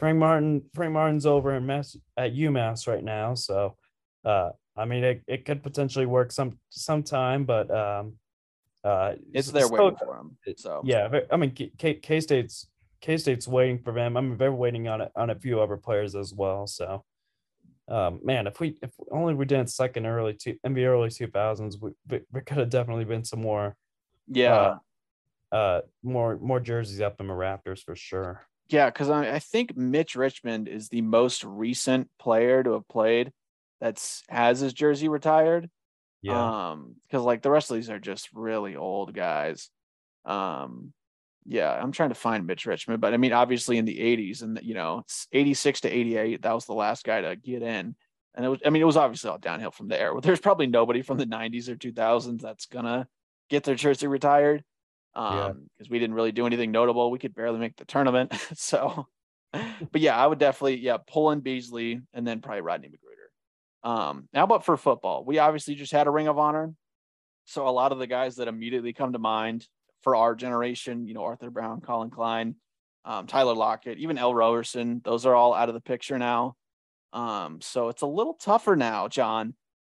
Frank 0.00 0.18
Martin 0.18 0.62
Frank 0.74 0.92
Martin's 0.94 1.26
over 1.26 1.54
in 1.54 1.66
Mass 1.66 1.94
at 2.16 2.34
UMass 2.34 2.88
right 2.88 3.04
now, 3.04 3.34
so 3.34 3.76
uh 4.24 4.50
I 4.76 4.86
mean 4.86 5.04
it, 5.04 5.22
it 5.28 5.44
could 5.44 5.62
potentially 5.62 6.06
work 6.06 6.32
some 6.32 6.58
sometime, 6.70 7.44
but 7.44 7.70
um 7.70 8.14
uh 8.82 9.12
it's 9.34 9.50
there 9.50 9.66
still- 9.66 9.84
waiting 9.84 9.98
for 9.98 10.16
him. 10.16 10.38
So 10.56 10.80
yeah, 10.84 11.20
I 11.30 11.36
mean 11.36 11.52
K 11.52 11.94
K 11.94 12.20
State's 12.20 12.66
K 13.02 13.18
State's 13.18 13.46
waiting 13.46 13.78
for 13.78 13.92
them. 13.92 14.16
I 14.16 14.22
mean 14.22 14.38
they're 14.38 14.52
waiting 14.52 14.88
on 14.88 15.02
it 15.02 15.12
on 15.14 15.28
a 15.28 15.34
few 15.34 15.60
other 15.60 15.76
players 15.76 16.14
as 16.16 16.32
well. 16.32 16.66
So, 16.66 17.04
um, 17.88 18.20
man, 18.24 18.46
if 18.46 18.58
we 18.58 18.78
if 18.82 18.92
only 19.10 19.34
we 19.34 19.44
didn't 19.44 19.68
suck 19.68 19.98
in 19.98 20.06
early 20.06 20.32
two 20.32 20.56
in 20.64 20.72
the 20.72 20.86
early 20.86 21.10
two 21.10 21.26
thousands, 21.26 21.78
we 21.78 21.90
we 22.08 22.20
we 22.32 22.40
could 22.40 22.56
have 22.56 22.70
definitely 22.70 23.04
been 23.04 23.24
some 23.24 23.42
more 23.42 23.76
yeah. 24.28 24.78
uh, 25.52 25.54
uh 25.54 25.80
more 26.02 26.38
more 26.38 26.60
jerseys 26.60 27.02
up 27.02 27.20
in 27.20 27.26
the 27.26 27.34
Raptors 27.34 27.84
for 27.84 27.94
sure. 27.94 28.46
Yeah, 28.70 28.88
because 28.88 29.10
I, 29.10 29.34
I 29.34 29.38
think 29.40 29.76
Mitch 29.76 30.14
Richmond 30.14 30.68
is 30.68 30.88
the 30.88 31.02
most 31.02 31.44
recent 31.44 32.08
player 32.18 32.62
to 32.62 32.72
have 32.74 32.88
played 32.88 33.32
that's 33.80 34.22
has 34.28 34.60
his 34.60 34.72
jersey 34.72 35.08
retired. 35.08 35.68
Yeah, 36.22 36.70
Um, 36.70 36.96
because 37.06 37.24
like 37.24 37.42
the 37.42 37.50
rest 37.50 37.70
of 37.70 37.76
these 37.76 37.90
are 37.90 37.98
just 37.98 38.28
really 38.32 38.76
old 38.76 39.14
guys. 39.14 39.70
Um, 40.24 40.92
yeah, 41.46 41.72
I'm 41.72 41.92
trying 41.92 42.10
to 42.10 42.14
find 42.14 42.46
Mitch 42.46 42.66
Richmond, 42.66 43.00
but 43.00 43.14
I 43.14 43.16
mean, 43.16 43.32
obviously 43.32 43.78
in 43.78 43.86
the 43.86 43.98
80s 43.98 44.42
and 44.42 44.60
you 44.62 44.74
know, 44.74 44.98
it's 45.00 45.26
86 45.32 45.80
to 45.80 45.88
88, 45.90 46.42
that 46.42 46.52
was 46.52 46.66
the 46.66 46.74
last 46.74 47.04
guy 47.04 47.22
to 47.22 47.36
get 47.36 47.62
in. 47.62 47.96
And 48.34 48.46
it 48.46 48.48
was, 48.48 48.60
I 48.64 48.70
mean, 48.70 48.82
it 48.82 48.86
was 48.86 48.98
obviously 48.98 49.30
all 49.30 49.38
downhill 49.38 49.72
from 49.72 49.88
there. 49.88 50.12
There's 50.22 50.40
probably 50.40 50.68
nobody 50.68 51.02
from 51.02 51.18
the 51.18 51.26
90s 51.26 51.68
or 51.68 51.76
2000s 51.76 52.40
that's 52.40 52.66
gonna 52.66 53.08
get 53.48 53.64
their 53.64 53.74
jersey 53.74 54.06
retired. 54.06 54.62
Yeah. 55.16 55.46
Um, 55.46 55.68
because 55.76 55.90
we 55.90 55.98
didn't 55.98 56.14
really 56.14 56.32
do 56.32 56.46
anything 56.46 56.70
notable. 56.70 57.10
We 57.10 57.18
could 57.18 57.34
barely 57.34 57.58
make 57.58 57.76
the 57.76 57.84
tournament. 57.84 58.32
so, 58.54 59.06
but 59.52 60.00
yeah, 60.00 60.16
I 60.16 60.26
would 60.26 60.38
definitely, 60.38 60.76
yeah, 60.76 60.98
Pullen 61.06 61.40
Beasley 61.40 62.00
and 62.12 62.26
then 62.26 62.40
probably 62.40 62.62
Rodney 62.62 62.88
McGruder. 62.88 63.88
Um, 63.88 64.28
how 64.34 64.44
about 64.44 64.64
for 64.64 64.76
football? 64.76 65.24
We 65.24 65.38
obviously 65.38 65.74
just 65.74 65.92
had 65.92 66.06
a 66.06 66.10
Ring 66.10 66.28
of 66.28 66.38
Honor. 66.38 66.72
So 67.46 67.66
a 67.66 67.70
lot 67.70 67.92
of 67.92 67.98
the 67.98 68.06
guys 68.06 68.36
that 68.36 68.48
immediately 68.48 68.92
come 68.92 69.12
to 69.12 69.18
mind 69.18 69.66
for 70.02 70.14
our 70.14 70.34
generation, 70.34 71.06
you 71.06 71.14
know, 71.14 71.24
Arthur 71.24 71.50
Brown, 71.50 71.80
Collin 71.80 72.10
Klein, 72.10 72.54
um, 73.04 73.26
Tyler 73.26 73.54
Lockett, 73.54 73.98
even 73.98 74.18
Ell 74.18 74.34
Roberson, 74.34 75.00
those 75.04 75.26
are 75.26 75.34
all 75.34 75.54
out 75.54 75.68
of 75.68 75.74
the 75.74 75.80
picture 75.80 76.18
now. 76.18 76.54
Um, 77.12 77.60
so 77.60 77.88
it's 77.88 78.02
a 78.02 78.06
little 78.06 78.34
tougher 78.34 78.76
now, 78.76 79.08
John, 79.08 79.54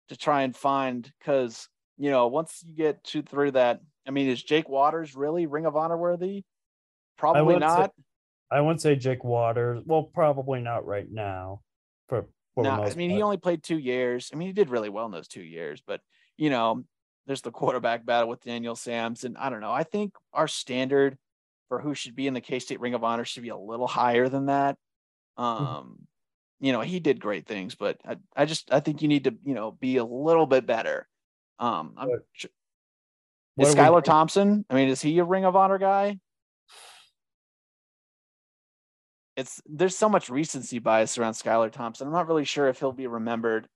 to 0.09 0.17
try 0.17 0.41
and 0.41 0.55
find 0.55 1.09
because 1.19 1.69
you 1.97 2.11
know 2.11 2.27
once 2.27 2.63
you 2.65 2.75
get 2.75 3.03
to 3.05 3.21
through 3.21 3.51
that, 3.51 3.81
I 4.07 4.11
mean, 4.11 4.29
is 4.29 4.41
Jake 4.41 4.69
Waters 4.69 5.15
really 5.15 5.45
Ring 5.45 5.65
of 5.65 5.75
Honor 5.75 5.97
worthy? 5.97 6.43
Probably 7.17 7.55
say- 7.55 7.59
not. 7.59 7.91
I 8.51 8.61
wouldn't 8.61 8.81
say 8.81 8.95
Jake 8.95 9.23
Waters. 9.23 9.81
Well, 9.85 10.03
probably 10.03 10.61
not 10.61 10.85
right 10.85 11.11
now. 11.11 11.61
For, 12.07 12.27
for 12.53 12.63
No, 12.63 12.83
I 12.83 12.93
mean 12.93 13.09
he 13.09 13.23
only 13.23 13.37
played 13.37 13.63
two 13.63 13.79
years. 13.79 14.29
I 14.31 14.37
mean 14.37 14.47
he 14.47 14.53
did 14.53 14.69
really 14.69 14.89
well 14.89 15.07
in 15.07 15.11
those 15.11 15.27
two 15.27 15.41
years, 15.41 15.81
but 15.85 15.99
you 16.37 16.51
know, 16.51 16.83
there's 17.25 17.41
the 17.41 17.51
quarterback 17.51 18.05
battle 18.05 18.29
with 18.29 18.43
Daniel 18.43 18.75
Sams, 18.75 19.23
and 19.23 19.35
I 19.37 19.49
don't 19.49 19.61
know. 19.61 19.71
I 19.71 19.83
think 19.83 20.13
our 20.31 20.47
standard 20.47 21.17
for 21.69 21.79
who 21.79 21.95
should 21.95 22.15
be 22.15 22.27
in 22.27 22.35
the 22.35 22.41
K 22.41 22.59
State 22.59 22.79
Ring 22.79 22.93
of 22.93 23.03
Honor 23.03 23.25
should 23.25 23.43
be 23.43 23.49
a 23.49 23.57
little 23.57 23.87
higher 23.87 24.29
than 24.29 24.45
that. 24.45 24.77
Hmm. 25.37 25.43
Um, 25.43 25.97
you 26.59 26.71
know, 26.71 26.81
he 26.81 26.99
did 26.99 27.19
great 27.19 27.47
things, 27.47 27.75
but 27.75 27.99
I, 28.05 28.17
I 28.35 28.45
just 28.45 28.71
I 28.71 28.79
think 28.79 29.01
you 29.01 29.07
need 29.07 29.25
to 29.25 29.35
you 29.43 29.55
know 29.55 29.71
be 29.71 29.97
a 29.97 30.05
little 30.05 30.45
bit 30.45 30.65
better. 30.65 31.07
Um, 31.59 31.93
I'm, 31.97 32.09
What- 33.55 33.67
is 33.69 33.75
are 33.75 33.77
we- 33.77 33.83
Skylar 33.83 34.03
Thompson? 34.03 34.65
I 34.69 34.75
mean, 34.75 34.89
is 34.89 35.01
he 35.01 35.17
a 35.19 35.23
Ring 35.23 35.45
of 35.45 35.55
Honor 35.55 35.77
guy? 35.77 36.19
It's 39.37 39.61
there's 39.65 39.97
so 39.97 40.07
much 40.07 40.29
recency 40.29 40.79
bias 40.79 41.17
around 41.17 41.33
Skylar 41.33 41.71
Thompson. 41.71 42.07
I'm 42.07 42.13
not 42.13 42.27
really 42.27 42.45
sure 42.45 42.69
if 42.69 42.79
he'll 42.79 42.93
be 42.93 43.07
remembered, 43.07 43.67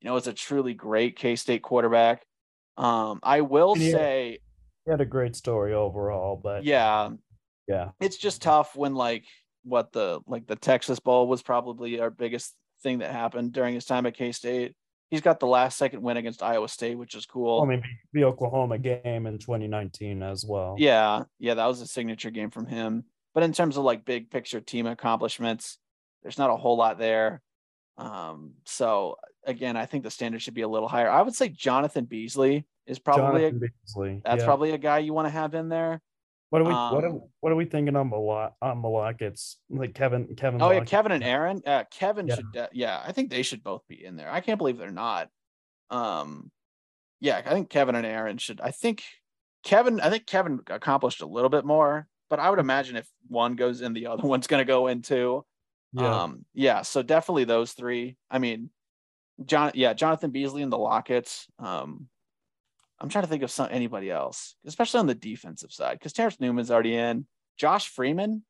you 0.00 0.08
know, 0.08 0.16
as 0.16 0.28
a 0.28 0.32
truly 0.32 0.74
great 0.74 1.16
K 1.16 1.34
State 1.34 1.62
quarterback. 1.62 2.24
Um, 2.76 3.18
I 3.24 3.40
will 3.40 3.76
Yeah. 3.76 3.90
say, 3.90 4.38
He 4.84 4.90
had 4.90 5.00
a 5.00 5.04
great 5.06 5.34
story 5.34 5.74
overall, 5.74 6.36
but 6.36 6.62
yeah, 6.64 7.10
yeah, 7.66 7.90
it's 8.00 8.16
just 8.16 8.42
tough 8.42 8.76
when 8.76 8.94
like 8.94 9.24
what 9.64 9.90
the 9.92 10.20
like 10.26 10.46
the 10.46 10.54
Texas 10.56 11.00
Bowl 11.00 11.26
was 11.26 11.42
probably 11.42 11.98
our 12.00 12.10
biggest 12.10 12.54
thing 12.82 12.98
that 12.98 13.10
happened 13.10 13.52
during 13.52 13.74
his 13.74 13.84
time 13.84 14.06
at 14.06 14.14
K 14.14 14.30
State. 14.30 14.76
He's 15.10 15.20
got 15.22 15.40
the 15.40 15.46
last 15.46 15.78
second 15.78 16.02
win 16.02 16.18
against 16.18 16.42
Iowa 16.42 16.68
State, 16.68 16.96
which 16.96 17.14
is 17.14 17.24
cool. 17.24 17.62
I 17.62 17.66
mean, 17.66 17.82
the 18.12 18.24
Oklahoma 18.24 18.78
game 18.78 19.26
in 19.26 19.38
2019 19.38 20.22
as 20.22 20.44
well. 20.44 20.76
Yeah, 20.78 21.24
yeah, 21.38 21.54
that 21.54 21.66
was 21.66 21.80
a 21.80 21.86
signature 21.86 22.30
game 22.30 22.50
from 22.50 22.66
him. 22.66 23.04
But 23.34 23.42
in 23.42 23.52
terms 23.52 23.76
of 23.76 23.84
like 23.84 24.04
big 24.04 24.30
picture 24.30 24.60
team 24.60 24.86
accomplishments, 24.86 25.78
there's 26.22 26.38
not 26.38 26.50
a 26.50 26.56
whole 26.56 26.76
lot 26.76 26.98
there. 26.98 27.40
Um, 27.96 28.54
so 28.64 29.16
again, 29.44 29.76
I 29.76 29.86
think 29.86 30.04
the 30.04 30.10
standard 30.10 30.42
should 30.42 30.54
be 30.54 30.62
a 30.62 30.68
little 30.68 30.88
higher. 30.88 31.10
I 31.10 31.22
would 31.22 31.34
say 31.34 31.48
Jonathan 31.48 32.04
Beasley 32.04 32.66
is 32.86 32.98
probably 32.98 33.44
a, 33.44 33.50
Jonathan 33.50 33.70
Beasley. 33.84 34.20
that's 34.24 34.40
yeah. 34.40 34.44
probably 34.44 34.70
a 34.72 34.78
guy 34.78 34.98
you 34.98 35.14
want 35.14 35.26
to 35.26 35.32
have 35.32 35.54
in 35.54 35.68
there. 35.68 36.00
What 36.50 36.62
are 36.62 36.64
we? 36.64 36.70
what, 36.72 37.04
are, 37.04 37.08
um, 37.08 37.20
what 37.40 37.52
are 37.52 37.56
we 37.56 37.66
thinking 37.66 37.94
on 37.94 38.08
Malak? 38.08 38.54
On 38.62 38.80
Malak, 38.80 39.20
it's 39.20 39.58
like 39.68 39.94
Kevin. 39.94 40.34
Kevin. 40.34 40.62
Oh 40.62 40.70
yeah, 40.70 40.84
Kevin 40.84 41.12
and 41.12 41.22
Aaron. 41.22 41.62
Uh, 41.66 41.84
Kevin 41.90 42.26
Yeah. 42.26 42.34
should. 42.36 42.52
de- 42.52 42.68
yeah, 42.72 43.02
I 43.04 43.12
think 43.12 43.30
they 43.30 43.42
should 43.42 43.62
both 43.62 43.82
be 43.86 44.02
in 44.02 44.16
there. 44.16 44.30
I 44.30 44.40
can't 44.40 44.56
believe 44.58 44.78
they're 44.78 44.90
not. 44.90 45.28
Um, 45.90 46.50
yeah, 47.20 47.42
I 47.44 47.50
think 47.50 47.68
Kevin 47.68 47.94
and 47.94 48.06
Aaron 48.06 48.38
should. 48.38 48.60
I 48.62 48.70
think 48.70 49.02
Kevin. 49.62 50.00
I 50.00 50.08
think 50.08 50.26
Kevin 50.26 50.60
accomplished 50.68 51.20
a 51.20 51.26
little 51.26 51.50
bit 51.50 51.66
more, 51.66 52.08
but 52.30 52.38
I 52.40 52.48
would 52.48 52.58
imagine 52.60 52.96
if 52.96 53.08
one 53.28 53.54
goes 53.54 53.82
in, 53.82 53.92
the 53.92 54.06
other 54.06 54.22
one's 54.26 54.46
going 54.46 54.60
to 54.60 54.64
go 54.64 54.86
in 54.86 55.02
too. 55.02 55.44
Yeah. 55.92 56.22
Um, 56.22 56.44
yeah, 56.54 56.82
so 56.82 57.02
definitely 57.02 57.44
those 57.44 57.72
three. 57.72 58.16
I 58.30 58.38
mean, 58.38 58.70
John, 59.44 59.72
yeah, 59.74 59.92
Jonathan 59.94 60.30
Beasley 60.30 60.62
and 60.62 60.72
the 60.72 60.78
Locketts. 60.78 61.46
Um, 61.58 62.08
I'm 63.00 63.08
trying 63.08 63.24
to 63.24 63.28
think 63.28 63.42
of 63.42 63.50
some 63.50 63.68
anybody 63.70 64.10
else, 64.10 64.56
especially 64.66 65.00
on 65.00 65.06
the 65.06 65.14
defensive 65.14 65.72
side, 65.72 65.98
because 65.98 66.12
Terrence 66.12 66.40
Newman's 66.40 66.70
already 66.70 66.94
in. 66.96 67.26
Josh 67.56 67.88
Freeman. 67.88 68.44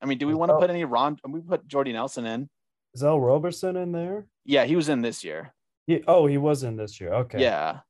I 0.00 0.06
mean, 0.06 0.18
do 0.18 0.26
we 0.26 0.34
want 0.34 0.50
to 0.50 0.58
put 0.58 0.70
any 0.70 0.84
Ron? 0.84 1.16
We 1.28 1.40
put 1.40 1.66
Jordy 1.68 1.92
Nelson 1.92 2.26
in. 2.26 2.48
Is 2.94 3.04
Ell 3.04 3.20
Roberson 3.20 3.76
in 3.76 3.92
there? 3.92 4.26
Yeah, 4.44 4.64
he 4.64 4.74
was 4.76 4.88
in 4.88 5.00
this 5.00 5.22
year. 5.24 5.54
He, 5.86 6.02
oh, 6.06 6.26
he 6.26 6.38
was 6.38 6.62
in 6.64 6.76
this 6.76 7.00
year. 7.00 7.12
Okay. 7.14 7.40
Yeah. 7.40 7.80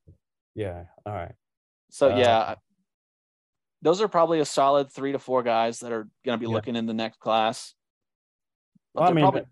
Yeah. 0.55 0.85
All 1.05 1.13
right. 1.13 1.33
So 1.89 2.11
Uh, 2.13 2.17
yeah, 2.17 2.55
those 3.81 4.01
are 4.01 4.07
probably 4.07 4.39
a 4.39 4.45
solid 4.45 4.91
three 4.91 5.11
to 5.11 5.19
four 5.19 5.43
guys 5.43 5.79
that 5.79 5.91
are 5.91 6.07
going 6.25 6.37
to 6.39 6.43
be 6.43 6.47
Yeah. 6.49 6.53
looking 6.55 6.75
in 6.75 6.85
the 6.85 6.93
next 6.93 7.19
class. 7.19 7.73
But 8.93 9.01
Well, 9.01 9.09
I 9.09 9.13
mean, 9.13 9.23
probably- 9.23 9.45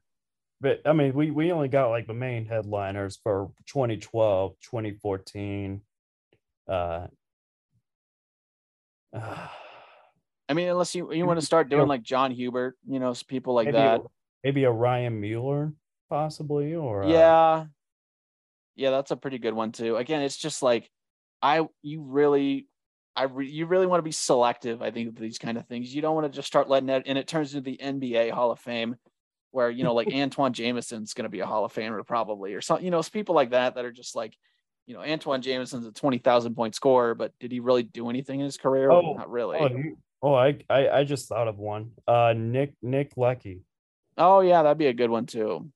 but 0.62 0.82
I 0.86 0.94
mean, 0.94 1.14
we 1.14 1.32
we 1.32 1.52
only 1.52 1.68
got 1.68 1.90
like 1.90 2.06
the 2.08 2.14
main 2.14 2.46
headliners 2.46 3.18
for 3.18 3.52
2012, 3.68 4.56
2014. 4.62 5.82
Uh, 6.72 7.08
I 10.50 10.54
mean, 10.54 10.68
unless 10.68 10.96
you 10.96 11.14
you 11.14 11.26
want 11.26 11.40
to 11.40 11.46
start 11.46 11.70
doing 11.70 11.88
like 11.88 12.04
John 12.04 12.32
Hubert, 12.32 12.78
you 12.88 13.00
know, 13.00 13.14
people 13.28 13.54
like 13.54 13.68
maybe 13.68 13.78
that. 13.78 14.02
Maybe 14.44 14.64
a 14.64 14.72
Ryan 14.72 15.20
Mueller, 15.22 15.74
possibly, 16.10 16.74
or 16.74 17.04
uh, 17.04 17.08
yeah. 17.08 17.66
Yeah 18.76 18.92
that's 18.92 19.12
a 19.12 19.18
pretty 19.18 19.38
good 19.38 19.54
one 19.54 19.72
too. 19.72 19.98
Again 19.98 20.22
it's 20.22 20.38
just 20.38 20.64
like 20.64 20.90
i 21.42 21.66
you 21.82 22.02
really 22.02 22.68
i 23.16 23.24
re, 23.24 23.48
you 23.48 23.66
really 23.66 23.88
want 23.88 24.00
to 24.00 24.04
be 24.04 24.12
selective 24.12 24.82
i 24.82 24.92
think 24.92 25.08
with 25.08 25.18
these 25.18 25.38
kind 25.38 25.58
of 25.58 25.68
things. 25.68 25.94
You 25.94 26.02
don't 26.02 26.16
want 26.16 26.32
to 26.32 26.36
just 26.36 26.48
start 26.48 26.70
letting 26.70 26.90
it, 26.90 27.04
and 27.06 27.18
it 27.18 27.28
turns 27.28 27.54
into 27.54 27.70
the 27.70 27.80
nba 27.82 28.32
hall 28.32 28.52
of 28.52 28.60
fame 28.60 28.96
where 29.52 29.70
you 29.70 29.84
know 29.84 29.94
like 29.94 30.08
antawn 30.14 30.54
jamison's 30.54 31.14
going 31.14 31.24
to 31.24 31.30
be 31.30 31.40
a 31.40 31.46
hall 31.46 31.66
of 31.66 31.74
famer 31.74 32.06
probably 32.06 32.54
or 32.54 32.62
something 32.62 32.86
you 32.86 32.92
know 32.92 33.00
it's 33.00 33.10
people 33.10 33.36
like 33.36 33.52
that 33.52 33.76
that 33.76 33.86
are 33.86 33.92
just 33.92 34.16
like 34.16 34.36
you 34.92 34.98
know 34.98 35.04
antawn 35.04 35.42
jamison's 35.42 35.86
a 35.86 35.92
20000 35.94 36.54
point 36.54 36.76
scorer 36.76 37.16
but 37.16 37.32
did 37.40 37.50
he 37.50 37.62
really 37.62 37.82
do 37.84 38.10
anything 38.10 38.42
in 38.42 38.44
his 38.46 38.58
career 38.58 38.92
Oh, 38.92 39.14
not 39.14 39.32
really 39.32 39.58
Oh, 39.58 39.70
oh, 40.22 40.34
I, 40.34 40.58
I 40.70 40.90
I 40.90 41.04
just 41.06 41.30
thought 41.30 41.48
of 41.48 41.58
one. 41.58 41.92
Uh, 42.06 42.34
Nick 42.36 42.74
Nick 42.82 43.16
Leckey. 43.16 43.62
oh 44.18 44.42
yeah 44.42 44.64
that'd 44.64 44.78
be 44.78 44.88
a 44.88 44.94
good 44.94 45.10
one 45.10 45.26
too 45.26 45.70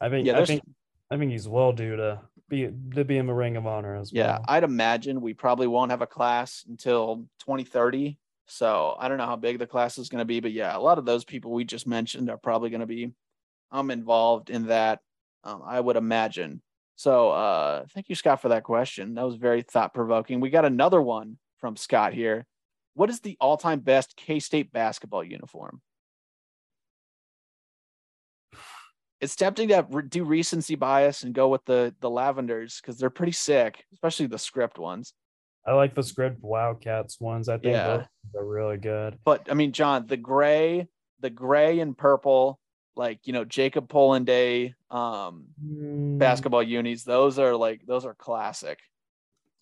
I 0.00 0.08
think 0.08 0.24
yeah 0.28 0.38
I 0.38 0.44
think 0.44 0.62
I 1.10 1.16
think 1.16 1.32
he's 1.32 1.48
well 1.48 1.72
due 1.72 1.96
to 1.96 2.20
be 2.48 2.70
to 2.94 3.04
be 3.04 3.18
in 3.18 3.26
the 3.26 3.34
Ring 3.34 3.56
of 3.56 3.66
Honor 3.66 3.96
as 3.96 4.12
Yeah, 4.12 4.26
well. 4.26 4.44
Yeah. 4.46 4.54
I'd 4.54 4.62
imagine 4.64 5.20
we 5.20 5.34
probably 5.34 5.66
won't 5.66 5.90
have 5.90 6.02
a 6.02 6.06
class 6.06 6.64
until 6.68 7.26
2030. 7.40 8.18
So 8.46 8.94
I 8.98 9.08
don't 9.08 9.18
know 9.18 9.26
how 9.26 9.36
big 9.36 9.58
the 9.58 9.66
class 9.66 9.96
is 9.98 10.08
going 10.10 10.20
to 10.20 10.24
be, 10.26 10.38
but 10.40 10.52
yeah, 10.52 10.76
a 10.76 10.78
lot 10.78 10.98
of 10.98 11.04
those 11.06 11.24
people 11.24 11.50
we 11.52 11.64
just 11.64 11.86
mentioned 11.86 12.28
are 12.30 12.36
probably 12.36 12.70
going 12.70 12.80
to 12.82 12.86
be 12.86 13.12
um 13.72 13.90
involved 13.90 14.50
in 14.50 14.66
that. 14.68 15.00
Um, 15.42 15.62
I 15.64 15.80
would 15.80 15.96
imagine. 15.96 16.62
So 16.96 17.30
uh, 17.30 17.84
thank 17.92 18.08
you, 18.08 18.14
Scott, 18.14 18.40
for 18.40 18.50
that 18.50 18.62
question. 18.62 19.14
That 19.14 19.24
was 19.26 19.36
very 19.36 19.62
thought 19.62 19.94
provoking. 19.94 20.40
We 20.40 20.50
got 20.50 20.64
another 20.64 21.02
one 21.02 21.38
from 21.58 21.76
Scott 21.76 22.12
here. 22.12 22.46
What 22.94 23.10
is 23.10 23.20
the 23.20 23.36
all-time 23.40 23.80
best 23.80 24.16
K-State 24.16 24.72
basketball 24.72 25.24
uniform? 25.24 25.80
It's 29.20 29.36
tempting 29.36 29.68
to 29.68 29.86
re- 29.90 30.04
do 30.06 30.24
recency 30.24 30.74
bias 30.74 31.22
and 31.22 31.34
go 31.34 31.48
with 31.48 31.64
the 31.64 31.94
the 32.00 32.10
lavenders 32.10 32.80
because 32.80 32.98
they're 32.98 33.10
pretty 33.10 33.32
sick, 33.32 33.84
especially 33.94 34.26
the 34.26 34.38
script 34.38 34.78
ones. 34.78 35.14
I 35.66 35.72
like 35.72 35.94
the 35.94 36.02
script 36.02 36.42
Wildcats 36.42 37.18
ones. 37.20 37.48
I 37.48 37.54
think 37.54 37.72
Yeah. 37.72 37.96
those 37.96 38.06
are 38.36 38.44
really 38.46 38.76
good. 38.76 39.18
But 39.24 39.50
I 39.50 39.54
mean, 39.54 39.72
John, 39.72 40.06
the 40.06 40.18
gray, 40.18 40.88
the 41.20 41.30
gray 41.30 41.80
and 41.80 41.96
purple, 41.96 42.60
like 42.96 43.20
you 43.26 43.32
know, 43.32 43.44
Jacob 43.44 43.88
Pullen 43.88 44.24
Day 44.24 44.74
um 44.90 45.46
Mm, 45.62 46.18
basketball 46.18 46.62
unis, 46.62 47.04
those 47.04 47.38
are 47.38 47.56
like 47.56 47.86
those 47.86 48.04
are 48.04 48.14
classic. 48.14 48.80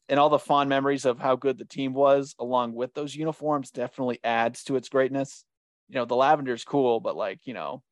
And 0.09 0.19
all 0.21 0.29
the 0.29 0.39
fond 0.39 0.69
memories 0.69 1.05
of 1.05 1.19
how 1.19 1.37
good 1.37 1.59
the 1.59 1.65
team 1.65 1.95
was, 1.95 2.35
along 2.39 2.75
with 2.75 2.93
those 2.95 3.15
uniforms, 3.15 3.71
definitely 3.71 4.21
adds 4.23 4.65
to 4.65 4.77
its 4.77 4.89
greatness. 4.89 5.45
You 5.89 5.97
know, 5.97 6.05
the 6.05 6.17
lavender's 6.17 6.65
cool, 6.65 7.01
but 7.01 7.17
like, 7.17 7.47
you 7.47 7.55
know, 7.55 7.83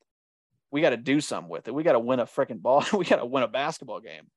we 0.70 0.81
got 0.81 0.90
to 0.90 0.97
do 0.97 1.20
something 1.20 1.51
with 1.51 1.69
it. 1.69 1.74
We 1.74 1.82
got 1.82 1.93
to 1.93 2.01
win 2.01 2.20
a 2.20 2.27
freaking 2.27 2.60
ball. 2.60 2.85
we 2.93 3.05
got 3.05 3.16
to 3.16 3.27
win 3.27 3.43
a 3.43 3.48
basketball 3.48 4.01
game. 4.01 4.28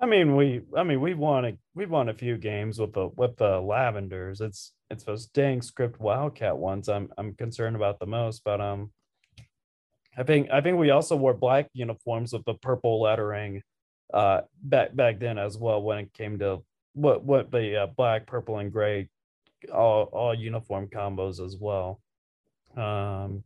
I 0.00 0.06
mean, 0.06 0.36
we 0.36 0.62
I 0.76 0.84
mean 0.84 1.00
we 1.00 1.14
won 1.14 1.44
a 1.44 1.58
we 1.74 1.86
won 1.86 2.08
a 2.08 2.14
few 2.14 2.38
games 2.38 2.78
with 2.78 2.92
the 2.92 3.08
with 3.08 3.36
the 3.36 3.60
Lavenders. 3.60 4.40
It's 4.40 4.72
it's 4.90 5.04
those 5.04 5.26
dang 5.26 5.60
script 5.60 6.00
Wildcat 6.00 6.56
ones 6.56 6.88
I'm 6.88 7.10
I'm 7.18 7.34
concerned 7.34 7.76
about 7.76 7.98
the 7.98 8.06
most. 8.06 8.44
But 8.44 8.60
um, 8.60 8.92
I 10.16 10.22
think 10.22 10.50
I 10.50 10.60
think 10.60 10.78
we 10.78 10.90
also 10.90 11.16
wore 11.16 11.34
black 11.34 11.68
uniforms 11.72 12.32
with 12.32 12.44
the 12.44 12.54
purple 12.54 13.00
lettering, 13.00 13.62
uh, 14.12 14.42
back 14.62 14.94
back 14.94 15.20
then 15.20 15.38
as 15.38 15.56
well 15.56 15.82
when 15.82 15.98
it 15.98 16.12
came 16.14 16.38
to 16.40 16.62
what 16.94 17.24
what 17.24 17.50
the 17.50 17.82
uh, 17.82 17.86
black, 17.86 18.26
purple, 18.26 18.58
and 18.58 18.72
gray, 18.72 19.08
all 19.72 20.04
all 20.04 20.34
uniform 20.34 20.88
combos 20.88 21.44
as 21.44 21.56
well. 21.58 22.00
Um, 22.76 23.44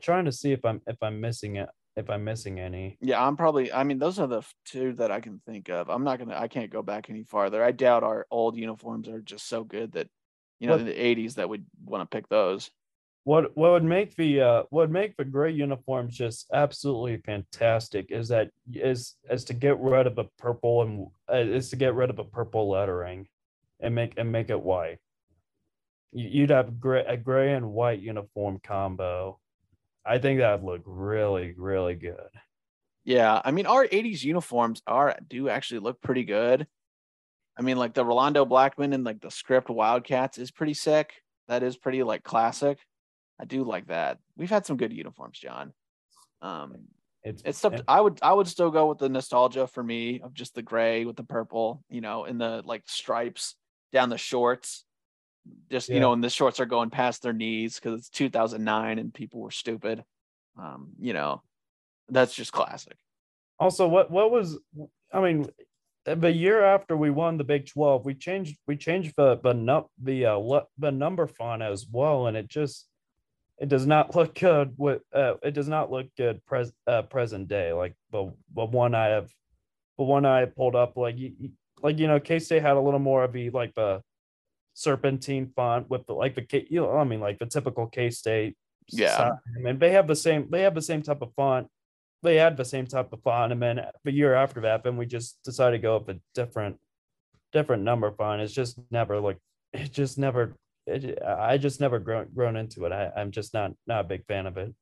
trying 0.00 0.24
to 0.24 0.32
see 0.32 0.52
if 0.52 0.64
I'm 0.64 0.80
if 0.86 0.96
I'm 1.02 1.20
missing 1.20 1.56
it 1.56 1.68
if 1.96 2.08
I'm 2.08 2.24
missing 2.24 2.58
any. 2.58 2.96
Yeah, 3.00 3.24
I'm 3.24 3.36
probably. 3.36 3.72
I 3.72 3.84
mean, 3.84 3.98
those 3.98 4.18
are 4.18 4.26
the 4.26 4.42
two 4.64 4.94
that 4.94 5.10
I 5.10 5.20
can 5.20 5.40
think 5.46 5.68
of. 5.68 5.90
I'm 5.90 6.04
not 6.04 6.18
gonna. 6.18 6.36
I 6.36 6.48
can't 6.48 6.70
go 6.70 6.82
back 6.82 7.10
any 7.10 7.24
farther. 7.24 7.62
I 7.62 7.72
doubt 7.72 8.02
our 8.02 8.26
old 8.30 8.56
uniforms 8.56 9.08
are 9.08 9.20
just 9.20 9.48
so 9.48 9.64
good 9.64 9.92
that, 9.92 10.08
you 10.58 10.68
know, 10.68 10.76
in 10.76 10.86
the 10.86 10.92
'80s 10.92 11.34
that 11.34 11.48
we'd 11.48 11.64
want 11.84 12.08
to 12.08 12.14
pick 12.14 12.28
those. 12.28 12.70
What 13.24 13.56
what 13.56 13.70
would 13.72 13.84
make 13.84 14.16
the 14.16 14.40
uh 14.40 14.62
what 14.70 14.82
would 14.82 14.90
make 14.90 15.16
the 15.16 15.24
gray 15.24 15.50
uniforms 15.52 16.16
just 16.16 16.46
absolutely 16.52 17.16
fantastic 17.18 18.06
is 18.10 18.28
that 18.28 18.50
is 18.72 19.14
is 19.30 19.44
to 19.44 19.54
get 19.54 19.78
rid 19.78 20.06
of 20.06 20.16
the 20.16 20.24
purple 20.38 20.82
and 20.82 21.06
uh, 21.32 21.36
is 21.36 21.70
to 21.70 21.76
get 21.76 21.94
rid 21.94 22.10
of 22.10 22.16
the 22.16 22.24
purple 22.24 22.68
lettering 22.70 23.26
and 23.80 23.94
make 23.94 24.14
and 24.16 24.30
make 24.32 24.50
it 24.50 24.60
white 24.60 24.98
You- 26.12 26.28
you'd 26.28 26.50
have 26.50 26.80
gray 26.80 27.04
a 27.06 27.16
gray 27.16 27.52
and 27.54 27.72
white 27.72 28.00
uniform 28.00 28.58
combo 28.62 29.38
i 30.04 30.18
think 30.18 30.40
that'd 30.40 30.64
look 30.64 30.82
really 30.84 31.54
really 31.56 31.94
good 31.94 32.30
Yeah, 33.04 33.40
I 33.44 33.50
mean, 33.50 33.66
our 33.66 33.84
'80s 33.86 34.22
uniforms 34.22 34.80
are 34.86 35.16
do 35.26 35.48
actually 35.48 35.80
look 35.80 36.00
pretty 36.00 36.22
good. 36.24 36.68
I 37.58 37.62
mean, 37.62 37.76
like 37.76 37.94
the 37.94 38.04
Rolando 38.04 38.44
Blackman 38.44 38.92
and 38.92 39.02
like 39.04 39.20
the 39.20 39.30
script 39.30 39.68
Wildcats 39.68 40.38
is 40.38 40.52
pretty 40.52 40.74
sick. 40.74 41.12
That 41.48 41.62
is 41.64 41.76
pretty 41.76 42.04
like 42.04 42.22
classic. 42.22 42.78
I 43.42 43.44
do 43.44 43.64
like 43.64 43.88
that. 43.88 44.18
We've 44.36 44.48
had 44.48 44.64
some 44.64 44.76
good 44.76 44.92
uniforms, 44.92 45.38
John. 45.38 45.72
Um, 46.40 46.76
It's 47.24 47.42
It's 47.44 47.60
tough. 47.60 47.74
to- 47.76 47.84
I 47.86 48.00
would 48.00 48.18
I 48.20 48.32
would 48.32 48.48
still 48.48 48.70
go 48.70 48.88
with 48.88 48.98
the 48.98 49.08
nostalgia 49.08 49.66
for 49.68 49.82
me 49.82 50.20
of 50.20 50.34
just 50.34 50.54
the 50.56 50.62
gray 50.62 51.04
with 51.04 51.14
the 51.16 51.22
purple, 51.24 51.84
you 51.88 52.00
know, 52.00 52.24
and 52.24 52.40
the 52.40 52.62
like 52.64 52.82
stripes 52.86 53.54
down 53.92 54.08
the 54.08 54.18
shorts. 54.18 54.84
Just 55.70 55.88
you 55.88 56.00
know, 56.00 56.12
and 56.12 56.22
the 56.22 56.30
shorts 56.30 56.58
are 56.58 56.66
going 56.66 56.90
past 56.90 57.22
their 57.22 57.32
knees 57.32 57.76
because 57.76 57.98
it's 58.00 58.08
2009 58.10 58.98
and 58.98 59.14
people 59.14 59.40
were 59.40 59.50
stupid. 59.52 60.04
Um, 60.56 60.92
you 60.98 61.12
know, 61.12 61.42
that's 62.08 62.34
just 62.34 62.52
classic. 62.52 62.96
Also, 63.58 63.86
what 63.86 64.10
what 64.10 64.30
was 64.32 64.58
I 65.12 65.20
mean, 65.20 65.46
the 66.04 66.32
year 66.32 66.64
after 66.64 66.96
we 66.96 67.10
won 67.10 67.38
the 67.38 67.44
Big 67.44 67.66
Twelve, 67.66 68.04
we 68.04 68.14
changed 68.14 68.56
we 68.66 68.76
changed 68.76 69.14
the 69.16 69.36
the 69.36 69.84
the 69.98 70.26
uh, 70.26 70.60
the 70.78 70.90
number 70.90 71.26
font 71.28 71.62
as 71.62 71.86
well, 71.88 72.26
and 72.26 72.36
it 72.36 72.48
just 72.48 72.88
it 73.62 73.68
does 73.68 73.86
not 73.86 74.14
look 74.16 74.34
good 74.34 74.74
with 74.76 75.02
uh, 75.14 75.34
it 75.42 75.52
does 75.54 75.68
not 75.68 75.90
look 75.90 76.08
good 76.16 76.44
pres 76.44 76.72
uh, 76.88 77.02
present 77.02 77.46
day 77.46 77.72
like 77.72 77.94
the 78.10 78.32
the 78.54 78.64
one 78.64 78.94
I 78.94 79.06
have 79.06 79.30
the 79.96 80.04
one 80.04 80.26
I 80.26 80.44
pulled 80.46 80.74
up 80.74 80.96
like 80.96 81.16
you, 81.16 81.32
like 81.80 81.98
you 82.00 82.08
know 82.08 82.18
K 82.18 82.40
State 82.40 82.62
had 82.62 82.76
a 82.76 82.80
little 82.80 82.98
more 82.98 83.22
of 83.22 83.32
the 83.32 83.50
like 83.50 83.72
the 83.74 84.02
serpentine 84.74 85.52
font 85.54 85.88
with 85.88 86.04
the 86.06 86.12
like 86.12 86.34
the 86.34 86.42
K 86.42 86.66
you 86.68 86.80
know 86.80 86.98
I 86.98 87.04
mean 87.04 87.20
like 87.20 87.38
the 87.38 87.46
typical 87.46 87.86
K 87.86 88.10
State 88.10 88.56
Yeah. 88.88 89.30
I 89.56 89.60
mean 89.60 89.78
they 89.78 89.92
have 89.92 90.08
the 90.08 90.16
same 90.16 90.48
they 90.50 90.62
have 90.62 90.74
the 90.74 90.82
same 90.82 91.02
type 91.02 91.22
of 91.22 91.32
font 91.34 91.68
they 92.24 92.36
had 92.36 92.56
the 92.56 92.64
same 92.64 92.86
type 92.86 93.12
of 93.12 93.22
font 93.22 93.52
and 93.52 93.62
then 93.62 93.80
the 94.02 94.12
year 94.12 94.34
after 94.34 94.62
that 94.62 94.82
then 94.82 94.96
we 94.96 95.06
just 95.06 95.40
decided 95.44 95.76
to 95.76 95.82
go 95.82 95.98
with 95.98 96.16
a 96.16 96.20
different 96.34 96.78
different 97.52 97.84
number 97.84 98.10
font 98.10 98.42
it's 98.42 98.52
just 98.52 98.76
never 98.90 99.20
like 99.20 99.38
it 99.72 99.92
just 99.92 100.18
never 100.18 100.56
it, 100.86 101.22
i 101.22 101.56
just 101.58 101.80
never 101.80 101.98
grown 101.98 102.28
grown 102.34 102.56
into 102.56 102.84
it 102.84 102.92
I, 102.92 103.10
i'm 103.16 103.30
just 103.30 103.54
not 103.54 103.72
not 103.86 104.04
a 104.04 104.08
big 104.08 104.26
fan 104.26 104.46
of 104.46 104.56
it 104.56 104.74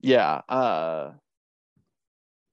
Yeah. 0.00 0.42
Uh 0.48 1.12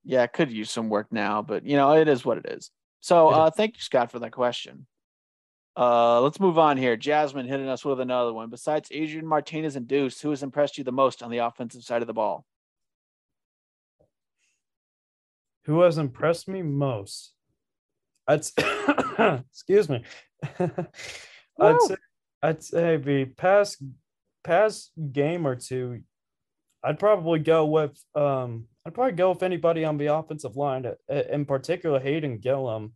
yeah, 0.03 0.23
it 0.23 0.34
could 0.34 0.51
use 0.51 0.72
some 0.72 0.89
work 0.89 1.11
now, 1.11 1.41
but 1.43 1.65
you 1.65 1.76
know, 1.76 1.91
it 1.91 2.07
is 2.07 2.23
what 2.26 2.38
it 2.38 2.45
is. 2.47 2.72
So 3.01 3.27
uh 3.27 3.49
thank 3.51 3.76
you, 3.76 3.81
Scott, 3.81 4.09
for 4.09 4.19
that 4.19 4.31
question. 4.31 4.88
Uh 5.76 6.22
let's 6.22 6.39
move 6.39 6.57
on 6.57 6.77
here. 6.77 6.95
Jasmine 6.95 7.47
hitting 7.47 7.68
us 7.68 7.84
with 7.84 7.99
another 7.99 8.34
one. 8.34 8.49
Besides 8.49 8.89
Adrian 8.91 9.27
Martinez 9.27 9.76
and 9.76 9.85
Deuce, 9.88 10.22
who 10.22 10.30
has 10.30 10.43
impressed 10.43 10.77
you 10.77 10.85
the 10.85 10.91
most 10.93 11.22
on 11.22 11.30
the 11.30 11.39
offensive 11.39 11.84
side 11.84 12.01
of 12.01 12.07
the 12.07 12.13
ball? 12.13 12.45
who 15.65 15.81
has 15.81 15.97
impressed 15.97 16.47
me 16.47 16.61
most 16.61 17.34
i'd 18.27 18.41
excuse 19.51 19.89
me 19.89 20.03
i'd 21.62 21.82
say 21.82 21.96
i'd 22.44 22.64
say 22.64 22.98
the 22.98 23.26
past 23.26 23.84
past 24.44 24.92
game 25.12 25.46
or 25.46 25.56
two 25.56 26.02
i'd 26.84 27.00
probably 27.00 27.40
go 27.40 27.66
with 27.66 27.98
um 28.16 28.66
i'd 28.86 28.94
probably 28.94 29.14
go 29.14 29.30
with 29.30 29.44
anybody 29.44 29.86
on 29.86 29.98
the 29.98 30.08
offensive 30.08 30.56
line 30.56 30.86
uh, 30.86 31.16
in 31.32 31.46
particular 31.46 32.00
hayden 32.00 32.38
gillum 32.38 32.94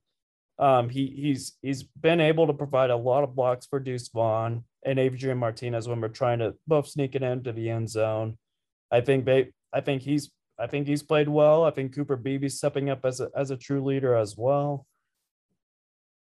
um 0.58 0.90
he 0.90 1.08
he's 1.08 1.58
he's 1.62 1.84
been 1.84 2.22
able 2.22 2.48
to 2.48 2.54
provide 2.54 2.90
a 2.90 2.96
lot 2.96 3.24
of 3.24 3.36
blocks 3.36 3.66
for 3.68 3.80
deuce 3.80 4.10
vaughn 4.10 4.64
and 4.86 5.00
adrian 5.00 5.38
martinez 5.38 5.88
when 5.88 6.02
we're 6.02 6.08
trying 6.08 6.40
to 6.40 6.56
both 6.68 6.88
sneak 6.88 7.16
it 7.16 7.24
into 7.24 7.52
the 7.52 7.70
end 7.70 7.90
zone 7.90 8.38
i 8.92 9.02
think 9.02 9.26
they 9.26 9.52
i 9.74 9.82
think 9.82 10.02
he's 10.02 10.32
I 10.58 10.68
think 10.68 10.88
he's 10.88 11.04
played 11.04 11.28
well. 11.28 11.64
I 11.64 11.72
think 11.72 11.94
Cooper 11.94 12.16
Beebe's 12.16 12.58
stepping 12.58 12.90
up 12.90 13.06
as 13.06 13.20
a 13.20 13.30
as 13.36 13.52
a 13.52 13.58
true 13.58 13.84
leader 13.84 14.16
as 14.16 14.36
well. 14.38 14.86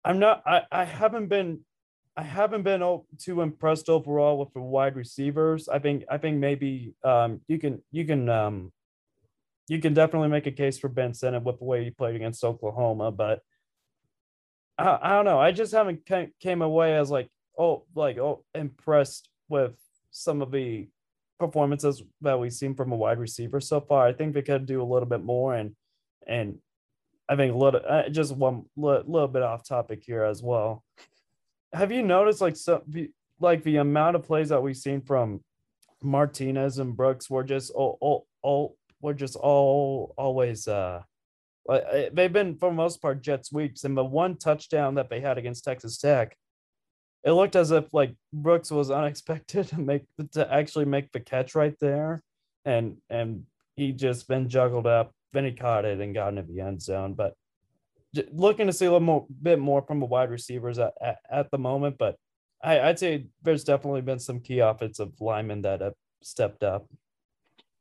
I'm 0.04 0.20
not. 0.20 0.44
I 0.46 0.64
I 0.72 0.84
haven't 0.86 1.28
been. 1.28 1.62
I 2.18 2.24
haven't 2.24 2.64
been 2.64 2.82
too 3.18 3.42
impressed 3.42 3.90
overall 3.90 4.38
with 4.38 4.54
the 4.54 4.62
wide 4.62 4.96
receivers. 4.96 5.70
I 5.70 5.80
think. 5.80 6.04
I 6.10 6.18
think 6.18 6.38
maybe 6.38 6.94
um 7.04 7.42
you 7.48 7.58
can 7.60 7.82
you 7.92 8.06
can 8.06 8.28
um 8.30 8.72
you 9.70 9.80
can 9.80 9.94
definitely 9.94 10.30
make 10.30 10.48
a 10.48 10.52
case 10.52 10.80
for 10.80 10.90
Ben 10.90 11.14
Sinnott 11.14 11.44
with 11.44 11.60
the 11.60 11.66
way 11.66 11.84
he 11.84 11.92
played 11.92 12.16
against 12.16 12.44
Oklahoma, 12.44 13.12
but 13.12 13.42
I, 14.78 14.98
I 15.02 15.10
don't 15.12 15.26
know. 15.26 15.40
I 15.40 15.52
just 15.52 15.72
haven't 15.72 16.06
ca- 16.08 16.32
came 16.40 16.62
away 16.62 16.98
as 16.98 17.12
like 17.12 17.30
oh 17.58 17.86
like 17.96 18.18
oh 18.18 18.44
impressed 18.56 19.30
with 19.48 19.74
some 20.12 20.42
of 20.42 20.52
the 20.52 20.90
performances 21.40 22.04
that 22.22 22.40
we've 22.40 22.52
seen 22.54 22.76
from 22.76 22.92
a 22.92 22.96
wide 22.96 23.20
receiver 23.20 23.62
so 23.62 23.80
far. 23.80 24.08
I 24.08 24.14
think 24.14 24.34
they 24.34 24.42
could 24.42 24.66
do 24.66 24.82
a 24.82 24.92
little 24.92 25.08
bit 25.08 25.24
more, 25.24 25.54
and 25.56 25.76
and 26.28 26.58
I 27.30 27.36
think 27.36 27.54
a 27.54 27.58
little 27.58 27.82
uh, 27.88 28.10
just 28.10 28.36
one 28.36 28.66
little 28.76 29.28
bit 29.28 29.44
off 29.44 29.64
topic 29.68 30.04
here 30.04 30.24
as 30.24 30.42
well. 30.42 30.84
Have 31.74 31.92
you 31.92 32.02
noticed 32.04 32.42
like 32.42 32.56
so 32.56 32.84
like 33.40 33.64
the 33.64 33.78
amount 33.78 34.16
of 34.16 34.24
plays 34.24 34.50
that 34.50 34.62
we've 34.62 34.78
seen 34.78 35.02
from 35.02 35.42
Martinez 36.02 36.80
and 36.80 36.96
Brooks 36.96 37.30
were 37.30 37.44
just 37.44 37.72
all 37.72 37.98
all, 38.02 38.28
all 38.42 38.76
were 39.02 39.14
just 39.14 39.36
all 39.36 40.14
always 40.18 40.68
uh 40.68 41.02
they've 42.12 42.34
been 42.34 42.56
for 42.56 42.70
the 42.70 42.76
most 42.76 43.02
part 43.02 43.22
jet 43.22 43.46
sweeps 43.46 43.84
and 43.84 43.96
the 43.96 44.04
one 44.04 44.36
touchdown 44.36 44.96
that 44.96 45.10
they 45.10 45.22
had 45.22 45.38
against 45.38 45.64
Texas 45.64 45.98
Tech 45.98 46.36
it 47.24 47.32
looked 47.32 47.56
as 47.56 47.72
if 47.72 47.94
like 47.94 48.16
Brooks 48.32 48.72
was 48.72 48.92
unexpected 49.00 49.68
to 49.70 49.80
make 49.80 50.04
to 50.34 50.52
actually 50.52 50.86
make 50.86 51.12
the 51.12 51.20
catch 51.20 51.56
right 51.56 51.76
there, 51.80 52.22
and 52.66 52.98
and 53.10 53.44
he 53.76 53.92
just 53.92 54.28
been 54.28 54.50
juggled 54.50 54.88
up. 54.88 55.12
Then 55.34 55.46
he 55.46 55.52
caught 55.52 55.86
it 55.86 56.00
and 56.00 56.14
got 56.14 56.30
into 56.30 56.44
the 56.44 56.62
end 56.62 56.82
zone. 56.82 57.14
But 57.14 57.34
looking 58.32 58.68
to 58.68 58.74
see 58.74 58.86
a 58.86 58.92
little 58.92 59.06
more 59.06 59.26
bit 59.42 59.60
more 59.60 59.82
from 59.82 60.00
the 60.00 60.06
wide 60.06 60.32
receivers 60.32 60.80
at, 60.80 60.94
at, 61.02 61.18
at 61.30 61.52
the 61.52 61.58
moment. 61.58 61.98
But 61.98 62.16
I, 62.64 62.80
I'd 62.80 63.00
say 63.00 63.28
there's 63.42 63.64
definitely 63.64 64.02
been 64.02 64.20
some 64.20 64.40
key 64.40 64.60
offensive 64.60 65.12
linemen 65.20 65.62
that 65.62 65.82
have 65.82 65.94
stepped 66.22 66.64
up. 66.64 66.88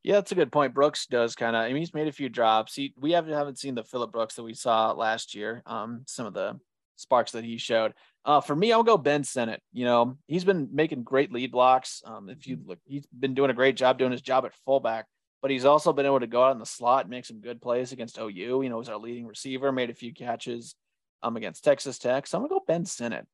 Yeah, 0.04 0.14
that's 0.14 0.32
a 0.32 0.36
good 0.36 0.52
point. 0.52 0.74
Brooks 0.74 1.06
does 1.06 1.34
kind 1.34 1.56
of. 1.56 1.62
I 1.62 1.68
mean, 1.68 1.78
he's 1.78 1.94
made 1.94 2.08
a 2.08 2.12
few 2.12 2.28
drops. 2.28 2.74
He 2.74 2.94
we 2.98 3.12
haven't 3.12 3.34
haven't 3.34 3.58
seen 3.58 3.74
the 3.74 3.84
Phillip 3.84 4.12
Brooks 4.12 4.36
that 4.36 4.44
we 4.44 4.54
saw 4.54 4.92
last 4.92 5.34
year. 5.34 5.62
Um, 5.66 6.04
some 6.06 6.26
of 6.26 6.34
the 6.34 6.58
sparks 6.96 7.32
that 7.32 7.44
he 7.44 7.58
showed. 7.58 7.94
Uh, 8.24 8.40
for 8.40 8.54
me, 8.54 8.72
I'll 8.72 8.82
go 8.82 8.96
Ben 8.96 9.24
Sinnott. 9.24 9.62
You 9.72 9.84
know, 9.84 10.18
he's 10.26 10.44
been 10.44 10.68
making 10.72 11.02
great 11.02 11.32
lead 11.32 11.50
blocks. 11.50 12.02
Um, 12.04 12.28
if 12.28 12.46
you 12.46 12.58
look, 12.64 12.78
he's 12.84 13.06
been 13.06 13.34
doing 13.34 13.50
a 13.50 13.54
great 13.54 13.76
job 13.76 13.98
doing 13.98 14.12
his 14.12 14.22
job 14.22 14.44
at 14.44 14.54
fullback, 14.64 15.06
but 15.40 15.50
he's 15.50 15.64
also 15.64 15.92
been 15.92 16.06
able 16.06 16.20
to 16.20 16.26
go 16.26 16.44
out 16.44 16.52
in 16.52 16.58
the 16.58 16.66
slot 16.66 17.02
and 17.02 17.10
make 17.10 17.24
some 17.24 17.40
good 17.40 17.60
plays 17.60 17.92
against 17.92 18.18
OU. 18.18 18.30
You 18.62 18.68
know, 18.68 18.80
he's 18.80 18.88
our 18.88 18.98
leading 18.98 19.26
receiver, 19.26 19.72
made 19.72 19.90
a 19.90 19.94
few 19.94 20.12
catches 20.12 20.74
um 21.22 21.36
against 21.36 21.64
Texas 21.64 21.98
Tech. 21.98 22.26
So 22.26 22.38
I'm 22.38 22.42
gonna 22.42 22.50
go 22.50 22.64
Ben 22.66 22.84
Sinnott, 22.84 23.26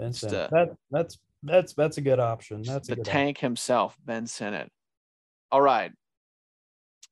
Vincent, 0.00 0.34
uh, 0.34 0.48
that 0.50 0.76
that's 0.90 1.18
that's 1.42 1.74
that's 1.74 1.98
a 1.98 2.00
good 2.00 2.20
option. 2.20 2.62
That's 2.62 2.88
a 2.90 2.94
the 2.94 3.02
tank 3.02 3.38
himself, 3.38 3.96
Ben 4.04 4.26
Sinnott. 4.26 4.70
All 5.50 5.60
right. 5.60 5.92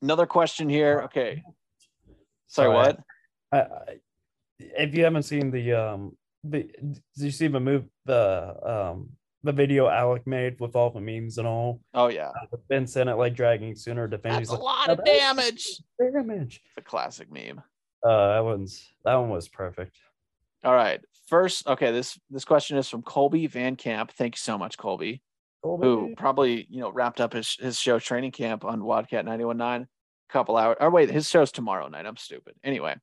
Another 0.02 0.26
question 0.26 0.68
here. 0.68 1.02
Okay. 1.04 1.42
Sorry, 2.46 2.68
Sorry, 2.68 2.74
what? 2.74 3.00
I, 3.52 3.58
I, 3.58 3.98
if 4.58 4.94
you 4.94 5.04
haven't 5.04 5.22
seen 5.22 5.50
the 5.50 5.72
um 5.72 6.16
the 6.42 6.62
did 6.62 7.02
you 7.16 7.30
see 7.30 7.48
the 7.48 7.60
move 7.60 7.84
the 8.04 8.56
um 8.62 9.10
the 9.44 9.52
video 9.52 9.88
Alec 9.88 10.26
made 10.26 10.58
with 10.58 10.74
all 10.74 10.90
the 10.90 11.00
memes 11.00 11.38
and 11.38 11.46
all 11.46 11.80
Oh 11.92 12.08
yeah. 12.08 12.32
with 12.50 12.66
Ben 12.68 12.86
Sinnott 12.86 13.18
like 13.18 13.34
dragging 13.34 13.74
Sooner 13.76 14.08
defend. 14.08 14.36
That's 14.36 14.50
He's 14.50 14.58
a 14.58 14.60
like, 14.60 14.62
lot 14.62 14.88
of 14.90 15.04
damage. 15.04 15.64
damage. 16.00 16.62
The 16.74 16.82
classic 16.82 17.30
meme. 17.30 17.62
Uh, 18.02 18.34
that 18.34 18.44
one's 18.44 18.90
that 19.04 19.14
one 19.14 19.28
was 19.30 19.48
perfect. 19.48 19.96
All 20.64 20.74
right. 20.74 21.00
First, 21.28 21.66
okay, 21.66 21.92
this 21.92 22.18
this 22.30 22.44
question 22.44 22.76
is 22.78 22.88
from 22.88 23.02
Colby 23.02 23.46
Van 23.46 23.76
Camp. 23.76 24.12
Thank 24.12 24.34
you 24.34 24.38
so 24.38 24.58
much, 24.58 24.76
Colby, 24.76 25.22
who 25.62 26.14
probably, 26.16 26.66
you 26.68 26.80
know, 26.80 26.90
wrapped 26.90 27.20
up 27.20 27.32
his 27.32 27.56
his 27.60 27.78
show 27.78 27.98
training 27.98 28.32
camp 28.32 28.64
on 28.64 28.82
Wildcat 28.84 29.24
919 29.24 29.86
a 29.86 30.32
couple 30.32 30.56
hours. 30.56 30.76
Or 30.80 30.90
wait, 30.90 31.10
his 31.10 31.28
show's 31.28 31.52
tomorrow 31.52 31.88
night. 31.88 32.06
I'm 32.06 32.16
stupid. 32.16 32.54
Anyway. 32.64 32.96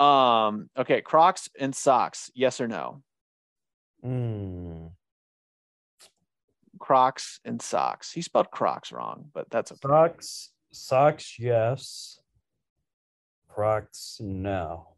Um, 0.00 0.68
okay, 0.76 1.00
Crocs 1.02 1.48
and 1.58 1.74
socks, 1.74 2.30
yes 2.34 2.60
or 2.60 2.66
no? 2.66 3.02
Mm. 4.04 4.83
Crocs 6.78 7.40
and 7.44 7.60
socks. 7.60 8.12
He 8.12 8.22
spelled 8.22 8.50
Crocs 8.50 8.92
wrong, 8.92 9.30
but 9.32 9.50
that's 9.50 9.72
okay. 9.72 9.80
Socks, 9.82 10.50
socks, 10.72 11.38
yes. 11.38 12.18
Crocs, 13.48 14.18
no. 14.20 14.88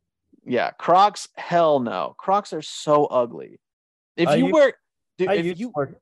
Yeah, 0.44 0.70
Crocs, 0.70 1.28
hell 1.34 1.80
no. 1.80 2.14
Crocs 2.16 2.52
are 2.52 2.62
so 2.62 3.06
ugly. 3.06 3.60
If 4.16 4.28
I 4.28 4.36
you 4.36 4.46
wear, 4.46 4.74
dude, 5.18 5.30
if 5.30 5.58
you 5.58 5.70
work. 5.74 6.00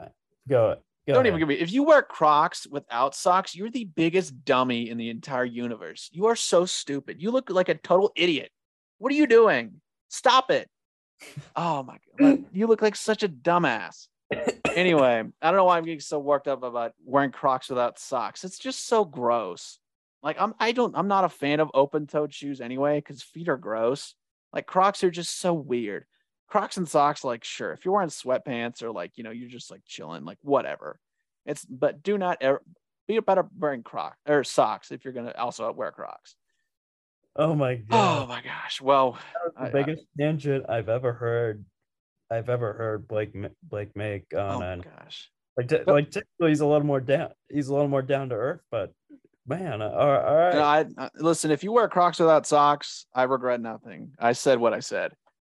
Uh, 0.00 0.06
go. 0.48 0.76
go 1.06 1.12
don't 1.12 1.16
ahead. 1.16 1.26
even 1.26 1.38
give 1.38 1.48
me. 1.48 1.54
If 1.56 1.72
you 1.72 1.84
wear 1.84 2.02
Crocs 2.02 2.66
without 2.66 3.14
socks, 3.14 3.54
you're 3.54 3.70
the 3.70 3.84
biggest 3.84 4.44
dummy 4.44 4.90
in 4.90 4.96
the 4.96 5.10
entire 5.10 5.44
universe. 5.44 6.08
You 6.12 6.26
are 6.26 6.36
so 6.36 6.64
stupid. 6.64 7.22
You 7.22 7.30
look 7.30 7.50
like 7.50 7.68
a 7.68 7.74
total 7.74 8.12
idiot. 8.16 8.50
What 8.98 9.12
are 9.12 9.16
you 9.16 9.26
doing? 9.26 9.80
Stop 10.08 10.50
it. 10.50 10.68
Oh 11.54 11.84
my 11.84 11.98
god, 12.18 12.44
you 12.52 12.66
look 12.66 12.82
like 12.82 12.96
such 12.96 13.22
a 13.22 13.28
dumbass. 13.28 14.08
Anyway, 14.74 15.22
I 15.42 15.46
don't 15.50 15.56
know 15.56 15.64
why 15.64 15.76
I'm 15.76 15.84
getting 15.84 16.00
so 16.00 16.18
worked 16.18 16.48
up 16.48 16.62
about 16.62 16.94
wearing 17.04 17.30
Crocs 17.30 17.68
without 17.68 17.98
socks. 17.98 18.44
It's 18.44 18.58
just 18.58 18.86
so 18.86 19.04
gross. 19.04 19.78
Like 20.22 20.40
I'm, 20.40 20.54
I 20.60 20.72
don't, 20.72 20.96
I'm 20.96 21.08
not 21.08 21.24
a 21.24 21.28
fan 21.28 21.60
of 21.60 21.70
open-toed 21.74 22.32
shoes 22.32 22.60
anyway 22.60 22.98
because 22.98 23.22
feet 23.22 23.48
are 23.48 23.56
gross. 23.56 24.14
Like 24.52 24.66
Crocs 24.66 25.02
are 25.04 25.10
just 25.10 25.38
so 25.40 25.52
weird. 25.52 26.04
Crocs 26.48 26.76
and 26.76 26.88
socks, 26.88 27.24
like 27.24 27.44
sure, 27.44 27.72
if 27.72 27.84
you're 27.84 27.94
wearing 27.94 28.10
sweatpants 28.10 28.82
or 28.82 28.92
like 28.92 29.12
you 29.16 29.24
know 29.24 29.30
you're 29.30 29.48
just 29.48 29.70
like 29.70 29.80
chilling, 29.86 30.24
like 30.24 30.38
whatever. 30.42 31.00
It's 31.46 31.64
but 31.64 32.02
do 32.02 32.18
not 32.18 32.38
ever 32.42 32.62
be 33.08 33.18
better 33.20 33.46
wearing 33.58 33.82
Crocs 33.82 34.18
or 34.28 34.44
socks 34.44 34.92
if 34.92 35.04
you're 35.04 35.14
gonna 35.14 35.32
also 35.38 35.72
wear 35.72 35.90
Crocs. 35.90 36.36
Oh 37.34 37.54
my 37.54 37.74
oh 37.74 37.82
god. 37.88 38.22
Oh 38.22 38.26
my 38.26 38.42
gosh. 38.42 38.82
Well, 38.82 39.18
the 39.58 39.64
I- 39.64 39.70
biggest 39.70 40.04
tangent 40.18 40.66
I've 40.68 40.90
ever 40.90 41.14
heard. 41.14 41.64
I've 42.32 42.48
ever 42.48 42.72
heard 42.72 43.08
Blake 43.08 43.34
Blake 43.62 43.94
make 43.94 44.24
oh 44.34 44.40
on 44.40 44.60
my 44.60 44.72
an 44.72 44.80
gosh. 44.80 45.30
like 45.56 45.68
t- 45.68 45.78
like 45.86 46.10
typically 46.10 46.48
he's 46.48 46.60
a 46.60 46.66
little 46.66 46.86
more 46.86 47.00
down 47.00 47.30
he's 47.48 47.68
a 47.68 47.74
little 47.74 47.88
more 47.88 48.02
down 48.02 48.30
to 48.30 48.34
earth, 48.34 48.60
but 48.70 48.92
man, 49.46 49.82
uh, 49.82 49.88
all 49.88 50.08
right, 50.08 50.24
all 50.24 50.36
right. 50.36 50.54
No, 50.54 50.62
I, 50.62 50.86
I 51.06 51.10
listen. 51.16 51.50
If 51.50 51.64
you 51.64 51.72
wear 51.72 51.88
Crocs 51.88 52.18
without 52.18 52.46
socks, 52.46 53.06
I 53.14 53.24
regret 53.24 53.60
nothing. 53.60 54.12
I 54.18 54.32
said 54.32 54.58
what 54.58 54.72
I 54.72 54.80
said. 54.80 55.12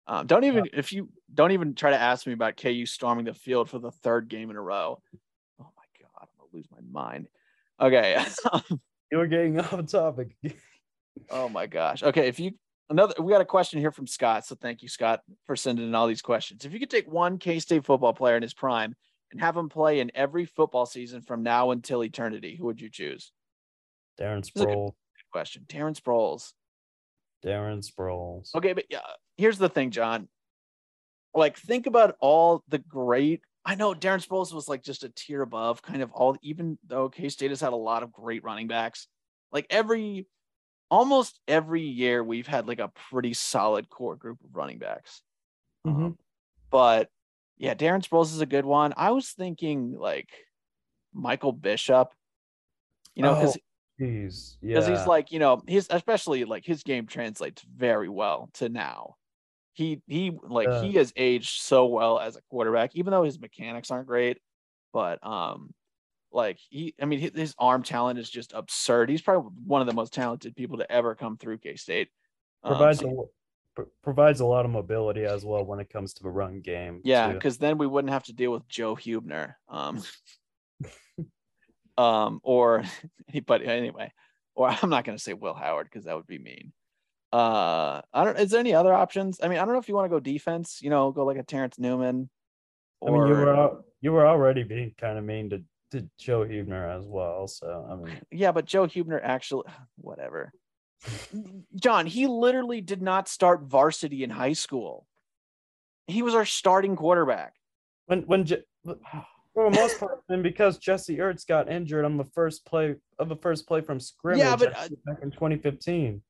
Um, 0.07 0.27
don't 0.27 0.43
even 0.43 0.69
if 0.73 0.93
you 0.93 1.09
don't 1.33 1.51
even 1.51 1.73
try 1.75 1.91
to 1.91 1.99
ask 1.99 2.27
me 2.27 2.33
about 2.33 2.57
KU 2.57 2.85
storming 2.85 3.25
the 3.25 3.33
field 3.33 3.69
for 3.69 3.79
the 3.79 3.91
third 3.91 4.27
game 4.27 4.49
in 4.49 4.55
a 4.55 4.61
row. 4.61 5.01
Oh 5.59 5.69
my 5.75 5.83
god, 5.99 6.09
I'm 6.21 6.27
gonna 6.37 6.49
lose 6.53 6.67
my 6.71 6.79
mind. 6.91 7.27
Okay. 7.79 8.23
you 9.11 9.17
were 9.17 9.27
getting 9.27 9.59
off 9.61 9.85
topic. 9.87 10.35
oh 11.29 11.49
my 11.49 11.65
gosh. 11.65 12.03
Okay, 12.03 12.27
if 12.27 12.39
you 12.39 12.51
another 12.89 13.13
we 13.19 13.31
got 13.31 13.41
a 13.41 13.45
question 13.45 13.79
here 13.79 13.91
from 13.91 14.07
Scott. 14.07 14.45
So 14.45 14.55
thank 14.55 14.81
you, 14.81 14.89
Scott, 14.89 15.21
for 15.45 15.55
sending 15.55 15.87
in 15.87 15.95
all 15.95 16.07
these 16.07 16.21
questions. 16.21 16.65
If 16.65 16.73
you 16.73 16.79
could 16.79 16.89
take 16.89 17.11
one 17.11 17.37
K-State 17.37 17.85
football 17.85 18.13
player 18.13 18.35
in 18.35 18.41
his 18.41 18.53
prime 18.53 18.95
and 19.31 19.41
have 19.41 19.57
him 19.57 19.69
play 19.69 19.99
in 19.99 20.11
every 20.15 20.45
football 20.45 20.85
season 20.85 21.21
from 21.21 21.43
now 21.43 21.71
until 21.71 22.03
eternity, 22.03 22.55
who 22.55 22.65
would 22.65 22.81
you 22.81 22.89
choose? 22.89 23.31
Darren 24.19 24.43
Sproles. 24.43 24.93
Good 24.93 25.31
question. 25.31 25.65
Terrence 25.67 25.99
Sproles. 25.99 26.53
Darren 27.45 27.85
Sproles. 27.85 28.55
Okay, 28.55 28.73
but 28.73 28.85
yeah, 28.89 28.99
here's 29.37 29.57
the 29.57 29.69
thing, 29.69 29.91
John. 29.91 30.27
Like, 31.33 31.57
think 31.57 31.85
about 31.85 32.15
all 32.21 32.63
the 32.69 32.77
great. 32.77 33.41
I 33.65 33.75
know 33.75 33.93
Darren 33.93 34.25
Sproles 34.25 34.53
was 34.53 34.69
like 34.69 34.83
just 34.83 35.03
a 35.03 35.09
tier 35.09 35.41
above, 35.41 35.81
kind 35.81 36.01
of 36.01 36.11
all. 36.11 36.37
Even 36.41 36.77
though 36.87 37.09
K 37.09 37.29
State 37.29 37.49
has 37.49 37.59
had 37.59 37.73
a 37.73 37.77
lot 37.77 38.03
of 38.03 38.11
great 38.11 38.43
running 38.43 38.67
backs, 38.67 39.07
like 39.51 39.65
every, 39.69 40.27
almost 40.91 41.39
every 41.47 41.81
year 41.83 42.23
we've 42.23 42.47
had 42.47 42.67
like 42.67 42.79
a 42.79 42.89
pretty 42.89 43.33
solid 43.33 43.89
core 43.89 44.15
group 44.15 44.39
of 44.43 44.55
running 44.55 44.79
backs. 44.79 45.23
Mhm. 45.85 46.05
Um, 46.05 46.17
but 46.71 47.09
yeah, 47.57 47.75
Darren 47.75 48.03
Sproles 48.07 48.33
is 48.33 48.41
a 48.41 48.45
good 48.45 48.65
one. 48.65 48.93
I 48.97 49.11
was 49.11 49.31
thinking 49.31 49.93
like 49.97 50.29
Michael 51.13 51.53
Bishop, 51.53 52.13
you 53.15 53.23
know, 53.23 53.33
because 53.35 53.57
Jeez. 53.99 54.57
because 54.71 54.87
Yeah. 54.87 54.89
he's 54.89 55.07
like 55.07 55.31
you 55.31 55.39
know 55.39 55.61
he's 55.67 55.87
especially 55.89 56.43
like 56.45 56.65
his 56.65 56.83
game 56.83 57.07
translates 57.07 57.61
very 57.63 58.09
well 58.09 58.49
to 58.53 58.67
now 58.69 59.15
he 59.73 60.01
he 60.07 60.31
like 60.43 60.69
Yeah. 60.69 60.81
he 60.81 60.93
has 60.95 61.13
aged 61.15 61.61
so 61.61 61.85
well 61.87 62.19
as 62.19 62.35
a 62.35 62.41
quarterback 62.49 62.95
even 62.95 63.11
though 63.11 63.23
his 63.23 63.39
mechanics 63.39 63.91
aren't 63.91 64.07
great 64.07 64.39
but 64.93 65.25
um 65.25 65.73
like 66.35 66.59
he 66.69 66.93
i 67.01 67.05
mean 67.05 67.19
his, 67.33 67.55
arm 67.57 67.81
talent 67.81 68.19
is 68.19 68.29
just 68.29 68.53
absurd 68.53 69.09
he's 69.09 69.21
probably 69.21 69.49
one 69.65 69.81
of 69.81 69.87
the 69.87 69.93
most 69.93 70.13
talented 70.13 70.55
people 70.55 70.77
to 70.77 70.91
ever 70.91 71.15
come 71.15 71.37
through 71.37 71.57
k-state 71.57 72.09
Um, 72.63 72.75
provides 72.75 72.99
so- 72.99 73.09
a 73.09 73.45
provides 74.01 74.39
a 74.39 74.45
lot 74.45 74.65
of 74.65 74.71
mobility 74.71 75.25
as 75.25 75.43
well 75.43 75.65
when 75.65 75.79
it 75.79 75.89
comes 75.89 76.13
to 76.13 76.23
the 76.23 76.29
run 76.29 76.61
game. 76.61 77.01
Yeah, 77.03 77.31
because 77.31 77.57
then 77.57 77.77
we 77.77 77.87
wouldn't 77.87 78.13
have 78.13 78.23
to 78.23 78.33
deal 78.33 78.51
with 78.51 78.67
Joe 78.67 78.95
Hubener. 78.95 79.55
Um, 79.67 80.01
um, 81.97 82.39
or 82.43 82.83
but 83.45 83.61
anyway, 83.61 84.11
or 84.55 84.69
I'm 84.69 84.89
not 84.89 85.03
gonna 85.03 85.19
say 85.19 85.33
Will 85.33 85.53
Howard 85.53 85.87
because 85.87 86.05
that 86.05 86.15
would 86.15 86.27
be 86.27 86.39
mean. 86.39 86.71
Uh, 87.33 88.01
I 88.13 88.23
don't. 88.23 88.39
Is 88.39 88.51
there 88.51 88.59
any 88.59 88.73
other 88.73 88.93
options? 88.93 89.39
I 89.43 89.47
mean, 89.47 89.57
I 89.57 89.65
don't 89.65 89.73
know 89.73 89.79
if 89.79 89.89
you 89.89 89.95
want 89.95 90.05
to 90.05 90.15
go 90.15 90.19
defense. 90.19 90.79
You 90.81 90.89
know, 90.89 91.11
go 91.11 91.25
like 91.25 91.37
a 91.37 91.43
Terrence 91.43 91.77
Newman. 91.77 92.29
I 93.05 93.11
mean, 93.11 93.27
you 93.27 93.33
were 93.33 93.81
you 94.01 94.11
were 94.13 94.25
already 94.25 94.63
being 94.63 94.93
kind 94.97 95.17
of 95.17 95.23
mean 95.25 95.49
to 95.49 95.61
to 95.95 96.09
Joe 96.19 96.45
Hubener 96.45 96.97
as 96.97 97.05
well. 97.05 97.47
So 97.47 97.87
I 97.89 97.95
mean, 97.95 98.19
yeah, 98.31 98.51
but 98.51 98.65
Joe 98.65 98.87
Hubener 98.87 99.19
actually, 99.23 99.65
whatever. 99.97 100.51
John, 101.75 102.05
he 102.05 102.25
literally 102.27 102.81
did 102.81 103.01
not 103.01 103.27
start 103.27 103.63
varsity 103.63 104.23
in 104.23 104.29
high 104.29 104.53
school. 104.53 105.05
He 106.07 106.21
was 106.21 106.33
our 106.35 106.45
starting 106.45 106.95
quarterback. 106.95 107.53
when 108.05 108.21
when 108.23 108.45
Je- 108.45 108.63
for 109.53 109.69
the 109.69 109.75
most 109.77 109.99
part, 109.99 110.19
and 110.29 110.43
because 110.43 110.77
Jesse 110.77 111.17
Ertz 111.17 111.45
got 111.47 111.69
injured 111.69 112.05
on 112.05 112.17
the 112.17 112.25
first 112.25 112.65
play 112.65 112.95
of 113.19 113.29
the 113.29 113.35
first 113.37 113.67
play 113.67 113.81
from 113.81 113.99
scrimmage 113.99 114.59
but, 114.59 114.73
actually 114.73 114.97
uh, 115.07 115.13
back 115.13 115.23
in 115.23 115.31
2015. 115.31 116.21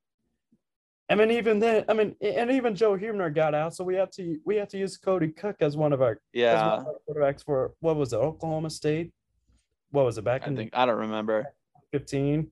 I 1.07 1.13
mean, 1.13 1.29
even 1.29 1.59
then, 1.59 1.85
I 1.87 1.93
mean, 1.93 2.15
and 2.19 2.49
even 2.49 2.75
Joe 2.75 2.97
Hubener 2.97 3.33
got 3.33 3.53
out, 3.53 3.75
so 3.75 3.83
we 3.83 3.95
had 3.95 4.11
to 4.13 4.37
we 4.45 4.55
had 4.55 4.69
to 4.71 4.77
use 4.77 4.97
Kody 4.97 5.35
Cook 5.35 5.57
as 5.59 5.77
one 5.77 5.93
of 5.93 6.01
our 6.01 6.11
as 6.11 6.19
one 6.19 6.23
Yeah, 6.33 6.73
of 6.77 6.87
our 6.87 6.95
quarterbacks 7.07 7.43
for 7.43 7.73
what 7.79 7.95
was 7.95 8.11
it, 8.13 8.17
Oklahoma 8.17 8.69
State? 8.71 9.11
What 9.95 10.05
was 10.05 10.17
it 10.17 10.23
back 10.25 10.43
I 10.43 10.47
in 10.47 10.55
think 10.57 10.71
I 10.73 10.85
don't 10.85 10.97
remember. 10.97 11.45
15? 11.93 12.51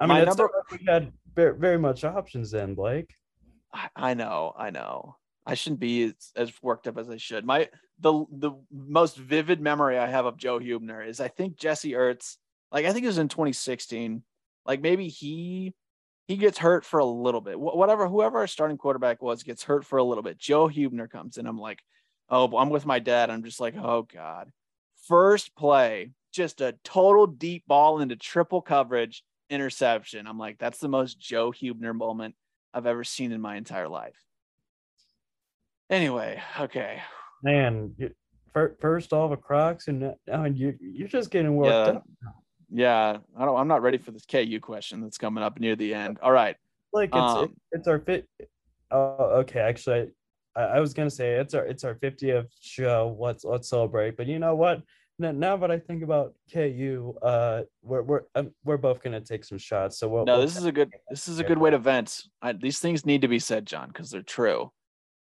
I 0.00 0.06
My 0.06 0.14
mean, 0.20 0.22
it's 0.28 0.36
number- 0.38 0.50
like 0.70 0.80
we 0.80 0.86
had 0.86 1.12
very, 1.34 1.56
very 1.58 1.78
much 1.78 2.02
options 2.04 2.50
then, 2.50 2.74
Blake. 2.74 3.14
I, 3.72 3.88
I 3.94 4.14
know, 4.14 4.54
I 4.56 4.70
know. 4.70 5.16
I 5.46 5.54
shouldn't 5.54 5.80
be 5.80 6.04
as, 6.04 6.14
as 6.34 6.52
worked 6.62 6.88
up 6.88 6.96
as 6.96 7.10
I 7.10 7.18
should. 7.18 7.44
My 7.44 7.68
the 8.00 8.24
the 8.32 8.52
most 8.72 9.16
vivid 9.18 9.60
memory 9.60 9.98
I 9.98 10.06
have 10.06 10.24
of 10.24 10.38
Joe 10.38 10.58
Hubener 10.58 11.06
is 11.06 11.20
I 11.20 11.28
think 11.28 11.56
Jesse 11.58 11.92
Ertz, 11.92 12.36
like 12.72 12.86
I 12.86 12.92
think 12.92 13.04
it 13.04 13.08
was 13.08 13.18
in 13.18 13.28
2016, 13.28 14.22
like 14.64 14.80
maybe 14.80 15.08
he 15.08 15.74
he 16.26 16.38
gets 16.38 16.56
hurt 16.56 16.86
for 16.86 16.98
a 17.00 17.04
little 17.04 17.42
bit. 17.42 17.56
Wh- 17.56 17.76
Whatever, 17.76 18.08
whoever 18.08 18.38
our 18.38 18.46
starting 18.46 18.78
quarterback 18.78 19.20
was 19.20 19.42
gets 19.42 19.62
hurt 19.62 19.84
for 19.84 19.98
a 19.98 20.02
little 20.04 20.22
bit. 20.22 20.38
Joe 20.38 20.68
Hubener 20.68 21.10
comes 21.10 21.36
in. 21.36 21.46
I'm 21.46 21.58
like, 21.58 21.80
oh, 22.30 22.56
I'm 22.56 22.70
with 22.70 22.86
my 22.86 22.98
dad. 22.98 23.28
I'm 23.28 23.44
just 23.44 23.60
like, 23.60 23.74
oh 23.76 24.08
god. 24.10 24.50
First 25.08 25.54
play, 25.54 26.10
just 26.32 26.60
a 26.60 26.74
total 26.84 27.26
deep 27.26 27.64
ball 27.66 28.00
into 28.00 28.16
triple 28.16 28.62
coverage 28.62 29.22
interception. 29.50 30.26
I'm 30.26 30.38
like, 30.38 30.58
that's 30.58 30.78
the 30.78 30.88
most 30.88 31.18
Joe 31.18 31.52
Hubener 31.52 31.94
moment 31.94 32.34
I've 32.72 32.86
ever 32.86 33.04
seen 33.04 33.30
in 33.32 33.40
my 33.40 33.56
entire 33.56 33.88
life. 33.88 34.16
Anyway, 35.90 36.42
okay. 36.58 37.02
Man, 37.42 37.94
first 38.80 39.12
off, 39.12 39.32
a 39.32 39.36
Crocs, 39.36 39.88
and 39.88 40.14
now- 40.26 40.44
you 40.44 40.74
you're 40.80 41.08
just 41.08 41.30
getting 41.30 41.54
worked 41.56 41.68
Yeah. 41.68 41.96
up. 41.98 42.04
Yeah, 42.70 43.18
I 43.36 43.44
don't 43.44 43.56
I'm 43.58 43.68
not 43.68 43.82
ready 43.82 43.98
for 43.98 44.10
this 44.10 44.24
KU 44.24 44.58
question 44.60 45.02
that's 45.02 45.18
coming 45.18 45.44
up 45.44 45.60
near 45.60 45.76
the 45.76 45.92
end. 45.94 46.18
All 46.22 46.32
right. 46.32 46.56
Like 46.92 47.10
it's 47.10 47.16
Um, 47.16 47.44
it- 47.44 47.50
it's 47.72 47.88
our 47.88 47.98
fit. 48.00 48.26
Oh, 48.90 49.40
okay. 49.40 49.60
Actually, 49.60 50.12
I, 50.56 50.62
I 50.62 50.80
was 50.80 50.94
gonna 50.94 51.10
say 51.10 51.34
it's 51.34 51.54
our 51.54 51.64
it's 51.64 51.84
our 51.84 51.94
50th 51.94 52.48
show. 52.60 53.16
Let's 53.18 53.44
let's 53.44 53.68
celebrate. 53.68 54.16
But 54.16 54.26
you 54.26 54.38
know 54.38 54.54
what? 54.54 54.82
Now, 55.18 55.30
now 55.30 55.56
that 55.58 55.70
I 55.70 55.78
think 55.78 56.02
about 56.02 56.34
KU, 56.52 57.14
uh, 57.22 57.62
we're 57.82 58.02
we're 58.02 58.22
um, 58.34 58.50
we're 58.64 58.76
both 58.76 59.02
gonna 59.02 59.20
take 59.20 59.44
some 59.44 59.58
shots. 59.58 59.98
So 59.98 60.08
we'll, 60.08 60.24
No, 60.24 60.38
we'll 60.38 60.46
this 60.46 60.56
is 60.56 60.64
a 60.64 60.72
good 60.72 60.92
this 61.08 61.28
is 61.28 61.38
a 61.38 61.44
good 61.44 61.58
way 61.58 61.70
to 61.70 61.78
vent. 61.78 62.22
I, 62.42 62.52
these 62.52 62.80
things 62.80 63.06
need 63.06 63.22
to 63.22 63.28
be 63.28 63.38
said, 63.38 63.66
John, 63.66 63.88
because 63.88 64.10
they're 64.10 64.22
true. 64.22 64.72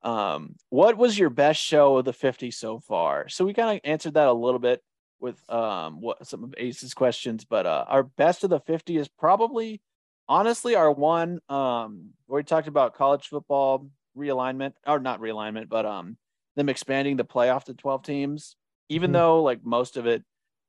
Um, 0.02 0.56
what 0.70 0.96
was 0.96 1.18
your 1.18 1.30
best 1.30 1.60
show 1.60 1.98
of 1.98 2.06
the 2.06 2.12
50 2.12 2.50
so 2.50 2.78
far? 2.78 3.28
So 3.28 3.44
we 3.44 3.52
kind 3.52 3.76
of 3.76 3.80
answered 3.84 4.14
that 4.14 4.28
a 4.28 4.32
little 4.32 4.60
bit 4.60 4.82
with 5.18 5.38
um 5.50 6.00
what 6.00 6.26
some 6.26 6.44
of 6.44 6.54
Ace's 6.58 6.94
questions, 6.94 7.44
but 7.44 7.66
uh 7.66 7.84
our 7.88 8.02
best 8.02 8.44
of 8.44 8.50
the 8.50 8.60
50 8.60 8.96
is 8.96 9.08
probably 9.08 9.80
honestly 10.28 10.74
our 10.74 10.90
one 10.90 11.40
um 11.48 12.10
where 12.26 12.38
we 12.38 12.44
talked 12.44 12.68
about 12.68 12.94
college 12.94 13.28
football 13.28 13.90
realignment 14.20 14.74
or 14.86 15.00
not 15.00 15.20
realignment, 15.20 15.68
but 15.68 15.86
um 15.86 16.16
them 16.56 16.68
expanding 16.68 17.16
the 17.16 17.24
playoff 17.24 17.64
to 17.64 17.74
12 17.74 18.02
teams, 18.02 18.56
even 18.88 19.10
Mhm. 19.10 19.14
though 19.14 19.42
like 19.42 19.64
most 19.64 19.96
of 19.96 20.06
it, 20.06 20.22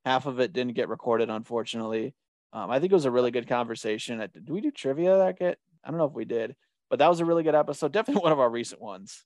half 0.05 0.25
of 0.25 0.39
it 0.39 0.53
didn't 0.53 0.73
get 0.75 0.89
recorded, 0.89 1.29
unfortunately. 1.29 2.13
Um, 2.53 2.69
I 2.69 2.79
think 2.79 2.91
it 2.91 2.95
was 2.95 3.05
a 3.05 3.11
really 3.11 3.31
good 3.31 3.47
conversation. 3.47 4.19
Did 4.19 4.49
we 4.49 4.61
do 4.61 4.71
trivia 4.71 5.17
that 5.17 5.39
get? 5.39 5.57
I 5.83 5.89
don't 5.89 5.97
know 5.97 6.05
if 6.05 6.13
we 6.13 6.25
did, 6.25 6.55
but 6.89 6.99
that 6.99 7.07
was 7.09 7.19
a 7.19 7.25
really 7.25 7.43
good 7.43 7.55
episode. 7.55 7.91
Definitely 7.93 8.21
one 8.23 8.31
of 8.31 8.39
our 8.39 8.49
recent 8.49 8.81
ones. 8.81 9.23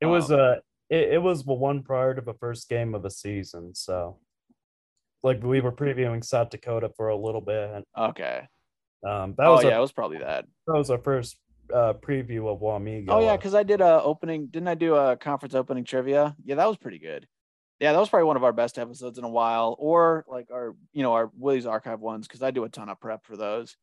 It 0.00 0.06
was 0.06 0.30
um, 0.32 0.40
uh 0.40 0.54
it, 0.90 1.14
it 1.14 1.22
was 1.22 1.44
the 1.44 1.54
one 1.54 1.82
prior 1.82 2.14
to 2.14 2.20
the 2.20 2.34
first 2.34 2.68
game 2.68 2.94
of 2.94 3.02
the 3.02 3.10
season. 3.10 3.74
So 3.74 4.18
like 5.22 5.42
we 5.42 5.60
were 5.60 5.72
previewing 5.72 6.24
South 6.24 6.50
Dakota 6.50 6.90
for 6.96 7.08
a 7.08 7.16
little 7.16 7.40
bit. 7.40 7.84
Okay. 7.96 8.48
Um, 9.06 9.34
that 9.38 9.46
Oh 9.46 9.52
was 9.54 9.64
yeah, 9.64 9.70
our, 9.70 9.78
it 9.78 9.80
was 9.80 9.92
probably 9.92 10.18
that. 10.18 10.46
that 10.66 10.76
was 10.76 10.90
our 10.90 10.98
first 10.98 11.36
uh 11.72 11.94
preview 11.94 12.52
of 12.52 12.60
Wamigo. 12.60 13.06
Oh 13.08 13.20
yeah, 13.20 13.36
because 13.36 13.54
I 13.54 13.62
did 13.62 13.80
a 13.80 14.02
opening. 14.02 14.46
Didn't 14.46 14.68
I 14.68 14.74
do 14.74 14.94
a 14.94 15.16
conference 15.16 15.54
opening 15.54 15.84
trivia? 15.84 16.36
Yeah, 16.44 16.56
that 16.56 16.68
was 16.68 16.76
pretty 16.76 16.98
good. 16.98 17.26
Yeah, 17.80 17.92
that 17.92 17.98
was 17.98 18.08
probably 18.08 18.26
one 18.26 18.36
of 18.36 18.44
our 18.44 18.52
best 18.52 18.78
episodes 18.78 19.18
in 19.18 19.24
a 19.24 19.28
while, 19.28 19.76
or 19.78 20.24
like 20.28 20.50
our 20.52 20.74
you 20.92 21.02
know 21.02 21.12
our 21.14 21.30
Willie's 21.36 21.66
archive 21.66 22.00
ones 22.00 22.28
because 22.28 22.42
I 22.42 22.50
do 22.50 22.64
a 22.64 22.68
ton 22.68 22.88
of 22.88 23.00
prep 23.00 23.24
for 23.24 23.36
those. 23.36 23.76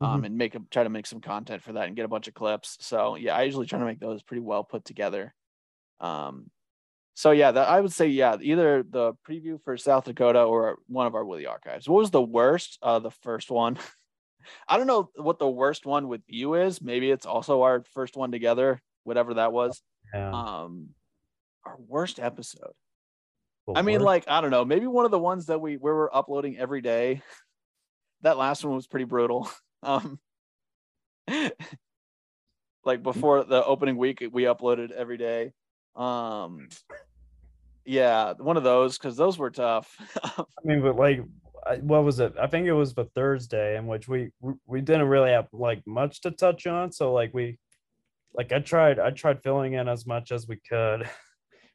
Um, 0.00 0.24
and 0.24 0.36
make 0.36 0.56
try 0.70 0.82
to 0.82 0.90
make 0.90 1.06
some 1.06 1.20
content 1.20 1.62
for 1.62 1.74
that 1.74 1.86
and 1.86 1.94
get 1.94 2.04
a 2.04 2.08
bunch 2.08 2.26
of 2.26 2.34
clips. 2.34 2.76
So 2.80 3.14
yeah, 3.14 3.36
I 3.36 3.42
usually 3.42 3.66
try 3.66 3.78
to 3.78 3.84
make 3.84 4.00
those 4.00 4.20
pretty 4.20 4.40
well 4.40 4.64
put 4.64 4.84
together. 4.84 5.32
Um, 6.00 6.50
so 7.14 7.30
yeah, 7.30 7.52
that 7.52 7.68
I 7.68 7.80
would 7.80 7.92
say 7.92 8.08
yeah, 8.08 8.36
either 8.40 8.82
the 8.82 9.12
preview 9.28 9.62
for 9.62 9.76
South 9.76 10.04
Dakota 10.04 10.42
or 10.42 10.78
one 10.88 11.06
of 11.06 11.14
our 11.14 11.24
Willie 11.24 11.46
archives. 11.46 11.88
What 11.88 11.98
was 11.98 12.10
the 12.10 12.22
worst? 12.22 12.78
Uh, 12.82 12.98
the 12.98 13.10
first 13.10 13.50
one. 13.50 13.78
I 14.68 14.76
don't 14.78 14.86
know 14.86 15.10
what 15.16 15.38
the 15.38 15.48
worst 15.48 15.86
one 15.86 16.08
with 16.08 16.22
you 16.26 16.54
is. 16.54 16.80
Maybe 16.82 17.10
it's 17.10 17.26
also 17.26 17.62
our 17.62 17.82
first 17.94 18.16
one 18.16 18.30
together, 18.32 18.80
whatever 19.04 19.34
that 19.34 19.52
was. 19.52 19.82
yeah. 20.14 20.30
Um, 20.30 20.88
our 21.64 21.76
worst 21.78 22.18
episode. 22.18 22.72
I 23.74 23.82
mean, 23.82 23.96
we're- 24.00 24.04
like 24.04 24.24
I 24.28 24.40
don't 24.40 24.50
know, 24.50 24.64
maybe 24.64 24.86
one 24.86 25.04
of 25.04 25.10
the 25.12 25.18
ones 25.18 25.46
that 25.46 25.60
we 25.60 25.76
where 25.76 25.94
we're 25.94 26.12
uploading 26.12 26.58
every 26.58 26.80
day. 26.80 27.22
That 28.22 28.38
last 28.38 28.64
one 28.64 28.76
was 28.76 28.86
pretty 28.86 29.04
brutal. 29.04 29.50
Um, 29.84 30.20
like 32.84 33.02
before 33.02 33.44
the 33.44 33.64
opening 33.64 33.96
week, 33.96 34.22
we 34.32 34.44
uploaded 34.44 34.90
every 34.92 35.16
day. 35.16 35.52
Um, 35.96 36.68
yeah, 37.84 38.32
one 38.34 38.56
of 38.56 38.62
those 38.64 38.98
because 38.98 39.16
those 39.16 39.38
were 39.38 39.50
tough. 39.50 39.94
I 40.24 40.44
mean, 40.64 40.82
but 40.82 40.96
like, 40.96 41.20
what 41.80 42.04
was 42.04 42.18
it? 42.20 42.34
I 42.40 42.46
think 42.46 42.66
it 42.66 42.72
was 42.72 42.94
the 42.94 43.04
Thursday 43.14 43.76
in 43.76 43.86
which 43.86 44.08
we 44.08 44.30
we- 44.66 44.80
didn't 44.80 45.08
really 45.08 45.30
have 45.30 45.48
like 45.52 45.82
much 45.86 46.20
to 46.22 46.30
touch 46.30 46.66
on. 46.66 46.90
So 46.92 47.12
like 47.12 47.32
we, 47.32 47.58
like 48.34 48.52
I 48.52 48.58
tried 48.60 48.98
I 48.98 49.10
tried 49.10 49.42
filling 49.42 49.74
in 49.74 49.88
as 49.88 50.06
much 50.06 50.32
as 50.32 50.46
we 50.48 50.56
could. 50.68 51.08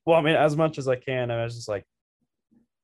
Well, 0.05 0.17
I 0.17 0.21
mean, 0.21 0.37
as 0.37 0.55
much 0.55 0.77
as 0.77 0.87
I 0.87 0.95
can. 0.95 1.23
And 1.23 1.33
I 1.33 1.43
was 1.43 1.55
just 1.57 1.67
like, 1.67 1.83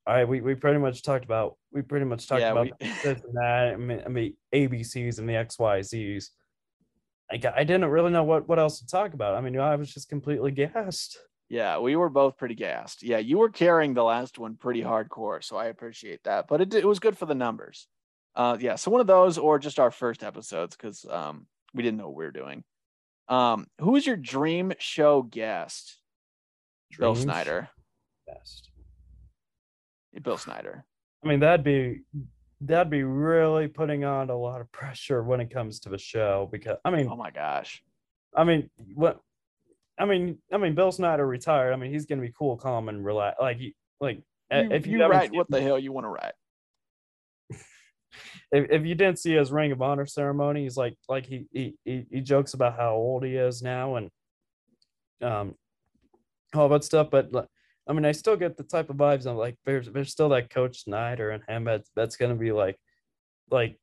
all 0.06 0.14
right, 0.14 0.28
we, 0.28 0.42
we 0.42 0.56
pretty 0.56 0.78
much 0.78 1.04
talked 1.04 1.24
about 1.24 1.56
we 1.72 1.82
pretty 1.82 2.06
much 2.06 2.28
talked 2.28 2.42
Yeah, 2.42 2.52
about 2.52 2.66
we- 2.82 2.88
this 3.02 3.24
and 3.24 3.34
that. 3.36 3.72
I 3.74 3.76
mean, 3.78 4.02
I 4.06 4.10
mean 4.10 4.36
ABCs 4.54 5.20
and 5.20 5.30
the 5.30 5.34
XYZs. 5.36 6.26
Like 7.32 7.46
I 7.46 7.64
didn't 7.64 7.86
really 7.90 8.12
know 8.12 8.26
what 8.26 8.50
what 8.50 8.60
else 8.60 8.80
to 8.80 8.88
talk 8.88 9.14
about. 9.14 9.36
I 9.36 9.42
mean, 9.42 9.58
I 9.58 9.76
was 9.78 9.94
just 9.94 10.10
completely 10.10 10.52
gassed. 10.52 11.18
Yeah, 11.50 11.80
we 11.80 11.96
were 11.96 12.10
both 12.10 12.38
pretty 12.38 12.56
gassed. 12.56 13.04
Yeah, 13.04 13.18
you 13.20 13.38
were 13.38 13.50
carrying 13.50 13.94
the 13.94 14.04
last 14.04 14.40
one 14.40 14.56
pretty 14.56 14.82
hardcore, 14.82 15.44
so 15.44 15.58
I 15.58 15.66
appreciate 15.66 16.24
that. 16.24 16.48
But 16.48 16.62
it 16.62 16.74
it 16.74 16.86
was 16.86 17.00
good 17.00 17.18
for 17.18 17.26
the 17.26 17.36
numbers. 17.36 17.88
Uh, 18.36 18.58
yeah, 18.60 18.76
so 18.76 18.90
one 18.90 19.02
of 19.02 19.08
those 19.08 19.38
or 19.38 19.60
just 19.60 19.80
our 19.80 19.92
first 19.92 20.24
episodes 20.24 20.76
because 20.76 21.06
um 21.10 21.46
we 21.74 21.84
didn't 21.84 21.98
know 21.98 22.08
what 22.08 22.16
we 22.18 22.26
were 22.26 22.32
doing. 22.32 22.64
Um, 23.30 23.68
who 23.80 23.96
is 23.96 24.06
your 24.06 24.18
dream 24.18 24.74
show 24.80 25.22
guest? 25.22 25.98
Bill 26.98 27.16
Snyder. 27.16 27.70
best. 28.28 28.70
Bill 30.22 30.38
Snyder. 30.38 30.86
I 31.24 31.28
mean, 31.28 31.40
that'd 31.40 31.64
be 31.64 32.02
that'd 32.62 32.90
be 32.92 33.04
really 33.04 33.68
putting 33.68 34.04
on 34.06 34.30
a 34.30 34.38
lot 34.38 34.62
of 34.62 34.72
pressure 34.72 35.24
when 35.24 35.40
it 35.42 35.50
comes 35.52 35.80
to 35.82 35.90
the 35.90 35.98
show 35.98 36.48
because 36.52 36.78
I 36.86 36.92
mean, 36.92 37.08
Oh 37.10 37.16
my 37.16 37.32
gosh. 37.32 37.84
I 38.36 38.44
mean, 38.44 38.70
what? 38.94 39.20
I 40.00 40.06
mean, 40.06 40.40
I 40.52 40.58
mean, 40.58 40.76
Bill 40.76 40.92
Snyder 40.92 41.26
retired. 41.26 41.74
I 41.74 41.76
mean, 41.76 41.92
he's 41.92 42.06
gonna 42.06 42.22
be 42.22 42.34
cool, 42.38 42.58
calm, 42.58 42.90
and 42.90 43.06
relax. 43.06 43.38
Like, 43.40 43.60
like 44.00 44.24
You, 44.52 44.72
if 44.72 44.88
you, 44.88 45.00
you 45.00 45.06
write 45.06 45.34
what 45.34 45.50
the 45.50 45.62
hell 45.62 45.80
you 45.80 45.92
want 45.92 46.06
to 46.06 46.10
write. 46.10 46.34
if, 48.52 48.72
if 48.72 48.86
you 48.86 48.96
didn't 48.96 49.20
see 49.20 49.34
his 49.34 49.52
Ring 49.52 49.72
of 49.72 49.82
Honor 49.82 50.06
ceremony, 50.06 50.64
he's 50.64 50.78
like, 50.78 50.96
like 51.08 51.26
he 51.26 51.46
he 51.52 51.76
he, 51.86 52.06
he 52.12 52.22
jokes 52.22 52.54
about 52.54 52.78
how 52.78 52.94
old 52.94 53.24
he 53.24 53.36
is 53.36 53.62
now 53.62 53.96
and 53.96 54.10
um 55.22 55.56
all 56.54 56.70
that 56.70 56.84
stuff. 56.84 57.10
But 57.12 57.32
like, 57.32 57.48
I 57.88 57.94
mean, 57.94 58.06
I 58.06 58.12
still 58.12 58.36
get 58.36 58.58
the 58.58 58.64
type 58.64 58.90
of 58.90 58.98
vibes. 58.98 59.26
I'm 59.26 59.38
like, 59.38 59.58
there's 59.66 59.88
there's 59.90 60.12
still 60.12 60.30
that 60.30 60.50
Coach 60.50 60.84
Snyder 60.84 61.32
and 61.32 61.44
him. 61.48 61.66
That's 61.66 61.90
that's 61.96 62.16
gonna 62.16 62.36
be 62.36 62.52
like, 62.52 62.78
like, 63.50 63.78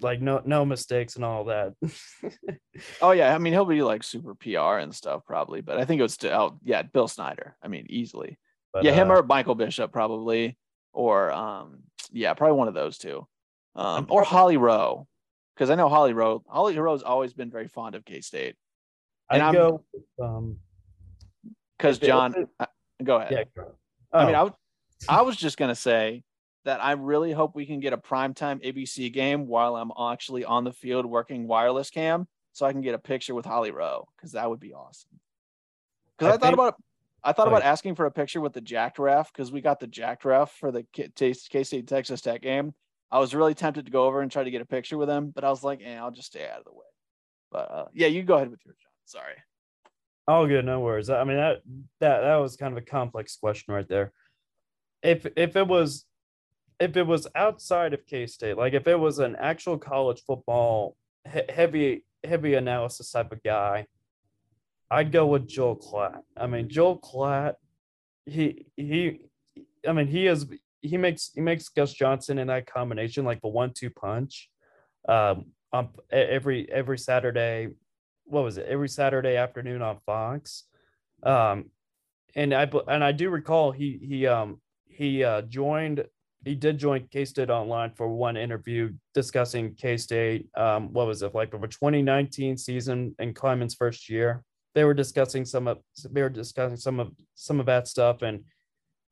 like 0.00 0.20
no 0.20 0.42
no 0.44 0.64
mistakes 0.64 1.16
and 1.16 1.24
all 1.24 1.44
that. 1.44 1.74
Oh 3.00 3.12
yeah, 3.12 3.32
I 3.32 3.38
mean 3.38 3.52
he'll 3.52 3.64
be 3.64 3.82
like 3.82 4.02
super 4.02 4.34
PR 4.34 4.78
and 4.78 4.92
stuff 4.92 5.22
probably, 5.24 5.60
but 5.60 5.78
I 5.78 5.84
think 5.84 6.00
it 6.00 6.02
was 6.02 6.14
still 6.14 6.32
oh, 6.32 6.58
yeah, 6.64 6.82
Bill 6.82 7.06
Snyder. 7.06 7.56
I 7.62 7.68
mean 7.68 7.86
easily. 7.88 8.36
But, 8.72 8.82
yeah, 8.82 8.90
him 8.92 9.10
uh, 9.12 9.14
or 9.18 9.22
Michael 9.22 9.54
Bishop 9.54 9.92
probably, 9.92 10.58
or 10.92 11.30
um 11.30 11.84
yeah, 12.10 12.34
probably 12.34 12.56
one 12.56 12.66
of 12.66 12.74
those 12.74 12.98
two, 12.98 13.26
um 13.76 14.06
or 14.10 14.24
Holly 14.24 14.56
Rowe, 14.56 15.06
because 15.54 15.70
I 15.70 15.76
know 15.76 15.88
Holly 15.88 16.12
Rowe. 16.14 16.42
Holly 16.48 16.76
Rowe's 16.76 17.04
always 17.04 17.32
been 17.32 17.50
very 17.50 17.68
fond 17.68 17.94
of 17.94 18.04
K 18.04 18.20
State 18.20 18.56
I'd 19.30 19.36
and 19.36 19.42
I'm- 19.44 19.54
go. 19.54 19.84
Um, 20.20 20.58
because 21.78 21.98
John. 22.00 22.34
it- 22.36 22.48
uh, 22.58 22.66
go 23.04 23.16
ahead. 23.16 23.32
yeah. 23.32 23.44
go. 23.62 23.74
I 24.12 24.26
mean, 24.26 24.34
Oh, 24.34 24.54
I, 25.08 25.18
I 25.18 25.22
was 25.22 25.36
just 25.36 25.56
gonna 25.56 25.74
say 25.76 26.24
that 26.64 26.82
I 26.82 26.92
really 26.92 27.32
hope 27.32 27.54
we 27.54 27.66
can 27.66 27.80
get 27.80 27.92
a 27.92 27.98
primetime 27.98 28.64
ABC 28.64 29.12
game 29.12 29.46
while 29.46 29.76
I'm 29.76 29.92
actually 30.12 30.44
on 30.44 30.64
the 30.64 30.72
field 30.72 31.06
working 31.06 31.46
wireless 31.46 31.90
cam, 31.90 32.26
so 32.52 32.66
I 32.66 32.72
can 32.72 32.80
get 32.80 32.94
a 32.94 32.98
picture 32.98 33.34
with 33.34 33.44
Holly 33.46 33.70
Rowe 33.70 34.08
because 34.16 34.32
that 34.32 34.48
would 34.48 34.60
be 34.60 34.72
awesome. 34.74 35.10
Because 36.18 36.32
I, 36.32 36.34
I 36.34 36.38
thought 36.38 36.46
think- 36.46 36.54
about 36.54 36.74
I 37.26 37.32
thought 37.32 37.46
Oh, 37.46 37.50
about 37.52 37.62
asking 37.62 37.94
for 37.94 38.04
a 38.04 38.10
picture 38.10 38.40
with 38.42 38.52
the 38.52 38.60
jacked 38.60 38.98
ref 38.98 39.32
because 39.32 39.50
we 39.50 39.62
got 39.62 39.80
the 39.80 39.86
jacked 39.86 40.26
ref 40.26 40.52
for 40.52 40.70
the 40.70 40.84
K 40.92 41.32
State 41.32 41.86
Texas 41.88 42.20
Tech 42.20 42.42
game. 42.42 42.74
I 43.10 43.18
was 43.18 43.34
really 43.34 43.54
tempted 43.54 43.86
to 43.86 43.92
go 43.92 44.04
over 44.04 44.20
and 44.20 44.30
try 44.30 44.44
to 44.44 44.50
get 44.50 44.60
a 44.60 44.66
picture 44.66 44.98
with 44.98 45.08
him, 45.08 45.30
but 45.30 45.42
I 45.42 45.48
was 45.48 45.62
like, 45.64 45.80
eh, 45.82 45.96
I'll 45.96 46.10
just 46.10 46.28
stay 46.28 46.46
out 46.46 46.58
of 46.58 46.64
the 46.64 46.72
way. 46.72 46.86
But 47.50 47.70
uh, 47.70 47.84
yeah, 47.94 48.08
you 48.08 48.24
go 48.24 48.34
ahead 48.34 48.50
with 48.50 48.60
your 48.66 48.74
John. 48.74 48.90
Sorry. 49.06 49.34
Oh, 50.28 50.46
good, 50.46 50.64
no 50.66 50.80
worries. 50.80 51.08
I 51.10 51.24
mean 51.24 51.36
that 51.38 51.62
that 52.00 52.20
that 52.20 52.36
was 52.36 52.56
kind 52.56 52.76
of 52.76 52.82
a 52.82 52.86
complex 52.86 53.36
question 53.36 53.72
right 53.74 53.88
there. 53.88 54.12
If 55.02 55.26
if 55.36 55.56
it 55.56 55.66
was 55.66 56.04
if 56.80 56.96
it 56.96 57.06
was 57.06 57.26
outside 57.34 57.94
of 57.94 58.06
K 58.06 58.26
State, 58.26 58.56
like 58.56 58.74
if 58.74 58.86
it 58.86 58.98
was 58.98 59.18
an 59.18 59.36
actual 59.36 59.78
college 59.78 60.22
football 60.26 60.96
he- 61.30 61.42
heavy 61.48 62.04
heavy 62.22 62.54
analysis 62.54 63.10
type 63.10 63.32
of 63.32 63.42
guy, 63.42 63.86
I'd 64.90 65.12
go 65.12 65.26
with 65.26 65.48
Joel 65.48 65.76
Klatt. 65.76 66.20
I 66.36 66.46
mean 66.46 66.68
Joel 66.68 66.98
Klatt, 66.98 67.54
he 68.26 68.66
he, 68.76 69.20
I 69.86 69.92
mean 69.92 70.06
he 70.06 70.26
is 70.26 70.46
he 70.80 70.96
makes 70.96 71.30
he 71.34 71.40
makes 71.40 71.68
Gus 71.68 71.92
Johnson 71.92 72.38
in 72.38 72.48
that 72.48 72.66
combination 72.66 73.24
like 73.24 73.40
the 73.40 73.48
one-two 73.48 73.90
punch. 73.90 74.50
Um, 75.08 75.46
on 75.72 75.88
every 76.12 76.70
every 76.70 76.98
Saturday 76.98 77.68
what 78.24 78.44
was 78.44 78.58
it 78.58 78.66
every 78.66 78.88
Saturday 78.88 79.36
afternoon 79.36 79.82
on 79.82 79.98
Fox. 80.06 80.64
Um, 81.22 81.70
and 82.34 82.54
I 82.54 82.70
and 82.88 83.04
I 83.04 83.12
do 83.12 83.30
recall 83.30 83.72
he 83.72 83.98
he 84.02 84.26
um 84.26 84.60
he 84.86 85.24
uh 85.24 85.42
joined 85.42 86.04
he 86.44 86.54
did 86.54 86.78
join 86.78 87.06
K 87.10 87.24
State 87.24 87.50
online 87.50 87.90
for 87.90 88.08
one 88.08 88.36
interview 88.36 88.92
discussing 89.14 89.74
K 89.74 89.96
State. 89.96 90.48
Um, 90.56 90.92
what 90.92 91.06
was 91.06 91.22
it 91.22 91.34
like 91.34 91.54
over 91.54 91.66
2019 91.66 92.56
season 92.56 93.14
and 93.18 93.34
Klieman's 93.34 93.74
first 93.74 94.08
year? 94.08 94.42
They 94.74 94.84
were 94.84 94.94
discussing 94.94 95.44
some 95.44 95.68
of 95.68 95.78
they 96.10 96.22
were 96.22 96.28
discussing 96.28 96.76
some 96.76 97.00
of 97.00 97.12
some 97.34 97.60
of 97.60 97.66
that 97.66 97.88
stuff, 97.88 98.22
and 98.22 98.44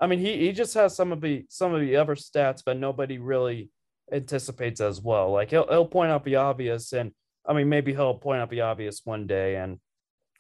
I 0.01 0.07
mean 0.07 0.19
he 0.19 0.39
he 0.39 0.53
just 0.53 0.75
has 0.75 0.95
some 0.95 1.13
of 1.13 1.21
the 1.21 1.47
some 1.49 1.75
of 1.75 1.81
the 1.81 1.97
other 1.97 2.15
stats, 2.15 2.63
but 2.65 2.77
nobody 2.77 3.19
really 3.19 3.71
anticipates 4.13 4.81
as 4.81 5.01
well. 5.01 5.31
Like 5.31 5.51
he'll 5.51 5.69
he'll 5.69 5.87
point 5.87 6.11
out 6.11 6.25
the 6.25 6.37
obvious, 6.37 6.93
and 6.93 7.13
I 7.47 7.53
mean 7.53 7.69
maybe 7.69 7.93
he'll 7.93 8.15
point 8.15 8.41
out 8.41 8.51
the 8.51 8.63
obvious 8.63 9.03
one 9.05 9.27
day, 9.27 9.57
and 9.57 9.79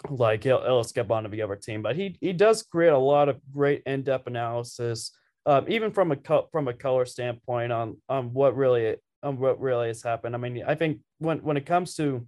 like 0.08 0.44
he'll, 0.44 0.62
he'll 0.62 0.84
skip 0.84 1.10
onto 1.10 1.30
the 1.30 1.42
other 1.42 1.56
team. 1.56 1.82
But 1.82 1.96
he 1.96 2.16
he 2.20 2.32
does 2.32 2.62
create 2.62 2.92
a 2.92 2.98
lot 2.98 3.28
of 3.28 3.40
great 3.52 3.82
in 3.86 4.02
depth 4.02 4.26
analysis, 4.26 5.12
um, 5.46 5.66
even 5.68 5.90
from 5.90 6.12
a 6.12 6.16
co- 6.16 6.48
from 6.52 6.68
a 6.68 6.72
color 6.72 7.04
standpoint 7.04 7.72
on 7.72 7.96
on 8.08 8.32
what 8.32 8.56
really 8.56 8.96
on 9.22 9.38
what 9.38 9.60
really 9.60 9.88
has 9.88 10.02
happened. 10.02 10.34
I 10.34 10.38
mean, 10.38 10.62
I 10.66 10.74
think 10.74 11.00
when 11.18 11.38
when 11.38 11.56
it 11.56 11.66
comes 11.66 11.94
to 11.96 12.26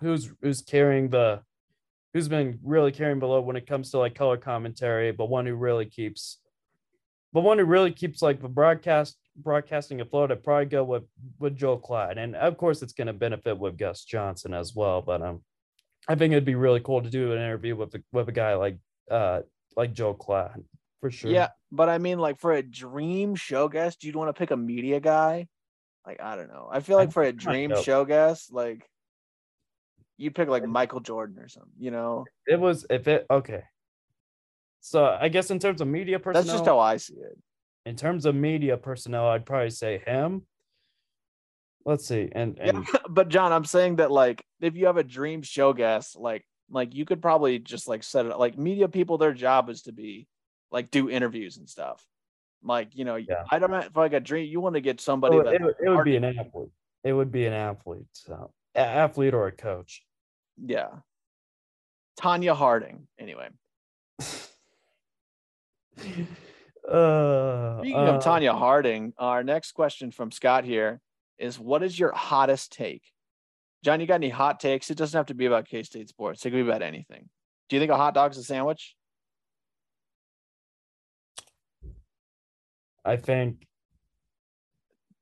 who's 0.00 0.30
who's 0.42 0.62
carrying 0.62 1.08
the 1.08 1.40
who's 2.12 2.28
been 2.28 2.58
really 2.62 2.92
carrying 2.92 3.18
below 3.18 3.40
when 3.40 3.56
it 3.56 3.66
comes 3.66 3.90
to 3.90 3.98
like 3.98 4.14
color 4.14 4.36
commentary, 4.36 5.12
but 5.12 5.28
one 5.28 5.46
who 5.46 5.54
really 5.54 5.86
keeps 5.86 6.40
but 7.32 7.42
one 7.42 7.58
who 7.58 7.64
really 7.64 7.90
keeps 7.90 8.22
like 8.22 8.40
the 8.40 8.48
broadcast 8.48 9.16
broadcasting 9.36 10.00
afloat, 10.00 10.30
I'd 10.30 10.44
probably 10.44 10.66
go 10.66 10.84
with 10.84 11.04
with 11.38 11.56
Joel 11.56 11.80
Klatt. 11.80 12.18
And 12.18 12.36
of 12.36 12.56
course 12.56 12.82
it's 12.82 12.92
gonna 12.92 13.12
benefit 13.12 13.58
with 13.58 13.78
Gus 13.78 14.04
Johnson 14.04 14.54
as 14.54 14.74
well. 14.74 15.02
But 15.02 15.22
um 15.22 15.42
I 16.06 16.14
think 16.14 16.32
it'd 16.32 16.44
be 16.44 16.54
really 16.54 16.80
cool 16.80 17.02
to 17.02 17.10
do 17.10 17.32
an 17.32 17.38
interview 17.38 17.74
with 17.74 17.94
a, 17.94 18.02
with 18.12 18.28
a 18.28 18.32
guy 18.32 18.54
like 18.54 18.78
uh 19.10 19.40
like 19.76 19.94
Joel 19.94 20.14
Klatt 20.14 20.62
for 21.04 21.10
sure. 21.10 21.30
Yeah, 21.30 21.48
but 21.70 21.90
I 21.90 21.98
mean, 21.98 22.18
like 22.18 22.40
for 22.40 22.54
a 22.54 22.62
dream 22.62 23.34
show 23.34 23.68
guest, 23.68 24.04
you'd 24.04 24.16
want 24.16 24.30
to 24.30 24.32
pick 24.32 24.50
a 24.52 24.56
media 24.56 25.00
guy. 25.00 25.48
Like 26.06 26.18
I 26.22 26.34
don't 26.34 26.48
know. 26.48 26.66
I 26.72 26.80
feel 26.80 26.96
like 26.96 27.12
for 27.12 27.22
a 27.22 27.30
dream 27.30 27.74
show 27.82 28.06
guest, 28.06 28.50
like 28.50 28.88
you'd 30.16 30.34
pick 30.34 30.48
like 30.48 30.66
Michael 30.66 31.00
Jordan 31.00 31.38
or 31.40 31.48
something. 31.48 31.74
You 31.78 31.90
know, 31.90 32.24
it 32.46 32.58
was 32.58 32.86
if 32.88 33.06
it 33.06 33.26
okay. 33.30 33.64
So 34.80 35.04
I 35.04 35.28
guess 35.28 35.50
in 35.50 35.58
terms 35.58 35.82
of 35.82 35.88
media 35.88 36.18
personnel, 36.18 36.42
that's 36.42 36.50
just 36.50 36.64
how 36.64 36.78
I 36.78 36.96
see 36.96 37.16
it. 37.16 37.36
in 37.84 37.96
terms 37.96 38.24
of 38.24 38.34
media 38.34 38.78
personnel, 38.78 39.26
I'd 39.26 39.44
probably 39.44 39.68
say 39.68 39.98
him. 40.06 40.46
Let's 41.84 42.08
see, 42.08 42.30
and 42.32 42.56
Yeah, 42.56 42.76
and 42.76 42.86
but 43.10 43.28
John, 43.28 43.52
I'm 43.52 43.66
saying 43.66 43.96
that 43.96 44.10
like 44.10 44.42
if 44.62 44.74
you 44.74 44.86
have 44.86 44.96
a 44.96 45.04
dream 45.04 45.42
show 45.42 45.74
guest, 45.74 46.16
like 46.18 46.46
like 46.70 46.94
you 46.94 47.04
could 47.04 47.20
probably 47.20 47.58
just 47.58 47.88
like 47.88 48.02
set 48.02 48.24
it 48.24 48.32
up. 48.32 48.38
Like 48.38 48.56
media 48.56 48.88
people, 48.88 49.18
their 49.18 49.34
job 49.34 49.68
is 49.68 49.82
to 49.82 49.92
be 49.92 50.28
like 50.74 50.90
do 50.90 51.08
interviews 51.08 51.56
and 51.56 51.68
stuff. 51.70 52.04
Like 52.62 52.94
you 52.94 53.04
know, 53.06 53.14
Yeah. 53.16 53.44
I 53.50 53.58
don't 53.58 53.70
know 53.70 53.78
if 53.78 53.96
I 53.96 54.06
a 54.06 54.20
dream. 54.20 54.50
You 54.50 54.60
want 54.60 54.74
to 54.74 54.80
get 54.82 55.00
somebody 55.00 55.36
it, 55.38 55.44
that 55.44 55.54
it, 55.54 55.62
would- 55.62 55.76
it 55.80 55.88
would 55.88 56.04
be 56.04 56.16
an 56.16 56.24
athlete. 56.24 56.70
It 57.04 57.12
would 57.12 57.30
be 57.32 57.46
an 57.46 57.52
athlete, 57.52 58.06
so 58.12 58.50
a- 58.74 58.78
athlete 58.80 59.32
or 59.34 59.46
a 59.46 59.52
coach. 59.52 60.04
yeah. 60.62 60.88
Tonya 62.20 62.54
Harding. 62.54 63.08
Anyway, 63.18 63.48
Uh, 66.88 67.78
Speaking 67.80 67.96
uh, 67.96 68.12
of 68.16 68.22
Tonya 68.22 68.56
Harding, 68.56 69.14
our 69.16 69.42
next 69.42 69.72
question 69.72 70.10
from 70.10 70.30
Scott 70.30 70.64
here 70.64 71.00
is 71.38 71.58
what 71.58 71.82
is 71.82 71.98
your 71.98 72.12
hottest 72.12 72.72
take? 72.72 73.02
John, 73.82 74.00
you 74.00 74.06
got 74.06 74.16
any 74.16 74.28
hot 74.28 74.60
takes? 74.60 74.90
It 74.90 74.98
doesn't 74.98 75.16
have 75.16 75.26
to 75.26 75.34
be 75.34 75.46
about 75.46 75.66
K 75.66 75.82
State 75.82 76.08
sports, 76.10 76.44
it 76.44 76.50
could 76.50 76.56
be 76.56 76.60
about 76.70 76.82
anything. 76.82 77.28
Do 77.68 77.76
you 77.76 77.80
think 77.80 77.90
a 77.90 77.96
hot 77.96 78.12
dog's 78.14 78.36
a 78.38 78.44
sandwich? 78.44 78.94
I 83.04 83.16
think 83.16 83.66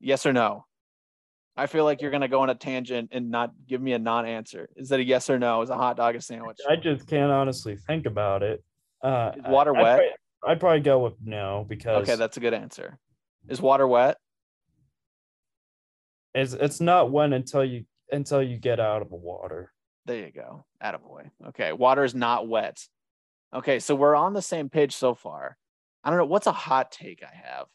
Yes 0.00 0.26
or 0.26 0.32
no? 0.32 0.66
I 1.56 1.66
feel 1.66 1.84
like 1.84 2.00
you're 2.02 2.10
gonna 2.10 2.28
go 2.28 2.40
on 2.40 2.50
a 2.50 2.54
tangent 2.54 3.10
and 3.12 3.30
not 3.30 3.52
give 3.68 3.80
me 3.80 3.92
a 3.92 3.98
non-answer. 3.98 4.68
Is 4.76 4.88
that 4.88 4.98
a 5.00 5.04
yes 5.04 5.28
or 5.30 5.38
no? 5.38 5.62
Is 5.62 5.70
a 5.70 5.76
hot 5.76 5.96
dog 5.96 6.16
a 6.16 6.20
sandwich? 6.20 6.59
I 6.68 6.76
just 6.76 7.06
can't 7.06 7.30
honestly 7.30 7.76
think 7.76 8.06
about 8.06 8.42
it. 8.42 8.64
Uh, 9.02 9.32
Is 9.36 9.42
water 9.46 9.76
I- 9.76 9.78
I'd 9.78 9.82
wet? 9.82 9.96
probably- 9.96 10.14
I'd 10.44 10.60
probably 10.60 10.80
go 10.80 10.98
with 11.04 11.14
no 11.22 11.64
because 11.68 12.02
Okay, 12.09 12.16
that's 12.16 12.36
a 12.36 12.40
good 12.40 12.54
answer. 12.54 12.98
Is 13.48 13.60
water 13.60 13.86
wet? 13.86 14.16
it's 16.34 16.54
it's 16.54 16.80
not 16.80 17.10
one 17.10 17.32
until 17.32 17.64
you 17.64 17.84
until 18.10 18.42
you 18.42 18.56
get 18.59 18.80
out 18.80 19.02
of 19.02 19.09
the 19.10 19.16
water. 19.16 19.72
There 20.06 20.16
you 20.26 20.32
go. 20.32 20.64
Attaboy. 20.82 21.30
Okay, 21.48 21.72
water 21.72 22.02
is 22.04 22.14
not 22.14 22.48
wet. 22.48 22.88
Okay, 23.54 23.78
so 23.78 23.94
we're 23.94 24.16
on 24.16 24.32
the 24.32 24.42
same 24.42 24.68
page 24.68 24.96
so 24.96 25.14
far. 25.14 25.59
I 26.05 26.11
don't 26.11 26.19
know 26.19 26.24
what's 26.27 26.47
a 26.47 26.53
hot 26.53 26.91
take 26.93 27.23
I 27.23 27.35
have. 27.35 27.66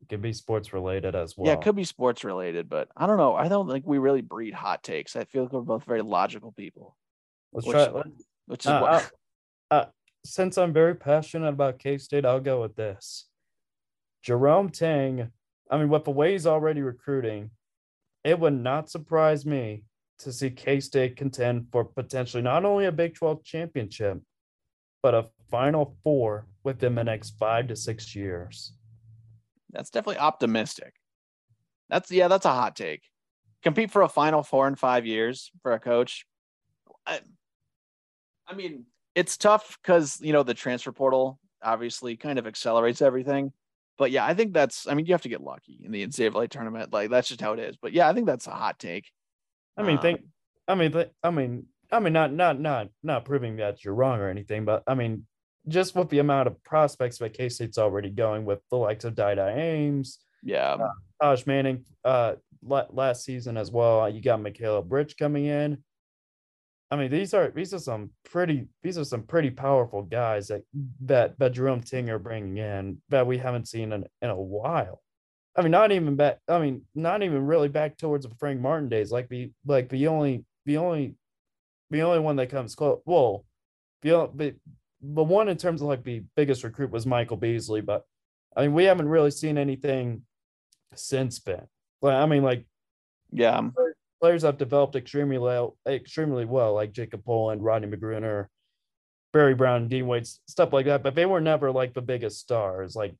It 0.00 0.08
could 0.08 0.22
be 0.22 0.32
sports 0.32 0.72
related 0.72 1.16
as 1.16 1.36
well. 1.36 1.48
Yeah, 1.48 1.54
it 1.54 1.62
could 1.62 1.74
be 1.74 1.84
sports 1.84 2.22
related, 2.22 2.68
but 2.68 2.88
I 2.96 3.06
don't 3.06 3.16
know. 3.16 3.34
I 3.34 3.48
don't 3.48 3.68
think 3.68 3.84
we 3.86 3.98
really 3.98 4.20
breed 4.20 4.54
hot 4.54 4.82
takes. 4.84 5.16
I 5.16 5.24
feel 5.24 5.42
like 5.44 5.52
we're 5.52 5.62
both 5.62 5.84
very 5.84 6.02
logical 6.02 6.52
people, 6.52 6.96
Let's 7.52 7.66
which- 7.66 7.74
try. 7.74 8.02
Which 8.46 8.64
is 8.64 8.70
uh, 8.70 8.78
what. 8.80 9.12
uh, 9.72 9.74
uh, 9.74 9.84
since 10.24 10.56
I'm 10.56 10.72
very 10.72 10.94
passionate 10.94 11.48
about 11.48 11.80
K 11.80 11.98
State, 11.98 12.24
I'll 12.24 12.38
go 12.40 12.60
with 12.62 12.76
this. 12.76 13.26
Jerome 14.22 14.70
Tang. 14.70 15.32
I 15.68 15.78
mean, 15.78 15.88
with 15.88 16.04
the 16.04 16.12
way 16.12 16.30
he's 16.32 16.46
already 16.46 16.80
recruiting, 16.80 17.50
it 18.22 18.38
would 18.38 18.52
not 18.54 18.88
surprise 18.88 19.44
me 19.44 19.82
to 20.20 20.32
see 20.32 20.50
K 20.50 20.78
State 20.78 21.16
contend 21.16 21.66
for 21.72 21.84
potentially 21.84 22.42
not 22.42 22.64
only 22.64 22.86
a 22.86 22.92
Big 22.92 23.14
12 23.16 23.42
championship, 23.42 24.20
but 25.02 25.14
a 25.14 25.26
Final 25.50 25.96
Four 26.02 26.46
within 26.64 26.94
the 26.94 27.04
next 27.04 27.38
five 27.38 27.68
to 27.68 27.76
six 27.76 28.14
years. 28.14 28.72
That's 29.70 29.90
definitely 29.90 30.18
optimistic. 30.18 30.94
That's 31.88 32.10
yeah, 32.10 32.28
that's 32.28 32.46
a 32.46 32.50
hot 32.52 32.76
take. 32.76 33.02
Compete 33.62 33.90
for 33.90 34.02
a 34.02 34.08
final 34.08 34.42
four 34.42 34.68
in 34.68 34.74
five 34.76 35.06
years 35.06 35.50
for 35.62 35.72
a 35.72 35.80
coach. 35.80 36.26
I, 37.06 37.20
I 38.46 38.54
mean, 38.54 38.86
it's 39.14 39.36
tough 39.36 39.78
because 39.82 40.20
you 40.20 40.32
know 40.32 40.42
the 40.42 40.54
transfer 40.54 40.92
portal 40.92 41.38
obviously 41.62 42.16
kind 42.16 42.38
of 42.38 42.46
accelerates 42.46 43.02
everything. 43.02 43.52
But 43.98 44.10
yeah, 44.10 44.26
I 44.26 44.34
think 44.34 44.52
that's. 44.52 44.86
I 44.86 44.94
mean, 44.94 45.06
you 45.06 45.14
have 45.14 45.22
to 45.22 45.28
get 45.28 45.40
lucky 45.40 45.80
in 45.82 45.90
the 45.90 46.06
NCAA 46.06 46.50
tournament. 46.50 46.92
Like 46.92 47.10
that's 47.10 47.28
just 47.28 47.40
how 47.40 47.54
it 47.54 47.60
is. 47.60 47.76
But 47.76 47.92
yeah, 47.92 48.08
I 48.08 48.12
think 48.12 48.26
that's 48.26 48.46
a 48.46 48.50
hot 48.50 48.78
take. 48.78 49.10
I 49.76 49.82
mean, 49.82 49.96
Um, 49.96 50.02
think. 50.02 50.20
I 50.68 50.74
mean, 50.74 50.92
th- 50.92 51.10
I 51.22 51.30
mean, 51.30 51.66
I 51.90 52.00
mean, 52.00 52.12
not 52.12 52.32
not 52.32 52.60
not 52.60 52.88
not 53.02 53.24
proving 53.24 53.56
that 53.56 53.84
you're 53.84 53.94
wrong 53.94 54.20
or 54.20 54.28
anything, 54.28 54.64
but 54.64 54.82
I 54.86 54.94
mean, 54.94 55.26
just 55.68 55.94
with 55.94 56.08
the 56.10 56.18
amount 56.20 56.46
of 56.48 56.62
prospects 56.62 57.18
that 57.18 57.34
K 57.34 57.48
State's 57.48 57.78
already 57.78 58.10
going 58.10 58.44
with 58.44 58.60
the 58.70 58.76
likes 58.76 59.04
of 59.04 59.14
Dai 59.14 59.34
Dai 59.34 59.52
Ames, 59.52 60.18
Yeah, 60.42 60.76
Taj 61.20 61.46
Manning, 61.46 61.84
uh, 62.04 62.34
last 62.62 63.24
season 63.24 63.56
as 63.56 63.70
well. 63.70 64.08
You 64.08 64.20
got 64.20 64.40
Michaela 64.42 64.82
Bridge 64.82 65.16
coming 65.16 65.46
in. 65.46 65.82
I 66.90 66.96
mean, 66.96 67.10
these 67.10 67.34
are 67.34 67.50
these 67.50 67.74
are 67.74 67.80
some 67.80 68.10
pretty 68.24 68.68
these 68.82 68.96
are 68.96 69.04
some 69.04 69.22
pretty 69.24 69.50
powerful 69.50 70.02
guys 70.02 70.48
that 70.48 70.62
that 71.00 71.38
that 71.38 71.52
Jerome 71.52 71.82
Tang 71.82 72.08
are 72.10 72.18
bringing 72.18 72.58
in 72.58 73.02
that 73.08 73.26
we 73.26 73.38
haven't 73.38 73.66
seen 73.66 73.92
in, 73.92 74.04
in 74.22 74.30
a 74.30 74.40
while. 74.40 75.02
I 75.56 75.62
mean, 75.62 75.72
not 75.72 75.90
even 75.90 76.14
back. 76.16 76.38
I 76.48 76.60
mean, 76.60 76.82
not 76.94 77.22
even 77.22 77.44
really 77.44 77.68
back 77.68 77.96
towards 77.96 78.26
the 78.26 78.34
Frank 78.36 78.60
Martin 78.60 78.88
days. 78.88 79.10
Like 79.10 79.28
the 79.28 79.50
like 79.66 79.88
the 79.88 80.06
only 80.06 80.44
the 80.64 80.76
only 80.76 81.16
the 81.90 82.02
only 82.02 82.20
one 82.20 82.36
that 82.36 82.50
comes 82.50 82.74
close. 82.76 83.00
Well, 83.04 83.44
the 84.02 84.12
o- 84.12 84.32
the 85.00 85.22
one 85.22 85.48
in 85.48 85.56
terms 85.56 85.82
of 85.82 85.88
like 85.88 86.04
the 86.04 86.24
biggest 86.36 86.64
recruit 86.64 86.90
was 86.90 87.06
Michael 87.06 87.36
Beasley, 87.36 87.80
but 87.80 88.04
I 88.56 88.62
mean, 88.62 88.74
we 88.74 88.84
haven't 88.84 89.08
really 89.08 89.30
seen 89.30 89.58
anything 89.58 90.22
since 90.94 91.38
then. 91.40 91.66
Like, 92.00 92.14
I 92.14 92.26
mean, 92.26 92.42
like 92.42 92.66
yeah, 93.30 93.68
players 94.20 94.42
have 94.42 94.58
developed 94.58 94.96
extremely 94.96 95.38
well, 95.38 95.76
extremely 95.86 96.44
well, 96.44 96.74
like 96.74 96.92
Jacob 96.92 97.24
Pullen, 97.24 97.60
Rodney 97.60 97.88
McGruder, 97.88 98.46
Barry 99.32 99.54
Brown, 99.54 99.88
Dean 99.88 100.06
Wade, 100.06 100.26
stuff 100.48 100.72
like 100.72 100.86
that. 100.86 101.02
But 101.02 101.14
they 101.14 101.26
were 101.26 101.40
never 101.40 101.70
like 101.70 101.94
the 101.94 102.02
biggest 102.02 102.40
stars. 102.40 102.96
Like 102.96 103.14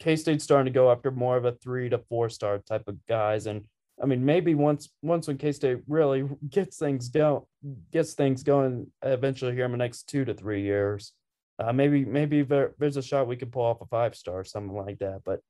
K 0.00 0.16
State's 0.16 0.44
starting 0.44 0.72
to 0.72 0.76
go 0.76 0.90
after 0.90 1.10
more 1.10 1.36
of 1.36 1.44
a 1.44 1.52
three 1.52 1.88
to 1.88 1.98
four 1.98 2.28
star 2.28 2.58
type 2.58 2.88
of 2.88 2.98
guys. 3.06 3.46
And 3.46 3.64
I 4.02 4.06
mean, 4.06 4.24
maybe 4.24 4.54
once 4.54 4.90
once 5.02 5.28
when 5.28 5.38
K 5.38 5.52
State 5.52 5.78
really 5.86 6.28
gets 6.50 6.76
things 6.78 7.08
go 7.08 7.46
gets 7.92 8.14
things 8.14 8.42
going 8.42 8.88
eventually 9.02 9.54
here 9.54 9.64
in 9.64 9.70
the 9.70 9.76
next 9.76 10.08
two 10.08 10.24
to 10.24 10.34
three 10.34 10.62
years, 10.62 11.12
uh, 11.60 11.72
maybe 11.72 12.04
maybe 12.04 12.42
there, 12.42 12.74
there's 12.78 12.96
a 12.96 13.02
shot 13.02 13.28
we 13.28 13.36
could 13.36 13.52
pull 13.52 13.62
off 13.62 13.80
a 13.80 13.86
five 13.86 14.16
star, 14.16 14.40
or 14.40 14.44
something 14.44 14.76
like 14.76 14.98
that. 14.98 15.22
But 15.24 15.40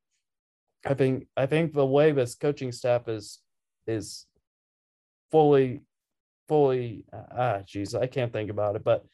I 0.85 0.95
think 0.95 1.29
I 1.37 1.47
think 1.47 1.73
the 1.73 1.87
way 1.87 2.13
this 2.13 2.35
coaching 2.35 2.73
staff 2.73 3.09
is 3.09 3.39
is 3.87 4.27
fully 5.31 5.81
fully 6.47 7.05
ah 7.13 7.61
jeez 7.67 7.99
i 7.99 8.07
can't 8.07 8.33
think 8.33 8.51
about 8.51 8.77
it 8.77 8.85
but 8.85 9.05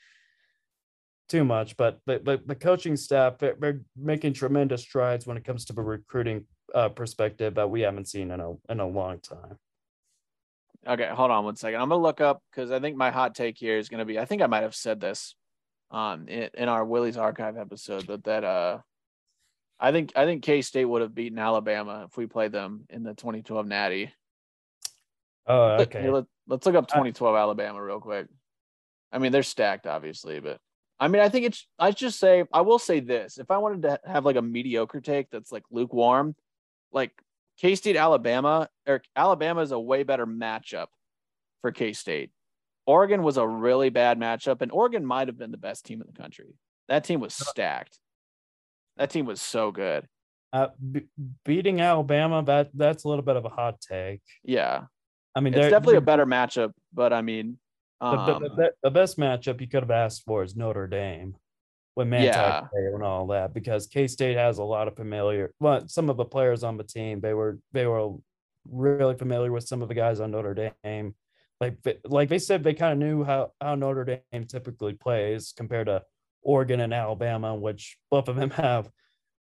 too 1.28 1.44
much 1.44 1.77
but 1.77 2.01
the, 2.06 2.19
the, 2.19 2.40
the 2.47 2.55
coaching 2.55 2.97
staff 2.97 3.39
they're, 3.39 3.56
they're 3.60 3.81
making 3.97 4.32
tremendous 4.32 4.82
strides 4.82 5.27
when 5.27 5.36
it 5.36 5.44
comes 5.44 5.65
to 5.65 5.73
the 5.73 5.81
recruiting 5.81 6.44
uh, 6.74 6.89
perspective 6.89 7.55
that 7.55 7.70
we 7.70 7.81
haven't 7.82 8.09
seen 8.09 8.31
in 8.31 8.40
a 8.40 8.53
in 8.69 8.81
a 8.81 8.86
long 8.86 9.20
time 9.20 9.59
Okay, 10.86 11.09
hold 11.09 11.31
on 11.31 11.45
one 11.45 11.57
second. 11.57 11.81
I'm 11.81 11.89
gonna 11.89 12.03
look 12.03 12.20
up 12.20 12.43
because 12.51 12.70
I 12.70 12.81
think 12.81 12.97
my 12.97 13.11
hot 13.11 13.35
take 13.35 13.59
here 13.59 13.78
is 13.78 13.89
gonna 13.89 14.05
be. 14.05 14.19
I 14.19 14.24
think 14.24 14.43
I 14.43 14.47
might 14.47 14.62
have 14.62 14.74
said 14.74 15.01
this, 15.01 15.35
um, 15.90 16.28
in, 16.28 16.49
in 16.55 16.69
our 16.69 16.85
Willie's 16.85 17.16
Archive 17.16 17.57
episode, 17.57 18.07
but 18.07 18.24
that 18.24 18.45
uh, 18.45 18.78
I 19.78 19.93
think 19.93 20.12
I 20.16 20.24
think 20.24 20.43
K 20.43 20.62
State 20.62 20.85
would 20.85 21.03
have 21.03 21.15
beaten 21.15 21.39
Alabama 21.39 22.07
if 22.09 22.16
we 22.16 22.27
played 22.27 22.53
them 22.53 22.86
in 22.89 23.03
the 23.03 23.12
2012 23.12 23.66
Natty. 23.66 24.12
oh 25.47 25.77
okay 25.81 26.03
here, 26.03 26.12
let, 26.12 26.24
let's 26.47 26.65
look 26.65 26.77
up 26.77 26.89
2012 26.89 27.36
Alabama 27.36 27.82
real 27.82 28.01
quick. 28.01 28.27
I 29.11 29.19
mean, 29.19 29.32
they're 29.32 29.43
stacked, 29.43 29.86
obviously, 29.86 30.39
but 30.40 30.59
I 31.01 31.09
mean, 31.09 31.20
I 31.20 31.28
think 31.28 31.47
it's. 31.47 31.66
I 31.78 31.90
just 31.90 32.19
say 32.20 32.45
I 32.53 32.62
will 32.62 32.78
say 32.78 33.01
this: 33.01 33.36
if 33.36 33.51
I 33.51 33.59
wanted 33.59 33.82
to 33.82 34.01
have 34.07 34.24
like 34.24 34.36
a 34.36 34.43
mediocre 34.43 35.01
take 35.01 35.28
that's 35.31 35.53
like 35.53 35.65
lukewarm, 35.70 36.36
like 36.93 37.12
K 37.59 37.74
State 37.74 37.97
Alabama 37.97 38.69
or 38.86 39.02
Alabama 39.16 39.60
is 39.62 39.73
a 39.73 39.78
way 39.81 40.02
better 40.02 40.27
matchup 40.27 40.86
for 41.62 41.73
K 41.73 41.93
State. 41.93 42.31
Oregon 42.86 43.23
was 43.23 43.36
a 43.36 43.47
really 43.47 43.90
bad 43.90 44.19
matchup, 44.19 44.62
and 44.62 44.73
Oregon 44.73 45.05
might 45.05 45.28
have 45.28 45.36
been 45.39 45.51
the 45.51 45.59
best 45.59 45.85
team 45.85 46.01
in 46.01 46.06
the 46.06 46.19
country. 46.20 46.55
That 46.89 47.05
team 47.05 47.20
was 47.20 47.35
stacked. 47.35 47.98
That 48.97 49.10
team 49.10 49.27
was 49.27 49.40
so 49.43 49.70
good. 49.70 50.06
uh, 50.52 50.69
be- 50.90 51.06
beating 51.44 51.81
alabama 51.82 52.43
that 52.43 52.70
that's 52.73 53.05
a 53.05 53.09
little 53.09 53.23
bit 53.23 53.36
of 53.36 53.44
a 53.44 53.51
hot 53.51 53.78
take 53.82 54.23
Yeah, 54.43 54.85
i 55.35 55.40
mean 55.40 55.52
it's 55.52 55.69
definitely 55.69 55.97
a 55.97 56.01
better 56.01 56.24
matchup, 56.24 56.73
but 56.94 57.12
I 57.12 57.20
mean, 57.20 57.59
the, 58.01 58.06
um, 58.06 58.43
the, 58.43 58.48
the, 58.48 58.70
the 58.85 58.90
best 58.90 59.19
matchup 59.19 59.60
you 59.60 59.69
could 59.69 59.82
have 59.82 59.90
asked 59.90 60.23
for 60.24 60.43
is 60.43 60.56
Notre 60.56 60.86
Dame 60.86 61.36
with 61.99 62.07
Manti 62.09 62.27
Yeah. 62.27 62.66
And 62.73 63.03
all 63.03 63.27
that 63.27 63.53
because 63.53 63.89
K 63.89 64.07
State 64.07 64.37
has 64.37 64.59
a 64.59 64.65
lot 64.65 64.89
of 64.89 64.97
familiar. 64.97 65.53
Well, 65.61 65.87
some 65.89 66.09
of 66.09 66.16
the 66.16 66.25
players 66.25 66.62
on 66.62 66.77
the 66.79 66.85
team 66.85 67.20
they 67.20 67.35
were 67.35 67.59
they 67.73 67.87
were 67.87 68.12
really 68.70 69.16
familiar 69.16 69.51
with 69.53 69.66
some 69.66 69.83
of 69.83 69.89
the 69.89 69.95
guys 69.95 70.20
on 70.20 70.31
Notre 70.31 70.73
Dame. 70.85 71.15
Like 71.61 71.83
they- 71.83 71.99
like 72.05 72.29
they 72.29 72.39
said, 72.39 72.62
they 72.62 72.75
kind 72.75 72.93
of 72.93 72.99
knew 72.99 73.25
how 73.25 73.53
how 73.61 73.75
Notre 73.75 74.05
Dame 74.05 74.47
typically 74.47 74.95
plays 74.95 75.53
compared 75.57 75.89
to 75.89 76.03
Oregon 76.43 76.81
and 76.81 76.95
Alabama, 76.95 77.55
which 77.57 77.99
both 78.11 78.29
of 78.29 78.37
them 78.37 78.51
have 78.66 78.89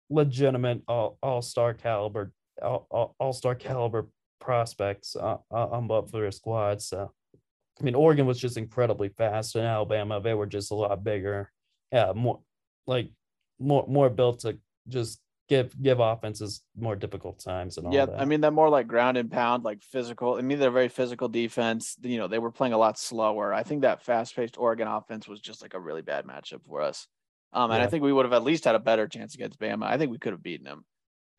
legitimate 0.08 0.82
all 0.88 1.18
all 1.22 1.42
star 1.42 1.74
caliber 1.74 2.32
all, 2.62 3.32
star 3.34 3.54
caliber 3.54 4.08
prospects 4.40 5.14
uh, 5.14 5.36
uh, 5.52 5.66
on 5.68 5.86
both 5.86 6.06
of 6.06 6.12
their 6.12 6.32
squads. 6.32 6.88
So. 6.88 7.12
I 7.78 7.84
mean, 7.84 7.94
Oregon 7.94 8.24
was 8.24 8.40
just 8.40 8.56
incredibly 8.56 9.10
fast, 9.10 9.54
and 9.54 9.66
Alabama 9.66 10.18
they 10.18 10.32
were 10.32 10.46
just 10.46 10.70
a 10.70 10.74
lot 10.74 11.04
bigger, 11.04 11.52
yeah, 11.92 12.10
more 12.14 12.40
like 12.86 13.10
more 13.58 13.84
more 13.88 14.10
built 14.10 14.40
to 14.40 14.58
just 14.88 15.20
give 15.48 15.80
give 15.80 16.00
offenses 16.00 16.62
more 16.76 16.96
difficult 16.96 17.38
times 17.38 17.78
and 17.78 17.86
all 17.86 17.94
yeah, 17.94 18.06
that. 18.06 18.20
I 18.20 18.24
mean, 18.24 18.40
they're 18.40 18.50
more 18.50 18.68
like 18.68 18.88
ground 18.88 19.16
and 19.16 19.30
pound, 19.30 19.64
like 19.64 19.82
physical. 19.82 20.34
I 20.34 20.42
mean, 20.42 20.58
they're 20.58 20.70
very 20.70 20.88
physical 20.88 21.28
defense. 21.28 21.96
You 22.02 22.18
know, 22.18 22.28
they 22.28 22.38
were 22.38 22.50
playing 22.50 22.72
a 22.72 22.78
lot 22.78 22.98
slower. 22.98 23.54
I 23.54 23.62
think 23.62 23.82
that 23.82 24.02
fast 24.02 24.34
paced 24.34 24.58
Oregon 24.58 24.88
offense 24.88 25.28
was 25.28 25.40
just 25.40 25.62
like 25.62 25.74
a 25.74 25.80
really 25.80 26.02
bad 26.02 26.26
matchup 26.26 26.64
for 26.66 26.82
us. 26.82 27.06
Um, 27.52 27.70
and 27.70 27.82
I 27.82 27.86
think 27.86 28.02
we 28.02 28.12
would 28.12 28.26
have 28.26 28.34
at 28.34 28.42
least 28.42 28.64
had 28.64 28.74
a 28.74 28.80
better 28.80 29.06
chance 29.08 29.34
against 29.34 29.58
Bama. 29.58 29.84
I 29.84 29.96
think 29.96 30.10
we 30.10 30.18
could 30.18 30.32
have 30.32 30.42
beaten 30.42 30.64
them. 30.64 30.84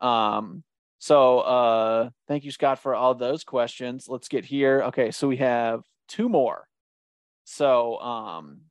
Um, 0.00 0.64
so 0.98 1.40
uh, 1.40 2.10
thank 2.26 2.44
you, 2.44 2.50
Scott, 2.50 2.80
for 2.80 2.94
all 2.94 3.14
those 3.14 3.44
questions. 3.44 4.06
Let's 4.08 4.28
get 4.28 4.44
here. 4.44 4.82
Okay, 4.84 5.12
so 5.12 5.28
we 5.28 5.36
have 5.36 5.82
two 6.08 6.28
more. 6.28 6.66
So 7.44 7.98
um, 8.00 8.62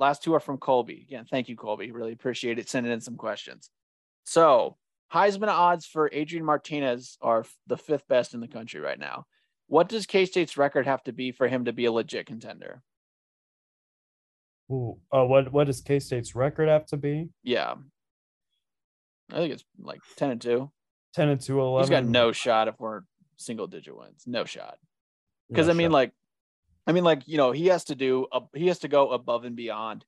last 0.00 0.24
two 0.24 0.34
are 0.34 0.40
from 0.40 0.58
Colby. 0.58 1.04
Again, 1.06 1.26
thank 1.30 1.48
you, 1.48 1.56
Colby. 1.56 1.92
Really 1.92 2.12
appreciate 2.12 2.58
it. 2.58 2.68
Sending 2.68 2.92
in 2.92 3.00
some 3.00 3.16
questions. 3.16 3.70
So 4.24 4.76
Heisman 5.12 5.48
odds 5.48 5.86
for 5.86 6.10
Adrian 6.12 6.44
Martinez 6.44 7.18
are 7.20 7.44
the 7.66 7.76
fifth 7.76 8.08
best 8.08 8.34
in 8.34 8.40
the 8.40 8.48
country 8.48 8.80
right 8.80 8.98
now. 8.98 9.26
What 9.66 9.88
does 9.88 10.06
K 10.06 10.24
State's 10.26 10.56
record 10.56 10.86
have 10.86 11.02
to 11.04 11.12
be 11.12 11.30
for 11.30 11.46
him 11.46 11.66
to 11.66 11.72
be 11.72 11.84
a 11.84 11.92
legit 11.92 12.26
contender? 12.26 12.82
Ooh, 14.72 14.98
oh, 15.12 15.26
what 15.26 15.52
what 15.52 15.66
does 15.66 15.80
K 15.80 16.00
State's 16.00 16.34
record 16.34 16.68
have 16.68 16.86
to 16.86 16.96
be? 16.96 17.28
Yeah. 17.42 17.74
I 19.32 19.36
think 19.36 19.52
it's 19.52 19.64
like 19.80 20.00
10 20.16 20.30
and 20.32 20.40
2. 20.40 20.70
10 21.14 21.28
and 21.28 21.40
2 21.40 21.60
11. 21.60 21.84
He's 21.84 21.90
got 21.90 22.04
no 22.04 22.32
shot 22.32 22.68
if 22.68 22.78
we're 22.80 23.02
single 23.36 23.66
digit 23.66 23.96
wins. 23.96 24.24
No 24.26 24.44
shot. 24.44 24.76
No 24.80 25.54
Because 25.54 25.68
I 25.68 25.72
mean, 25.72 25.86
shot. 25.88 25.92
like, 25.92 26.12
I 26.86 26.92
mean, 26.92 27.04
like, 27.04 27.26
you 27.26 27.36
know, 27.36 27.52
he 27.52 27.66
has 27.66 27.84
to 27.84 27.94
do, 27.94 28.26
a, 28.32 28.40
he 28.54 28.68
has 28.68 28.80
to 28.80 28.88
go 28.88 29.10
above 29.10 29.44
and 29.44 29.56
beyond 29.56 30.04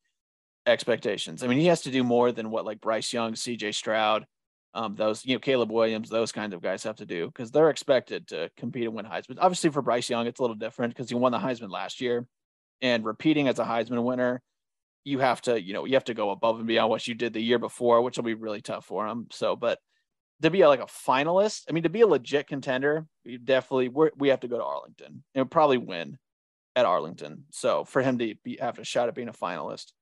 expectations. 0.66 1.43
I 1.43 1.47
mean, 1.47 1.59
he 1.59 1.66
has 1.66 1.82
to 1.82 1.90
do 1.90 2.03
more 2.03 2.32
than 2.32 2.51
what 2.51 2.65
like 2.65 2.81
Bryce 2.81 3.12
Young, 3.12 3.35
CJ 3.35 3.74
Stroud, 3.74 4.27
um, 4.74 4.94
those, 4.94 5.24
you 5.24 5.35
know, 5.35 5.40
Caleb 5.40 5.70
Williams, 5.70 6.09
those 6.09 6.32
kind 6.32 6.55
of 6.55 6.62
guys 6.62 6.82
have 6.85 6.97
to 6.97 7.07
do 7.07 7.27
because 7.27 7.51
they're 7.51 7.70
expected 7.70 8.28
to 8.28 8.51
compete 8.57 8.85
and 8.85 8.94
win 8.94 9.05
Heisman. 9.05 9.36
Obviously, 9.39 9.70
for 9.70 9.82
Bryce 9.82 10.09
Young, 10.09 10.27
it's 10.27 10.40
a 10.40 10.43
little 10.43 10.57
different 10.57 10.94
because 10.94 11.09
he 11.09 11.15
won 11.15 11.32
the 11.32 11.39
Heisman 11.39 11.70
last 11.70 12.01
year 12.01 12.27
and 12.81 13.05
repeating 13.05 13.49
as 13.49 13.59
a 13.59 13.65
Heisman 13.65 14.03
winner, 14.03 14.43
you 15.05 15.19
have 15.19 15.40
to, 15.43 15.61
you 15.61 15.73
know, 15.73 15.85
you 15.85 15.94
have 15.94 16.05
to 16.05 16.15
go 16.15 16.31
above 16.31 16.59
and 16.59 16.66
beyond 16.66 16.90
what 16.90 17.07
you 17.07 17.15
did 17.15 17.32
the 17.32 17.40
year 17.40 17.59
before, 17.59 18.03
which 18.03 18.16
will 18.16 18.24
be 18.24 18.35
really 18.35 18.61
tough 18.61 18.86
for 18.86 19.07
him. 19.07 19.27
So, 19.31 19.57
but 19.57 19.78
to 20.43 20.51
be 20.51 20.62
a, 20.62 20.69
like 20.69 20.81
a 20.81 20.86
finalist, 20.86 21.62
I 21.69 21.73
mean, 21.73 21.85
to 21.85 21.89
be 21.89 22.01
a 22.01 22.07
legit 22.07 22.47
contender, 22.47 23.07
we 23.24 23.36
definitely 23.36 23.89
we're, 23.89 24.11
we 24.16 24.28
have 24.28 24.40
to 24.40 24.49
go 24.49 24.59
to 24.59 24.65
Arlington 24.65 25.23
and 25.35 25.51
probably 25.51 25.78
win 25.78 26.19
at 26.74 26.86
Arlington. 26.86 27.44
So 27.51 27.85
for 27.85 28.03
him 28.03 28.19
to 28.19 28.35
be 28.43 28.59
have 28.61 28.78
a 28.78 28.85
shot 28.85 29.09
at 29.09 29.15
being 29.15 29.28
a 29.28 29.32
finalist, 29.32 29.93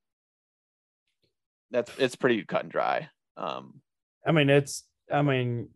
that's 1.71 1.91
it's 1.99 2.17
pretty 2.17 2.43
cut 2.45 2.63
and 2.63 2.73
dry. 2.73 3.09
Um, 3.37 3.81
I 4.27 4.33
mean, 4.33 4.51
it's, 4.51 4.85
I 5.11 5.23
mean, 5.23 5.69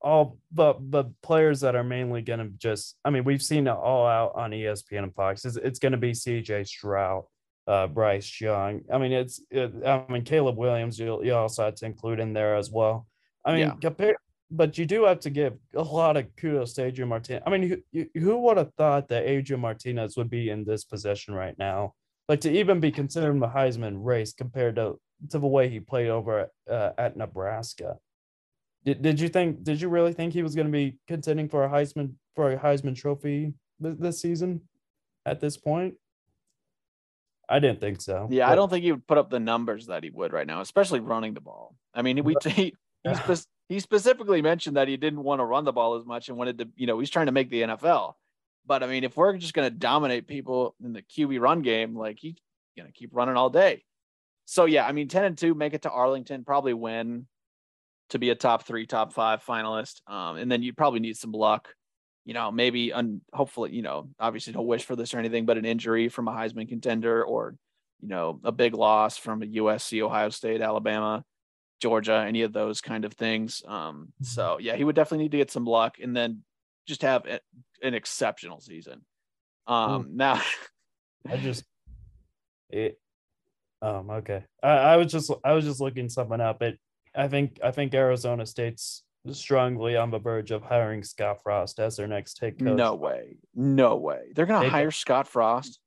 all 0.00 0.38
but 0.52 0.78
but 0.90 1.08
players 1.22 1.60
that 1.60 1.74
are 1.74 1.82
mainly 1.84 2.22
going 2.22 2.38
to 2.38 2.48
just, 2.56 2.96
I 3.04 3.10
mean, 3.10 3.24
we've 3.24 3.42
seen 3.42 3.66
it 3.66 3.70
all 3.72 4.06
out 4.06 4.32
on 4.36 4.52
ESPN 4.52 5.02
and 5.02 5.14
Fox. 5.14 5.44
It's, 5.44 5.56
it's 5.56 5.78
going 5.80 5.92
to 5.92 5.98
be 5.98 6.12
CJ 6.12 6.68
Stroud, 6.68 7.24
uh, 7.66 7.88
Bryce 7.88 8.40
Young. 8.40 8.82
I 8.92 8.98
mean, 8.98 9.12
it's, 9.12 9.40
it, 9.50 9.72
I 9.84 10.04
mean, 10.08 10.22
Caleb 10.22 10.56
Williams, 10.56 10.98
you, 10.98 11.22
you 11.24 11.34
also 11.34 11.64
had 11.64 11.76
to 11.78 11.86
include 11.86 12.20
in 12.20 12.32
there 12.32 12.54
as 12.54 12.70
well. 12.70 13.06
I 13.44 13.52
mean, 13.52 13.60
Yeah. 13.60 13.74
compare, 13.80 14.16
but 14.50 14.78
you 14.78 14.86
do 14.86 15.04
have 15.04 15.20
to 15.20 15.30
give 15.30 15.54
a 15.74 15.82
lot 15.82 16.16
of 16.16 16.34
kudos 16.36 16.72
to 16.74 16.84
Adrian 16.84 17.08
Martinez. 17.08 17.42
I 17.46 17.50
mean, 17.50 17.82
who, 17.92 18.06
who 18.14 18.38
would 18.38 18.56
have 18.56 18.72
thought 18.74 19.08
that 19.08 19.26
Adrian 19.26 19.60
Martinez 19.60 20.16
would 20.16 20.30
be 20.30 20.50
in 20.50 20.64
this 20.64 20.84
position 20.84 21.34
right 21.34 21.56
now? 21.58 21.94
Like 22.28 22.40
to 22.42 22.50
even 22.50 22.80
be 22.80 22.90
considered 22.90 23.30
in 23.30 23.40
the 23.40 23.48
Heisman 23.48 24.04
race 24.04 24.32
compared 24.32 24.76
to 24.76 24.98
to 25.30 25.38
the 25.38 25.46
way 25.46 25.68
he 25.68 25.80
played 25.80 26.08
over 26.08 26.48
uh, 26.70 26.90
at 26.96 27.16
Nebraska. 27.16 27.96
Did, 28.84 29.02
did 29.02 29.20
you 29.20 29.28
think? 29.28 29.64
Did 29.64 29.80
you 29.80 29.88
really 29.88 30.12
think 30.12 30.32
he 30.32 30.42
was 30.42 30.54
going 30.54 30.66
to 30.66 30.72
be 30.72 30.96
contending 31.06 31.48
for 31.48 31.64
a 31.64 31.68
Heisman 31.68 32.12
for 32.34 32.52
a 32.52 32.56
Heisman 32.58 32.96
Trophy 32.96 33.54
this, 33.80 33.96
this 33.98 34.20
season? 34.20 34.62
At 35.26 35.40
this 35.40 35.56
point, 35.56 35.94
I 37.48 37.58
didn't 37.58 37.80
think 37.80 38.00
so. 38.00 38.28
yeah, 38.30 38.48
I 38.48 38.54
don't 38.54 38.70
think 38.70 38.84
he 38.84 38.92
would 38.92 39.06
put 39.06 39.18
up 39.18 39.30
the 39.30 39.40
numbers 39.40 39.86
that 39.86 40.04
he 40.04 40.10
would 40.10 40.32
right 40.32 40.46
now, 40.46 40.60
especially 40.60 41.00
running 41.00 41.34
the 41.34 41.40
ball. 41.40 41.74
I 41.94 42.02
mean, 42.02 42.22
we 42.24 42.34
he, 42.44 42.50
he, 42.50 42.74
Yeah. 43.04 43.12
spec- 43.24 43.46
he 43.68 43.80
specifically 43.80 44.40
mentioned 44.40 44.76
that 44.76 44.88
he 44.88 44.96
didn't 44.96 45.22
want 45.22 45.40
to 45.40 45.44
run 45.44 45.64
the 45.64 45.72
ball 45.72 45.96
as 45.96 46.06
much 46.06 46.28
and 46.28 46.38
wanted 46.38 46.58
to, 46.58 46.68
you 46.76 46.86
know, 46.86 46.98
he's 46.98 47.10
trying 47.10 47.26
to 47.26 47.32
make 47.32 47.50
the 47.50 47.62
NFL. 47.62 48.14
But 48.66 48.82
I 48.82 48.86
mean, 48.86 49.04
if 49.04 49.16
we're 49.16 49.36
just 49.36 49.54
going 49.54 49.70
to 49.70 49.76
dominate 49.76 50.26
people 50.26 50.74
in 50.82 50.92
the 50.92 51.02
QB 51.02 51.40
run 51.40 51.62
game, 51.62 51.96
like 51.96 52.18
he's 52.18 52.36
going 52.76 52.90
to 52.90 52.98
keep 52.98 53.10
running 53.12 53.36
all 53.36 53.50
day. 53.50 53.84
So 54.46 54.64
yeah, 54.64 54.86
I 54.86 54.92
mean, 54.92 55.08
ten 55.08 55.24
and 55.24 55.36
two, 55.36 55.54
make 55.54 55.74
it 55.74 55.82
to 55.82 55.90
Arlington, 55.90 56.44
probably 56.44 56.72
win 56.72 57.26
to 58.10 58.18
be 58.18 58.30
a 58.30 58.34
top 58.34 58.66
three, 58.66 58.86
top 58.86 59.12
five 59.12 59.44
finalist. 59.44 60.00
Um, 60.10 60.36
and 60.36 60.50
then 60.50 60.62
you 60.62 60.72
probably 60.72 61.00
need 61.00 61.16
some 61.16 61.32
luck. 61.32 61.68
You 62.24 62.34
know, 62.34 62.50
maybe 62.50 62.92
un- 62.92 63.20
hopefully, 63.32 63.74
you 63.74 63.82
know, 63.82 64.08
obviously 64.18 64.52
don't 64.52 64.66
wish 64.66 64.84
for 64.84 64.96
this 64.96 65.14
or 65.14 65.18
anything, 65.18 65.46
but 65.46 65.58
an 65.58 65.64
injury 65.64 66.08
from 66.08 66.28
a 66.28 66.32
Heisman 66.32 66.68
contender 66.68 67.24
or, 67.24 67.54
you 68.00 68.08
know, 68.08 68.40
a 68.44 68.52
big 68.52 68.74
loss 68.74 69.16
from 69.16 69.42
a 69.42 69.46
USC, 69.46 70.02
Ohio 70.02 70.28
State, 70.28 70.60
Alabama, 70.60 71.24
Georgia, 71.80 72.24
any 72.26 72.42
of 72.42 72.52
those 72.52 72.80
kind 72.80 73.04
of 73.04 73.12
things. 73.14 73.62
Um, 73.66 74.12
so 74.22 74.58
yeah, 74.60 74.76
he 74.76 74.84
would 74.84 74.96
definitely 74.96 75.24
need 75.24 75.32
to 75.32 75.38
get 75.38 75.50
some 75.50 75.64
luck 75.64 75.96
and 76.02 76.16
then 76.16 76.42
just 76.86 77.02
have 77.02 77.24
a- 77.26 77.40
an 77.82 77.94
exceptional 77.94 78.60
season. 78.60 79.02
Um, 79.66 80.10
now 80.16 80.40
I 81.28 81.36
just 81.36 81.64
it. 82.70 82.98
Um. 83.80 84.10
Okay. 84.10 84.42
I, 84.62 84.68
I 84.68 84.96
was 84.96 85.12
just 85.12 85.30
I 85.44 85.52
was 85.52 85.64
just 85.64 85.80
looking 85.80 86.08
something 86.08 86.40
up. 86.40 86.62
It. 86.62 86.78
I 87.14 87.28
think 87.28 87.58
I 87.62 87.70
think 87.70 87.94
Arizona 87.94 88.44
State's 88.46 89.04
strongly 89.30 89.96
on 89.96 90.10
the 90.10 90.18
verge 90.18 90.50
of 90.50 90.62
hiring 90.62 91.02
Scott 91.02 91.42
Frost 91.42 91.78
as 91.80 91.96
their 91.96 92.06
next 92.08 92.40
head 92.40 92.58
coach. 92.58 92.76
no 92.76 92.94
way, 92.94 93.36
no 93.54 93.96
way. 93.96 94.32
They're 94.34 94.46
gonna 94.46 94.64
They- 94.64 94.70
hire 94.70 94.90
Scott 94.90 95.28
Frost 95.28 95.78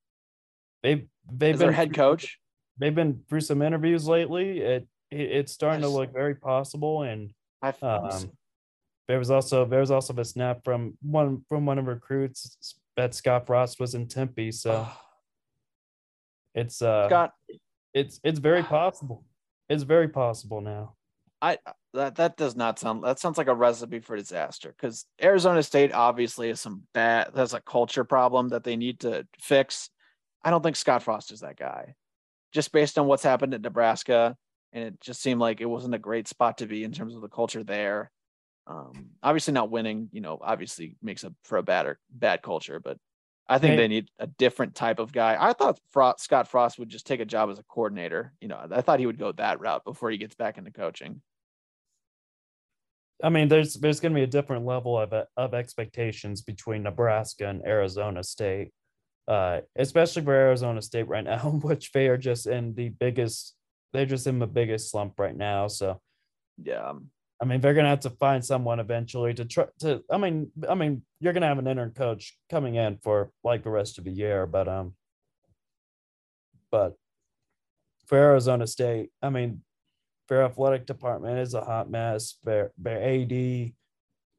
They 0.84 1.08
they've 1.32 1.58
their 1.58 1.70
been 1.70 1.74
head 1.76 1.94
coach. 1.94 2.38
They've 2.78 2.94
been 2.96 3.24
through 3.30 3.42
some 3.42 3.62
interviews 3.62 4.08
lately. 4.08 4.60
It, 4.60 4.88
it 5.12 5.32
it's 5.32 5.52
starting 5.52 5.82
to 5.82 5.88
look 5.88 6.14
very 6.14 6.36
possible. 6.36 7.04
And 7.04 7.32
I 7.62 7.74
um, 7.82 8.32
there 9.08 9.20
was 9.20 9.30
also 9.30 9.66
there 9.66 9.82
was 9.82 9.92
also 9.92 10.14
a 10.16 10.26
snap 10.26 10.64
from 10.64 10.98
one 11.02 11.44
from 11.48 11.66
one 11.66 11.78
of 11.78 11.88
recruits 11.88 12.76
that 12.98 13.14
Scott 13.14 13.46
Frost 13.46 13.80
was 13.80 13.94
in 13.94 14.08
Tempe. 14.08 14.52
So 14.52 14.88
it's 16.56 16.82
uh 16.82 17.08
Scott, 17.08 17.34
it's 17.94 18.20
it's 18.24 18.40
very 18.40 18.64
possible. 18.64 19.24
It's 19.70 19.84
very 19.84 20.08
possible 20.08 20.62
now. 20.62 20.96
I 21.42 21.58
that 21.94 22.16
that 22.16 22.38
does 22.38 22.56
not 22.56 22.80
sound 22.80 23.04
that 23.04 23.20
sounds 23.20 23.38
like 23.38 23.48
a 23.48 23.56
recipe 23.56 24.00
for 24.00 24.16
disaster 24.16 24.74
because 24.76 25.06
Arizona 25.22 25.64
State 25.64 25.94
obviously 25.94 26.50
has 26.50 26.62
some 26.62 26.84
bad 26.94 27.32
there's 27.34 27.54
a 27.54 27.62
culture 27.62 28.04
problem 28.04 28.50
that 28.50 28.64
they 28.64 28.76
need 28.76 29.00
to 29.02 29.28
fix. 29.40 29.90
I 30.44 30.52
don't 30.52 30.62
think 30.64 30.76
Scott 30.76 31.04
Frost 31.04 31.32
is 31.32 31.42
that 31.42 31.58
guy. 31.58 31.96
Just 32.54 32.72
based 32.72 32.98
on 32.98 33.08
what's 33.08 33.24
happened 33.24 33.54
at 33.54 33.62
Nebraska, 33.62 34.36
and 34.74 34.84
it 34.84 35.02
just 35.02 35.22
seemed 35.22 35.40
like 35.40 35.62
it 35.62 35.66
wasn't 35.66 35.96
a 35.96 36.00
great 36.00 36.28
spot 36.28 36.60
to 36.60 36.66
be 36.66 36.84
in 36.84 36.92
terms 36.92 37.16
of 37.16 37.22
the 37.22 37.28
culture 37.28 37.64
there. 37.64 38.12
Um, 38.68 39.12
obviously 39.24 39.54
not 39.54 39.72
winning, 39.72 40.10
you 40.12 40.22
know, 40.22 40.38
obviously 40.42 40.96
makes 41.02 41.24
up 41.24 41.34
for 41.44 41.58
a 41.58 41.64
bad 41.64 41.96
bad 42.10 42.42
culture, 42.42 42.80
but 42.80 42.98
I 43.48 43.58
think 43.58 43.72
Hey. 43.72 43.78
they 43.78 43.88
need 43.88 44.10
a 44.18 44.28
different 44.28 44.76
type 44.76 45.00
of 45.00 45.12
guy. 45.12 45.36
I 45.40 45.54
thought 45.54 45.80
Frost, 45.92 46.24
Scott 46.24 46.48
Frost 46.48 46.80
would 46.80 46.90
just 46.90 47.06
take 47.06 47.20
a 47.20 47.26
job 47.26 47.50
as 47.50 47.60
a 47.60 47.64
coordinator. 47.64 48.34
You 48.40 48.48
know, 48.48 48.66
I 48.72 48.82
thought 48.82 49.00
he 49.00 49.08
would 49.08 49.18
go 49.18 49.32
that 49.34 49.60
route 49.60 49.84
before 49.84 50.10
he 50.10 50.18
gets 50.18 50.36
back 50.36 50.58
into 50.58 50.72
coaching. 50.72 51.22
I 53.24 53.30
mean, 53.30 53.50
there's 53.50 53.74
there's 53.76 54.00
going 54.00 54.14
to 54.14 54.18
be 54.18 54.24
a 54.24 54.28
different 54.28 54.66
level 54.66 54.98
of 54.98 55.14
of 55.38 55.54
expectations 55.54 56.42
between 56.42 56.84
Nebraska 56.84 57.48
and 57.48 57.62
Arizona 57.66 58.24
State, 58.24 58.72
uh, 59.28 59.62
especially 59.76 60.24
for 60.24 60.34
Arizona 60.34 60.82
State 60.82 61.08
right 61.08 61.24
now, 61.24 61.60
which 61.62 61.92
they 61.92 62.08
are 62.08 62.18
just 62.18 62.48
in 62.48 62.74
the 62.74 62.90
biggest. 62.90 63.56
They're 63.94 64.06
just 64.06 64.28
in 64.28 64.40
the 64.40 64.48
biggest 64.48 64.90
slump 64.92 65.20
right 65.20 65.36
now. 65.36 65.68
So 65.68 66.00
Yeah. 66.62 66.94
I 67.42 67.46
mean, 67.46 67.60
they're 67.60 67.74
gonna 67.74 67.90
have 67.90 68.02
to 68.02 68.12
find 68.12 68.46
someone 68.46 68.80
eventually 68.80 69.34
to 69.34 69.46
try 69.46 69.66
to. 69.80 70.04
I 70.12 70.18
mean, 70.18 70.52
I 70.70 70.76
mean, 70.76 71.02
you're 71.20 71.34
gonna 71.34 71.48
have 71.48 71.58
an 71.58 71.68
interim 71.68 71.92
coach 71.92 72.38
coming 72.52 72.76
in 72.76 72.98
for 72.98 73.32
like 73.44 73.64
the 73.64 73.72
rest 73.72 73.98
of 73.98 74.04
the 74.04 74.12
year, 74.12 74.46
but 74.46 74.68
um, 74.68 74.94
but 76.70 76.96
for 78.06 78.18
Arizona 78.18 78.68
State, 78.68 79.10
I 79.24 79.30
mean, 79.32 79.64
their 80.30 80.44
athletic 80.44 80.86
department 80.86 81.40
is 81.40 81.56
a 81.56 81.62
hot 81.62 81.90
mess. 81.90 82.36
Their 82.44 82.74
their 82.78 83.02
AD 83.02 83.74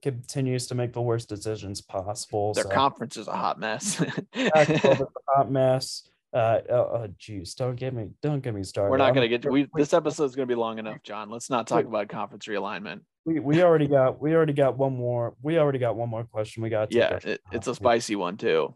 continues 0.03 0.67
to 0.69 0.75
make 0.75 0.93
the 0.93 1.03
worst 1.03 1.29
decisions 1.29 1.81
possible. 1.81 2.55
Their 2.55 2.65
so- 2.65 2.71
conference 2.71 3.17
is 3.17 3.27
a 3.27 3.33
hot 3.37 3.59
mess. 3.59 3.97
Pac-12 4.33 4.95
is 4.95 5.01
a 5.01 5.07
hot 5.37 5.51
mess. 5.51 6.09
Uh, 6.33 6.61
oh, 6.71 6.75
oh, 6.75 7.09
don't 7.57 7.77
get 7.77 7.93
me, 7.93 8.09
don't 8.23 8.41
get 8.41 8.55
me 8.55 8.63
started. 8.63 8.91
We're 8.91 8.97
not 8.97 9.15
going 9.15 9.29
to 9.29 9.39
get 9.39 9.51
we 9.51 9.69
we- 9.73 9.81
this 9.83 9.93
episode 9.93 10.25
is 10.25 10.35
going 10.35 10.49
to 10.49 10.55
be 10.55 10.59
long 10.59 10.79
enough, 10.79 11.03
John. 11.03 11.29
Let's 11.31 11.51
not 11.51 11.67
talk 11.67 11.85
about 11.85 12.09
conference 12.09 12.47
realignment. 12.47 13.01
We, 13.25 13.39
we 13.39 13.63
already 13.63 13.87
got 13.87 14.21
we 14.21 14.35
already 14.35 14.55
got 14.55 14.77
one 14.79 14.97
more 14.97 15.35
we 15.43 15.59
already 15.59 15.79
got 15.79 15.95
one 15.95 16.09
more 16.09 16.25
question 16.25 16.63
we 16.63 16.71
got 16.71 16.93
Yeah, 16.93 17.19
it, 17.23 17.41
it's 17.53 17.67
a 17.69 17.75
spicy 17.75 18.17
one 18.17 18.37
too. 18.37 18.75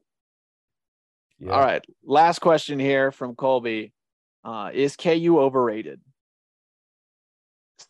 yeah. 1.38 1.50
All 1.50 1.60
right, 1.60 1.84
last 2.04 2.40
question 2.40 2.78
here 2.78 3.10
from 3.10 3.34
Colby. 3.34 3.92
Uh, 4.44 4.70
is 4.72 4.94
KU 4.94 5.40
overrated? 5.40 6.00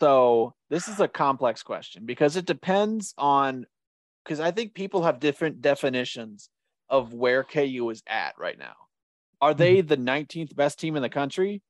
So 0.01 0.55
this 0.70 0.88
is 0.88 1.01
a 1.01 1.09
complex 1.09 1.62
question 1.62 2.06
because 2.06 2.36
it 2.36 2.47
depends 2.47 3.14
on 3.18 3.66
because 4.24 4.40
I 4.40 4.51
think 4.51 4.74
people 4.74 5.02
have 5.02 5.20
different 5.20 5.60
definitions 5.60 6.48
of 6.88 7.12
where 7.12 7.44
KU 7.44 7.90
is 7.90 8.02
at 8.06 8.34
right 8.38 8.59
now. 8.59 8.74
Are 9.47 9.55
they 9.55 9.81
the 9.81 9.97
19th 9.97 10.56
best 10.56 10.81
team 10.81 10.97
in 10.97 11.02
the 11.02 11.09
country? 11.09 11.62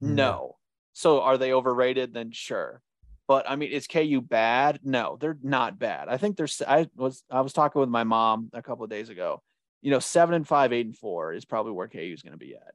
No. 0.00 0.56
So 0.94 1.20
are 1.20 1.36
they 1.36 1.52
overrated? 1.52 2.14
Then 2.14 2.30
sure. 2.32 2.80
But 3.26 3.44
I 3.46 3.56
mean, 3.56 3.70
is 3.70 3.86
KU 3.86 4.22
bad? 4.22 4.80
No, 4.82 5.18
they're 5.20 5.36
not 5.42 5.78
bad. 5.78 6.08
I 6.08 6.16
think 6.16 6.38
they're. 6.38 6.48
I 6.66 6.86
was 6.96 7.22
I 7.30 7.42
was 7.42 7.52
talking 7.52 7.80
with 7.80 7.90
my 7.90 8.04
mom 8.04 8.48
a 8.54 8.62
couple 8.62 8.84
of 8.84 8.88
days 8.88 9.10
ago. 9.10 9.42
You 9.82 9.90
know, 9.90 9.98
seven 9.98 10.36
and 10.36 10.48
five, 10.48 10.72
eight 10.72 10.86
and 10.86 10.96
four 10.96 11.34
is 11.34 11.44
probably 11.44 11.72
where 11.72 11.86
KU 11.86 11.98
is 11.98 12.22
going 12.22 12.32
to 12.32 12.38
be 12.38 12.54
at. 12.54 12.72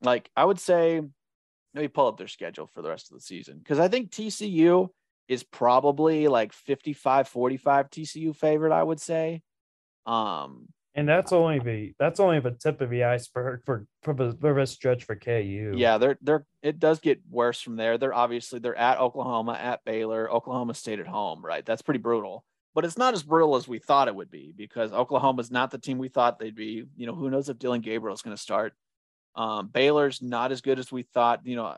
Like 0.00 0.30
I 0.34 0.42
would 0.42 0.58
say, 0.58 1.02
let 1.74 1.80
me 1.82 1.88
pull 1.88 2.06
up 2.06 2.16
their 2.16 2.28
schedule 2.28 2.66
for 2.66 2.80
the 2.80 2.88
rest 2.88 3.10
of 3.10 3.18
the 3.18 3.22
season 3.22 3.58
because 3.58 3.78
I 3.78 3.88
think 3.88 4.10
TCU 4.10 4.88
is 5.28 5.42
probably 5.42 6.26
like 6.28 6.54
55 6.54 7.28
45 7.28 7.90
TCU 7.90 8.34
favorite, 8.34 8.72
I 8.72 8.82
would 8.82 9.00
say. 9.00 9.42
Um, 10.06 10.68
And 10.96 11.06
that's 11.06 11.30
only 11.30 11.58
the 11.58 11.92
that's 11.98 12.20
only 12.20 12.40
the 12.40 12.52
tip 12.52 12.80
of 12.80 12.88
the 12.88 13.04
iceberg 13.04 13.60
for 13.66 13.86
for 14.02 14.14
the, 14.14 14.66
stretch 14.66 15.04
for 15.04 15.14
KU. 15.14 15.74
Yeah, 15.76 15.98
they're 15.98 16.16
they're 16.22 16.46
it 16.62 16.78
does 16.78 17.00
get 17.00 17.20
worse 17.30 17.60
from 17.60 17.76
there. 17.76 17.98
They're 17.98 18.14
obviously 18.14 18.60
they're 18.60 18.74
at 18.74 18.98
Oklahoma, 18.98 19.52
at 19.52 19.84
Baylor, 19.84 20.30
Oklahoma 20.30 20.72
State 20.72 20.98
at 20.98 21.06
home, 21.06 21.44
right? 21.44 21.64
That's 21.66 21.82
pretty 21.82 22.00
brutal. 22.00 22.44
But 22.74 22.86
it's 22.86 22.96
not 22.96 23.12
as 23.12 23.22
brutal 23.22 23.56
as 23.56 23.68
we 23.68 23.78
thought 23.78 24.08
it 24.08 24.14
would 24.14 24.30
be 24.30 24.54
because 24.56 24.92
Oklahoma's 24.92 25.50
not 25.50 25.70
the 25.70 25.78
team 25.78 25.98
we 25.98 26.08
thought 26.08 26.38
they'd 26.38 26.54
be. 26.54 26.84
You 26.96 27.06
know, 27.06 27.14
who 27.14 27.30
knows 27.30 27.50
if 27.50 27.58
Dillon 27.58 27.82
Gabriel 27.82 28.14
is 28.14 28.22
going 28.22 28.36
to 28.36 28.42
start. 28.42 28.72
Um, 29.34 29.68
Baylor's 29.68 30.22
not 30.22 30.50
as 30.50 30.62
good 30.62 30.78
as 30.78 30.90
we 30.90 31.02
thought. 31.02 31.40
You 31.44 31.56
know, 31.56 31.76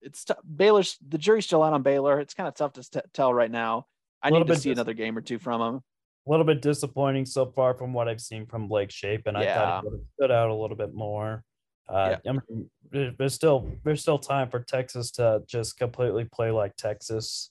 it's 0.00 0.24
t- 0.24 0.34
Baylor's 0.56 0.96
the 1.06 1.18
jury's 1.18 1.44
still 1.44 1.64
out 1.64 1.72
on 1.72 1.82
Baylor. 1.82 2.20
It's 2.20 2.34
kind 2.34 2.46
of 2.48 2.54
tough 2.54 2.74
to 2.74 3.02
tell 3.12 3.34
right 3.34 3.50
now. 3.50 3.86
I 4.22 4.30
need 4.30 4.46
to 4.46 4.54
see 4.56 4.70
dis- 4.70 4.76
another 4.76 4.92
game 4.92 5.18
or 5.18 5.22
two 5.22 5.40
from 5.40 5.60
them. 5.60 5.82
A 6.30 6.32
little 6.32 6.46
bit 6.46 6.62
disappointing 6.62 7.26
so 7.26 7.46
far 7.46 7.74
from 7.74 7.92
what 7.92 8.08
I've 8.08 8.20
seen 8.20 8.46
from 8.46 8.68
Blake 8.68 8.92
Shapen. 8.92 9.34
I 9.34 9.42
yeah. 9.42 9.54
thought 9.54 9.78
it 9.78 9.90
would 9.90 9.98
have 9.98 10.06
stood 10.14 10.30
out 10.30 10.48
a 10.48 10.54
little 10.54 10.76
bit 10.76 10.94
more. 10.94 11.42
Uh, 11.88 12.16
yeah. 12.24 12.30
I 12.30 12.34
mean, 12.34 12.70
there's 13.18 13.34
still 13.34 13.68
there's 13.82 14.00
still 14.00 14.18
time 14.18 14.48
for 14.48 14.60
Texas 14.60 15.10
to 15.12 15.42
just 15.48 15.76
completely 15.76 16.24
play 16.24 16.52
like 16.52 16.76
Texas. 16.76 17.50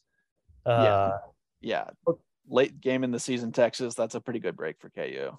Uh, 0.65 1.17
yeah, 1.61 1.83
yeah. 2.05 2.15
Late 2.47 2.79
game 2.79 3.03
in 3.03 3.11
the 3.11 3.19
season, 3.19 3.51
Texas. 3.51 3.95
That's 3.95 4.15
a 4.15 4.21
pretty 4.21 4.39
good 4.39 4.55
break 4.55 4.77
for 4.79 4.89
KU. 4.89 5.37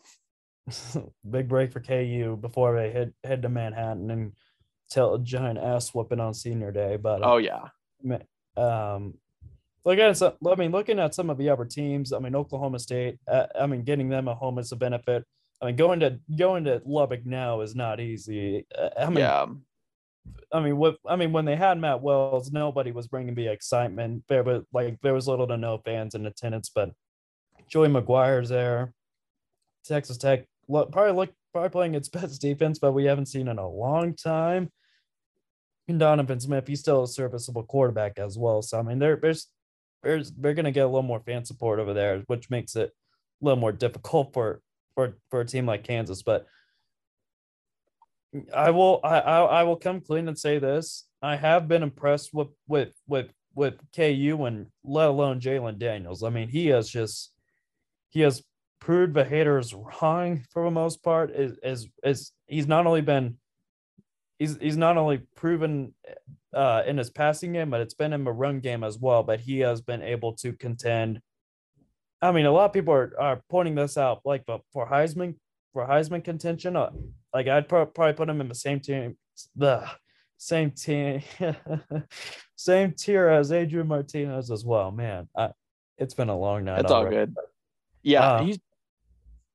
Big 1.31 1.49
break 1.49 1.73
for 1.73 1.81
KU 1.81 2.37
before 2.39 2.77
they 2.77 2.91
head 2.91 3.15
head 3.25 3.41
to 3.41 3.49
Manhattan 3.49 4.11
and 4.11 4.33
tell 4.91 5.15
a 5.15 5.19
giant 5.19 5.59
ass 5.59 5.95
whooping 5.95 6.21
on 6.21 6.35
senior 6.35 6.73
day. 6.73 6.99
But 6.99 7.25
oh 7.25 7.39
yeah, 7.39 7.69
um, 8.59 9.15
look 9.85 9.99
at 9.99 10.17
some. 10.17 10.33
I 10.47 10.55
mean, 10.55 10.73
looking 10.73 10.99
at 10.99 11.15
some 11.15 11.31
of 11.31 11.39
the 11.39 11.49
other 11.49 11.65
teams. 11.65 12.13
I 12.13 12.19
mean, 12.19 12.35
Oklahoma 12.35 12.79
State. 12.79 13.19
Uh, 13.27 13.47
I 13.59 13.67
mean, 13.67 13.83
getting 13.83 14.09
them 14.09 14.29
a 14.29 14.35
home 14.35 14.59
is 14.59 14.73
a 14.73 14.77
benefit. 14.77 15.25
I 15.63 15.67
mean, 15.67 15.77
going 15.77 16.01
to 16.01 16.19
going 16.37 16.65
to 16.65 16.83
Lubbock 16.85 17.27
now 17.27 17.61
is 17.61 17.75
not 17.75 18.01
easy. 18.01 18.67
Uh, 18.77 18.89
I 18.99 19.07
mean, 19.07 19.19
yeah. 19.19 19.47
I 20.53 20.61
mean, 20.61 20.77
what 20.77 20.97
I 21.07 21.17
mean 21.17 21.33
when 21.33 21.45
they 21.45 21.57
had 21.57 21.79
Matt 21.79 22.03
Wells, 22.03 22.53
nobody 22.53 22.93
was 22.93 23.09
bringing 23.09 23.35
the 23.35 23.49
excitement. 23.49 24.25
There 24.29 24.43
was 24.43 24.63
like 24.73 24.99
there 25.03 25.15
was 25.15 25.29
little 25.29 25.47
to 25.49 25.57
no 25.57 25.79
fans 25.85 26.15
in 26.15 26.27
attendance, 26.27 26.71
but 26.75 26.91
Joey 27.69 27.89
McGuire's 27.89 28.49
there. 28.49 28.93
Texas 29.85 30.19
Tech 30.19 30.45
probably 30.69 31.13
look 31.13 31.31
probably 31.53 31.71
playing 31.71 31.95
its 31.95 32.09
best 32.11 32.41
defense, 32.41 32.79
but 32.79 32.93
we 32.93 33.05
haven't 33.05 33.27
seen 33.27 33.49
in 33.49 33.59
a 33.59 33.69
long 33.69 34.15
time. 34.15 34.71
And 35.89 35.99
Donovan 35.99 36.39
Smith, 36.39 36.69
he's 36.69 36.81
still 36.81 37.03
a 37.03 37.09
serviceable 37.09 37.65
quarterback 37.65 38.19
as 38.19 38.39
well. 38.39 38.63
So 38.63 38.79
I 38.79 38.83
mean, 38.83 38.99
there, 38.99 39.17
there's 39.17 39.49
there's 40.03 40.31
they're 40.33 40.55
gonna 40.55 40.73
get 40.73 40.85
a 40.85 40.89
little 40.89 41.03
more 41.03 41.21
fan 41.21 41.45
support 41.45 41.79
over 41.79 41.95
there, 41.95 42.21
which 42.27 42.51
makes 42.51 42.77
it 42.77 42.91
a 43.41 43.45
little 43.45 43.61
more 43.61 43.73
difficult 43.73 44.33
for 44.33 44.61
for 44.95 45.17
for 45.31 45.41
a 45.41 45.47
team 45.47 45.67
like 45.67 45.85
Kansas. 45.85 46.23
But 46.23 46.47
I 48.55 48.71
will 48.71 49.01
I 49.05 49.21
I, 49.21 49.41
I 49.41 49.63
will 49.65 49.77
come 49.77 50.01
clean 50.01 50.29
and 50.29 50.39
say 50.39 50.59
this: 50.59 51.07
I 51.23 51.37
have 51.37 51.69
been 51.69 51.83
impressed 51.83 52.33
with 52.33 52.49
with 52.67 52.95
with 53.07 53.33
with 53.55 53.75
KU 53.95 54.45
and 54.45 54.67
let 54.85 55.09
alone 55.09 55.41
Jalon 55.41 55.79
Daniels. 55.79 56.23
I 56.23 56.31
mean, 56.31 56.49
he 56.49 56.69
has 56.69 56.89
just 56.89 57.33
he 58.11 58.21
has 58.21 58.43
proved 58.81 59.15
the 59.15 59.25
haters 59.25 59.75
wrong 59.75 60.45
for 60.51 60.65
the 60.65 60.71
most 60.71 61.03
part. 61.03 61.31
Is 61.31 61.59
is 61.63 61.89
is 62.03 62.33
he's 62.47 62.67
not 62.67 62.87
only 62.87 63.03
been 63.03 63.37
he's 64.39 64.57
he's 64.57 64.77
not 64.77 64.97
only 64.97 65.19
proven 65.37 65.95
uh, 66.55 66.83
in 66.87 66.99
his 66.99 67.11
passing 67.11 67.53
game, 67.53 67.71
but 67.71 67.81
it's 67.81 67.95
been 67.95 68.13
in 68.13 68.25
the 68.25 68.33
run 68.33 68.61
game 68.61 68.85
as 68.85 68.99
well. 68.99 69.23
But 69.23 69.41
he 69.41 69.61
has 69.61 69.81
been 69.81 70.03
able 70.03 70.35
to 70.37 70.53
contend. 70.53 71.21
I 72.23 72.33
mean, 72.33 72.47
a 72.47 72.53
lot 72.53 72.67
of 72.67 72.73
people 72.73 72.93
are, 72.93 73.13
are 73.19 73.43
pointing 73.49 73.75
this 73.75 73.97
out, 73.97 74.21
like 74.25 74.45
for 74.47 74.89
Heisman 74.89 75.37
for 75.73 75.87
Heisman 75.87 76.25
contention. 76.25 76.77
Uh, 76.77 76.91
like 77.33 77.47
I'd 77.47 77.69
probably 77.69 78.13
put 78.13 78.29
him 78.29 78.41
in 78.41 78.49
the 78.49 78.55
same 78.55 78.81
team, 78.81 79.17
the 79.57 79.89
same 80.39 80.73
team, 80.73 81.23
same 82.57 82.93
tier 82.93 83.29
as 83.29 83.53
Adrian 83.53 83.89
Martinez 83.89 84.51
as 84.51 84.65
well. 84.65 84.91
Man, 84.91 85.29
I, 85.37 85.51
it's 85.99 86.15
been 86.15 86.29
a 86.29 86.39
long 86.39 86.65
night. 86.65 86.81
It's 86.81 86.93
all 86.93 87.09
good. 87.09 87.35
Yeah, 88.03 88.23
uh, 88.23 88.45
he's 88.45 88.59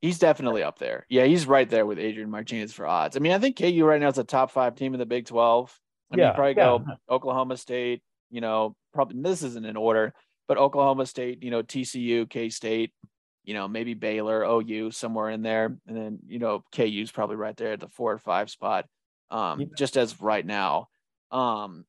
he's 0.01 0.19
definitely 0.19 0.63
up 0.63 0.79
there. 0.79 1.05
Yeah, 1.09 1.25
he's 1.25 1.47
right 1.47 1.69
there 1.69 1.85
with 1.85 1.99
Adrian 1.99 2.29
Martinez 2.29 2.73
for 2.73 2.85
odds. 2.85 3.17
I 3.17 3.19
mean, 3.19 3.33
I 3.33 3.39
think 3.39 3.57
KU 3.57 3.83
right 3.83 3.99
now 3.99 4.09
is 4.09 4.17
a 4.17 4.23
top 4.23 4.51
five 4.51 4.75
team 4.75 4.93
in 4.93 4.99
the 4.99 5.05
Big 5.05 5.25
Twelve. 5.25 5.77
I 6.11 6.17
yeah, 6.17 6.25
mean, 6.25 6.35
probably 6.35 6.49
yeah. 6.51 6.55
go 6.55 6.85
Oklahoma 7.09 7.57
State. 7.57 8.01
You 8.29 8.41
know, 8.41 8.75
probably 8.93 9.21
this 9.21 9.43
isn't 9.43 9.65
in 9.65 9.77
order, 9.77 10.13
but 10.47 10.57
Oklahoma 10.57 11.05
State, 11.05 11.43
you 11.43 11.51
know, 11.51 11.63
TCU, 11.63 12.29
K 12.29 12.49
State, 12.49 12.91
you 13.43 13.53
know, 13.53 13.67
maybe 13.67 13.93
Baylor, 13.93 14.43
OU, 14.43 14.91
somewhere 14.91 15.29
in 15.29 15.41
there, 15.41 15.77
and 15.87 15.97
then 15.97 16.19
you 16.27 16.39
know, 16.39 16.63
KU's 16.75 17.11
probably 17.11 17.35
right 17.35 17.55
there 17.55 17.73
at 17.73 17.79
the 17.79 17.89
four 17.89 18.11
or 18.11 18.19
five 18.19 18.49
spot. 18.49 18.85
Um, 19.31 19.61
yeah. 19.61 19.67
just 19.77 19.97
as 19.97 20.21
right 20.21 20.45
now. 20.45 20.87
Um, 21.31 21.85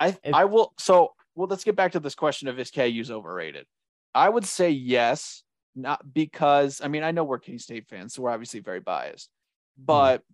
I 0.00 0.16
if, 0.22 0.34
I 0.34 0.44
will. 0.46 0.72
So, 0.78 1.12
well, 1.34 1.48
let's 1.48 1.64
get 1.64 1.76
back 1.76 1.92
to 1.92 2.00
this 2.00 2.14
question 2.14 2.48
of 2.48 2.58
is 2.58 2.70
KU's 2.70 3.10
overrated. 3.10 3.66
I 4.14 4.28
would 4.28 4.44
say 4.44 4.70
yes, 4.70 5.42
not 5.74 6.12
because 6.12 6.80
I 6.82 6.88
mean 6.88 7.02
I 7.02 7.10
know 7.10 7.24
we're 7.24 7.38
K 7.38 7.58
State 7.58 7.86
fans, 7.88 8.14
so 8.14 8.22
we're 8.22 8.30
obviously 8.30 8.60
very 8.60 8.80
biased, 8.80 9.30
hmm. 9.78 9.84
but 9.84 10.18
mm. 10.18 10.24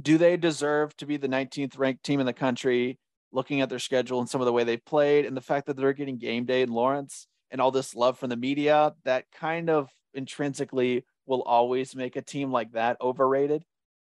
Do 0.00 0.18
they 0.18 0.36
deserve 0.36 0.96
to 0.96 1.06
be 1.06 1.16
the 1.16 1.28
19th 1.28 1.78
ranked 1.78 2.04
team 2.04 2.20
in 2.20 2.26
the 2.26 2.32
country? 2.32 2.98
Looking 3.30 3.60
at 3.60 3.68
their 3.68 3.78
schedule 3.78 4.20
and 4.20 4.28
some 4.28 4.40
of 4.40 4.46
the 4.46 4.52
way 4.52 4.64
they've 4.64 4.84
played, 4.84 5.26
and 5.26 5.36
the 5.36 5.42
fact 5.42 5.66
that 5.66 5.76
they're 5.76 5.92
getting 5.92 6.16
game 6.16 6.46
day 6.46 6.62
in 6.62 6.70
Lawrence 6.70 7.26
and 7.50 7.60
all 7.60 7.70
this 7.70 7.94
love 7.94 8.18
from 8.18 8.30
the 8.30 8.36
media, 8.36 8.94
that 9.04 9.26
kind 9.34 9.68
of 9.68 9.90
intrinsically 10.14 11.04
will 11.26 11.42
always 11.42 11.94
make 11.94 12.16
a 12.16 12.22
team 12.22 12.50
like 12.50 12.72
that 12.72 12.96
overrated. 13.02 13.62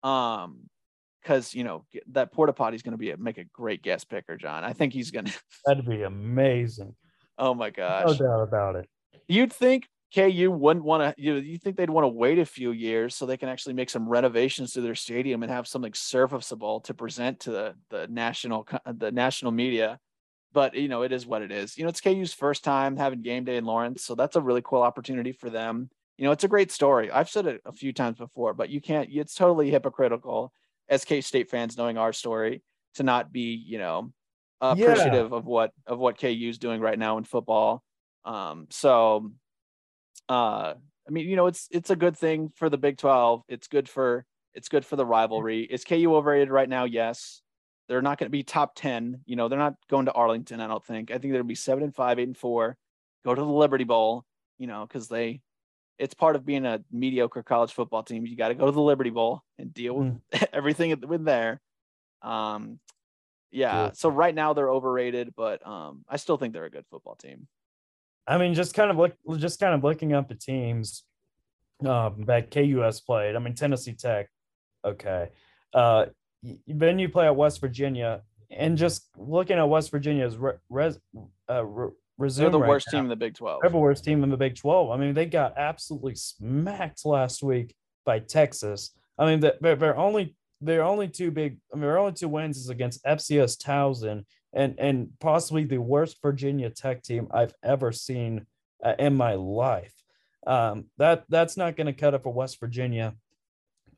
Um, 0.03 0.69
because 1.21 1.53
you 1.53 1.63
know 1.63 1.85
that 2.11 2.31
porta 2.31 2.53
potty 2.53 2.75
is 2.75 2.81
going 2.81 2.93
to 2.93 2.97
be 2.97 3.11
a, 3.11 3.17
make 3.17 3.37
a 3.37 3.43
great 3.43 3.81
guest 3.81 4.09
picker, 4.09 4.37
John. 4.37 4.63
I 4.63 4.73
think 4.73 4.93
he's 4.93 5.11
going 5.11 5.25
to. 5.25 5.33
That'd 5.65 5.85
be 5.87 6.03
amazing. 6.03 6.95
Oh 7.41 7.53
my 7.53 7.69
gosh, 7.69 8.05
no 8.05 8.27
doubt 8.27 8.43
about 8.43 8.75
it. 8.75 8.89
You'd 9.29 9.53
think 9.53 9.87
KU 10.13 10.49
wouldn't 10.51 10.85
want 10.85 11.03
to, 11.03 11.21
you 11.21 11.35
you 11.35 11.57
think 11.59 11.77
they'd 11.77 11.89
want 11.89 12.03
to 12.03 12.09
wait 12.09 12.39
a 12.39 12.45
few 12.45 12.71
years 12.71 13.15
so 13.15 13.25
they 13.25 13.37
can 13.37 13.49
actually 13.49 13.75
make 13.75 13.91
some 13.91 14.09
renovations 14.09 14.73
to 14.73 14.81
their 14.81 14.95
stadium 14.95 15.43
and 15.43 15.51
have 15.51 15.67
something 15.67 15.93
serviceable 15.93 16.81
to 16.81 16.93
present 16.95 17.41
to 17.41 17.51
the, 17.51 17.75
the 17.89 18.07
national, 18.07 18.67
the 18.85 19.11
national 19.11 19.51
media. 19.51 19.99
But, 20.51 20.73
you 20.73 20.87
know, 20.87 21.03
it 21.03 21.11
is 21.11 21.27
what 21.27 21.43
it 21.43 21.51
is. 21.51 21.77
You 21.77 21.83
know, 21.83 21.89
it's 21.89 22.01
KU's 22.01 22.33
first 22.33 22.63
time 22.63 22.97
having 22.97 23.21
game 23.21 23.43
day 23.43 23.57
in 23.57 23.65
Lawrence. 23.65 24.03
So 24.03 24.15
that's 24.15 24.35
a 24.35 24.41
really 24.41 24.63
cool 24.63 24.81
opportunity 24.81 25.31
for 25.31 25.51
them. 25.51 25.91
You 26.17 26.25
know, 26.25 26.31
it's 26.31 26.43
a 26.43 26.47
great 26.49 26.71
story. 26.71 27.11
I've 27.11 27.29
said 27.29 27.45
it 27.45 27.61
a 27.65 27.71
few 27.71 27.93
times 27.93 28.17
before, 28.17 28.55
but 28.55 28.69
you 28.69 28.81
can't, 28.81 29.09
it's 29.11 29.35
totally 29.35 29.69
hypocritical 29.69 30.51
as 30.89 31.05
K 31.05 31.21
State 31.21 31.51
fans 31.51 31.77
knowing 31.77 31.99
our 31.99 32.13
story 32.13 32.63
to 32.95 33.03
not 33.03 33.31
be, 33.31 33.53
you 33.53 33.77
know, 33.77 34.11
appreciative 34.59 35.29
yeah. 35.29 35.37
of 35.37 35.45
what, 35.45 35.71
of 35.85 35.99
what 35.99 36.19
KU's 36.19 36.57
doing 36.57 36.81
right 36.81 36.97
now 36.97 37.19
in 37.19 37.25
football. 37.25 37.83
Um, 38.25 38.65
so 38.71 39.31
uh 40.29 40.75
I 41.07 41.11
mean, 41.11 41.27
you 41.27 41.35
know, 41.35 41.47
it's 41.47 41.67
it's 41.71 41.89
a 41.89 41.95
good 41.95 42.15
thing 42.15 42.51
for 42.55 42.69
the 42.69 42.77
Big 42.77 42.97
12. 42.97 43.43
It's 43.49 43.67
good 43.67 43.89
for 43.89 44.25
it's 44.53 44.69
good 44.69 44.85
for 44.85 44.95
the 44.95 45.05
rivalry. 45.05 45.61
Is 45.61 45.83
KU 45.83 46.15
overrated 46.15 46.51
right 46.51 46.69
now? 46.69 46.83
Yes. 46.83 47.41
They're 47.87 48.03
not 48.03 48.19
going 48.19 48.27
to 48.27 48.31
be 48.31 48.43
top 48.43 48.75
10. 48.75 49.21
You 49.25 49.35
know, 49.35 49.47
they're 49.47 49.57
not 49.57 49.73
going 49.89 50.05
to 50.05 50.11
Arlington, 50.11 50.61
I 50.61 50.67
don't 50.67 50.85
think. 50.85 51.09
I 51.09 51.17
think 51.17 51.33
they'll 51.33 51.43
be 51.43 51.55
seven 51.55 51.83
and 51.83 51.95
five, 51.95 52.19
eight 52.19 52.27
and 52.27 52.37
four, 52.37 52.77
go 53.25 53.33
to 53.33 53.41
the 53.41 53.47
Liberty 53.47 53.83
Bowl, 53.83 54.25
you 54.59 54.67
know, 54.67 54.85
because 54.85 55.07
they 55.07 55.41
it's 55.97 56.13
part 56.13 56.35
of 56.35 56.45
being 56.45 56.65
a 56.65 56.81
mediocre 56.91 57.43
college 57.43 57.73
football 57.73 58.03
team. 58.03 58.25
You 58.25 58.37
got 58.37 58.49
to 58.49 58.55
go 58.55 58.67
to 58.67 58.71
the 58.71 58.81
Liberty 58.81 59.09
Bowl 59.09 59.43
and 59.57 59.73
deal 59.73 59.95
with 59.95 60.07
mm. 60.07 60.47
everything 60.53 60.97
with 61.07 61.25
there. 61.25 61.59
Um, 62.21 62.79
yeah. 63.51 63.91
So 63.93 64.09
right 64.09 64.33
now 64.33 64.53
they're 64.53 64.69
overrated, 64.69 65.33
but 65.35 65.65
um, 65.67 66.05
I 66.07 66.17
still 66.17 66.37
think 66.37 66.53
they're 66.53 66.65
a 66.65 66.69
good 66.69 66.85
football 66.91 67.15
team. 67.15 67.47
I 68.29 68.37
mean, 68.37 68.53
just 68.53 68.75
kind 68.75 68.91
of 68.91 68.97
look, 68.97 69.13
just 69.37 69.59
kind 69.59 69.73
of 69.73 69.83
looking 69.83 70.13
up 70.13 70.29
the 70.29 70.35
teams 70.35 71.03
um, 71.85 72.25
that 72.27 72.51
KUS 72.51 73.01
played. 73.01 73.35
I 73.35 73.39
mean, 73.39 73.55
Tennessee 73.55 73.93
Tech, 73.93 74.29
okay. 74.85 75.29
Uh, 75.73 76.05
then 76.67 76.99
you 76.99 77.09
play 77.09 77.25
at 77.25 77.35
West 77.35 77.59
Virginia, 77.59 78.21
and 78.51 78.77
just 78.77 79.09
looking 79.17 79.57
at 79.57 79.63
West 79.63 79.89
Virginia's 79.89 80.37
re, 80.37 80.53
res, 80.69 80.99
uh, 81.49 81.65
re, 81.65 81.89
resume. 82.19 82.43
They're 82.43 82.61
the 82.61 82.67
worst 82.67 82.87
team 82.89 82.99
in 83.01 83.07
the 83.07 83.15
Big 83.15 83.35
Twelve. 83.35 83.61
They're 83.61 83.71
the 83.71 83.77
worst 83.77 84.03
team 84.03 84.23
in 84.23 84.29
the 84.29 84.37
Big 84.37 84.55
Twelve. 84.55 84.91
I 84.91 84.97
mean, 84.97 85.15
they 85.15 85.25
got 85.25 85.57
absolutely 85.57 86.15
smacked 86.15 87.05
last 87.05 87.41
week 87.41 87.75
by 88.05 88.19
Texas. 88.19 88.91
I 89.17 89.25
mean, 89.25 89.39
they're, 89.39 89.75
they're 89.75 89.97
only 89.97 90.35
they're 90.61 90.83
only 90.83 91.07
two 91.07 91.31
big. 91.31 91.57
I 91.73 91.75
mean, 91.75 91.83
their 91.83 91.97
only 91.97 92.13
two 92.13 92.29
wins 92.29 92.57
is 92.57 92.69
against 92.69 93.03
FCS 93.05 93.57
Towson 93.57 94.25
and 94.53 94.75
and 94.79 95.09
possibly 95.19 95.63
the 95.63 95.77
worst 95.77 96.17
Virginia 96.21 96.69
Tech 96.69 97.03
team 97.03 97.27
I've 97.31 97.53
ever 97.63 97.91
seen 97.91 98.45
uh, 98.83 98.95
in 98.97 99.15
my 99.15 99.33
life. 99.35 99.93
Um, 100.47 100.85
that 100.97 101.25
that's 101.29 101.57
not 101.57 101.75
going 101.75 101.87
to 101.87 101.93
cut 101.93 102.13
it 102.13 102.23
for 102.23 102.33
West 102.33 102.59
Virginia. 102.59 103.15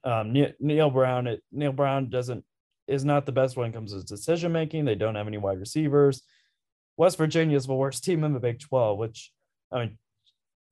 Um, 0.03 0.33
Neal 0.59 0.89
Brown, 0.89 1.27
it, 1.27 1.43
Neal 1.51 1.71
Brown 1.71 2.09
doesn't 2.09 2.43
is 2.87 3.05
not 3.05 3.25
the 3.25 3.31
best 3.31 3.55
when 3.55 3.69
it 3.69 3.73
comes 3.73 3.93
to 3.93 4.03
decision 4.03 4.51
making. 4.51 4.85
They 4.85 4.95
don't 4.95 5.15
have 5.15 5.27
any 5.27 5.37
wide 5.37 5.59
receivers. 5.59 6.23
West 6.97 7.17
Virginia 7.17 7.55
is 7.55 7.67
the 7.67 7.73
worst 7.73 8.03
team 8.03 8.23
in 8.23 8.33
the 8.33 8.39
Big 8.39 8.59
12, 8.59 8.97
which 8.97 9.31
I 9.71 9.79
mean, 9.79 9.97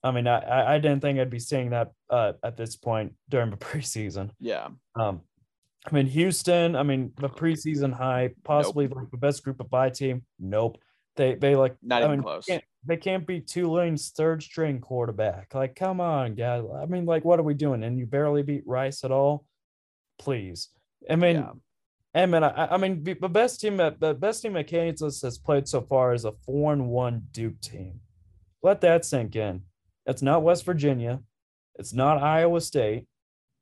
I 0.03 0.11
mean, 0.11 0.27
I 0.27 0.75
I 0.75 0.79
didn't 0.79 1.01
think 1.01 1.19
I'd 1.19 1.29
be 1.29 1.39
seeing 1.39 1.69
that 1.69 1.91
uh, 2.09 2.33
at 2.43 2.57
this 2.57 2.75
point 2.75 3.13
during 3.29 3.51
the 3.51 3.57
preseason. 3.67 4.31
Yeah. 4.39 4.69
Um, 4.95 5.21
I 5.89 5.95
mean, 5.95 6.05
Houston. 6.07 6.75
I 6.75 6.83
mean, 6.83 7.11
the 7.17 7.29
preseason 7.29 7.93
high, 7.93 8.31
possibly 8.43 8.87
nope. 8.87 8.97
like 8.97 9.11
the 9.11 9.17
best 9.17 9.43
group 9.43 9.59
of 9.59 9.69
bye 9.69 9.89
team. 9.89 10.23
Nope. 10.39 10.77
They 11.15 11.35
they 11.35 11.55
like 11.55 11.75
not 11.81 12.01
I 12.01 12.05
even 12.05 12.19
mean, 12.19 12.23
close. 12.23 12.45
Can't, 12.45 12.63
they 12.85 12.97
can't 12.97 13.27
beat 13.27 13.47
Tulane's 13.47 14.11
third 14.11 14.41
string 14.41 14.79
quarterback. 14.79 15.53
Like, 15.53 15.75
come 15.75 15.99
on, 15.99 16.35
guys. 16.35 16.63
I 16.81 16.85
mean, 16.85 17.05
like, 17.05 17.25
what 17.25 17.39
are 17.39 17.43
we 17.43 17.53
doing? 17.53 17.83
And 17.83 17.99
you 17.99 18.05
barely 18.05 18.43
beat 18.43 18.63
Rice 18.65 19.03
at 19.03 19.11
all. 19.11 19.45
Please. 20.17 20.69
I 21.09 21.15
mean, 21.15 21.37
yeah. 21.37 21.51
I 22.15 22.25
mean, 22.25 22.43
I, 22.43 22.73
I 22.73 22.77
mean, 22.77 23.03
the 23.03 23.29
best 23.29 23.59
team 23.59 23.79
at 23.79 23.99
the 23.99 24.13
best 24.13 24.41
team 24.41 24.55
at 24.55 24.67
Kansas 24.67 25.21
has 25.23 25.37
played 25.37 25.67
so 25.67 25.81
far 25.81 26.13
is 26.13 26.25
a 26.25 26.31
four 26.45 26.71
and 26.71 26.87
one 26.87 27.23
Duke 27.31 27.59
team. 27.61 27.99
Let 28.63 28.81
that 28.81 29.05
sink 29.05 29.35
in. 29.35 29.63
It's 30.05 30.21
not 30.21 30.43
West 30.43 30.65
Virginia. 30.65 31.21
It's 31.75 31.93
not 31.93 32.21
Iowa 32.21 32.61
State. 32.61 33.07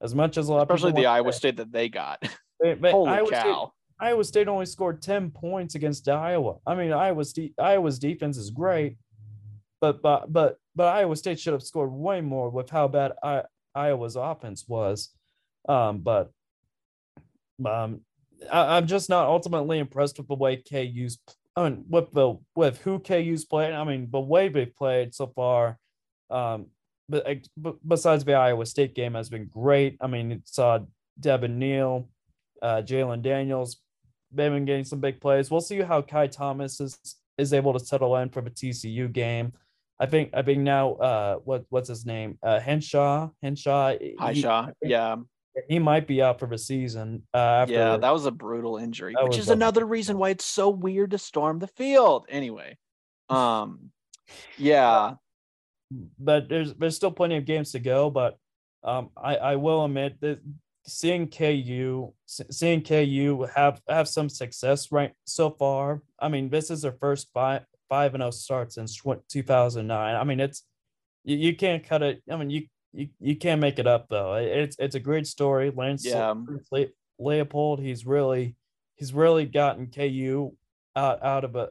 As 0.01 0.13
much 0.13 0.37
as 0.37 0.47
a 0.47 0.53
lot 0.53 0.61
especially 0.61 0.91
the 0.93 1.07
Iowa. 1.07 1.33
State 1.33 1.57
that 1.57 1.71
they 1.71 1.89
got. 1.89 2.23
But, 2.59 2.81
but 2.81 2.91
Holy 2.91 3.11
Iowa 3.11 3.29
cow! 3.29 3.41
State, 3.43 4.07
Iowa 4.07 4.23
State 4.23 4.47
only 4.47 4.65
scored 4.65 4.99
ten 4.99 5.29
points 5.29 5.75
against 5.75 6.09
Iowa. 6.09 6.55
I 6.65 6.73
mean, 6.73 6.91
Iowa's 6.91 7.31
de- 7.31 7.53
Iowa's 7.59 7.99
defense 7.99 8.35
is 8.35 8.49
great, 8.49 8.97
but 9.79 10.01
but 10.01 10.33
but 10.33 10.57
but 10.75 10.87
Iowa 10.87 11.15
State 11.15 11.39
should 11.39 11.53
have 11.53 11.61
scored 11.61 11.91
way 11.91 12.21
more 12.21 12.49
with 12.49 12.71
how 12.71 12.87
bad 12.87 13.11
I, 13.21 13.43
Iowa's 13.75 14.15
offense 14.15 14.65
was. 14.67 15.09
Um, 15.69 15.99
but 15.99 16.31
um, 17.65 18.01
I, 18.51 18.77
am 18.77 18.87
just 18.87 19.09
not 19.09 19.27
ultimately 19.27 19.79
impressed 19.79 20.17
with 20.17 20.27
the 20.27 20.35
way 20.35 20.57
KU's. 20.57 21.19
I 21.55 21.69
mean, 21.69 21.85
with 21.89 22.11
the 22.11 22.35
with 22.55 22.79
who 22.79 22.99
KU's 22.99 23.45
played. 23.45 23.73
I 23.73 23.83
mean, 23.83 24.09
the 24.11 24.19
way 24.19 24.49
they've 24.49 24.75
played 24.75 25.13
so 25.13 25.27
far. 25.27 25.77
Um, 26.29 26.67
but, 27.09 27.25
but 27.55 27.75
besides 27.87 28.23
the 28.23 28.33
Iowa 28.33 28.65
State 28.65 28.95
game 28.95 29.13
has 29.13 29.29
been 29.29 29.45
great. 29.45 29.97
I 30.01 30.07
mean, 30.07 30.31
it 30.31 30.41
saw 30.45 30.79
Devin 31.19 31.57
Neal, 31.59 32.09
uh, 32.61 32.81
Jalon 32.83 33.21
Daniels. 33.21 33.77
They've 34.31 34.51
been 34.51 34.65
getting 34.65 34.85
some 34.85 34.99
big 34.99 35.21
plays. 35.21 35.49
We'll 35.49 35.61
see 35.61 35.81
how 35.81 36.01
Kai 36.01 36.27
Thomas 36.27 36.79
is 36.79 36.97
is 37.37 37.53
able 37.53 37.71
to 37.73 37.79
settle 37.79 38.15
in 38.17 38.29
for 38.29 38.41
the 38.41 38.49
TCU 38.49 39.11
game. 39.11 39.53
I 39.99 40.05
think 40.05 40.31
I 40.33 40.41
think 40.41 40.59
now 40.59 40.93
uh 40.93 41.35
what 41.37 41.65
what's 41.69 41.87
his 41.87 42.05
name? 42.05 42.37
Uh 42.43 42.59
Henshaw. 42.59 43.29
Henshaw. 43.41 43.95
Hishaw. 44.19 44.73
Yeah 44.81 45.17
he 45.67 45.79
might 45.79 46.07
be 46.07 46.21
out 46.21 46.39
for 46.39 46.47
the 46.47 46.57
season. 46.57 47.23
Uh, 47.33 47.37
after, 47.37 47.73
yeah, 47.73 47.97
that 47.97 48.11
was 48.11 48.25
a 48.25 48.31
brutal 48.31 48.77
injury, 48.77 49.15
which 49.19 49.37
is 49.37 49.49
another 49.49 49.85
reason 49.85 50.17
why 50.17 50.29
it's 50.29 50.45
so 50.45 50.69
weird 50.69 51.11
to 51.11 51.17
storm 51.17 51.59
the 51.59 51.67
field. 51.67 52.25
Anyway, 52.29 52.77
um, 53.29 53.91
yeah, 54.57 55.13
but 56.19 56.49
there's 56.49 56.73
there's 56.75 56.95
still 56.95 57.11
plenty 57.11 57.37
of 57.37 57.45
games 57.45 57.71
to 57.71 57.79
go. 57.79 58.09
But 58.09 58.37
um, 58.83 59.09
I 59.15 59.35
I 59.35 59.55
will 59.55 59.85
admit 59.85 60.19
that 60.21 60.39
seeing 60.85 61.27
KU 61.27 62.13
seeing 62.25 62.81
KU 62.81 63.47
have 63.55 63.81
have 63.87 64.07
some 64.07 64.29
success 64.29 64.91
right 64.91 65.13
so 65.25 65.49
far. 65.49 66.01
I 66.19 66.29
mean, 66.29 66.49
this 66.49 66.71
is 66.71 66.81
their 66.81 66.93
first 66.99 67.29
five 67.33 67.63
five 67.89 68.13
and 68.13 68.21
zero 68.21 68.27
oh 68.27 68.31
start 68.31 68.73
since 68.73 69.01
2009. 69.29 70.15
I 70.15 70.23
mean, 70.23 70.39
it's 70.39 70.63
you, 71.23 71.37
you 71.37 71.55
can't 71.55 71.83
cut 71.83 72.03
it. 72.03 72.21
I 72.29 72.37
mean, 72.37 72.49
you 72.49 72.67
you, 72.93 73.09
you 73.19 73.35
can't 73.35 73.61
make 73.61 73.79
it 73.79 73.87
up 73.87 74.07
though. 74.09 74.35
It's 74.35 74.75
it's 74.79 74.95
a 74.95 74.99
great 74.99 75.27
story. 75.27 75.71
Lance 75.75 76.05
yeah. 76.05 76.33
Le- 76.71 76.87
Leipold, 77.19 77.81
he's 77.81 78.05
really 78.05 78.55
he's 78.95 79.13
really 79.13 79.45
gotten 79.45 79.87
KU 79.87 80.55
out 80.95 81.23
out 81.23 81.43
of 81.43 81.55
a 81.55 81.69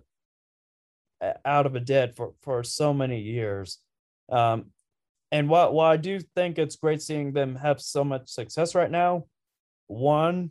out 1.44 1.66
of 1.66 1.74
a 1.74 1.80
dead 1.80 2.14
for 2.16 2.34
for 2.42 2.62
so 2.62 2.92
many 2.92 3.20
years. 3.20 3.78
Um, 4.28 4.66
and 5.32 5.48
while 5.48 5.72
while 5.72 5.90
I 5.90 5.96
do 5.96 6.20
think 6.20 6.58
it's 6.58 6.76
great 6.76 7.02
seeing 7.02 7.32
them 7.32 7.56
have 7.56 7.80
so 7.80 8.04
much 8.04 8.28
success 8.28 8.74
right 8.74 8.90
now, 8.90 9.24
one 9.86 10.50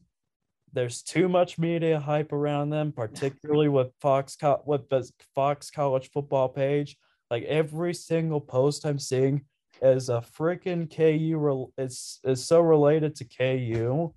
there's 0.75 1.01
too 1.01 1.29
much 1.29 1.57
media 1.57 1.99
hype 1.99 2.33
around 2.33 2.69
them, 2.69 2.91
particularly 2.91 3.69
with 3.69 3.93
Fox 4.01 4.37
with 4.65 4.89
the 4.89 5.09
Fox 5.33 5.71
College 5.71 6.09
Football 6.11 6.49
page. 6.49 6.97
Like 7.31 7.43
every 7.43 7.93
single 7.93 8.41
post 8.41 8.85
I'm 8.85 8.99
seeing 8.99 9.45
is 9.81 10.09
a 10.09 10.23
freaking 10.37 10.93
KU. 10.93 11.71
It's 11.77 12.19
is 12.25 12.45
so 12.45 12.59
related 12.59 13.15
to 13.15 13.25
KU. 13.25 14.13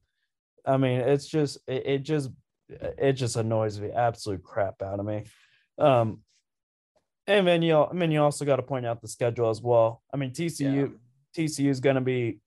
I 0.67 0.77
mean, 0.77 1.01
it's 1.01 1.27
just 1.27 1.59
it, 1.69 1.87
it 1.87 1.99
just 2.01 2.31
it 2.69 3.13
just 3.13 3.37
annoys 3.37 3.79
the 3.79 3.95
absolute 3.95 4.43
crap 4.43 4.83
out 4.83 4.99
of 4.99 5.07
me. 5.07 5.25
Um, 5.79 6.23
and 7.29 7.47
then 7.47 7.63
you 7.63 7.77
I 7.77 7.93
mean 7.93 8.11
you 8.11 8.23
also 8.23 8.45
got 8.45 8.57
to 8.57 8.63
point 8.63 8.87
out 8.87 9.01
the 9.01 9.09
schedule 9.09 9.51
as 9.51 9.63
well. 9.63 10.03
I 10.13 10.17
mean 10.17 10.31
TCU 10.31 10.75
yeah. 10.75 11.45
TCU 11.45 11.69
is 11.69 11.81
going 11.81 11.95
to 11.97 12.01
be. 12.01 12.41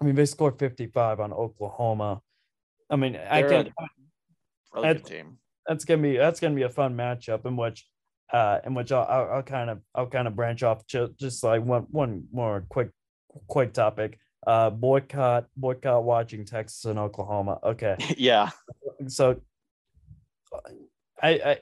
I 0.00 0.04
mean 0.04 0.14
they 0.14 0.26
scored 0.26 0.58
55 0.58 1.20
on 1.20 1.32
Oklahoma. 1.32 2.20
I 2.90 2.96
mean 2.96 3.12
They're 3.12 3.32
I 3.32 3.42
can. 3.42 3.72
Really 4.74 4.94
good 4.94 5.04
team. 5.04 5.38
That's 5.66 5.84
gonna 5.84 6.02
be 6.02 6.16
that's 6.16 6.40
gonna 6.40 6.54
be 6.54 6.62
a 6.62 6.70
fun 6.70 6.96
matchup 6.96 7.44
in 7.46 7.56
which 7.56 7.86
uh, 8.32 8.58
in 8.64 8.74
which 8.74 8.92
I'll, 8.92 9.06
I'll, 9.08 9.30
I'll, 9.36 9.42
kind 9.42 9.70
of 9.70 9.80
I'll 9.94 10.06
kind 10.06 10.28
of 10.28 10.36
branch 10.36 10.62
off 10.62 10.86
to 10.88 11.14
just 11.18 11.42
like 11.42 11.62
one 11.64 11.86
one 11.90 12.24
more 12.32 12.64
quick 12.68 12.90
quick 13.46 13.72
topic. 13.72 14.18
Uh, 14.46 14.70
boycott 14.70 15.46
boycott 15.56 16.04
watching 16.04 16.44
Texas 16.44 16.84
and 16.84 16.98
Oklahoma. 16.98 17.58
Okay. 17.62 17.96
yeah. 18.18 18.50
So, 19.08 19.40
I, 21.22 21.28
I 21.28 21.58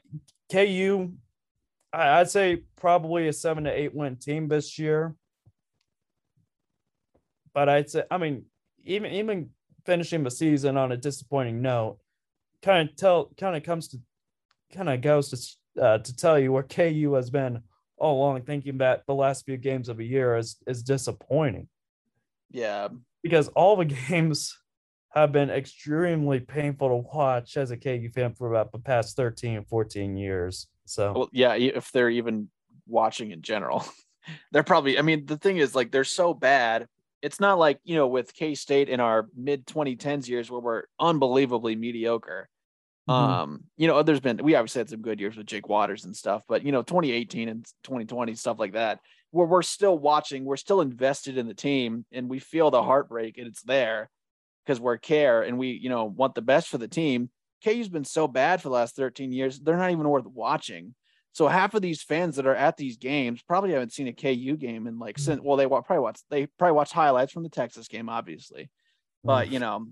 KU, 0.53 1.13
I, 1.13 1.26
I'd 1.97 2.31
say 2.31 2.63
probably 2.77 3.29
a 3.29 3.33
seven 3.33 3.65
to 3.65 3.71
eight 3.71 3.95
win 3.95 4.17
team 4.17 4.49
this 4.49 4.79
year. 4.79 5.15
But 7.55 7.69
I'd 7.69 7.91
say 7.91 8.05
I 8.11 8.19
mean 8.19 8.45
even 8.85 9.13
even 9.13 9.51
finishing 9.85 10.23
the 10.23 10.31
season 10.31 10.77
on 10.77 10.93
a 10.93 10.97
disappointing 10.97 11.63
note, 11.63 11.99
kind 12.63 12.89
of 12.89 12.97
tell 12.97 13.31
kind 13.39 13.57
of 13.57 13.63
comes 13.63 13.89
to 13.89 13.99
kind 14.73 14.89
of 14.89 15.01
goes 15.01 15.31
to 15.31 15.83
uh, 15.83 15.99
to 15.99 16.17
tell 16.17 16.39
you 16.39 16.53
where 16.53 16.63
KU 16.63 17.15
has 17.15 17.31
been 17.31 17.61
all 17.99 18.19
along, 18.19 18.43
thinking 18.43 18.79
that 18.79 19.03
the 19.07 19.15
last 19.15 19.45
few 19.45 19.57
games 19.57 19.89
of 19.89 19.99
a 20.01 20.05
year 20.05 20.37
is 20.37 20.57
is 20.67 20.83
disappointing. 20.83 21.69
Yeah, 22.51 22.89
because 23.23 23.49
all 23.49 23.77
the 23.77 23.85
games 24.09 24.57
have 25.17 25.33
been 25.33 25.49
extremely 25.51 26.41
painful 26.41 26.89
to 26.89 27.09
watch 27.17 27.57
as 27.57 27.71
a 27.71 27.77
KU 27.77 28.11
fan 28.11 28.35
for 28.35 28.51
about 28.51 28.71
the 28.71 28.79
past 28.79 29.17
13 29.17 29.65
14 29.65 30.17
years. 30.17 30.67
So, 30.85 31.13
well, 31.13 31.29
yeah, 31.33 31.55
if 31.55 31.91
they're 31.91 32.11
even 32.11 32.49
watching 32.87 33.31
in 33.31 33.41
general, 33.41 33.85
they're 34.53 34.63
probably, 34.63 34.99
I 34.99 35.03
mean, 35.03 35.25
the 35.25 35.39
thing 35.39 35.57
is, 35.57 35.75
like, 35.75 35.91
they're 35.91 36.05
so 36.05 36.35
bad. 36.35 36.87
It's 37.23 37.41
not 37.41 37.59
like, 37.59 37.81
you 37.83 37.97
know, 37.97 38.07
with 38.07 38.35
K 38.35 38.55
State 38.55 38.91
in 38.91 39.01
our 39.01 39.27
mid 39.35 39.67
2010s 39.67 40.29
years 40.29 40.51
where 40.51 40.61
we're 40.61 40.83
unbelievably 41.01 41.77
mediocre. 41.77 42.49
Mm-hmm. 43.09 43.33
Um, 43.33 43.65
you 43.79 43.87
know, 43.87 44.03
there's 44.03 44.21
been 44.21 44.39
we 44.43 44.55
obviously 44.55 44.81
had 44.81 44.91
some 44.91 45.01
good 45.01 45.19
years 45.19 45.37
with 45.37 45.47
Jake 45.47 45.69
Waters 45.69 46.05
and 46.05 46.15
stuff, 46.15 46.43
but 46.47 46.65
you 46.65 46.73
know, 46.73 46.83
2018 46.83 47.49
and 47.49 47.65
2020 47.85 48.35
stuff 48.35 48.59
like 48.59 48.75
that, 48.75 49.01
where 49.31 49.47
we're 49.47 49.63
still 49.63 49.97
watching, 49.97 50.45
we're 50.45 50.57
still 50.57 50.83
invested 50.83 51.39
in 51.39 51.47
the 51.47 51.55
team, 51.55 52.05
and 52.13 52.29
we 52.29 52.39
feel 52.39 52.71
the 52.71 52.83
heartbreak, 52.83 53.39
and 53.39 53.47
it's 53.47 53.63
there 53.63 54.11
because 54.67 54.81
we're 54.81 54.97
care 54.97 55.43
and 55.43 55.59
we, 55.59 55.69
you 55.71 55.89
know, 55.89 56.05
want 56.05 56.35
the 56.35 56.43
best 56.43 56.69
for 56.69 56.79
the 56.79 56.89
team. 56.89 57.31
KU's 57.65 57.89
been 57.89 58.05
so 58.05 58.27
bad 58.27 58.61
for 58.61 58.69
the 58.69 58.75
last 58.75 58.97
13 58.97 59.33
years, 59.33 59.59
they're 59.59 59.77
not 59.77 59.91
even 59.91 60.09
worth 60.09 60.27
watching. 60.27 60.95
So 61.33 61.49
half 61.49 61.75
of 61.75 61.83
these 61.83 62.03
fans 62.03 62.37
that 62.37 62.47
are 62.47 62.55
at 62.55 62.77
these 62.77 62.97
games 62.97 63.43
probably 63.43 63.73
haven't 63.73 63.93
seen 63.93 64.09
a 64.09 64.13
KU 64.13 64.57
game 64.57 64.87
in 64.87 64.99
like 64.99 65.17
mm. 65.17 65.21
since 65.21 65.41
well, 65.43 65.57
they 65.57 65.67
probably 65.67 65.99
watch 65.99 66.21
they 66.31 66.47
probably 66.59 66.73
watch 66.73 66.93
highlights 66.93 67.33
from 67.33 67.43
the 67.43 67.51
Texas 67.51 67.89
game, 67.89 68.09
obviously, 68.09 68.71
but 69.23 69.49
mm. 69.49 69.53
you 69.53 69.59
know, 69.59 69.87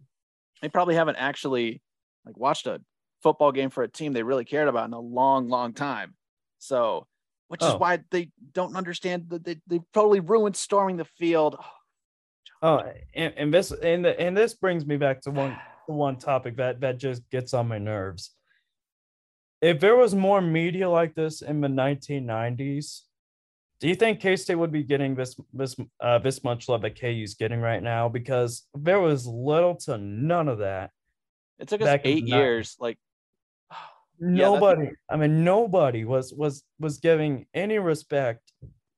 they 0.62 0.68
probably 0.68 0.94
haven't 0.94 1.16
actually 1.16 1.82
like 2.24 2.36
watched 2.38 2.66
a 2.66 2.80
football 3.22 3.52
game 3.52 3.70
for 3.70 3.82
a 3.82 3.88
team 3.88 4.12
they 4.12 4.22
really 4.22 4.44
cared 4.44 4.68
about 4.68 4.86
in 4.86 4.94
a 4.94 5.01
long, 5.01 5.48
long 5.48 5.72
time. 5.72 6.14
So, 6.59 7.06
which 7.48 7.60
oh. 7.62 7.74
is 7.74 7.80
why 7.80 8.01
they 8.10 8.30
don't 8.52 8.76
understand 8.76 9.26
that 9.28 9.44
they, 9.44 9.56
they 9.66 9.80
totally 9.92 10.20
ruined 10.20 10.56
storming 10.56 10.96
the 10.96 11.05
field. 11.05 11.56
Oh, 11.59 11.64
and, 13.14 13.34
and 13.36 13.52
this 13.52 13.72
and 13.72 14.04
the, 14.04 14.18
and 14.18 14.34
this 14.34 14.54
brings 14.54 14.86
me 14.86 14.96
back 14.96 15.20
to 15.22 15.30
one 15.30 15.56
one 15.86 16.16
topic 16.16 16.56
that 16.56 16.80
that 16.80 16.98
just 16.98 17.28
gets 17.30 17.52
on 17.52 17.68
my 17.68 17.78
nerves. 17.78 18.30
If 19.60 19.80
there 19.80 19.96
was 19.96 20.14
more 20.14 20.40
media 20.40 20.88
like 20.88 21.14
this 21.14 21.42
in 21.42 21.60
the 21.60 21.68
1990s, 21.68 23.02
do 23.80 23.88
you 23.88 23.94
think 23.94 24.20
K 24.20 24.36
State 24.36 24.54
would 24.54 24.72
be 24.72 24.82
getting 24.82 25.14
this 25.14 25.36
this 25.52 25.76
uh, 26.00 26.18
this 26.20 26.42
much 26.42 26.68
love 26.68 26.80
that 26.82 26.98
KU's 26.98 27.34
getting 27.34 27.60
right 27.60 27.82
now? 27.82 28.08
Because 28.08 28.66
there 28.74 29.00
was 29.00 29.26
little 29.26 29.74
to 29.84 29.98
none 29.98 30.48
of 30.48 30.58
that. 30.58 30.90
It 31.58 31.68
took 31.68 31.82
us 31.82 32.00
eight 32.04 32.26
years. 32.26 32.76
Like 32.80 32.96
nobody. 34.18 34.84
Yeah, 34.84 34.90
I 35.10 35.16
mean, 35.16 35.44
nobody 35.44 36.06
was 36.06 36.32
was 36.32 36.64
was 36.78 36.96
giving 36.98 37.46
any 37.52 37.78
respect 37.78 38.52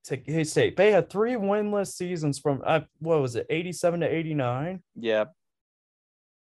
to 0.07 0.17
K 0.17 0.45
State. 0.45 0.77
They 0.77 0.91
had 0.93 1.09
three 1.11 1.35
winless 1.35 1.89
seasons 1.95 2.39
from 2.39 2.63
uh, 2.65 2.81
what 2.99 3.21
was 3.21 3.37
it, 3.37 3.47
eighty 3.51 3.73
seven 3.73 4.01
to 4.01 4.07
eighty 4.07 4.35
nine. 4.35 4.83
Yeah. 4.95 5.27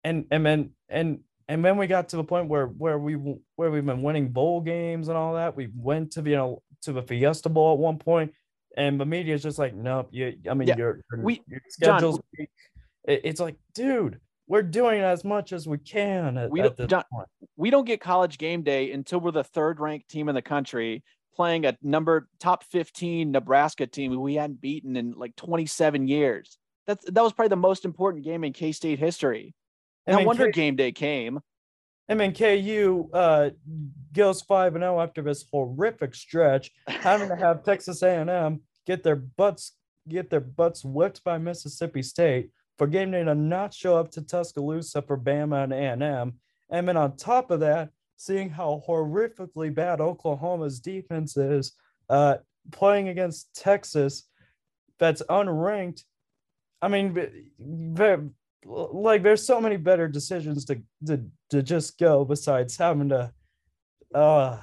And 0.04 0.26
and 0.32 0.46
then 0.46 0.72
and 0.88 1.20
and 1.48 1.64
then 1.64 1.78
we 1.78 1.88
got 1.88 2.10
to 2.10 2.16
the 2.18 2.24
point 2.24 2.48
where 2.48 2.68
where 2.68 2.98
we 2.98 3.14
where 3.56 3.70
we've 3.72 3.86
been 3.86 4.02
winning 4.02 4.30
bowl 4.30 4.62
games 4.62 5.08
and 5.10 5.18
all 5.18 5.34
that. 5.36 5.56
We 5.56 5.70
went 5.76 6.12
to 6.14 6.22
the 6.22 6.32
you 6.32 6.36
know, 6.38 6.62
to 6.84 6.94
the 6.94 7.02
Fiesta 7.02 7.50
Bowl 7.50 7.74
at 7.74 7.80
one 8.06 8.32
and 8.78 9.00
the 9.00 9.06
media 9.06 9.36
is 9.36 9.44
just 9.44 9.60
like, 9.60 9.74
nope. 9.74 10.10
You, 10.12 10.36
I 10.50 10.54
mean, 10.54 10.68
Yeah, 10.68 10.78
your 10.78 11.02
your, 11.12 11.22
we- 11.24 11.42
your 11.48 11.60
John, 11.82 12.00
schedule's 12.00 12.20
weak. 12.38 12.50
It- 13.06 13.22
it's 13.24 13.40
like, 13.42 13.56
dude, 13.74 14.20
we're 14.48 14.62
doing 14.62 15.02
as 15.02 15.26
much 15.26 15.52
as 15.52 15.68
we 15.68 15.80
can. 15.80 16.38
At, 16.38 16.50
We 16.50 16.62
at 16.62 16.64
don't- 16.64 16.78
this 16.78 16.88
John- 16.88 17.04
point. 17.12 17.28
we 17.58 17.72
don't 17.72 17.86
get 17.86 18.00
college 18.00 18.38
game 18.38 18.62
day 18.62 18.92
until 18.94 19.20
we're 19.20 19.32
the 19.32 19.44
third 19.44 19.80
ranked 19.80 20.08
team 20.10 20.30
in 20.30 20.36
the 20.36 20.42
country 20.42 21.04
playing 21.40 21.66
a 21.66 21.78
number 21.82 22.28
top 22.42 22.66
15 22.66 23.32
Nebraska 23.32 23.88
team 23.88 24.12
who 24.12 24.20
we 24.20 24.36
hadn't 24.36 24.60
beaten 24.60 24.98
in 24.98 25.14
like 25.14 25.38
27 25.38 26.06
years. 26.06 26.58
That's 26.86 27.06
that 27.06 27.24
was 27.24 27.32
probably 27.32 27.48
the 27.48 27.56
most 27.56 27.86
important 27.86 28.26
game 28.26 28.44
in 28.44 28.52
K-State 28.52 29.00
history. 29.00 29.56
And 30.06 30.18
I 30.18 30.20
No 30.20 30.28
wonder 30.28 30.48
K- 30.48 30.52
game 30.52 30.76
day 30.76 30.92
came. 30.92 31.40
I 32.10 32.16
mean, 32.16 32.34
KU 32.34 33.08
uh, 33.14 33.52
goes 34.12 34.42
five 34.42 34.76
and 34.76 34.82
zero 34.82 35.00
after 35.00 35.22
this 35.22 35.46
horrific 35.50 36.14
stretch, 36.14 36.72
having 36.88 37.30
to 37.30 37.38
have 37.38 37.64
Texas 37.64 38.02
A&M 38.04 38.60
get 38.86 39.04
their 39.04 39.16
butts 39.16 39.78
get 40.10 40.30
their 40.30 40.42
butts 40.42 40.84
whipped 40.84 41.24
by 41.24 41.38
Mississippi 41.38 42.02
State 42.02 42.50
for 42.78 42.86
game 42.86 43.12
day 43.12 43.24
to 43.24 43.36
not 43.36 43.74
show 43.74 43.96
up 43.96 44.12
to 44.12 44.22
Tuscaloosa 44.22 45.04
for 45.04 45.18
Bama 45.18 45.64
and 45.64 45.72
A&M, 46.04 46.34
and 46.70 46.86
then 46.86 46.98
on 46.98 47.16
top 47.16 47.50
of 47.50 47.62
that, 47.62 47.92
seeing 48.20 48.50
how 48.50 48.84
horrifically 48.86 49.74
bad 49.74 50.02
Oklahoma's 50.02 50.82
defense 50.82 51.38
is, 51.38 51.72
uh, 52.10 52.36
playing 52.72 53.08
against 53.08 53.56
Texas, 53.56 54.26
that's 55.00 55.22
unranked. 55.30 56.04
I 56.82 56.90
mean, 56.90 57.52
like 58.66 59.24
there's 59.24 59.46
so 59.46 59.62
many 59.62 59.78
better 59.78 60.10
decisions 60.10 60.66
to 60.66 60.82
to 61.08 61.24
to 61.50 61.64
just 61.64 61.98
go 61.98 62.26
besides 62.26 62.76
having 62.76 63.10
to. 63.10 63.32
Uh, 64.14 64.60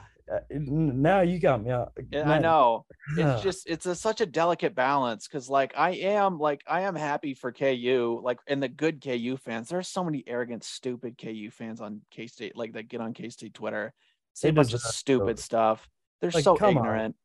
now 0.51 1.21
you 1.21 1.39
got 1.39 1.63
me. 1.63 1.71
Uh, 1.71 1.87
Yeah, 2.11 2.31
I 2.31 2.39
know. 2.39 2.87
uh, 3.19 3.23
It's 3.23 3.35
just 3.43 3.69
it's 3.69 3.87
a, 3.87 3.95
such 3.95 4.21
a 4.21 4.27
delicate 4.27 4.75
balance 4.75 5.27
because 5.27 5.49
like 5.49 5.73
I 5.77 5.91
am 5.93 6.39
like 6.39 6.63
I 6.67 6.83
am 6.83 6.95
happy 6.95 7.35
for 7.35 7.51
KU 7.53 8.21
like 8.23 8.41
and 8.47 8.63
the 8.63 8.69
good 8.69 9.01
KU 9.01 9.37
fans. 9.37 9.69
There's 9.69 9.89
so 9.89 10.05
many 10.05 10.23
arrogant, 10.27 10.65
stupid 10.65 11.19
KU 11.19 11.51
fans 11.51 11.81
on 11.81 12.03
K 12.11 12.27
State 12.27 12.57
like 12.57 12.73
that 12.75 12.89
get 12.89 13.01
on 13.01 13.15
K 13.15 13.29
State 13.31 13.55
Twitter, 13.55 13.93
say 14.35 14.49
a 14.51 14.53
bunch 14.53 14.73
of 14.73 14.81
stupid 14.81 15.39
stuff. 15.39 15.89
They're 16.21 16.31
Like, 16.33 16.43
so 16.43 16.55
come 16.55 16.77
on. 16.79 16.85
ignorant. 16.85 17.17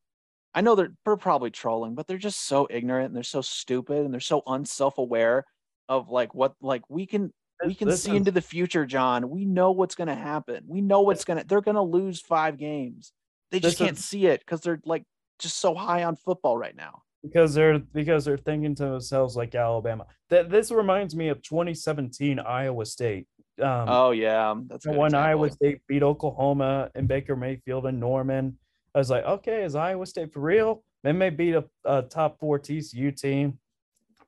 I 0.54 0.62
know 0.62 0.76
they're 0.76 0.94
they're 1.06 1.18
probably 1.18 1.52
trolling, 1.52 1.96
but 1.96 2.08
they're 2.08 2.18
just 2.18 2.42
so 2.48 2.68
ignorant 2.70 3.08
and 3.08 3.16
they're 3.16 3.24
so 3.24 3.42
stupid 3.42 4.00
and 4.06 4.14
they're 4.14 4.22
so 4.22 4.44
unself-aware 4.48 5.46
of 5.90 6.10
like 6.10 6.34
what 6.36 6.56
like 6.62 6.84
we 6.90 7.06
can 7.08 7.34
we 7.66 7.76
can 7.76 7.90
see 7.96 8.12
is- 8.12 8.18
into 8.18 8.32
the 8.32 8.42
future, 8.42 8.86
John. 8.86 9.30
We 9.30 9.46
know 9.46 9.72
what's 9.72 9.96
gonna 9.96 10.16
happen. 10.16 10.64
We 10.68 10.82
know 10.82 11.02
what's 11.02 11.24
gonna 11.26 11.44
they're 11.46 11.62
gonna 11.62 11.84
lose 11.84 12.20
five 12.20 12.58
games. 12.58 13.14
They 13.52 13.60
just 13.60 13.78
can't 13.78 13.98
see 13.98 14.28
it 14.28 14.40
because 14.42 14.62
they're 14.62 14.82
like 14.86 15.04
just 15.40 15.58
so 15.60 15.74
high 15.76 16.04
on 16.04 16.16
football 16.16 16.58
right 16.58 16.76
now. 16.76 17.02
because 17.24 17.54
they're 17.54 17.80
because 17.80 18.26
they're 18.26 18.38
thinking 18.38 18.74
to 18.76 18.84
themselves 18.86 19.36
like 19.36 19.54
Alabama. 19.56 20.06
That 20.30 20.50
this 20.50 20.72
reminds 20.72 21.16
me 21.16 21.28
of 21.30 21.42
2017 21.42 22.40
Iowa 22.40 22.86
State. 22.86 23.28
Um, 23.62 23.86
Oh 23.88 24.12
yeah, 24.12 24.56
that's 24.68 24.86
when 24.88 24.96
example. 24.96 25.20
Iowa 25.20 25.52
State 25.52 25.82
beat 25.88 26.02
Oklahoma 26.04 26.90
and 26.96 27.08
Baker 27.08 27.36
Mayfield 27.36 27.86
and 27.86 28.00
Norman, 28.00 28.58
I 28.96 29.00
was 29.00 29.10
like, 29.10 29.24
okay, 29.26 29.64
is 29.64 29.76
Iowa 29.76 30.06
State 30.06 30.32
for 30.34 30.40
real? 30.40 30.84
Then 31.04 31.20
they 31.20 31.30
beat 31.30 31.56
a, 31.56 31.66
a 31.86 32.02
top 32.04 32.40
four 32.40 32.58
TCU 32.60 33.16
team, 33.16 33.60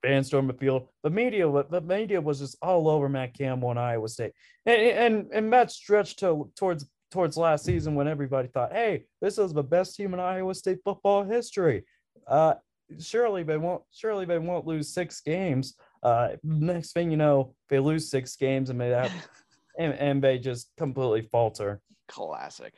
fans 0.03 0.27
stormed 0.27 0.49
the 0.49 0.53
field. 0.53 0.87
The 1.01 1.09
media, 1.09 1.49
the 1.69 1.81
media 1.81 2.21
was 2.21 2.39
just 2.39 2.57
all 2.61 2.87
over 2.87 3.09
Matt 3.09 3.33
Campbell 3.33 3.71
and 3.71 3.79
Iowa 3.79 4.07
State, 4.07 4.33
and 4.65 4.81
and 4.81 5.27
and 5.33 5.53
that 5.53 5.71
stretched 5.71 6.19
to 6.19 6.51
towards 6.55 6.85
towards 7.09 7.37
last 7.37 7.63
season 7.63 7.95
when 7.95 8.07
everybody 8.07 8.47
thought, 8.47 8.73
hey, 8.73 9.05
this 9.21 9.37
is 9.37 9.53
the 9.53 9.63
best 9.63 9.95
team 9.95 10.13
in 10.13 10.19
Iowa 10.19 10.53
State 10.53 10.79
football 10.83 11.23
history. 11.23 11.85
Uh, 12.27 12.55
surely 12.99 13.43
they 13.43 13.57
won't. 13.57 13.83
Surely 13.91 14.25
they 14.25 14.39
won't 14.39 14.67
lose 14.67 14.93
six 14.93 15.21
games. 15.21 15.75
Uh, 16.01 16.29
next 16.43 16.91
thing 16.91 17.11
you 17.11 17.17
know, 17.17 17.55
they 17.69 17.79
lose 17.79 18.09
six 18.09 18.35
games 18.35 18.69
and 18.69 18.79
they 18.79 18.89
have 18.89 19.11
and, 19.79 19.93
and 19.93 20.23
they 20.23 20.37
just 20.37 20.71
completely 20.77 21.27
falter. 21.31 21.81
Classic. 22.07 22.73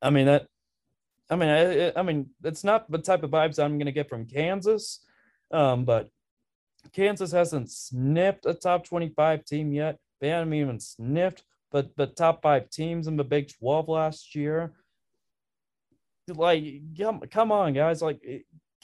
I 0.00 0.10
mean 0.10 0.26
that. 0.26 0.46
I 1.30 1.36
mean, 1.36 1.48
I, 1.48 1.92
I 1.96 2.02
mean, 2.02 2.30
it's 2.42 2.64
not 2.64 2.90
the 2.90 2.98
type 2.98 3.22
of 3.22 3.30
vibes 3.30 3.62
I'm 3.62 3.78
going 3.78 3.86
to 3.86 3.92
get 3.92 4.10
from 4.10 4.26
Kansas, 4.26 5.00
um, 5.54 5.84
but 5.84 6.08
Kansas 6.92 7.32
hasn't 7.32 7.70
sniffed 7.70 8.44
a 8.44 8.54
top 8.54 8.84
25 8.84 9.44
team 9.44 9.72
yet. 9.72 9.98
They 10.20 10.28
haven't 10.28 10.54
even 10.54 10.80
sniffed, 10.80 11.44
but 11.70 11.94
but 11.96 12.16
top 12.16 12.42
five 12.42 12.70
teams 12.70 13.06
in 13.06 13.16
the 13.16 13.24
Big 13.24 13.50
12 13.58 13.88
last 13.88 14.34
year. 14.34 14.72
Like, 16.28 16.64
come, 16.98 17.20
come 17.30 17.52
on, 17.52 17.72
guys! 17.74 18.02
Like, 18.02 18.20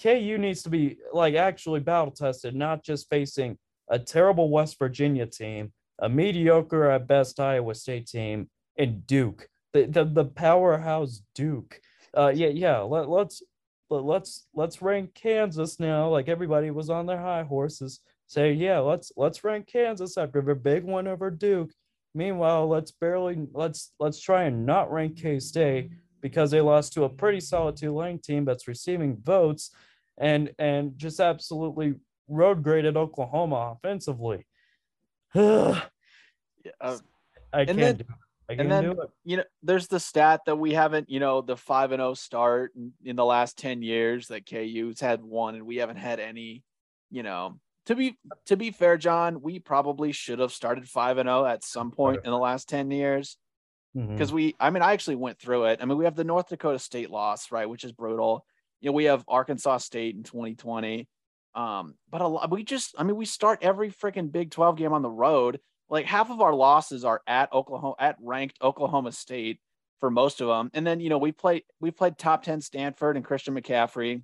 KU 0.01 0.39
needs 0.39 0.63
to 0.63 0.71
be 0.71 0.99
like 1.13 1.35
actually 1.35 1.81
battle 1.81 2.11
tested, 2.11 2.55
not 2.55 2.85
just 2.85 3.09
facing 3.09 3.59
a 3.89 3.99
terrible 3.99 4.51
West 4.51 4.79
Virginia 4.79 5.27
team, 5.27 5.73
a 5.99 6.09
mediocre 6.09 6.91
at 6.91 7.07
best 7.07 7.41
Iowa 7.41 7.75
State 7.75 8.07
team, 8.07 8.49
and 8.79 9.07
Duke, 9.07 9.49
the 9.73 9.87
the, 9.87 10.05
the 10.05 10.25
powerhouse 10.25 11.23
Duke. 11.35 11.81
Uh, 12.17 12.33
yeah, 12.35 12.49
yeah. 12.49 12.79
Let, 12.81 13.09
let's 13.09 13.43
let, 13.91 14.05
let's 14.05 14.47
let's 14.55 14.81
rank 14.81 15.15
Kansas 15.15 15.79
now. 15.81 16.09
Like 16.09 16.29
everybody 16.29 16.71
was 16.71 16.89
on 16.91 17.07
their 17.07 17.21
high 17.21 17.43
horses. 17.43 18.01
Say, 18.27 18.53
yeah, 18.53 18.79
let's 18.79 19.13
let's 19.17 19.43
rank 19.45 19.67
Kansas 19.67 20.17
after 20.17 20.41
their 20.41 20.55
big 20.55 20.85
one 20.85 21.07
over 21.09 21.31
Duke. 21.31 21.73
Meanwhile, 22.15 22.69
let's 22.69 22.93
barely 22.93 23.47
let's 23.53 23.93
let's 23.99 24.21
try 24.21 24.45
and 24.45 24.65
not 24.65 24.93
rank 24.93 25.17
K 25.21 25.39
State 25.41 25.91
because 26.21 26.51
they 26.51 26.61
lost 26.61 26.93
to 26.95 27.05
a 27.05 27.09
pretty 27.09 27.41
solid 27.41 27.77
Tulane 27.77 28.19
team 28.21 28.45
that's 28.45 28.69
receiving 28.69 29.17
votes, 29.23 29.71
and 30.19 30.53
and 30.59 30.97
just 30.97 31.19
absolutely 31.21 31.95
road 32.29 32.63
graded 32.63 32.97
Oklahoma 32.97 33.77
offensively. 33.77 34.47
I 35.35 35.83
Yeah, 36.65 36.71
uh, 36.81 36.99
can't 37.53 37.79
then- 37.79 37.97
do 37.97 38.05
it. 38.05 38.07
Can't 38.57 38.61
and 38.61 38.71
then- 38.71 38.97
you 39.25 39.37
know, 39.39 39.45
there's 39.63 39.87
the 39.89 40.01
stat 40.01 40.43
that 40.47 40.57
we 40.57 40.73
haven't, 40.73 41.09
you 41.09 41.21
know, 41.21 41.41
the 41.41 41.57
five 41.57 41.93
and 41.93 42.01
zero 42.01 42.15
start 42.15 42.73
in, 43.05 43.17
the 43.17 43.25
last 43.25 43.59
ten 43.59 43.83
years 43.83 44.29
that 44.29 44.47
KU's 44.47 45.01
had 45.01 45.23
one, 45.23 45.55
and 45.55 45.67
we 45.67 45.77
haven't 45.77 45.97
had 45.97 46.21
any. 46.21 46.63
You 47.13 47.23
know, 47.25 47.59
to 47.87 47.97
be 47.97 48.17
to 48.47 48.57
be 48.57 48.71
fair, 48.71 48.97
John, 48.97 49.41
we 49.43 49.59
probably 49.59 50.13
should 50.13 50.39
have 50.39 50.53
started 50.53 50.89
five 50.89 51.19
and 51.19 51.27
zero 51.29 51.45
at 51.45 51.65
some 51.65 51.91
point 51.91 52.21
in 52.25 52.31
the 52.31 52.39
last 52.39 52.69
ten 52.69 52.91
years 52.91 53.37
Mhm. 53.97 54.11
because 54.13 54.33
we. 54.33 54.55
I 54.61 54.71
mean, 54.71 54.83
I 54.83 54.93
actually 54.93 55.17
went 55.17 55.39
through 55.39 55.65
it. 55.67 55.81
I 55.83 55.85
mean, 55.87 55.99
we 55.99 56.05
have 56.05 56.15
the 56.17 56.25
North 56.25 56.49
Dakota 56.49 56.79
State 56.79 57.11
loss, 57.11 57.51
right, 57.51 57.69
which 57.69 57.83
is 57.85 57.93
brutal. 57.93 58.45
You 58.81 58.91
know, 58.91 58.95
we 58.95 59.05
have 59.05 59.25
Arkansas 59.29 59.79
State 59.79 60.15
in 60.15 60.23
2020. 60.23 61.09
Um, 61.55 61.97
but 62.09 62.21
a 62.21 62.29
lot, 62.29 62.49
we 62.51 62.63
just, 62.63 62.95
I 62.97 63.03
mean, 63.03 63.17
we 63.17 63.25
start 63.25 63.59
every 63.63 63.91
freaking 63.91 64.31
Big 64.31 64.53
12 64.53 64.77
game 64.77 64.93
on 64.93 65.03
the 65.03 65.11
road. 65.11 65.61
Like 65.91 66.07
half 66.07 66.31
of 66.31 66.41
our 66.41 66.55
losses 66.55 67.05
are 67.05 67.21
at 67.27 67.53
Oklahoma, 67.53 67.97
at 67.99 68.17
ranked 68.21 68.59
Oklahoma 68.63 69.11
State 69.11 69.59
for 69.99 70.11
most 70.11 70.41
of 70.41 70.47
them. 70.47 70.71
And 70.73 70.87
then, 70.87 71.01
you 71.01 71.11
know, 71.11 71.19
we 71.19 71.33
played, 71.33 71.65
we 71.81 71.91
played 71.91 72.17
top 72.17 72.45
10 72.45 72.61
Stanford 72.61 73.17
and 73.17 73.25
Christian 73.25 73.55
McCaffrey. 73.55 74.23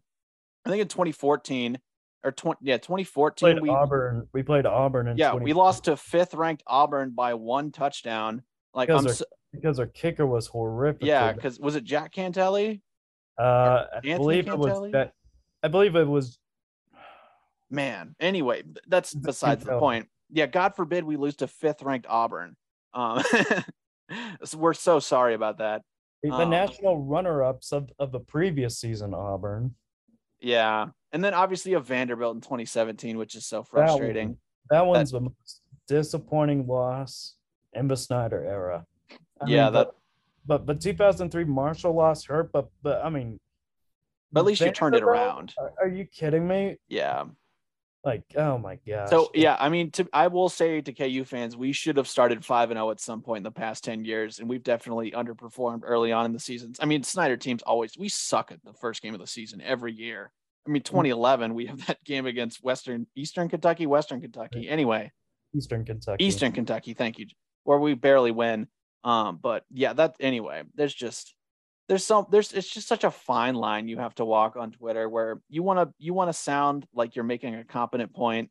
I 0.65 0.71
think 0.71 0.81
in 0.81 0.89
2014 0.89 1.79
or 2.25 2.33
20, 2.33 2.59
yeah, 2.63 2.79
2014, 2.79 3.47
played 3.47 3.61
we, 3.61 3.69
Auburn. 3.69 4.29
We 4.33 4.43
played 4.43 4.65
Auburn 4.65 5.15
yeah, 5.17 5.35
we 5.35 5.53
lost 5.53 5.85
to 5.85 5.97
fifth 5.97 6.35
ranked 6.35 6.63
Auburn 6.67 7.11
by 7.11 7.35
one 7.35 7.73
touchdown. 7.73 8.43
Like, 8.73 8.89
Because 8.89 9.05
I'm, 9.05 9.09
our 9.09 9.15
so, 9.15 9.25
because 9.53 9.79
our 9.79 9.87
kicker 9.87 10.27
was 10.27 10.47
horrific. 10.47 11.03
yeah, 11.03 11.33
because 11.33 11.59
was 11.59 11.77
it 11.77 11.85
Jack 11.85 12.15
Cantele? 12.15 12.81
uh, 13.39 13.43
I 13.43 13.97
Anthony 13.97 14.17
believe 14.17 14.49
it 14.49 14.59
was 14.59 14.93
that. 14.93 15.13
I 15.63 15.69
believe 15.69 15.97
it 15.97 16.07
was. 16.07 16.39
man 17.69 18.15
anyway 18.21 18.63
that's 18.87 19.13
besides 19.13 19.65
the 19.65 19.77
point 19.77 20.09
yeah 20.31 20.47
god 20.47 20.75
forbid 20.75 21.05
we 21.05 21.17
lose 21.17 21.37
to 21.37 21.47
fifth 21.47 21.83
ranked 21.83 22.07
auburn 22.09 22.57
um 22.95 23.23
we're 24.57 24.75
so 24.75 24.99
sorry 25.01 25.35
about 25.35 25.59
that 25.59 25.83
The 26.23 26.33
Um, 26.33 26.51
national 26.51 27.03
runner-ups 27.05 27.73
of, 27.73 27.91
of 27.99 28.11
the 28.13 28.21
previous 28.21 28.79
season, 28.79 29.15
Auburn. 29.15 29.75
yeah 30.41 30.89
and 31.13 31.23
then 31.25 31.35
obviously 31.35 31.73
a 31.75 31.81
vanderbilt 31.81 32.35
in 32.35 32.41
2017 32.41 33.17
which 33.19 33.35
is 33.35 33.47
so 33.47 33.61
That 33.63 33.69
frustrating 33.69 34.29
one- 34.29 34.39
That 34.71 34.87
one's 34.87 35.11
the 35.13 35.21
most 35.21 35.63
disappointing 35.89 36.67
loss 36.67 37.35
in 37.73 37.87
the 37.89 37.97
Snyder 37.97 38.45
era. 38.45 38.85
I 39.41 39.47
Yeah, 39.49 39.65
mean, 39.65 39.73
that- 39.75 39.87
but, 40.47 40.67
but 40.67 40.67
but 40.67 40.81
2003 40.81 41.45
Marshall 41.45 41.93
loss 41.95 42.25
hurt, 42.25 42.51
but 42.53 42.69
but 42.83 43.05
I 43.05 43.11
mean, 43.11 43.39
but 44.33 44.41
at 44.41 44.47
least 44.47 44.61
you 44.63 44.73
turned 44.73 44.95
it 44.97 45.03
around 45.03 45.55
Are, 45.59 45.73
are 45.83 45.89
you 45.89 46.05
kidding 46.07 46.47
me? 46.49 46.77
yeah 46.89 47.25
Like, 48.07 48.23
oh 48.37 48.57
my 48.57 48.79
gosh. 48.87 49.11
so 49.11 49.31
yeah 49.35 49.57
i 49.59 49.69
mean 49.69 49.91
to 49.91 50.09
i 50.13 50.29
will 50.29 50.49
say 50.49 50.81
to 50.81 50.93
ku 50.93 51.25
fans 51.25 51.57
we 51.57 51.73
should 51.73 51.97
have 51.97 52.07
started 52.07 52.45
5 52.45 52.71
and 52.71 52.79
0 52.79 52.91
at 52.93 53.01
some 53.01 53.21
point 53.21 53.39
in 53.39 53.43
the 53.43 53.51
past 53.51 53.83
10 53.83 54.05
years 54.05 54.39
and 54.39 54.49
we've 54.49 54.63
definitely 54.63 55.11
underperformed 55.11 55.81
early 55.85 56.13
on 56.13 56.25
in 56.25 56.33
the 56.33 56.39
seasons 56.39 56.79
i 56.81 56.87
mean 56.87 57.03
snyder 57.03 57.37
teams 57.37 57.63
always 57.63 57.99
we 57.99 58.09
suck 58.09 58.53
at 58.53 58.65
the 58.65 58.73
first 58.73 59.03
game 59.03 59.13
of 59.13 59.21
the 59.21 59.27
season 59.27 59.61
every 59.61 59.93
year 59.93 60.31
i 60.67 60.71
mean 60.71 60.83
2011 60.83 61.53
we 61.53 61.67
have 61.67 61.85
that 61.89 62.03
game 62.05 62.27
against 62.27 62.63
western 62.63 63.07
eastern 63.17 63.49
kentucky 63.49 63.87
western 63.87 64.21
kentucky 64.21 64.69
anyway 64.69 65.11
Eastern 65.57 65.85
Kentucky. 65.85 66.25
Eastern 66.25 66.53
Kentucky, 66.53 66.95
thank 66.95 67.19
you, 67.19 67.27
where 67.65 67.79
we 67.79 67.95
barely 67.95 68.31
win. 68.31 68.69
Um, 69.05 69.39
but 69.41 69.65
yeah, 69.71 69.93
that 69.93 70.17
anyway, 70.21 70.65
there's 70.75 70.95
just 70.95 71.36
there's 71.89 72.05
some 72.05 72.27
there's 72.31 72.53
it's 72.53 72.69
just 72.69 72.89
such 72.89 73.05
a 73.05 73.11
fine 73.11 73.55
line 73.55 73.89
you 73.89 73.99
have 73.99 74.15
to 74.17 74.25
walk 74.25 74.57
on 74.57 74.73
Twitter 74.73 75.09
where 75.09 75.41
you 75.49 75.63
want 75.63 75.79
to 75.79 75.95
you 75.99 76.15
want 76.15 76.29
to 76.29 76.33
sound 76.33 76.87
like 76.95 77.15
you're 77.15 77.25
making 77.25 77.55
a 77.55 77.65
competent 77.65 78.13
point 78.13 78.51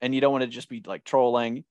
and 0.00 0.14
you 0.14 0.20
don't 0.20 0.32
want 0.32 0.42
to 0.42 0.48
just 0.48 0.68
be 0.68 0.82
like 0.84 1.04
trolling. 1.04 1.64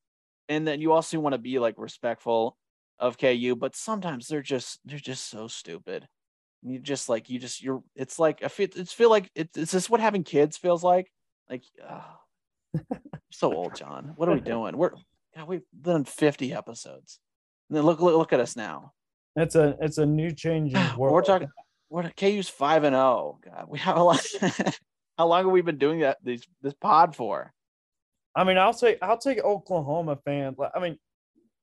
And 0.49 0.67
then 0.67 0.81
you 0.81 0.91
also 0.91 1.19
want 1.19 1.33
to 1.33 1.39
be 1.39 1.59
like 1.59 1.75
respectful 1.77 2.57
of 2.99 3.17
KU 3.17 3.55
but 3.55 3.75
sometimes 3.75 4.27
they're 4.27 4.41
just 4.41 4.79
they're 4.85 4.97
just 4.97 5.29
so 5.29 5.47
stupid. 5.47 6.07
You 6.63 6.79
just 6.79 7.09
like 7.09 7.29
you 7.29 7.37
just 7.39 7.61
you're 7.61 7.83
it's 7.95 8.17
like 8.17 8.43
I 8.43 8.47
feel 8.47 8.69
it's 8.75 8.93
feel 8.93 9.09
like 9.09 9.29
it, 9.35 9.49
it's 9.55 9.71
this 9.71 9.89
what 9.89 9.99
having 9.99 10.23
kids 10.23 10.57
feels 10.57 10.83
like. 10.83 11.11
Like 11.49 11.63
uh, 11.87 12.01
so 13.31 13.53
old 13.53 13.75
John. 13.75 14.13
What 14.15 14.29
are 14.29 14.33
we 14.33 14.41
doing? 14.41 14.77
We're 14.77 14.91
yeah, 15.35 15.43
we've 15.43 15.63
done 15.79 16.05
50 16.05 16.53
episodes. 16.53 17.19
And 17.69 17.77
then 17.77 17.85
look 17.85 17.99
look, 17.99 18.15
look 18.15 18.33
at 18.33 18.39
us 18.39 18.55
now 18.55 18.93
It's 19.35 19.55
a 19.55 19.75
it's 19.81 19.97
a 19.97 20.05
new 20.05 20.31
changing 20.31 20.81
world. 20.97 21.13
we're 21.13 21.21
talking. 21.21 21.49
We're 21.89 22.09
KU's 22.17 22.49
five 22.49 22.83
and 22.83 22.95
zero. 22.95 23.39
God, 23.43 23.65
we 23.67 23.79
have 23.79 23.97
a 23.97 24.03
lot. 24.03 24.25
how 25.17 25.27
long 25.27 25.43
have 25.43 25.51
we 25.51 25.61
been 25.61 25.77
doing 25.77 25.99
that? 25.99 26.17
These 26.23 26.47
this 26.61 26.73
pod 26.73 27.15
for? 27.15 27.53
I 28.35 28.43
mean, 28.43 28.57
I'll 28.57 28.73
say 28.73 28.97
I'll 29.01 29.17
take 29.17 29.39
Oklahoma 29.43 30.17
fans. 30.25 30.57
I 30.73 30.79
mean, 30.79 30.97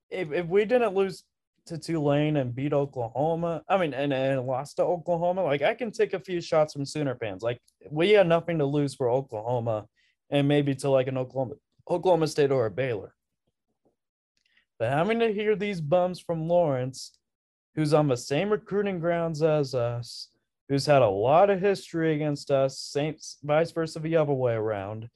if 0.09 0.33
if 0.33 0.47
we 0.47 0.65
didn't 0.65 0.95
lose 0.95 1.25
to 1.67 1.79
Tulane 1.79 2.37
and 2.37 2.55
beat 2.55 2.73
Oklahoma, 2.73 3.63
I 3.69 3.77
mean, 3.77 3.93
and, 3.93 4.13
and 4.13 4.47
lost 4.47 4.77
to 4.77 4.83
Oklahoma, 4.83 5.45
like 5.45 5.63
I 5.63 5.75
can 5.75 5.91
take 5.91 6.15
a 6.15 6.21
few 6.21 6.41
shots 6.41 6.73
from 6.73 6.85
Sooner 6.85 7.17
fans. 7.17 7.43
Like 7.43 7.61
we 7.91 8.11
had 8.11 8.27
nothing 8.27 8.59
to 8.59 8.67
lose 8.67 8.95
for 8.95 9.11
Oklahoma, 9.11 9.87
and 10.31 10.49
maybe 10.49 10.75
to 10.77 10.91
like 10.91 11.09
an 11.09 11.19
Oklahoma 11.19 11.55
Oklahoma 11.89 12.29
State 12.29 12.53
or 12.53 12.67
a 12.67 12.71
Baylor. 12.71 13.15
But 14.79 14.91
having 14.91 15.19
to 15.21 15.33
hear 15.33 15.57
these 15.57 15.81
bums 15.81 16.21
from 16.21 16.49
Lawrence, 16.49 17.13
who's 17.81 17.95
on 17.95 18.09
the 18.09 18.17
same 18.17 18.51
recruiting 18.51 19.01
grounds 19.01 19.43
as 19.43 19.75
us, 19.75 20.29
who's 20.69 20.85
had 20.85 21.01
a 21.01 21.09
lot 21.09 21.49
of 21.49 21.59
history 21.59 22.15
against 22.15 22.51
us, 22.51 22.79
Saints 22.79 23.39
vice 23.43 23.73
versa 23.73 23.99
the 24.01 24.17
other 24.17 24.35
way 24.35 24.53
around 24.53 25.09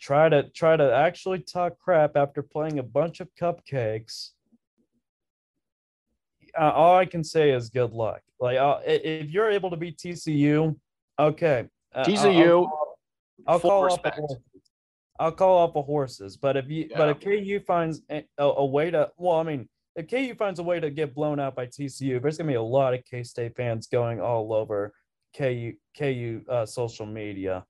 try 0.00 0.28
to 0.28 0.44
try 0.50 0.76
to 0.76 0.94
actually 0.94 1.40
talk 1.40 1.76
crap 1.80 2.16
after 2.16 2.42
playing 2.42 2.78
a 2.78 2.82
bunch 2.84 3.18
of 3.18 3.28
cupcakes 3.34 4.30
uh, 6.56 6.70
all 6.70 6.96
i 6.96 7.04
can 7.04 7.24
say 7.24 7.50
is 7.50 7.68
good 7.68 7.90
luck 7.90 8.20
like 8.38 8.56
uh, 8.56 8.78
if 8.86 9.28
you're 9.30 9.50
able 9.50 9.70
to 9.70 9.76
beat 9.76 9.98
tcu 9.98 10.76
okay 11.18 11.66
uh, 11.96 12.04
TCU, 12.04 12.68
i'll, 13.48 13.58
call 13.58 13.84
up 13.84 13.90
the 13.90 13.96
respect. 13.96 14.18
horses. 14.20 14.38
i'll 15.18 15.32
call 15.32 15.64
up 15.64 15.74
the 15.74 15.82
horses 15.82 16.36
but 16.36 16.56
if 16.56 16.70
you 16.70 16.88
but 16.96 17.08
if 17.08 17.20
ku 17.20 17.60
finds 17.66 18.02
a, 18.08 18.22
a 18.38 18.64
way 18.64 18.92
to 18.92 19.10
well 19.16 19.38
i 19.38 19.42
mean 19.42 19.68
if 19.98 20.08
ku 20.08 20.34
finds 20.34 20.58
a 20.60 20.62
way 20.62 20.80
to 20.80 20.90
get 20.90 21.14
blown 21.14 21.38
out 21.40 21.54
by 21.54 21.66
tcu 21.66 22.20
there's 22.22 22.38
gonna 22.38 22.48
be 22.48 22.54
a 22.54 22.62
lot 22.62 22.94
of 22.94 23.04
k-state 23.04 23.54
fans 23.56 23.86
going 23.86 24.20
all 24.20 24.52
over 24.52 24.92
ku 25.36 25.72
ku 25.96 26.40
uh, 26.48 26.64
social 26.64 27.06
media 27.06 27.64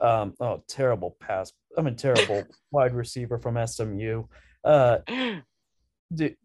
um, 0.00 0.34
oh, 0.40 0.62
terrible 0.66 1.16
pass. 1.20 1.52
I 1.78 1.82
mean, 1.82 1.96
terrible 1.96 2.48
wide 2.70 2.94
receiver 2.94 3.38
from 3.38 3.64
SMU. 3.64 4.24
Uh, 4.64 4.98
d- 6.14 6.36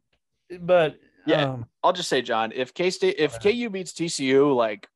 but 0.61 0.97
Yeah. 1.25 1.45
um, 1.53 1.65
I'll 1.83 1.93
just 1.93 2.09
say, 2.09 2.21
John, 2.21 2.51
if 2.53 2.73
K 2.73 2.89
State, 2.89 3.15
if 3.17 3.39
KU 3.39 3.69
beats 3.69 3.93
TCU, 3.93 4.55
like 4.55 4.87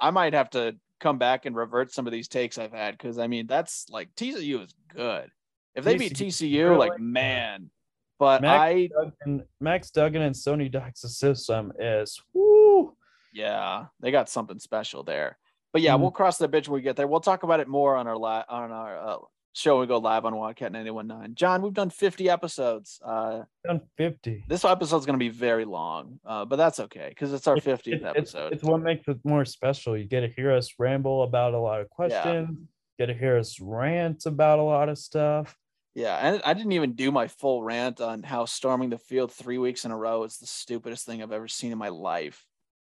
I 0.00 0.10
might 0.10 0.34
have 0.34 0.50
to 0.50 0.76
come 1.00 1.18
back 1.18 1.46
and 1.46 1.54
revert 1.56 1.92
some 1.92 2.06
of 2.06 2.12
these 2.12 2.28
takes 2.28 2.58
I've 2.58 2.72
had 2.72 2.92
because 2.96 3.18
I 3.18 3.26
mean 3.26 3.46
that's 3.46 3.86
like 3.90 4.14
TCU 4.14 4.64
is 4.64 4.74
good. 4.94 5.30
If 5.74 5.84
they 5.84 5.96
beat 5.96 6.14
TCU, 6.14 6.70
really 6.70 6.88
like 6.90 7.00
man. 7.00 7.70
But 8.18 8.42
Max 8.42 8.60
I, 8.60 8.88
Duggan, 8.88 9.44
Max 9.60 9.90
Duggan 9.90 10.22
and 10.22 10.36
Sonny 10.36 10.68
Dykes' 10.68 11.16
system 11.16 11.72
is 11.78 12.20
whoo. 12.34 12.96
yeah, 13.32 13.86
they 14.00 14.10
got 14.10 14.28
something 14.28 14.58
special 14.58 15.02
there. 15.04 15.38
But 15.72 15.82
yeah, 15.82 15.92
Mhm. 15.94 16.00
we'll 16.00 16.10
cross 16.10 16.38
that 16.38 16.48
bridge 16.50 16.68
when 16.68 16.76
we 16.76 16.82
get 16.82 16.96
there. 16.96 17.06
We'll 17.06 17.20
talk 17.20 17.42
about 17.42 17.60
it 17.60 17.68
more 17.68 17.94
on 17.96 18.06
our 18.06 18.16
li- 18.16 18.44
on 18.48 18.72
our 18.72 18.98
uh, 18.98 19.18
show. 19.52 19.78
We 19.80 19.86
go 19.86 19.98
live 19.98 20.24
on 20.24 20.34
Wildcat 20.34 20.72
919. 20.72 21.34
John, 21.34 21.62
we've 21.62 21.74
done 21.74 21.90
50 21.90 22.28
episodes. 22.30 22.98
Uh, 23.04 23.42
Done 23.64 23.82
50. 23.96 24.44
this 24.48 24.64
episode's 24.64 25.04
going 25.06 25.18
to 25.18 25.22
be 25.22 25.28
very 25.28 25.64
long, 25.66 26.18
uh, 26.24 26.44
but 26.46 26.56
that's 26.56 26.80
okay 26.80 27.10
because 27.10 27.32
it's 27.32 27.46
our 27.46 27.56
50th 27.56 27.96
It- 28.02 28.02
episode. 28.04 28.52
it's 28.52 28.64
what 28.64 28.80
makes 28.80 29.06
it 29.08 29.18
more 29.24 29.44
special. 29.44 29.96
You 29.96 30.04
get 30.06 30.20
to 30.22 30.28
hear 30.28 30.52
us 30.52 30.74
ramble 30.78 31.22
about 31.22 31.54
a 31.54 31.58
lot 31.60 31.80
of 31.82 31.90
questions. 31.90 32.58
Get 32.98 33.06
to 33.06 33.14
hear 33.14 33.36
us 33.38 33.60
rant 33.60 34.26
about 34.26 34.58
a 34.58 34.62
lot 34.62 34.88
of 34.88 34.98
stuff. 34.98 35.56
Yeah, 35.98 36.16
and 36.16 36.40
I 36.44 36.54
didn't 36.54 36.70
even 36.72 36.92
do 36.92 37.10
my 37.10 37.26
full 37.26 37.60
rant 37.60 38.00
on 38.00 38.22
how 38.22 38.44
storming 38.44 38.90
the 38.90 38.98
field 38.98 39.32
three 39.32 39.58
weeks 39.58 39.84
in 39.84 39.90
a 39.90 39.96
row 39.96 40.22
is 40.22 40.38
the 40.38 40.46
stupidest 40.46 41.04
thing 41.04 41.20
I've 41.20 41.32
ever 41.32 41.48
seen 41.48 41.72
in 41.72 41.78
my 41.78 41.88
life. 41.88 42.46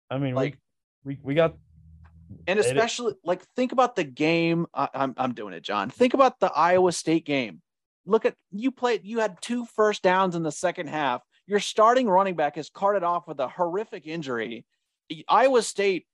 I 0.09 0.17
mean, 0.17 0.35
Like- 0.35 0.59
we, 1.05 1.13
we 1.15 1.19
we 1.23 1.33
got 1.33 1.55
And 2.45 2.59
It 2.59 2.65
especially 2.65 3.13
like 3.23 3.41
think 3.55 3.71
about 3.71 3.95
the 3.95 4.03
game. 4.03 4.67
I, 4.73 4.89
I'm 4.93 5.13
I'm 5.15 5.33
doing 5.33 5.53
it, 5.53 5.63
John. 5.63 5.89
Think 5.89 6.13
about 6.13 6.41
the 6.41 6.51
Iowa 6.51 6.91
State 6.91 7.25
game. 7.25 7.61
Look 8.05 8.25
at 8.25 8.35
you 8.51 8.69
played. 8.69 9.05
You 9.05 9.19
had 9.19 9.41
two 9.41 9.65
first 9.65 10.03
downs 10.03 10.35
in 10.35 10.43
the 10.43 10.51
second 10.51 10.87
half. 10.87 11.21
Your 11.47 11.61
starting 11.61 12.09
running 12.09 12.35
back 12.35 12.57
is 12.57 12.69
carted 12.69 13.03
off 13.03 13.29
with 13.29 13.39
a 13.39 13.47
horrific 13.47 14.07
injury. 14.07 14.65
Iowa 15.29 15.61
State 15.61 16.05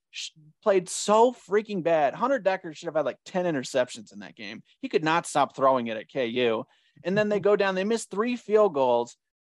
played 0.62 0.88
so 0.88 1.32
freaking 1.32 1.82
bad. 1.82 2.14
Hunter 2.14 2.38
Decker 2.38 2.74
should 2.74 2.86
have 2.86 2.96
had 2.96 3.04
like 3.04 3.18
10 3.26 3.44
interceptions 3.44 4.12
in 4.12 4.20
that 4.20 4.36
game. 4.36 4.62
He 4.80 4.88
could 4.88 5.04
not 5.04 5.26
stop 5.26 5.54
throwing 5.54 5.86
it 5.86 5.96
at 5.96 6.12
KU. 6.12 6.64
And 7.04 7.16
then 7.16 7.28
they 7.28 7.40
go 7.40 7.56
down, 7.56 7.74
they 7.74 7.84
miss 7.84 8.04
three 8.04 8.36
field 8.36 8.74
goals, 8.74 9.16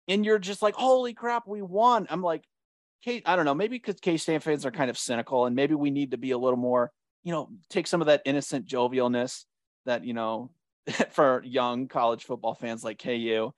and 0.08 0.24
you're 0.24 0.38
just 0.38 0.62
like, 0.62 0.74
holy 0.74 1.14
crap, 1.14 1.46
we 1.46 1.62
won. 1.62 2.06
I'm 2.08 2.22
like, 2.22 2.44
K, 3.02 3.22
I 3.26 3.36
don't 3.36 3.44
know, 3.44 3.54
maybe 3.54 3.76
because 3.76 4.00
K 4.00 4.16
State 4.16 4.42
fans 4.42 4.64
are 4.64 4.70
kind 4.70 4.90
of 4.90 4.98
cynical, 4.98 5.46
and 5.46 5.54
maybe 5.54 5.74
we 5.74 5.90
need 5.90 6.12
to 6.12 6.16
be 6.16 6.30
a 6.30 6.38
little 6.38 6.58
more, 6.58 6.90
you 7.22 7.32
know, 7.32 7.50
take 7.68 7.86
some 7.86 8.00
of 8.00 8.06
that 8.06 8.22
innocent 8.24 8.66
jovialness 8.66 9.44
that, 9.84 10.04
you 10.04 10.14
know, 10.14 10.50
for 11.10 11.42
young 11.44 11.88
college 11.88 12.24
football 12.24 12.54
fans 12.54 12.82
like 12.82 13.02
KU. 13.02 13.52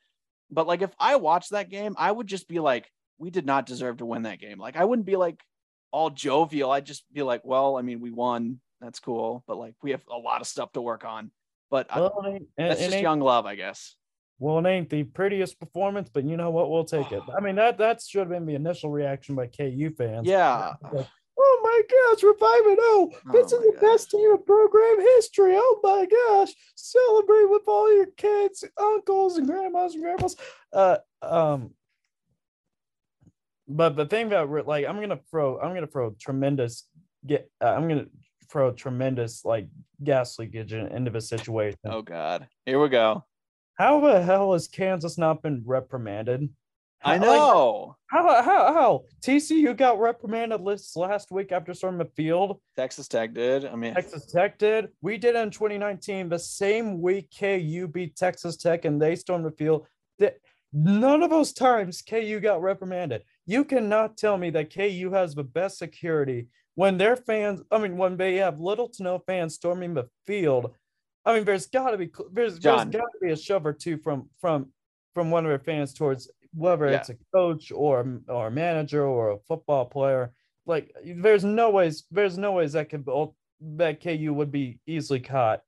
But 0.50 0.66
like 0.66 0.82
if 0.82 0.90
I 0.98 1.16
watched 1.16 1.50
that 1.50 1.70
game, 1.70 1.94
I 1.98 2.10
would 2.10 2.26
just 2.26 2.48
be 2.48 2.58
like, 2.58 2.90
we 3.18 3.30
did 3.30 3.46
not 3.46 3.66
deserve 3.66 3.98
to 3.98 4.06
win 4.06 4.22
that 4.22 4.40
game. 4.40 4.58
Like 4.58 4.76
I 4.76 4.84
wouldn't 4.84 5.06
be 5.06 5.16
like 5.16 5.40
all 5.90 6.10
jovial. 6.10 6.70
I'd 6.70 6.86
just 6.86 7.04
be 7.12 7.22
like, 7.22 7.44
well, 7.44 7.76
I 7.76 7.82
mean, 7.82 8.00
we 8.00 8.10
won. 8.10 8.60
That's 8.80 9.00
cool. 9.00 9.42
But 9.46 9.58
like 9.58 9.74
we 9.82 9.90
have 9.92 10.02
a 10.10 10.16
lot 10.16 10.40
of 10.40 10.46
stuff 10.46 10.72
to 10.72 10.80
work 10.80 11.04
on. 11.04 11.30
But 11.70 11.88
well, 11.94 12.22
it 12.24 12.28
ain't, 12.28 12.48
that's 12.56 12.80
it 12.80 12.90
just 12.90 13.02
young 13.02 13.20
love, 13.20 13.44
I 13.46 13.54
guess. 13.54 13.94
Well, 14.38 14.64
it 14.64 14.68
ain't 14.68 14.88
the 14.88 15.02
prettiest 15.02 15.58
performance, 15.58 16.08
but 16.12 16.24
you 16.24 16.36
know 16.36 16.50
what? 16.50 16.70
We'll 16.70 16.84
take 16.84 17.10
it. 17.10 17.22
I 17.36 17.40
mean, 17.40 17.56
that 17.56 17.78
that 17.78 18.00
should 18.02 18.20
have 18.20 18.28
been 18.28 18.46
the 18.46 18.54
initial 18.54 18.90
reaction 18.90 19.34
by 19.34 19.48
KU 19.48 19.90
fans. 19.96 20.28
Yeah. 20.28 20.74
Like, 20.92 21.08
oh 21.38 21.60
my 21.62 21.82
gosh, 21.90 22.22
we're 22.22 22.38
five 22.38 22.66
and 22.66 22.78
oh. 22.80 23.12
This 23.32 23.52
Oh 23.52 23.56
is 23.56 23.74
the 23.74 23.80
best 23.80 24.10
team 24.10 24.30
in 24.30 24.42
program 24.44 25.00
history. 25.16 25.54
Oh 25.56 25.80
my 25.82 26.06
gosh. 26.06 26.54
Celebrate 26.76 27.50
with 27.50 27.62
all 27.66 27.92
your 27.94 28.06
kids, 28.16 28.64
uncles, 28.80 29.38
and 29.38 29.46
grandmas 29.46 29.94
and 29.94 30.04
grandmas. 30.04 30.36
Uh 30.72 30.98
um 31.20 31.72
but 33.68 33.96
the 33.96 34.06
thing 34.06 34.26
about 34.26 34.50
re- 34.50 34.62
like 34.66 34.86
I'm 34.86 35.00
gonna 35.00 35.20
throw 35.30 35.60
I'm 35.60 35.74
gonna 35.74 35.86
throw 35.86 36.10
tremendous 36.18 36.88
get 37.26 37.50
uh, 37.62 37.66
I'm 37.74 37.88
gonna 37.88 38.06
throw 38.50 38.72
tremendous 38.72 39.44
like 39.44 39.68
gas 40.02 40.38
leakage 40.38 40.72
into 40.72 41.10
the 41.10 41.20
situation. 41.20 41.78
Oh 41.84 42.02
God. 42.02 42.48
Here 42.64 42.80
we 42.80 42.88
go. 42.88 43.24
How 43.74 44.00
the 44.00 44.22
hell 44.22 44.52
has 44.54 44.66
Kansas 44.68 45.18
not 45.18 45.42
been 45.42 45.62
reprimanded? 45.66 46.48
I 47.04 47.16
How- 47.18 47.20
like, 47.20 47.36
know. 47.38 47.96
how 48.06 48.42
how 48.42 48.72
how 48.72 49.04
TCU 49.22 49.76
got 49.76 50.00
reprimanded 50.00 50.66
this 50.66 50.96
last 50.96 51.30
week 51.30 51.52
after 51.52 51.72
storming 51.74 51.98
the 51.98 52.10
field. 52.16 52.60
Texas 52.76 53.06
Tech 53.06 53.34
did. 53.34 53.64
I 53.66 53.76
mean, 53.76 53.94
Texas 53.94 54.26
Tech 54.26 54.58
did. 54.58 54.88
We 55.00 55.16
did 55.16 55.36
it 55.36 55.38
in 55.38 55.50
2019, 55.50 56.28
the 56.28 56.38
same 56.40 57.00
week 57.00 57.28
KU 57.38 57.86
beat 57.86 58.16
Texas 58.16 58.56
Tech 58.56 58.84
and 58.84 59.00
they 59.00 59.14
stormed 59.14 59.44
the 59.44 59.52
field. 59.52 59.86
That 60.18 60.38
none 60.72 61.22
of 61.22 61.30
those 61.30 61.52
times 61.52 62.02
KU 62.02 62.40
got 62.40 62.62
reprimanded. 62.62 63.22
You 63.46 63.64
cannot 63.64 64.16
tell 64.16 64.36
me 64.38 64.50
that 64.50 64.72
KU 64.74 65.10
has 65.12 65.34
the 65.34 65.44
best 65.44 65.78
security 65.78 66.48
when 66.74 66.98
their 66.98 67.16
fans. 67.16 67.62
I 67.70 67.78
mean, 67.78 67.96
when 67.96 68.16
they 68.16 68.36
have 68.36 68.60
little 68.60 68.88
to 68.90 69.02
no 69.02 69.18
fans 69.20 69.54
storming 69.54 69.94
the 69.94 70.08
field. 70.26 70.72
I 71.24 71.34
mean, 71.34 71.44
there's 71.44 71.66
got 71.66 71.90
to 71.90 71.98
be 71.98 72.10
there's 72.32 72.58
John. 72.58 72.90
there's 72.90 73.02
got 73.02 73.08
to 73.12 73.26
be 73.26 73.32
a 73.32 73.36
shove 73.36 73.66
or 73.66 73.72
two 73.72 73.98
from 73.98 74.28
from 74.40 74.70
from 75.14 75.30
one 75.30 75.44
of 75.44 75.50
their 75.50 75.58
fans 75.58 75.92
towards 75.92 76.30
whether 76.54 76.86
Yeah. 76.88 76.98
it's 76.98 77.10
a 77.10 77.16
coach 77.34 77.70
or 77.72 78.20
or 78.28 78.46
a 78.46 78.50
manager 78.50 79.04
or 79.04 79.30
a 79.32 79.38
football 79.40 79.84
player. 79.86 80.32
Like, 80.66 80.94
there's 81.04 81.44
no 81.44 81.70
ways 81.70 82.04
there's 82.10 82.38
no 82.38 82.52
ways 82.52 82.72
that 82.74 82.88
could 82.90 83.06
that 83.60 84.02
KU 84.02 84.32
would 84.34 84.52
be 84.52 84.78
easily 84.86 85.20
caught. 85.20 85.62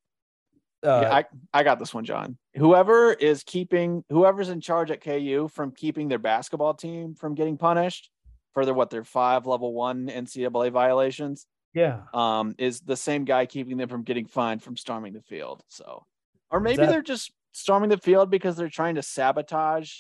Uh, 0.85 1.01
yeah, 1.02 1.15
I, 1.15 1.24
I 1.52 1.62
got 1.62 1.78
this 1.78 1.93
one, 1.93 2.05
John. 2.05 2.39
Whoever 2.57 3.12
is 3.12 3.44
keeping 3.44 4.02
whoever's 4.09 4.48
in 4.48 4.61
charge 4.61 4.90
at 4.90 5.02
KU 5.02 5.48
from 5.52 5.73
keeping 5.73 6.09
their 6.09 6.19
basketball 6.19 6.74
team 6.74 7.15
from 7.15 7.35
getting 7.35 7.59
punished 7.59 8.11
for 8.55 8.65
their 8.65 8.74
what 8.74 8.90
their 8.90 9.05
five 9.05 9.47
level 9.47 9.73
one 9.74 10.07
NCAA 10.09 10.73
violations, 10.73 11.47
yeah, 11.74 12.02
um, 12.15 12.55
is 12.59 12.81
the 12.81 12.97
same 12.97 13.24
guy 13.24 13.47
keeping 13.47 13.77
them 13.77 13.89
from 13.89 14.02
getting 14.02 14.27
fined 14.27 14.62
from 14.62 14.77
storming 14.77 15.12
the 15.12 15.23
field. 15.23 15.62
So, 15.69 16.07
or 16.51 16.61
maybe 16.61 16.78
that- 16.78 16.89
they're 16.89 17.02
just 17.02 17.31
storming 17.52 17.90
the 17.90 17.98
field 17.98 18.31
because 18.31 18.57
they're 18.57 18.69
trying 18.69 18.94
to 18.94 19.02
sabotage 19.02 19.93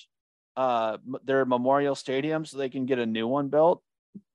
uh 0.56 0.98
their 1.24 1.44
memorial 1.44 1.94
stadium 1.94 2.44
so 2.44 2.58
they 2.58 2.68
can 2.68 2.86
get 2.86 2.98
a 2.98 3.06
new 3.06 3.28
one 3.28 3.48
built. 3.48 3.82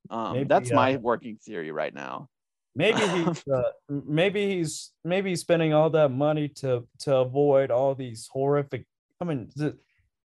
Um, 0.10 0.34
Maybe, 0.34 0.48
that's 0.48 0.72
my 0.72 0.96
uh, 0.96 1.00
working 1.00 1.38
theory 1.38 1.72
right 1.72 1.94
now. 1.94 2.30
Maybe 2.76 3.00
he's 3.08 3.44
uh, 3.48 3.62
maybe 3.90 4.56
he's 4.58 4.92
maybe 5.04 5.30
he's 5.30 5.42
spending 5.42 5.74
all 5.74 5.90
that 5.92 6.12
money 6.12 6.48
to 6.60 6.88
to 7.00 7.16
avoid 7.18 7.72
all 7.72 7.96
these 7.96 8.30
horrific. 8.32 8.86
I 9.22 9.26
mean, 9.26 9.50
to, 9.58 9.76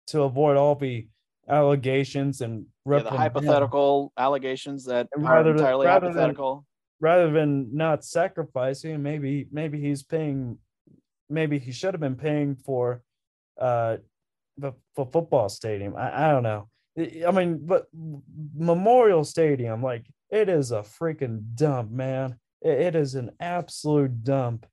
to 0.07 0.23
avoid 0.23 0.57
all 0.57 0.75
the 0.75 1.07
allegations 1.47 2.41
and 2.41 2.65
Yeah, 2.89 2.99
the 2.99 3.09
hypothetical 3.11 4.11
allegations 4.17 4.85
that 4.85 5.07
And 5.13 5.25
are 5.25 5.35
rather 5.37 5.49
than- 5.51 5.59
entirely 5.59 5.87
rather 5.87 6.07
than- 6.07 6.15
hypothetical. 6.15 6.65
rather 6.99 7.31
than 7.31 7.75
not 7.75 8.03
sacrificing. 8.03 9.01
Maybe 9.01 9.47
maybe 9.51 9.79
he's 9.79 10.03
paying. 10.03 10.57
Maybe 11.29 11.57
he 11.59 11.71
should 11.71 11.93
have 11.93 12.01
been 12.01 12.17
paying 12.17 12.55
for, 12.57 13.01
uh, 13.59 13.97
the 14.57 14.73
for 14.95 15.05
football 15.11 15.47
stadium. 15.49 15.95
I, 15.95 16.27
I 16.27 16.31
don't 16.31 16.43
know. 16.43 16.67
I 17.27 17.31
mean, 17.31 17.59
but 17.65 17.85
Memorial 18.55 19.23
Stadium, 19.23 19.81
like 19.81 20.05
it 20.33 20.49
is 20.49 20.71
a 20.71 20.81
freaking 20.81 21.55
dump, 21.55 21.91
man. 21.91 22.39
It- 22.61 22.79
it 22.79 22.95
is 22.95 23.15
an 23.15 23.31
absolute 23.39 24.23
dump. 24.23 24.65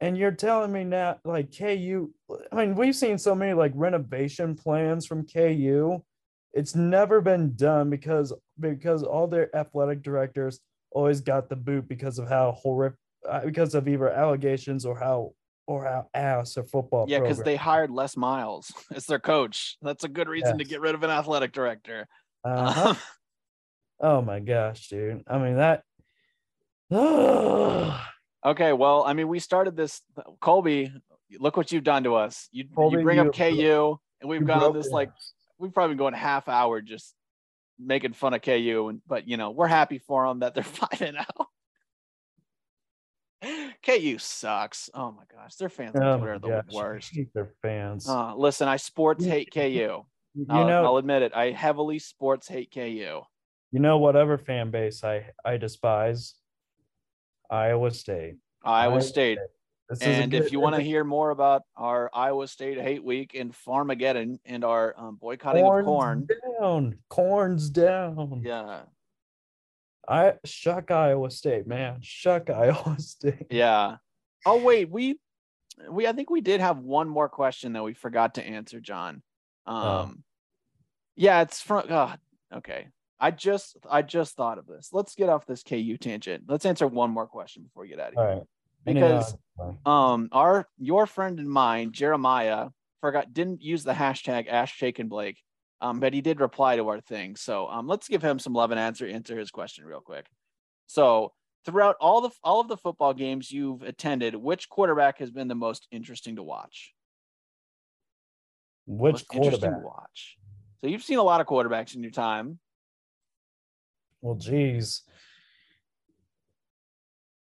And 0.00 0.16
you're 0.16 0.32
telling 0.32 0.72
me 0.72 0.84
now, 0.84 1.18
like 1.24 1.56
KU, 1.56 2.12
I 2.50 2.56
mean, 2.56 2.74
we've 2.74 2.96
seen 2.96 3.18
so 3.18 3.34
many 3.34 3.52
like 3.52 3.72
renovation 3.74 4.56
plans 4.56 5.06
from 5.06 5.26
KU. 5.26 6.02
It's 6.54 6.74
never 6.74 7.20
been 7.20 7.54
done 7.54 7.90
because 7.90 8.32
because 8.58 9.02
all 9.02 9.26
their 9.28 9.54
athletic 9.54 10.02
directors 10.02 10.60
always 10.90 11.20
got 11.20 11.48
the 11.48 11.56
boot 11.56 11.86
because 11.86 12.18
of 12.18 12.28
how 12.28 12.52
horrific, 12.52 12.98
because 13.44 13.74
of 13.74 13.86
either 13.86 14.08
allegations 14.08 14.84
or 14.86 14.98
how 14.98 15.34
or 15.66 15.84
how 15.84 16.08
ass 16.14 16.56
a 16.56 16.64
football. 16.64 17.04
Yeah, 17.08 17.20
because 17.20 17.42
they 17.42 17.56
hired 17.56 17.90
Les 17.90 18.16
Miles 18.16 18.72
as 18.94 19.04
their 19.06 19.20
coach. 19.20 19.76
That's 19.82 20.02
a 20.04 20.08
good 20.08 20.28
reason 20.28 20.58
to 20.58 20.64
get 20.64 20.80
rid 20.80 20.94
of 20.94 21.04
an 21.04 21.10
athletic 21.10 21.52
director. 21.52 22.08
Uh-huh. 22.42 22.90
Um, 22.90 22.96
Oh 24.00 24.22
my 24.22 24.40
gosh, 24.40 24.88
dude. 24.88 25.22
I 25.26 25.38
mean 25.38 25.56
that. 25.56 25.82
okay, 28.44 28.72
well, 28.72 29.04
I 29.04 29.12
mean, 29.12 29.28
we 29.28 29.38
started 29.38 29.76
this. 29.76 30.00
Colby, 30.40 30.92
look 31.38 31.56
what 31.56 31.70
you've 31.70 31.84
done 31.84 32.04
to 32.04 32.14
us. 32.14 32.48
You, 32.50 32.64
Colby, 32.74 32.98
you 32.98 33.02
bring 33.02 33.18
you- 33.18 33.24
up 33.24 33.34
KU, 33.34 33.98
and 34.20 34.30
we've 34.30 34.46
gone 34.46 34.62
on 34.62 34.72
this 34.72 34.88
like 34.88 35.10
we've 35.58 35.72
probably 35.72 35.92
been 35.94 35.98
going 35.98 36.14
half 36.14 36.48
hour 36.48 36.80
just 36.80 37.14
making 37.78 38.12
fun 38.14 38.34
of 38.34 38.42
KU, 38.42 38.88
and 38.88 39.00
but 39.06 39.28
you 39.28 39.36
know 39.36 39.50
we're 39.50 39.66
happy 39.66 39.98
for 39.98 40.26
them 40.26 40.40
that 40.40 40.54
they're 40.54 40.62
five 40.64 41.00
and 41.02 41.18
out. 41.18 41.46
KU 43.82 44.18
sucks. 44.18 44.90
Oh 44.92 45.12
my 45.12 45.22
gosh, 45.32 45.54
their 45.56 45.68
fans 45.68 45.96
on 45.96 46.02
oh 46.02 46.18
Twitter 46.18 46.34
are 46.34 46.38
the 46.38 46.48
gosh, 46.48 46.72
worst. 46.72 47.18
their 47.34 47.52
fans. 47.62 48.08
Uh, 48.08 48.34
listen, 48.34 48.68
I 48.68 48.76
sports 48.76 49.24
hate 49.24 49.50
KU. 49.52 49.60
you 50.34 50.46
I'll, 50.48 50.66
know, 50.66 50.84
I'll 50.84 50.96
admit 50.98 51.22
it. 51.22 51.32
I 51.34 51.50
heavily 51.50 51.98
sports 51.98 52.48
hate 52.48 52.72
KU. 52.72 53.20
You 53.72 53.80
know 53.80 53.98
whatever 53.98 54.38
fan 54.38 54.70
base 54.70 55.04
I 55.04 55.26
I 55.44 55.56
despise. 55.56 56.34
Iowa 57.50 57.90
State. 57.90 58.36
Iowa 58.64 58.92
Iowa 58.92 59.02
State. 59.02 59.38
A 59.90 59.96
And 60.04 60.32
if 60.34 60.52
you 60.52 60.60
want 60.60 60.76
to 60.76 60.82
hear 60.82 61.02
more 61.02 61.30
about 61.30 61.62
our 61.76 62.08
Iowa 62.14 62.46
State 62.46 62.80
Hate 62.80 63.02
Week 63.02 63.34
and 63.34 63.52
Farmageddon 63.52 64.38
and 64.44 64.64
our 64.64 64.94
um, 64.96 65.16
boycotting 65.16 65.64
of 65.66 65.84
corn, 65.84 66.28
down, 66.60 66.96
corn's 67.08 67.70
down. 67.70 68.42
yeah, 68.44 68.82
I 70.08 70.34
shuck 70.44 70.92
Iowa 70.92 71.28
State, 71.32 71.66
man. 71.66 71.98
Shuck 72.02 72.50
Iowa 72.50 72.96
State. 73.00 73.46
yeah. 73.50 73.96
Oh 74.46 74.62
wait, 74.62 74.88
we 74.88 75.18
we 75.90 76.06
I 76.06 76.12
think 76.12 76.30
we 76.30 76.40
did 76.40 76.60
have 76.60 76.78
one 76.78 77.08
more 77.08 77.28
question 77.28 77.72
that 77.72 77.82
we 77.82 77.94
forgot 77.94 78.34
to 78.36 78.44
answer, 78.46 78.78
John. 78.80 79.22
Um, 79.66 79.76
Oh. 79.84 80.10
yeah, 81.16 81.42
it's 81.42 81.60
from. 81.60 81.84
Oh, 81.90 82.14
okay, 82.54 82.86
I 83.20 83.30
just 83.30 83.76
I 83.88 84.02
just 84.02 84.34
thought 84.34 84.58
of 84.58 84.66
this. 84.66 84.88
Let's 84.92 85.14
get 85.14 85.28
off 85.28 85.46
this 85.46 85.62
KU 85.62 85.96
tangent. 85.98 86.44
Let's 86.48 86.64
answer 86.64 86.86
one 86.86 87.10
more 87.10 87.26
question 87.26 87.62
before 87.62 87.82
we 87.82 87.88
get 87.88 88.00
out 88.00 88.08
of 88.08 88.14
here. 88.14 88.24
right. 88.24 88.38
Uh, 88.38 88.44
Because 88.86 89.36
um 89.84 90.28
our 90.32 90.66
your 90.78 91.06
friend 91.06 91.38
and 91.38 91.48
mine 91.50 91.92
jeremiah 91.92 92.68
forgot 93.02 93.30
didn't 93.32 93.60
use 93.60 93.84
the 93.84 93.92
hashtag 93.92 94.48
ash 94.48 94.74
shaken 94.74 95.06
blake 95.06 95.38
um 95.82 96.00
but 96.00 96.14
he 96.14 96.22
did 96.22 96.40
reply 96.40 96.76
to 96.76 96.88
our 96.88 96.98
thing 96.98 97.36
so 97.36 97.68
um 97.68 97.86
let's 97.86 98.08
give 98.08 98.22
him 98.22 98.38
some 98.38 98.54
love 98.54 98.70
and 98.70 98.80
answer 98.80 99.06
answer 99.06 99.38
his 99.38 99.50
question 99.50 99.84
real 99.84 100.00
quick 100.00 100.26
so 100.86 101.30
throughout 101.66 101.96
all 102.00 102.22
the 102.22 102.30
all 102.42 102.60
of 102.60 102.68
the 102.68 102.76
football 102.76 103.12
games 103.12 103.52
you've 103.52 103.82
attended 103.82 104.34
which 104.34 104.70
quarterback 104.70 105.18
has 105.18 105.30
been 105.30 105.48
the 105.48 105.54
most 105.54 105.86
interesting 105.90 106.36
to 106.36 106.42
watch 106.42 106.94
which 108.86 109.12
most 109.12 109.26
interesting 109.34 109.60
quarterback? 109.60 109.82
to 109.82 109.86
watch 109.86 110.38
so 110.80 110.86
you've 110.86 111.02
seen 111.02 111.18
a 111.18 111.22
lot 111.22 111.42
of 111.42 111.46
quarterbacks 111.46 111.94
in 111.94 112.02
your 112.02 112.12
time 112.12 112.58
Well, 114.20 114.36
geez. 114.36 115.02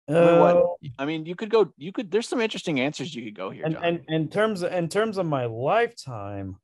I 0.09 0.13
Oh, 0.13 0.77
i 0.97 1.05
mean 1.05 1.25
you 1.25 1.35
could 1.35 1.49
go 1.49 1.73
you 1.77 1.91
could 1.91 2.09
there's 2.09 2.29
some 2.29 2.39
interesting 2.39 2.79
answers 2.79 3.13
you 3.13 3.25
could 3.25 3.35
go 3.35 3.49
here 3.49 3.65
and, 3.65 3.73
John. 3.73 3.83
and 3.83 3.99
in 4.07 4.29
terms 4.29 4.61
of 4.61 4.71
in 4.71 4.87
terms 4.87 5.17
of 5.17 5.25
my 5.25 5.45
lifetime, 5.45 6.55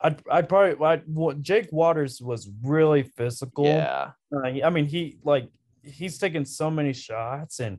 I'd 0.00 0.22
I'd 0.30 0.48
probably 0.48 0.82
I, 0.86 0.96
what 1.04 1.42
Jake 1.42 1.68
Waters 1.70 2.22
was 2.22 2.50
really 2.62 3.02
physical. 3.02 3.66
yeah 3.66 4.12
Uh, 4.34 4.40
I 4.64 4.70
mean, 4.70 4.86
he 4.86 5.18
like 5.22 5.50
he's 5.82 6.18
taken 6.18 6.46
so 6.46 6.70
many 6.70 6.92
shots, 6.92 7.60
and 7.60 7.78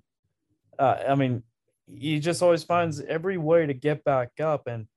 uh, 0.78 0.98
I 1.08 1.16
mean, 1.16 1.42
he 1.88 2.20
just 2.20 2.42
always 2.44 2.64
finds 2.64 3.02
every 3.02 3.38
way 3.38 3.66
to 3.66 3.74
get 3.74 4.04
back 4.04 4.40
up. 4.40 4.68
And 4.68 4.88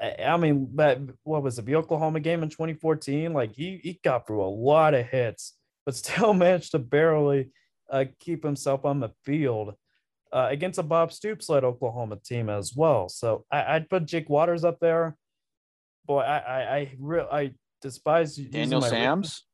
I, 0.00 0.36
mean, 0.36 0.70
that 0.76 0.98
what 1.24 1.42
was 1.42 1.58
it, 1.58 1.66
the 1.66 1.76
Oklahoma 1.76 2.20
game 2.20 2.42
in 2.42 2.48
2014? 2.48 3.32
Like 3.32 3.52
he 3.52 3.80
he 3.82 4.00
got 4.02 4.26
through 4.26 4.42
a 4.42 4.48
lot 4.48 4.94
of 4.94 5.06
hits, 5.06 5.54
but 5.84 5.94
still 5.96 6.32
managed 6.32 6.72
to 6.72 6.78
barely 6.78 7.50
uh, 7.90 8.06
keep 8.18 8.42
himself 8.44 8.84
on 8.84 9.00
the 9.00 9.10
field 9.24 9.74
uh, 10.32 10.48
against 10.50 10.78
a 10.78 10.82
Bob 10.82 11.12
Stoops 11.12 11.48
led 11.48 11.64
Oklahoma 11.64 12.16
team 12.24 12.48
as 12.48 12.74
well. 12.74 13.08
So 13.08 13.44
I, 13.50 13.76
I'd 13.76 13.90
put 13.90 14.06
Jake 14.06 14.28
Waters 14.30 14.64
up 14.64 14.78
there. 14.80 15.16
Boy, 16.06 16.20
I 16.20 16.38
I 16.38 16.76
I, 16.76 16.94
re- 16.98 17.28
I 17.30 17.50
despise 17.82 18.36
daniel 18.36 18.82
sams 18.82 19.44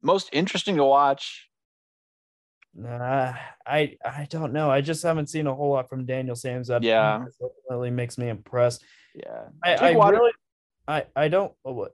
most 0.00 0.28
interesting 0.32 0.76
to 0.76 0.84
watch 0.84 1.48
Nah, 2.76 3.34
I 3.64 3.96
I 4.04 4.26
don't 4.28 4.52
know. 4.52 4.68
I 4.68 4.80
just 4.80 5.02
haven't 5.04 5.28
seen 5.28 5.46
a 5.46 5.54
whole 5.54 5.70
lot 5.70 5.88
from 5.88 6.06
Daniel 6.06 6.34
Sams 6.34 6.68
that 6.68 6.82
Yeah. 6.82 7.24
really 7.70 7.90
makes 7.90 8.18
me 8.18 8.28
impressed. 8.28 8.84
Yeah 9.14 9.44
I, 9.62 9.70
Jake 9.74 9.82
I 9.82 9.96
Water- 9.96 10.16
really 10.16 10.32
I 10.88 11.04
I 11.16 11.28
don't 11.28 11.52
oh, 11.64 11.72
what 11.72 11.92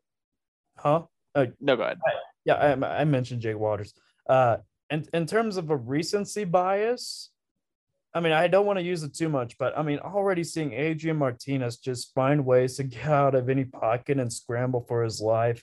huh? 0.77 1.03
no 1.61 1.77
go 1.77 1.83
ahead 1.83 1.99
Yeah, 2.45 2.55
I, 2.55 3.01
I 3.03 3.05
mentioned 3.05 3.41
Jake 3.43 3.59
Waters. 3.59 3.95
Uh 4.29 4.59
and 4.89 5.09
in 5.13 5.27
terms 5.27 5.57
of 5.57 5.71
a 5.71 5.77
recency 5.77 6.45
bias, 6.45 7.31
I 8.15 8.21
mean 8.21 8.33
I 8.33 8.49
don't 8.49 8.67
want 8.67 8.79
to 8.79 8.83
use 8.85 9.03
it 9.05 9.15
too 9.15 9.29
much, 9.29 9.57
but 9.59 9.77
I 9.79 9.83
mean 9.83 9.99
already 10.01 10.43
seeing 10.43 10.73
Adrian 10.73 11.17
Martinez 11.19 11.77
just 11.77 12.13
find 12.15 12.45
ways 12.45 12.77
to 12.77 12.85
get 12.85 13.07
out 13.07 13.35
of 13.35 13.49
any 13.49 13.65
pocket 13.65 14.19
and 14.19 14.33
scramble 14.33 14.85
for 14.89 15.05
his 15.05 15.21
life. 15.21 15.63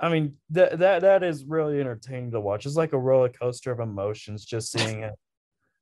I 0.00 0.08
mean 0.08 0.36
that 0.50 0.78
that 0.78 1.02
that 1.02 1.22
is 1.22 1.44
really 1.44 1.78
entertaining 1.78 2.30
to 2.32 2.40
watch. 2.40 2.66
It's 2.66 2.74
like 2.76 2.94
a 2.94 2.98
roller 2.98 3.28
coaster 3.28 3.70
of 3.70 3.80
emotions 3.80 4.44
just 4.44 4.72
seeing 4.72 5.02
it, 5.02 5.14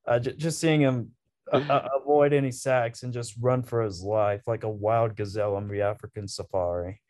uh, 0.06 0.18
j- 0.18 0.34
just 0.36 0.58
seeing 0.60 0.80
him 0.80 1.12
uh, 1.52 1.88
avoid 2.00 2.32
any 2.32 2.50
sacks 2.50 3.02
and 3.02 3.12
just 3.12 3.34
run 3.40 3.62
for 3.62 3.82
his 3.82 4.02
life 4.02 4.42
like 4.46 4.64
a 4.64 4.68
wild 4.68 5.16
gazelle 5.16 5.56
on 5.56 5.68
the 5.68 5.82
African 5.82 6.28
safari. 6.28 7.00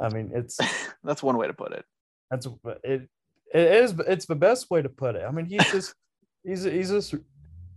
I 0.00 0.08
mean, 0.10 0.30
it's 0.34 0.58
That's 1.04 1.22
one 1.22 1.36
way 1.36 1.46
to 1.46 1.54
put 1.54 1.72
it. 1.72 1.84
that's 2.30 2.46
it. 2.84 3.08
It 3.54 3.72
is. 3.84 3.94
It's 4.08 4.26
the 4.26 4.34
best 4.34 4.70
way 4.70 4.82
to 4.82 4.88
put 4.88 5.14
it. 5.16 5.22
I 5.26 5.30
mean, 5.30 5.46
he's 5.46 5.70
just 5.70 5.94
he's 6.44 6.64
he's 6.64 6.90
just 6.90 7.14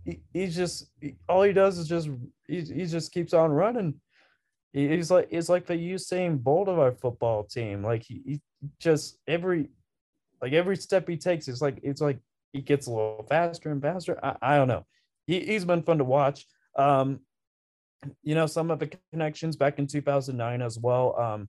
he, 0.04 0.20
he's 0.32 0.56
just 0.56 0.90
he- 1.00 1.16
all 1.28 1.42
he 1.42 1.52
does 1.52 1.78
is 1.78 1.86
just 1.88 2.08
he, 2.48 2.60
he 2.62 2.86
just 2.86 3.12
keeps 3.12 3.32
on 3.32 3.52
running. 3.52 4.00
He- 4.72 4.88
He's 4.88 5.10
like 5.10 5.28
it's 5.30 5.48
like 5.48 5.66
the 5.66 5.74
Usain 5.74 6.42
Bolt 6.42 6.68
of 6.68 6.78
our 6.78 6.92
football 6.92 7.44
team. 7.44 7.82
Like 7.84 8.02
he, 8.02 8.20
he 8.26 8.40
just 8.80 9.18
every 9.28 9.68
like 10.42 10.52
every 10.52 10.76
step 10.76 11.08
he 11.08 11.16
takes, 11.16 11.46
it's 11.48 11.62
like 11.62 11.78
it's 11.82 12.00
like 12.00 12.18
he 12.52 12.60
gets 12.60 12.88
a 12.88 12.90
little 12.90 13.24
faster 13.28 13.70
and 13.70 13.80
faster. 13.80 14.18
I, 14.24 14.36
I 14.42 14.56
don't 14.56 14.68
know. 14.68 14.84
He 15.30 15.38
he's 15.40 15.64
been 15.64 15.82
fun 15.82 15.98
to 15.98 16.04
watch. 16.04 16.44
Um, 16.76 17.20
you 18.24 18.34
know 18.34 18.46
some 18.46 18.70
of 18.72 18.80
the 18.80 18.90
connections 19.12 19.56
back 19.56 19.78
in 19.78 19.86
2009 19.86 20.60
as 20.60 20.76
well. 20.76 21.16
Um, 21.20 21.48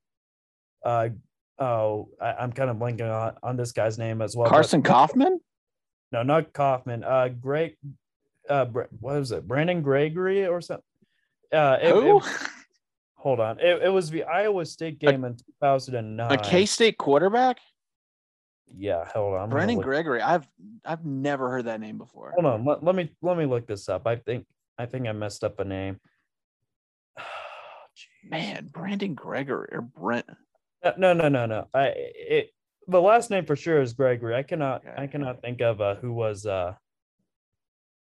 uh, 0.85 1.09
oh, 1.57 2.09
I, 2.21 2.33
I'm 2.33 2.51
kind 2.51 2.69
of 2.69 2.77
blanking 2.77 3.11
on, 3.11 3.33
on 3.41 3.57
this 3.57 3.71
guy's 3.71 3.97
name 3.97 4.21
as 4.21 4.35
well. 4.35 4.45
but- 4.45 4.51
Carson 4.53 4.83
Coffman? 4.83 5.39
no, 6.11 6.21
not 6.21 6.53
Coffman. 6.53 7.03
Uh, 7.03 7.29
Greg. 7.29 7.75
Uh, 8.47 8.65
what 8.65 8.89
was 8.99 9.31
it? 9.31 9.47
Brandon 9.47 9.81
Gregory 9.81 10.45
or 10.45 10.61
something? 10.61 10.83
Uh, 11.51 11.77
it- 11.81 11.91
Who? 11.93 12.17
it- 12.19 12.23
hold 13.15 13.39
on. 13.39 13.59
It, 13.59 13.81
it 13.83 13.89
was 13.89 14.11
the 14.11 14.23
Iowa 14.25 14.65
State 14.65 14.99
game 14.99 15.23
in 15.25 15.37
2009. 15.37 16.31
A 16.31 16.37
K 16.37 16.65
State 16.67 16.97
quarterback? 16.99 17.57
Yeah, 18.77 19.05
hold 19.05 19.35
on. 19.35 19.43
I'm 19.43 19.49
Brandon 19.49 19.79
Gregory. 19.79 20.21
I've 20.21 20.47
I've 20.85 21.05
never 21.05 21.49
heard 21.49 21.65
that 21.65 21.79
name 21.79 21.97
before. 21.97 22.31
Hold 22.35 22.45
on. 22.45 22.65
Let, 22.65 22.83
let 22.83 22.95
me 22.95 23.11
let 23.21 23.37
me 23.37 23.45
look 23.45 23.67
this 23.67 23.89
up. 23.89 24.07
I 24.07 24.15
think 24.15 24.45
I 24.77 24.85
think 24.85 25.07
I 25.07 25.11
messed 25.11 25.43
up 25.43 25.59
a 25.59 25.65
name. 25.65 25.99
Jeez. 27.19 28.29
Man, 28.29 28.69
Brandon 28.71 29.13
Gregory 29.13 29.69
or 29.71 29.81
Brent. 29.81 30.25
No, 30.83 30.93
no, 30.97 31.13
no, 31.13 31.29
no, 31.29 31.45
no. 31.45 31.67
I 31.73 31.93
it 31.95 32.49
the 32.87 33.01
last 33.01 33.29
name 33.29 33.45
for 33.45 33.55
sure 33.55 33.81
is 33.81 33.93
Gregory. 33.93 34.35
I 34.35 34.43
cannot 34.43 34.85
Okay. 34.85 35.01
I 35.01 35.07
cannot 35.07 35.41
think 35.41 35.61
of 35.61 35.81
uh 35.81 35.95
who 35.95 36.13
was 36.13 36.45
uh 36.45 36.73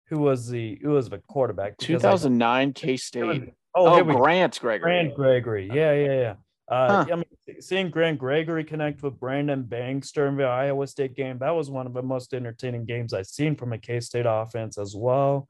who 0.09 0.19
was 0.19 0.47
the 0.49 0.79
who 0.81 0.89
was 0.89 1.09
the 1.09 1.19
quarterback. 1.19 1.77
2009 1.77 2.73
K 2.73 2.97
State. 2.97 3.23
Oh, 3.23 3.53
Oh, 3.79 3.93
here 3.93 4.03
we 4.03 4.13
go. 4.13 4.19
Grant 4.19 4.59
Gregory. 4.59 4.79
Grant 4.91 5.13
Gregory. 5.15 5.69
Yeah, 5.71 5.93
yeah, 5.93 6.13
yeah. 6.13 6.33
Uh, 6.69 7.05
Huh. 7.05 7.13
I 7.13 7.15
mean, 7.15 7.61
seeing 7.61 7.89
Grant 7.89 8.19
Gregory 8.19 8.63
connect 8.63 9.01
with 9.01 9.19
Brandon 9.19 9.63
Banks 9.63 10.11
during 10.11 10.35
the 10.35 10.43
Iowa 10.43 10.85
State 10.87 11.15
game, 11.15 11.37
that 11.39 11.51
was 11.51 11.69
one 11.69 11.87
of 11.87 11.93
the 11.93 12.03
most 12.03 12.33
entertaining 12.33 12.85
games 12.85 13.13
I've 13.13 13.27
seen 13.27 13.55
from 13.55 13.73
a 13.73 13.77
K 13.77 13.99
State 13.99 14.25
offense 14.27 14.77
as 14.77 14.95
well. 14.95 15.47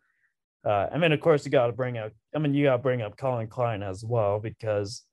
Uh, 0.66 0.88
I 0.92 0.98
mean, 0.98 1.12
of 1.12 1.20
course, 1.22 1.46
you 1.46 1.52
got 1.52 1.68
to 1.68 1.74
bring 1.74 1.98
up. 1.98 2.12
I 2.36 2.40
mean, 2.40 2.54
you 2.54 2.66
got 2.66 2.78
to 2.78 2.84
bring 2.84 3.02
up 3.02 3.18
Collin 3.18 3.48
Klein 3.48 3.82
as 3.82 4.04
well 4.04 4.40
because, 4.40 5.04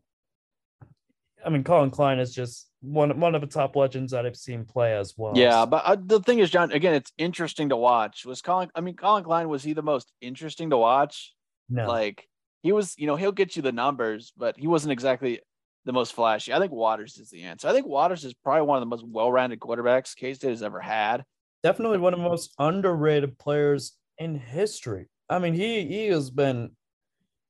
I 1.45 1.49
mean, 1.49 1.65
Collin 1.65 1.91
Klein 1.91 2.19
is 2.19 2.35
just 2.35 2.69
one 2.81 3.19
one 3.19 3.35
of 3.35 3.41
the 3.41 3.47
top 3.47 3.77
legends 3.77 4.13
that 4.13 4.27
I've 4.27 4.37
seen 4.37 4.65
play 4.65 4.97
as 4.97 5.15
well. 5.17 5.37
Yeah, 5.37 5.65
but 5.65 5.85
uh, 5.87 5.97
the 5.99 6.21
thing 6.21 6.41
is, 6.41 6.51
John, 6.51 6.73
again, 6.73 6.95
it's 6.95 7.13
interesting 7.17 7.71
to 7.71 7.77
watch. 7.77 8.27
Was 8.27 8.43
Collin? 8.43 8.71
I 8.75 8.81
mean, 8.81 8.97
Collin 8.97 9.25
Klein 9.25 9.49
was 9.49 9.63
he 9.63 9.73
the 9.73 9.83
most 9.83 10.13
interesting 10.21 10.71
to 10.71 10.77
watch? 10.77 11.33
no, 11.69 11.87
Like 11.87 12.29
he 12.63 12.73
was, 12.73 12.95
you 12.99 13.07
know, 13.07 13.17
he'll 13.17 13.33
get 13.33 13.57
you 13.57 13.63
the 13.63 13.73
numbers, 13.73 14.33
but 14.37 14.59
he 14.59 14.67
wasn't 14.67 14.93
exactly 14.93 15.41
the 15.85 15.93
most 15.93 16.15
flashy. 16.15 16.53
I 16.53 16.59
think 16.59 16.73
Waters 16.73 17.19
is 17.19 17.31
the 17.31 17.43
answer. 17.43 17.69
I 17.69 17.73
think 17.73 17.87
Waters 17.87 18.25
is 18.25 18.35
probably 18.35 18.67
one 18.67 18.79
of 18.79 18.83
the 18.83 18.87
most 18.87 19.07
well-rounded 19.07 19.61
quarterbacks 19.61 20.17
K 20.17 20.35
State 20.35 20.51
has 20.51 20.63
ever 20.63 20.81
had. 20.81 21.25
definitely 21.65 21.99
one 21.99 22.13
of 22.13 22.21
the 22.21 22.29
most 22.29 22.55
underrated 22.59 23.39
players 23.39 23.93
in 24.19 24.39
history. 24.39 25.09
I 25.29 25.39
mean, 25.39 25.55
he 25.55 25.87
he 25.87 26.07
has 26.09 26.31
been 26.31 26.71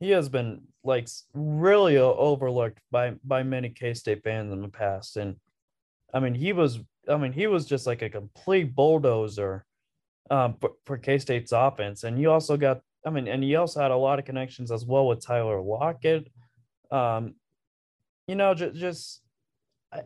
he 0.00 0.10
has 0.10 0.28
been 0.28 0.62
like 0.84 1.08
really 1.34 1.98
overlooked 1.98 2.78
by 2.90 3.14
by 3.24 3.42
many 3.42 3.68
K 3.70 3.92
State 3.94 4.22
fans 4.22 4.52
in 4.52 4.62
the 4.62 4.68
past, 4.68 5.16
and 5.16 5.36
I 6.14 6.20
mean, 6.20 6.34
he 6.34 6.52
was 6.52 6.78
I 7.08 7.16
mean 7.16 7.32
he 7.32 7.46
was 7.48 7.66
just 7.66 7.86
like 7.86 8.02
a 8.02 8.08
complete 8.08 8.74
bulldozer 8.74 9.66
um, 10.30 10.54
for, 10.60 10.70
for 10.86 10.96
K 10.96 11.18
State's 11.18 11.52
offense, 11.52 12.04
and 12.04 12.18
you 12.20 12.30
also 12.30 12.56
got 12.56 12.80
I 13.04 13.10
mean, 13.10 13.26
and 13.28 13.42
he 13.42 13.56
also 13.56 13.80
had 13.82 13.90
a 13.90 13.96
lot 13.96 14.18
of 14.18 14.24
connections 14.24 14.70
as 14.70 14.86
well 14.86 15.06
with 15.08 15.24
Tyler 15.24 15.60
Lockett. 15.60 16.28
Um, 16.90 17.34
you 18.26 18.34
know, 18.34 18.54
just 18.54 18.74
just 18.76 19.20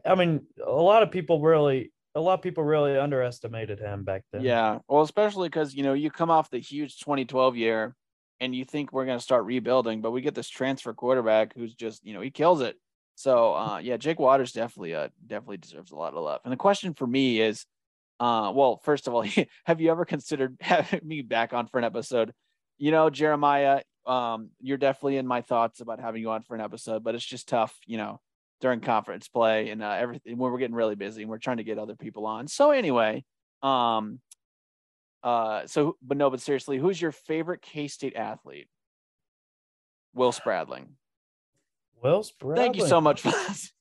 I, 0.05 0.15
mean, 0.15 0.43
a 0.65 0.71
lot 0.71 1.03
of 1.03 1.11
people 1.11 1.41
really 1.41 1.93
a 2.15 2.21
lot 2.21 2.35
of 2.35 2.43
people 2.43 2.65
really 2.65 2.97
underestimated 2.97 3.79
him 3.79 4.05
back 4.05 4.25
then. 4.33 4.43
Yeah, 4.43 4.79
well, 4.89 5.03
especially 5.03 5.49
because 5.49 5.75
you 5.75 5.83
know 5.83 5.93
you 5.95 6.11
come 6.11 6.31
off 6.31 6.51
the 6.51 6.59
huge 6.59 6.99
2012 6.99 7.57
year, 7.57 7.95
and 8.41 8.55
you 8.55 8.65
think 8.65 8.93
we're 8.93 9.07
going 9.07 9.19
to 9.19 9.23
start 9.23 9.45
rebuilding, 9.45 10.01
but 10.01 10.11
we 10.11 10.21
get 10.21 10.35
this 10.35 10.49
transfer 10.49 10.93
quarterback 10.93 11.55
who's 11.55 11.75
just 11.75 12.05
you 12.05 12.15
know 12.15 12.21
he 12.21 12.31
kills 12.31 12.61
it. 12.61 12.77
So 13.15 13.55
uh, 13.55 13.79
yeah, 13.79 13.97
Jake 13.97 14.19
Waters 14.19 14.53
definitely 14.53 14.95
uh, 14.95 15.09
definitely 15.27 15.59
deserves 15.59 15.93
a 15.93 15.97
lot 15.97 16.15
of 16.15 16.23
love. 16.23 16.41
And 16.45 16.53
the 16.53 16.57
question 16.57 16.95
for 16.95 17.07
me 17.07 17.41
is, 17.41 17.67
uh, 18.21 18.53
well, 18.55 18.81
first 18.85 19.07
of 19.07 19.15
all, 19.15 19.25
have 19.65 19.81
you 19.81 19.91
ever 19.91 20.05
considered 20.05 20.57
having 20.61 21.01
me 21.05 21.23
back 21.23 21.53
on 21.53 21.67
for 21.67 21.79
an 21.79 21.85
episode? 21.85 22.33
You 22.79 22.91
know, 22.93 23.11
Jeremiah, 23.11 23.83
um, 24.09 24.51
you're 24.61 24.79
definitely 24.79 25.19
in 25.19 25.27
my 25.27 25.43
thoughts 25.43 25.81
about 25.81 26.01
having 26.01 26.23
you 26.23 26.31
on 26.31 26.43
for 26.43 26.55
an 26.55 26.61
episode, 26.61 27.05
but 27.05 27.15
it's 27.15 27.25
just 27.25 27.49
tough, 27.49 27.77
you 27.87 27.99
know, 27.99 28.21
during 28.61 28.81
conference 28.81 29.29
play 29.29 29.69
and 29.71 29.83
uh, 29.83 29.91
everything 29.91 30.37
when 30.39 30.51
we're 30.51 30.59
getting 30.59 30.75
really 30.75 30.95
busy 30.97 31.23
and 31.23 31.31
we're 31.31 31.39
trying 31.39 31.59
to 31.59 31.65
get 31.65 31.79
other 31.79 31.95
people 31.95 32.27
on. 32.27 32.49
So 32.49 32.71
anyway, 32.71 33.25
um, 33.63 34.21
uh, 35.23 35.67
so 35.67 35.97
but 36.03 36.17
no, 36.17 36.31
but 36.31 36.41
seriously, 36.41 36.79
who's 36.79 37.01
your 37.01 37.13
favorite 37.13 37.61
K 37.63 37.87
State 37.89 38.17
athlete? 38.17 38.69
Will 40.15 40.33
Spradling. 40.33 40.97
Will 42.03 42.23
Spradling. 42.23 42.57
Thank 42.65 42.77
you 42.77 42.87
so 42.87 43.01
much 43.01 43.21
for 43.21 43.31
this. 43.31 43.73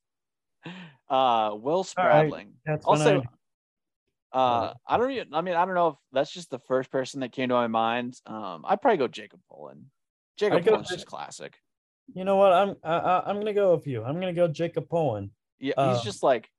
Uh, 1.10 1.52
Will. 1.54 1.84
Spradling. 1.86 2.54
That's 2.66 2.86
I'll 2.86 2.98
say, 2.98 3.16
I- 3.16 4.38
uh, 4.38 4.74
I 4.86 4.98
don't 4.98 5.12
even, 5.12 5.34
I 5.34 5.40
mean, 5.42 5.56
I 5.56 5.66
don't 5.66 5.74
know 5.74 5.88
if 5.88 5.96
that's 6.12 6.32
just 6.32 6.50
the 6.50 6.60
first 6.60 6.92
person 6.92 7.22
that 7.22 7.32
came 7.32 7.48
to 7.50 7.56
my 7.56 7.68
mind. 7.68 8.20
Um, 8.26 8.66
I'd 8.68 8.82
probably 8.82 8.98
go 8.98 9.08
Jacob 9.08 9.40
Pullen. 9.50 9.90
Jacob 10.38 10.64
go 10.64 10.82
just 10.82 11.06
classic. 11.06 11.58
you 12.14 12.24
know 12.24 12.36
what? 12.38 12.54
I'm 12.54 12.76
I, 12.84 12.94
I- 12.98 13.30
I'm 13.30 13.38
gonna 13.38 13.54
go 13.54 13.76
with 13.76 13.88
you. 13.88 14.04
I'm 14.04 14.16
gonna 14.20 14.34
go 14.34 14.48
Jacob 14.48 14.90
Pullen. 14.90 15.32
Yeah, 15.60 15.74
he's 15.78 15.98
Um, 16.00 16.04
just 16.04 16.24
like 16.24 16.50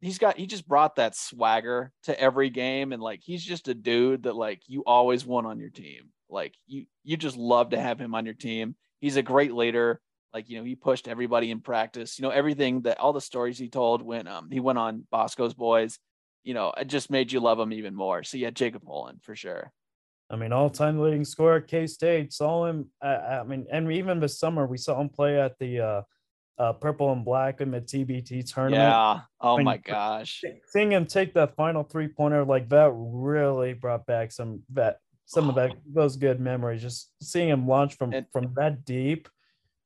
he's 0.00 0.18
got 0.18 0.36
he 0.38 0.46
just 0.46 0.66
brought 0.68 0.96
that 0.96 1.16
swagger 1.16 1.92
to 2.04 2.18
every 2.20 2.50
game 2.50 2.92
and 2.92 3.02
like 3.02 3.20
he's 3.22 3.42
just 3.44 3.68
a 3.68 3.74
dude 3.74 4.22
that 4.22 4.36
like 4.36 4.62
you 4.66 4.84
always 4.86 5.26
want 5.26 5.46
on 5.46 5.58
your 5.58 5.70
team. 5.70 6.10
Like 6.30 6.54
you 6.66 6.86
you 7.04 7.16
just 7.16 7.36
love 7.36 7.70
to 7.70 7.80
have 7.80 7.98
him 8.00 8.14
on 8.14 8.24
your 8.24 8.34
team. 8.34 8.76
He's 9.00 9.16
a 9.16 9.22
great 9.22 9.52
leader. 9.52 10.00
Like, 10.34 10.50
you 10.50 10.58
know, 10.58 10.64
he 10.64 10.74
pushed 10.74 11.08
everybody 11.08 11.50
in 11.50 11.60
practice. 11.60 12.18
You 12.18 12.22
know, 12.24 12.30
everything 12.30 12.82
that 12.82 13.00
all 13.00 13.14
the 13.14 13.20
stories 13.20 13.58
he 13.58 13.68
told 13.70 14.02
when 14.02 14.26
um 14.28 14.50
he 14.50 14.60
went 14.60 14.78
on 14.78 15.06
Bosco's 15.10 15.54
boys, 15.54 15.98
you 16.44 16.54
know, 16.54 16.72
it 16.76 16.86
just 16.86 17.10
made 17.10 17.32
you 17.32 17.40
love 17.40 17.58
him 17.58 17.72
even 17.72 17.94
more. 17.94 18.22
So 18.22 18.36
yeah, 18.36 18.50
Jacob 18.50 18.82
Pullen 18.84 19.18
for 19.22 19.34
sure. 19.34 19.72
I 20.30 20.36
mean, 20.36 20.52
all-time 20.52 20.98
leading 21.00 21.24
scorer 21.24 21.56
at 21.56 21.68
K 21.68 21.86
State. 21.86 22.32
Saw 22.32 22.66
him. 22.66 22.90
I, 23.02 23.14
I 23.14 23.42
mean, 23.44 23.66
and 23.70 23.90
even 23.92 24.20
this 24.20 24.38
summer 24.38 24.66
we 24.66 24.76
saw 24.76 25.00
him 25.00 25.08
play 25.08 25.40
at 25.40 25.58
the 25.58 25.80
uh, 25.80 26.02
uh, 26.58 26.72
Purple 26.74 27.12
and 27.12 27.24
Black 27.24 27.60
in 27.60 27.70
the 27.70 27.80
TBT 27.80 28.52
tournament. 28.52 28.82
Yeah. 28.82 29.20
Oh 29.40 29.56
mean, 29.56 29.64
my 29.64 29.78
gosh. 29.78 30.42
Seeing 30.66 30.92
him 30.92 31.06
take 31.06 31.32
that 31.34 31.54
final 31.56 31.82
three-pointer 31.82 32.44
like 32.44 32.68
that 32.70 32.92
really 32.94 33.72
brought 33.72 34.04
back 34.06 34.32
some 34.32 34.62
that 34.74 34.98
some 35.24 35.48
of 35.48 35.54
that 35.54 35.72
those 35.94 36.16
good 36.16 36.40
memories. 36.40 36.82
Just 36.82 37.10
seeing 37.22 37.48
him 37.48 37.66
launch 37.66 37.94
from 37.96 38.12
And- 38.12 38.26
from 38.32 38.52
that 38.56 38.84
deep. 38.84 39.28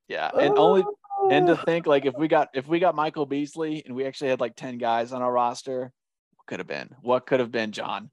Yeah. 0.09 0.31
And 0.37 0.59
only 0.59 0.83
and 1.31 1.47
to 1.47 1.53
Ah. 1.57 1.63
think 1.65 1.87
like 1.87 2.05
if 2.05 2.15
we 2.19 2.27
got 2.27 2.49
if 2.53 2.67
we 2.67 2.81
got 2.81 2.97
Michael 2.97 3.27
Beasley 3.27 3.85
and 3.87 3.95
we 3.95 4.05
actually 4.07 4.31
had 4.31 4.41
like 4.41 4.57
10 4.57 4.79
guys 4.79 5.13
on 5.13 5.23
our 5.23 5.31
roster, 5.33 5.93
what 6.35 6.47
could 6.49 6.59
have 6.59 6.67
been? 6.67 6.89
What 7.01 7.27
could 7.27 7.39
have 7.39 7.53
been, 7.53 7.71
Jon? 7.71 8.11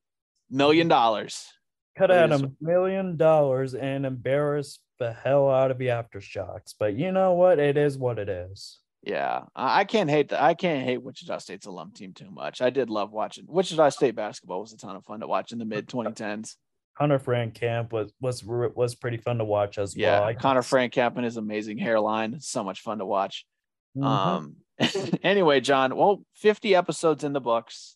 Million 0.51 0.87
dollars. 0.87 1.47
Could 1.99 2.09
have 2.09 2.31
had 2.31 2.41
a 2.41 2.51
million 2.61 3.17
dollars 3.17 3.75
and 3.75 4.05
embarrassed 4.05 4.79
the 4.99 5.13
hell 5.13 5.49
out 5.49 5.69
of 5.71 5.77
the 5.77 5.87
aftershocks. 5.87 6.73
But 6.79 6.95
you 6.95 7.11
know 7.11 7.33
what? 7.33 7.59
It 7.59 7.77
is 7.77 7.97
what 7.97 8.17
it 8.19 8.29
is. 8.29 8.79
Yeah. 9.03 9.43
I 9.55 9.83
can't 9.83 10.09
hate 10.09 10.29
that. 10.29 10.41
I 10.41 10.53
can't 10.53 10.83
hate 10.85 11.03
Wichita 11.03 11.37
State's 11.39 11.65
alum 11.65 11.91
team 11.93 12.13
too 12.13 12.31
much. 12.31 12.61
I 12.61 12.69
did 12.69 12.89
love 12.89 13.11
watching 13.11 13.45
Wichita 13.47 13.89
State 13.89 14.15
basketball 14.15 14.61
was 14.61 14.73
a 14.73 14.77
ton 14.77 14.95
of 14.95 15.05
fun 15.05 15.19
to 15.19 15.27
watch 15.27 15.51
in 15.51 15.59
the 15.59 15.65
mid 15.65 15.87
2010s. 15.87 16.55
Hunter 16.93 17.19
Frankamp 17.19 17.93
was 17.93 18.11
was 18.19 18.43
was 18.43 18.95
pretty 18.95 19.17
fun 19.17 19.37
to 19.37 19.45
watch 19.45 19.77
as 19.77 19.95
Yeah. 19.95 20.19
well. 20.19 20.27
I 20.29 20.33
Connor. 20.33 20.61
Frank 20.61 20.97
and 20.97 21.23
his 21.23 21.37
amazing 21.37 21.77
hairline. 21.77 22.39
So 22.41 22.63
much 22.63 22.81
fun 22.81 22.97
to 22.97 23.05
watch. 23.05 23.45
Mhm. 23.97 24.03
Um 24.05 24.55
anyway, 25.23 25.59
Jon, 25.59 25.95
well, 25.95 26.23
50 26.35 26.75
episodes 26.75 27.23
in 27.23 27.33
the 27.33 27.41
books. 27.41 27.95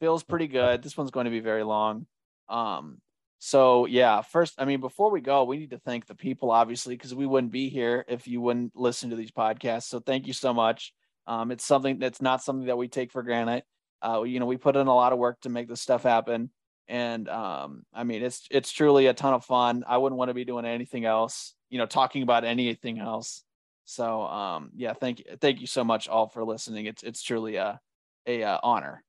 Feels 0.00 0.22
pretty 0.24 0.48
good. 0.48 0.82
This 0.82 0.96
one's 0.96 1.10
going 1.12 1.24
to 1.24 1.30
be 1.30 1.40
very 1.40 1.64
long. 1.64 2.06
Um 2.48 2.98
so 3.38 3.86
yeah, 3.86 4.22
first 4.22 4.54
I 4.58 4.64
mean 4.64 4.80
before 4.80 5.10
we 5.10 5.20
go, 5.20 5.44
we 5.44 5.58
need 5.58 5.70
to 5.70 5.78
thank 5.78 6.06
the 6.06 6.14
people 6.14 6.50
obviously 6.50 6.96
because 6.96 7.14
we 7.14 7.26
wouldn't 7.26 7.52
be 7.52 7.68
here 7.68 8.04
if 8.08 8.26
you 8.26 8.40
wouldn't 8.40 8.74
listen 8.76 9.10
to 9.10 9.16
these 9.16 9.30
podcasts. 9.30 9.84
So 9.84 10.00
thank 10.00 10.26
you 10.26 10.32
so 10.32 10.54
much. 10.54 10.92
Um 11.26 11.50
it's 11.50 11.64
something 11.64 11.98
that's 11.98 12.22
not 12.22 12.42
something 12.42 12.66
that 12.66 12.78
we 12.78 12.88
take 12.88 13.12
for 13.12 13.22
granted. 13.22 13.64
Uh 14.02 14.22
you 14.22 14.40
know, 14.40 14.46
we 14.46 14.56
put 14.56 14.76
in 14.76 14.86
a 14.86 14.94
lot 14.94 15.12
of 15.12 15.18
work 15.18 15.40
to 15.42 15.48
make 15.48 15.68
this 15.68 15.82
stuff 15.82 16.02
happen 16.02 16.50
and 16.88 17.28
um 17.28 17.84
I 17.92 18.04
mean 18.04 18.22
it's 18.22 18.46
it's 18.50 18.72
truly 18.72 19.06
a 19.06 19.14
ton 19.14 19.34
of 19.34 19.44
fun. 19.44 19.84
I 19.86 19.98
wouldn't 19.98 20.18
want 20.18 20.30
to 20.30 20.34
be 20.34 20.44
doing 20.44 20.64
anything 20.64 21.04
else, 21.04 21.54
you 21.68 21.78
know, 21.78 21.86
talking 21.86 22.22
about 22.22 22.44
anything 22.44 22.98
else. 22.98 23.44
So 23.84 24.22
um 24.22 24.70
yeah, 24.74 24.94
thank 24.94 25.20
you 25.20 25.24
thank 25.40 25.60
you 25.60 25.66
so 25.66 25.84
much 25.84 26.08
all 26.08 26.28
for 26.28 26.44
listening. 26.44 26.86
It's 26.86 27.02
it's 27.02 27.22
truly 27.22 27.56
a 27.56 27.80
a 28.26 28.42
uh, 28.42 28.58
honor. 28.62 29.04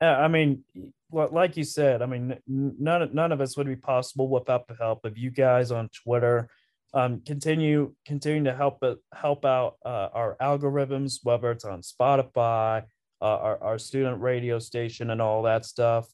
Uh, 0.00 0.04
I 0.06 0.28
mean, 0.28 0.62
like 1.10 1.56
you 1.56 1.64
said, 1.64 2.02
I 2.02 2.06
mean, 2.06 2.36
none 2.46 3.10
none 3.14 3.32
of 3.32 3.40
us 3.40 3.56
would 3.56 3.66
be 3.66 3.76
possible 3.76 4.28
without 4.28 4.66
the 4.66 4.74
help 4.74 5.04
of 5.04 5.16
you 5.16 5.30
guys 5.30 5.70
on 5.70 5.88
Twitter. 5.88 6.48
Um, 6.92 7.20
continue 7.26 7.94
continue 8.04 8.44
to 8.44 8.56
help 8.56 8.82
help 9.14 9.44
out 9.44 9.76
uh, 9.84 10.08
our 10.12 10.36
algorithms, 10.40 11.20
whether 11.22 11.50
it's 11.50 11.64
on 11.64 11.80
Spotify, 11.80 12.84
uh, 13.22 13.24
our 13.24 13.62
our 13.62 13.78
student 13.78 14.20
radio 14.20 14.58
station, 14.58 15.10
and 15.10 15.22
all 15.22 15.42
that 15.42 15.64
stuff. 15.64 16.08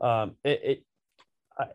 Um, 0.00 0.36
it, 0.44 0.60
it 0.62 0.84
I, 1.58 1.66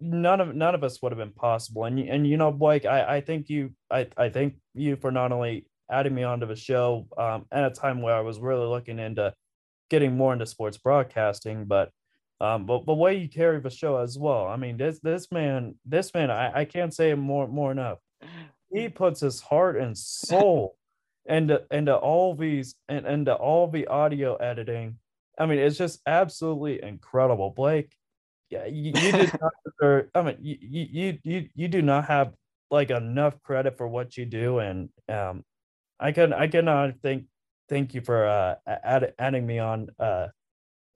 none 0.00 0.40
of 0.40 0.54
none 0.54 0.74
of 0.74 0.84
us 0.84 1.02
would 1.02 1.12
have 1.12 1.18
been 1.18 1.32
possible. 1.32 1.84
And 1.84 1.98
and 1.98 2.26
you 2.26 2.36
know, 2.36 2.52
Blake, 2.52 2.86
I 2.86 3.16
I 3.16 3.20
think 3.20 3.50
you 3.50 3.72
I 3.90 4.06
I 4.16 4.28
thank 4.30 4.54
you 4.74 4.96
for 4.96 5.10
not 5.10 5.32
only 5.32 5.66
adding 5.90 6.14
me 6.14 6.22
onto 6.22 6.46
the 6.46 6.56
show 6.56 7.06
um, 7.18 7.44
at 7.52 7.64
a 7.64 7.70
time 7.70 8.00
where 8.00 8.14
I 8.14 8.20
was 8.20 8.38
really 8.38 8.66
looking 8.66 8.98
into 8.98 9.34
getting 9.90 10.16
more 10.16 10.32
into 10.32 10.46
sports 10.46 10.78
broadcasting, 10.78 11.64
but 11.64 11.90
um, 12.40 12.66
but 12.66 12.86
the 12.86 12.94
way 12.94 13.14
you 13.16 13.28
carry 13.28 13.60
the 13.60 13.70
show 13.70 13.98
as 13.98 14.18
well. 14.18 14.48
I 14.48 14.56
mean, 14.56 14.76
this 14.76 14.98
this 14.98 15.30
man, 15.30 15.76
this 15.86 16.12
man, 16.12 16.30
I, 16.30 16.60
I 16.60 16.64
can't 16.64 16.92
say 16.92 17.14
more 17.14 17.46
more 17.46 17.70
enough. 17.70 17.98
He 18.72 18.88
puts 18.88 19.20
his 19.20 19.40
heart 19.40 19.76
and 19.76 19.96
soul 19.96 20.76
into 21.26 21.62
into 21.70 21.94
all 21.94 22.34
these 22.34 22.74
and 22.88 23.06
into 23.06 23.32
all 23.32 23.68
the 23.68 23.86
audio 23.86 24.34
editing. 24.36 24.98
I 25.38 25.46
mean, 25.46 25.58
it's 25.58 25.78
just 25.78 26.00
absolutely 26.06 26.82
incredible, 26.82 27.50
Blake. 27.50 27.92
Yeah, 28.50 28.66
you, 28.66 28.92
you 28.94 29.12
did 29.12 29.40
not 29.40 29.52
deserve, 29.64 30.08
I 30.14 30.22
mean, 30.22 30.36
you, 30.40 30.56
you 30.60 31.18
you 31.22 31.48
you 31.54 31.68
do 31.68 31.80
not 31.80 32.06
have 32.06 32.34
like 32.70 32.90
enough 32.90 33.40
credit 33.42 33.76
for 33.76 33.86
what 33.86 34.16
you 34.16 34.26
do, 34.26 34.58
and 34.58 34.88
um, 35.08 35.44
I 36.00 36.12
can 36.12 36.32
I 36.32 36.48
cannot 36.48 36.94
thank 37.02 37.26
thank 37.72 37.94
you 37.94 38.02
for 38.02 38.26
uh 38.26 38.54
add, 38.66 39.14
adding 39.18 39.46
me 39.46 39.58
on 39.58 39.88
uh 39.98 40.26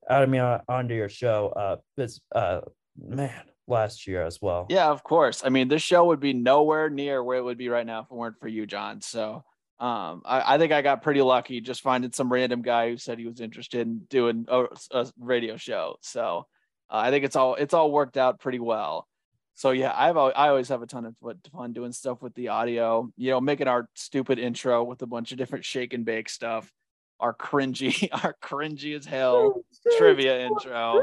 adding 0.09 0.31
me 0.31 0.39
on, 0.39 0.61
onto 0.69 0.95
your 0.95 1.09
show 1.09 1.49
uh 1.57 1.77
this 1.97 2.21
uh 2.35 2.61
man 2.99 3.33
last 3.67 4.07
year 4.07 4.23
as 4.23 4.41
well. 4.41 4.67
Yeah, 4.69 4.89
of 4.89 5.03
course. 5.03 5.43
I 5.45 5.49
mean, 5.49 5.69
this 5.69 5.83
show 5.83 6.05
would 6.05 6.21
be 6.21 6.33
nowhere 6.33 6.89
near 6.89 7.23
where 7.25 7.39
it 7.39 7.43
would 7.43 7.59
be 7.59 7.69
right 7.69 7.87
now 7.87 8.01
if 8.01 8.07
it 8.11 8.15
weren't 8.15 8.39
for 8.39 8.49
you, 8.49 8.67
Jon. 8.67 9.01
So 9.01 9.43
um, 9.81 10.23
I, 10.25 10.55
I, 10.55 10.59
think 10.59 10.73
I 10.73 10.83
got 10.83 11.03
pretty 11.03 11.21
lucky 11.21 11.61
just 11.61 11.83
finding 11.83 12.13
some 12.13 12.33
random 12.33 12.63
guy 12.63 12.91
who 12.91 12.97
said 12.97 13.19
he 13.19 13.27
was 13.27 13.41
interested 13.41 13.81
in 13.81 14.03
doing 14.09 14.47
a, 14.49 14.67
a 14.93 15.07
radio 15.19 15.57
show. 15.57 15.97
So 16.01 16.47
uh, 16.91 16.97
I 16.97 17.11
think 17.11 17.25
it's 17.25 17.37
all 17.37 17.57
it's 17.57 17.75
all 17.75 17.91
worked 17.91 18.17
out 18.17 18.39
pretty 18.39 18.61
well. 18.61 19.09
So 19.57 19.71
yeah, 19.71 19.93
I've 19.95 20.17
I 20.17 20.49
always 20.49 20.69
have 20.69 20.83
a 20.83 20.87
ton 20.87 21.05
of 21.05 21.15
fun 21.53 21.73
doing 21.73 21.93
stuff 21.93 22.23
with 22.23 22.35
the 22.35 22.49
audio. 22.49 23.11
You 23.17 23.31
know, 23.31 23.41
making 23.41 23.69
our 23.69 23.89
stupid 23.95 24.39
intro 24.39 24.85
with 24.85 25.03
a 25.03 25.07
bunch 25.07 25.33
of 25.33 25.39
different 25.39 25.65
shake 25.65 25.93
and 25.93 26.05
bake 26.05 26.29
stuff. 26.29 26.71
Our 27.19 27.35
cringy, 27.35 28.09
our 28.25 28.37
cringy 28.43 28.97
as 28.97 29.07
hell 29.07 29.65
trivia 29.99 30.47
intro. 30.47 31.03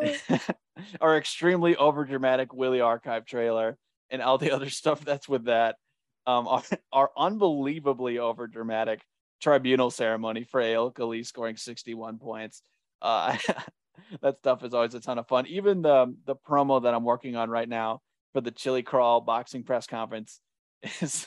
our 1.00 1.16
extremely 1.16 1.74
overdramatic 1.74 2.48
Willie 2.52 2.80
archive 2.80 3.24
trailer 3.24 3.76
and 4.10 4.22
all 4.22 4.38
the 4.38 4.52
other 4.52 4.70
stuff 4.70 5.04
that's 5.04 5.28
with 5.28 5.46
that 5.46 5.76
um, 6.28 6.46
our, 6.46 6.62
our 6.92 7.10
unbelievably 7.16 8.16
overdramatic 8.16 9.00
tribunal 9.40 9.90
ceremony 9.90 10.44
for 10.44 10.60
Eyal 10.60 10.92
Gali 10.92 11.24
scoring 11.24 11.56
61 11.56 12.18
points. 12.18 12.62
Uh, 13.00 13.36
that 14.22 14.38
stuff 14.38 14.64
is 14.64 14.74
always 14.74 14.94
a 14.94 15.00
ton 15.00 15.18
of 15.18 15.26
fun. 15.28 15.46
Even 15.46 15.82
the 15.82 16.14
the 16.26 16.36
promo 16.36 16.82
that 16.82 16.94
I'm 16.94 17.04
working 17.04 17.36
on 17.36 17.50
right 17.50 17.68
now 17.68 18.00
for 18.32 18.40
the 18.40 18.50
Chili 18.50 18.82
Crawl 18.82 19.20
boxing 19.20 19.64
press 19.64 19.86
conference 19.86 20.40
is. 21.00 21.26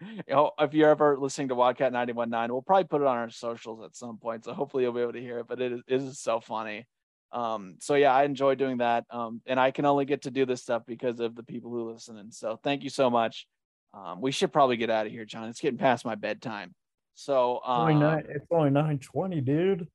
You 0.00 0.22
know, 0.28 0.50
if 0.58 0.74
you're 0.74 0.90
ever 0.90 1.16
listening 1.16 1.48
to 1.48 1.54
Wildcat 1.54 1.92
91.9, 1.92 2.50
we'll 2.50 2.62
probably 2.62 2.84
put 2.84 3.00
it 3.00 3.06
on 3.06 3.16
our 3.16 3.30
socials 3.30 3.80
at 3.84 3.94
some 3.94 4.18
point. 4.18 4.44
So 4.44 4.52
hopefully 4.52 4.82
you'll 4.82 4.92
be 4.92 5.00
able 5.00 5.12
to 5.12 5.20
hear 5.20 5.38
it. 5.38 5.46
But 5.48 5.62
it 5.62 5.72
is, 5.72 5.80
it 5.86 6.02
is 6.02 6.18
so 6.18 6.40
funny. 6.40 6.84
Um, 7.32 7.76
so 7.80 7.94
yeah, 7.94 8.12
I 8.12 8.24
enjoy 8.24 8.56
doing 8.56 8.78
that. 8.78 9.04
Um, 9.08 9.40
and 9.46 9.58
I 9.58 9.70
can 9.70 9.86
only 9.86 10.04
get 10.04 10.22
to 10.22 10.32
do 10.32 10.44
this 10.44 10.62
stuff 10.62 10.82
because 10.86 11.20
of 11.20 11.36
the 11.36 11.44
people 11.44 11.70
who 11.70 11.92
listen. 11.92 12.18
And 12.18 12.34
so 12.34 12.58
thank 12.62 12.82
you 12.82 12.90
so 12.90 13.08
much. 13.08 13.46
Um, 13.94 14.20
we 14.20 14.32
should 14.32 14.52
probably 14.52 14.76
get 14.76 14.90
out 14.90 15.06
of 15.06 15.12
here, 15.12 15.24
Jon. 15.24 15.48
It's 15.48 15.60
getting 15.60 15.78
past 15.78 16.04
my 16.04 16.16
bedtime. 16.16 16.74
So 17.14 17.60
um, 17.64 17.82
only 17.82 17.94
nine, 17.94 18.24
it's 18.28 18.46
only 18.50 18.70
nine 18.70 18.98
twenty, 18.98 19.40
dude. 19.40 19.86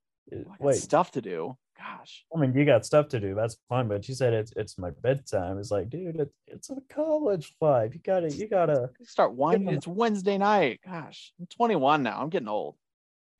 Wait, 0.59 0.75
stuff 0.75 1.11
to 1.11 1.21
do. 1.21 1.57
Gosh. 1.79 2.25
I 2.35 2.39
mean, 2.39 2.53
you 2.53 2.65
got 2.65 2.85
stuff 2.85 3.07
to 3.09 3.19
do. 3.19 3.33
That's 3.35 3.57
fine. 3.69 3.87
But 3.87 4.03
she 4.03 4.13
said 4.13 4.33
it's 4.33 4.51
it's 4.57 4.77
my 4.77 4.89
bedtime. 5.01 5.57
It's 5.59 5.71
like, 5.71 5.89
dude, 5.89 6.17
it, 6.17 6.31
it's 6.47 6.69
a 6.69 6.77
college 6.89 7.55
life. 7.61 7.93
You 7.93 8.01
gotta 8.03 8.29
you 8.29 8.47
gotta 8.47 8.89
start 9.03 9.33
winding. 9.33 9.75
It's 9.75 9.87
Wednesday 9.87 10.37
night. 10.37 10.81
Gosh, 10.85 11.31
I'm 11.39 11.47
21 11.47 12.03
now. 12.03 12.21
I'm 12.21 12.29
getting 12.29 12.49
old. 12.49 12.75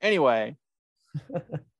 Anyway, 0.00 0.56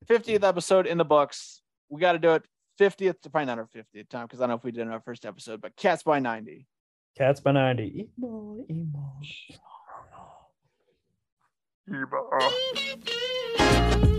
50th 0.07 0.43
episode 0.43 0.85
in 0.85 0.99
the 0.99 1.05
books. 1.05 1.61
We 1.89 1.99
got 1.99 2.13
to 2.13 2.19
do 2.19 2.33
it. 2.33 2.43
50th, 2.79 3.15
probably 3.31 3.45
not 3.45 3.59
our 3.59 3.67
50th 3.75 4.09
time 4.09 4.25
because 4.25 4.39
I 4.39 4.43
don't 4.43 4.49
know 4.49 4.55
if 4.55 4.63
we 4.63 4.71
did 4.71 4.81
in 4.81 4.89
our 4.89 5.01
first 5.01 5.25
episode, 5.25 5.61
but 5.61 5.75
Cats 5.75 6.03
by 6.03 6.19
90. 6.19 6.65
Cats 7.17 7.39
by 7.39 7.51
90. 7.51 8.07
EMAW, 8.17 8.65
EMAW. 8.69 9.19
EMAW. 11.89 12.09
EMAW. 13.59 14.10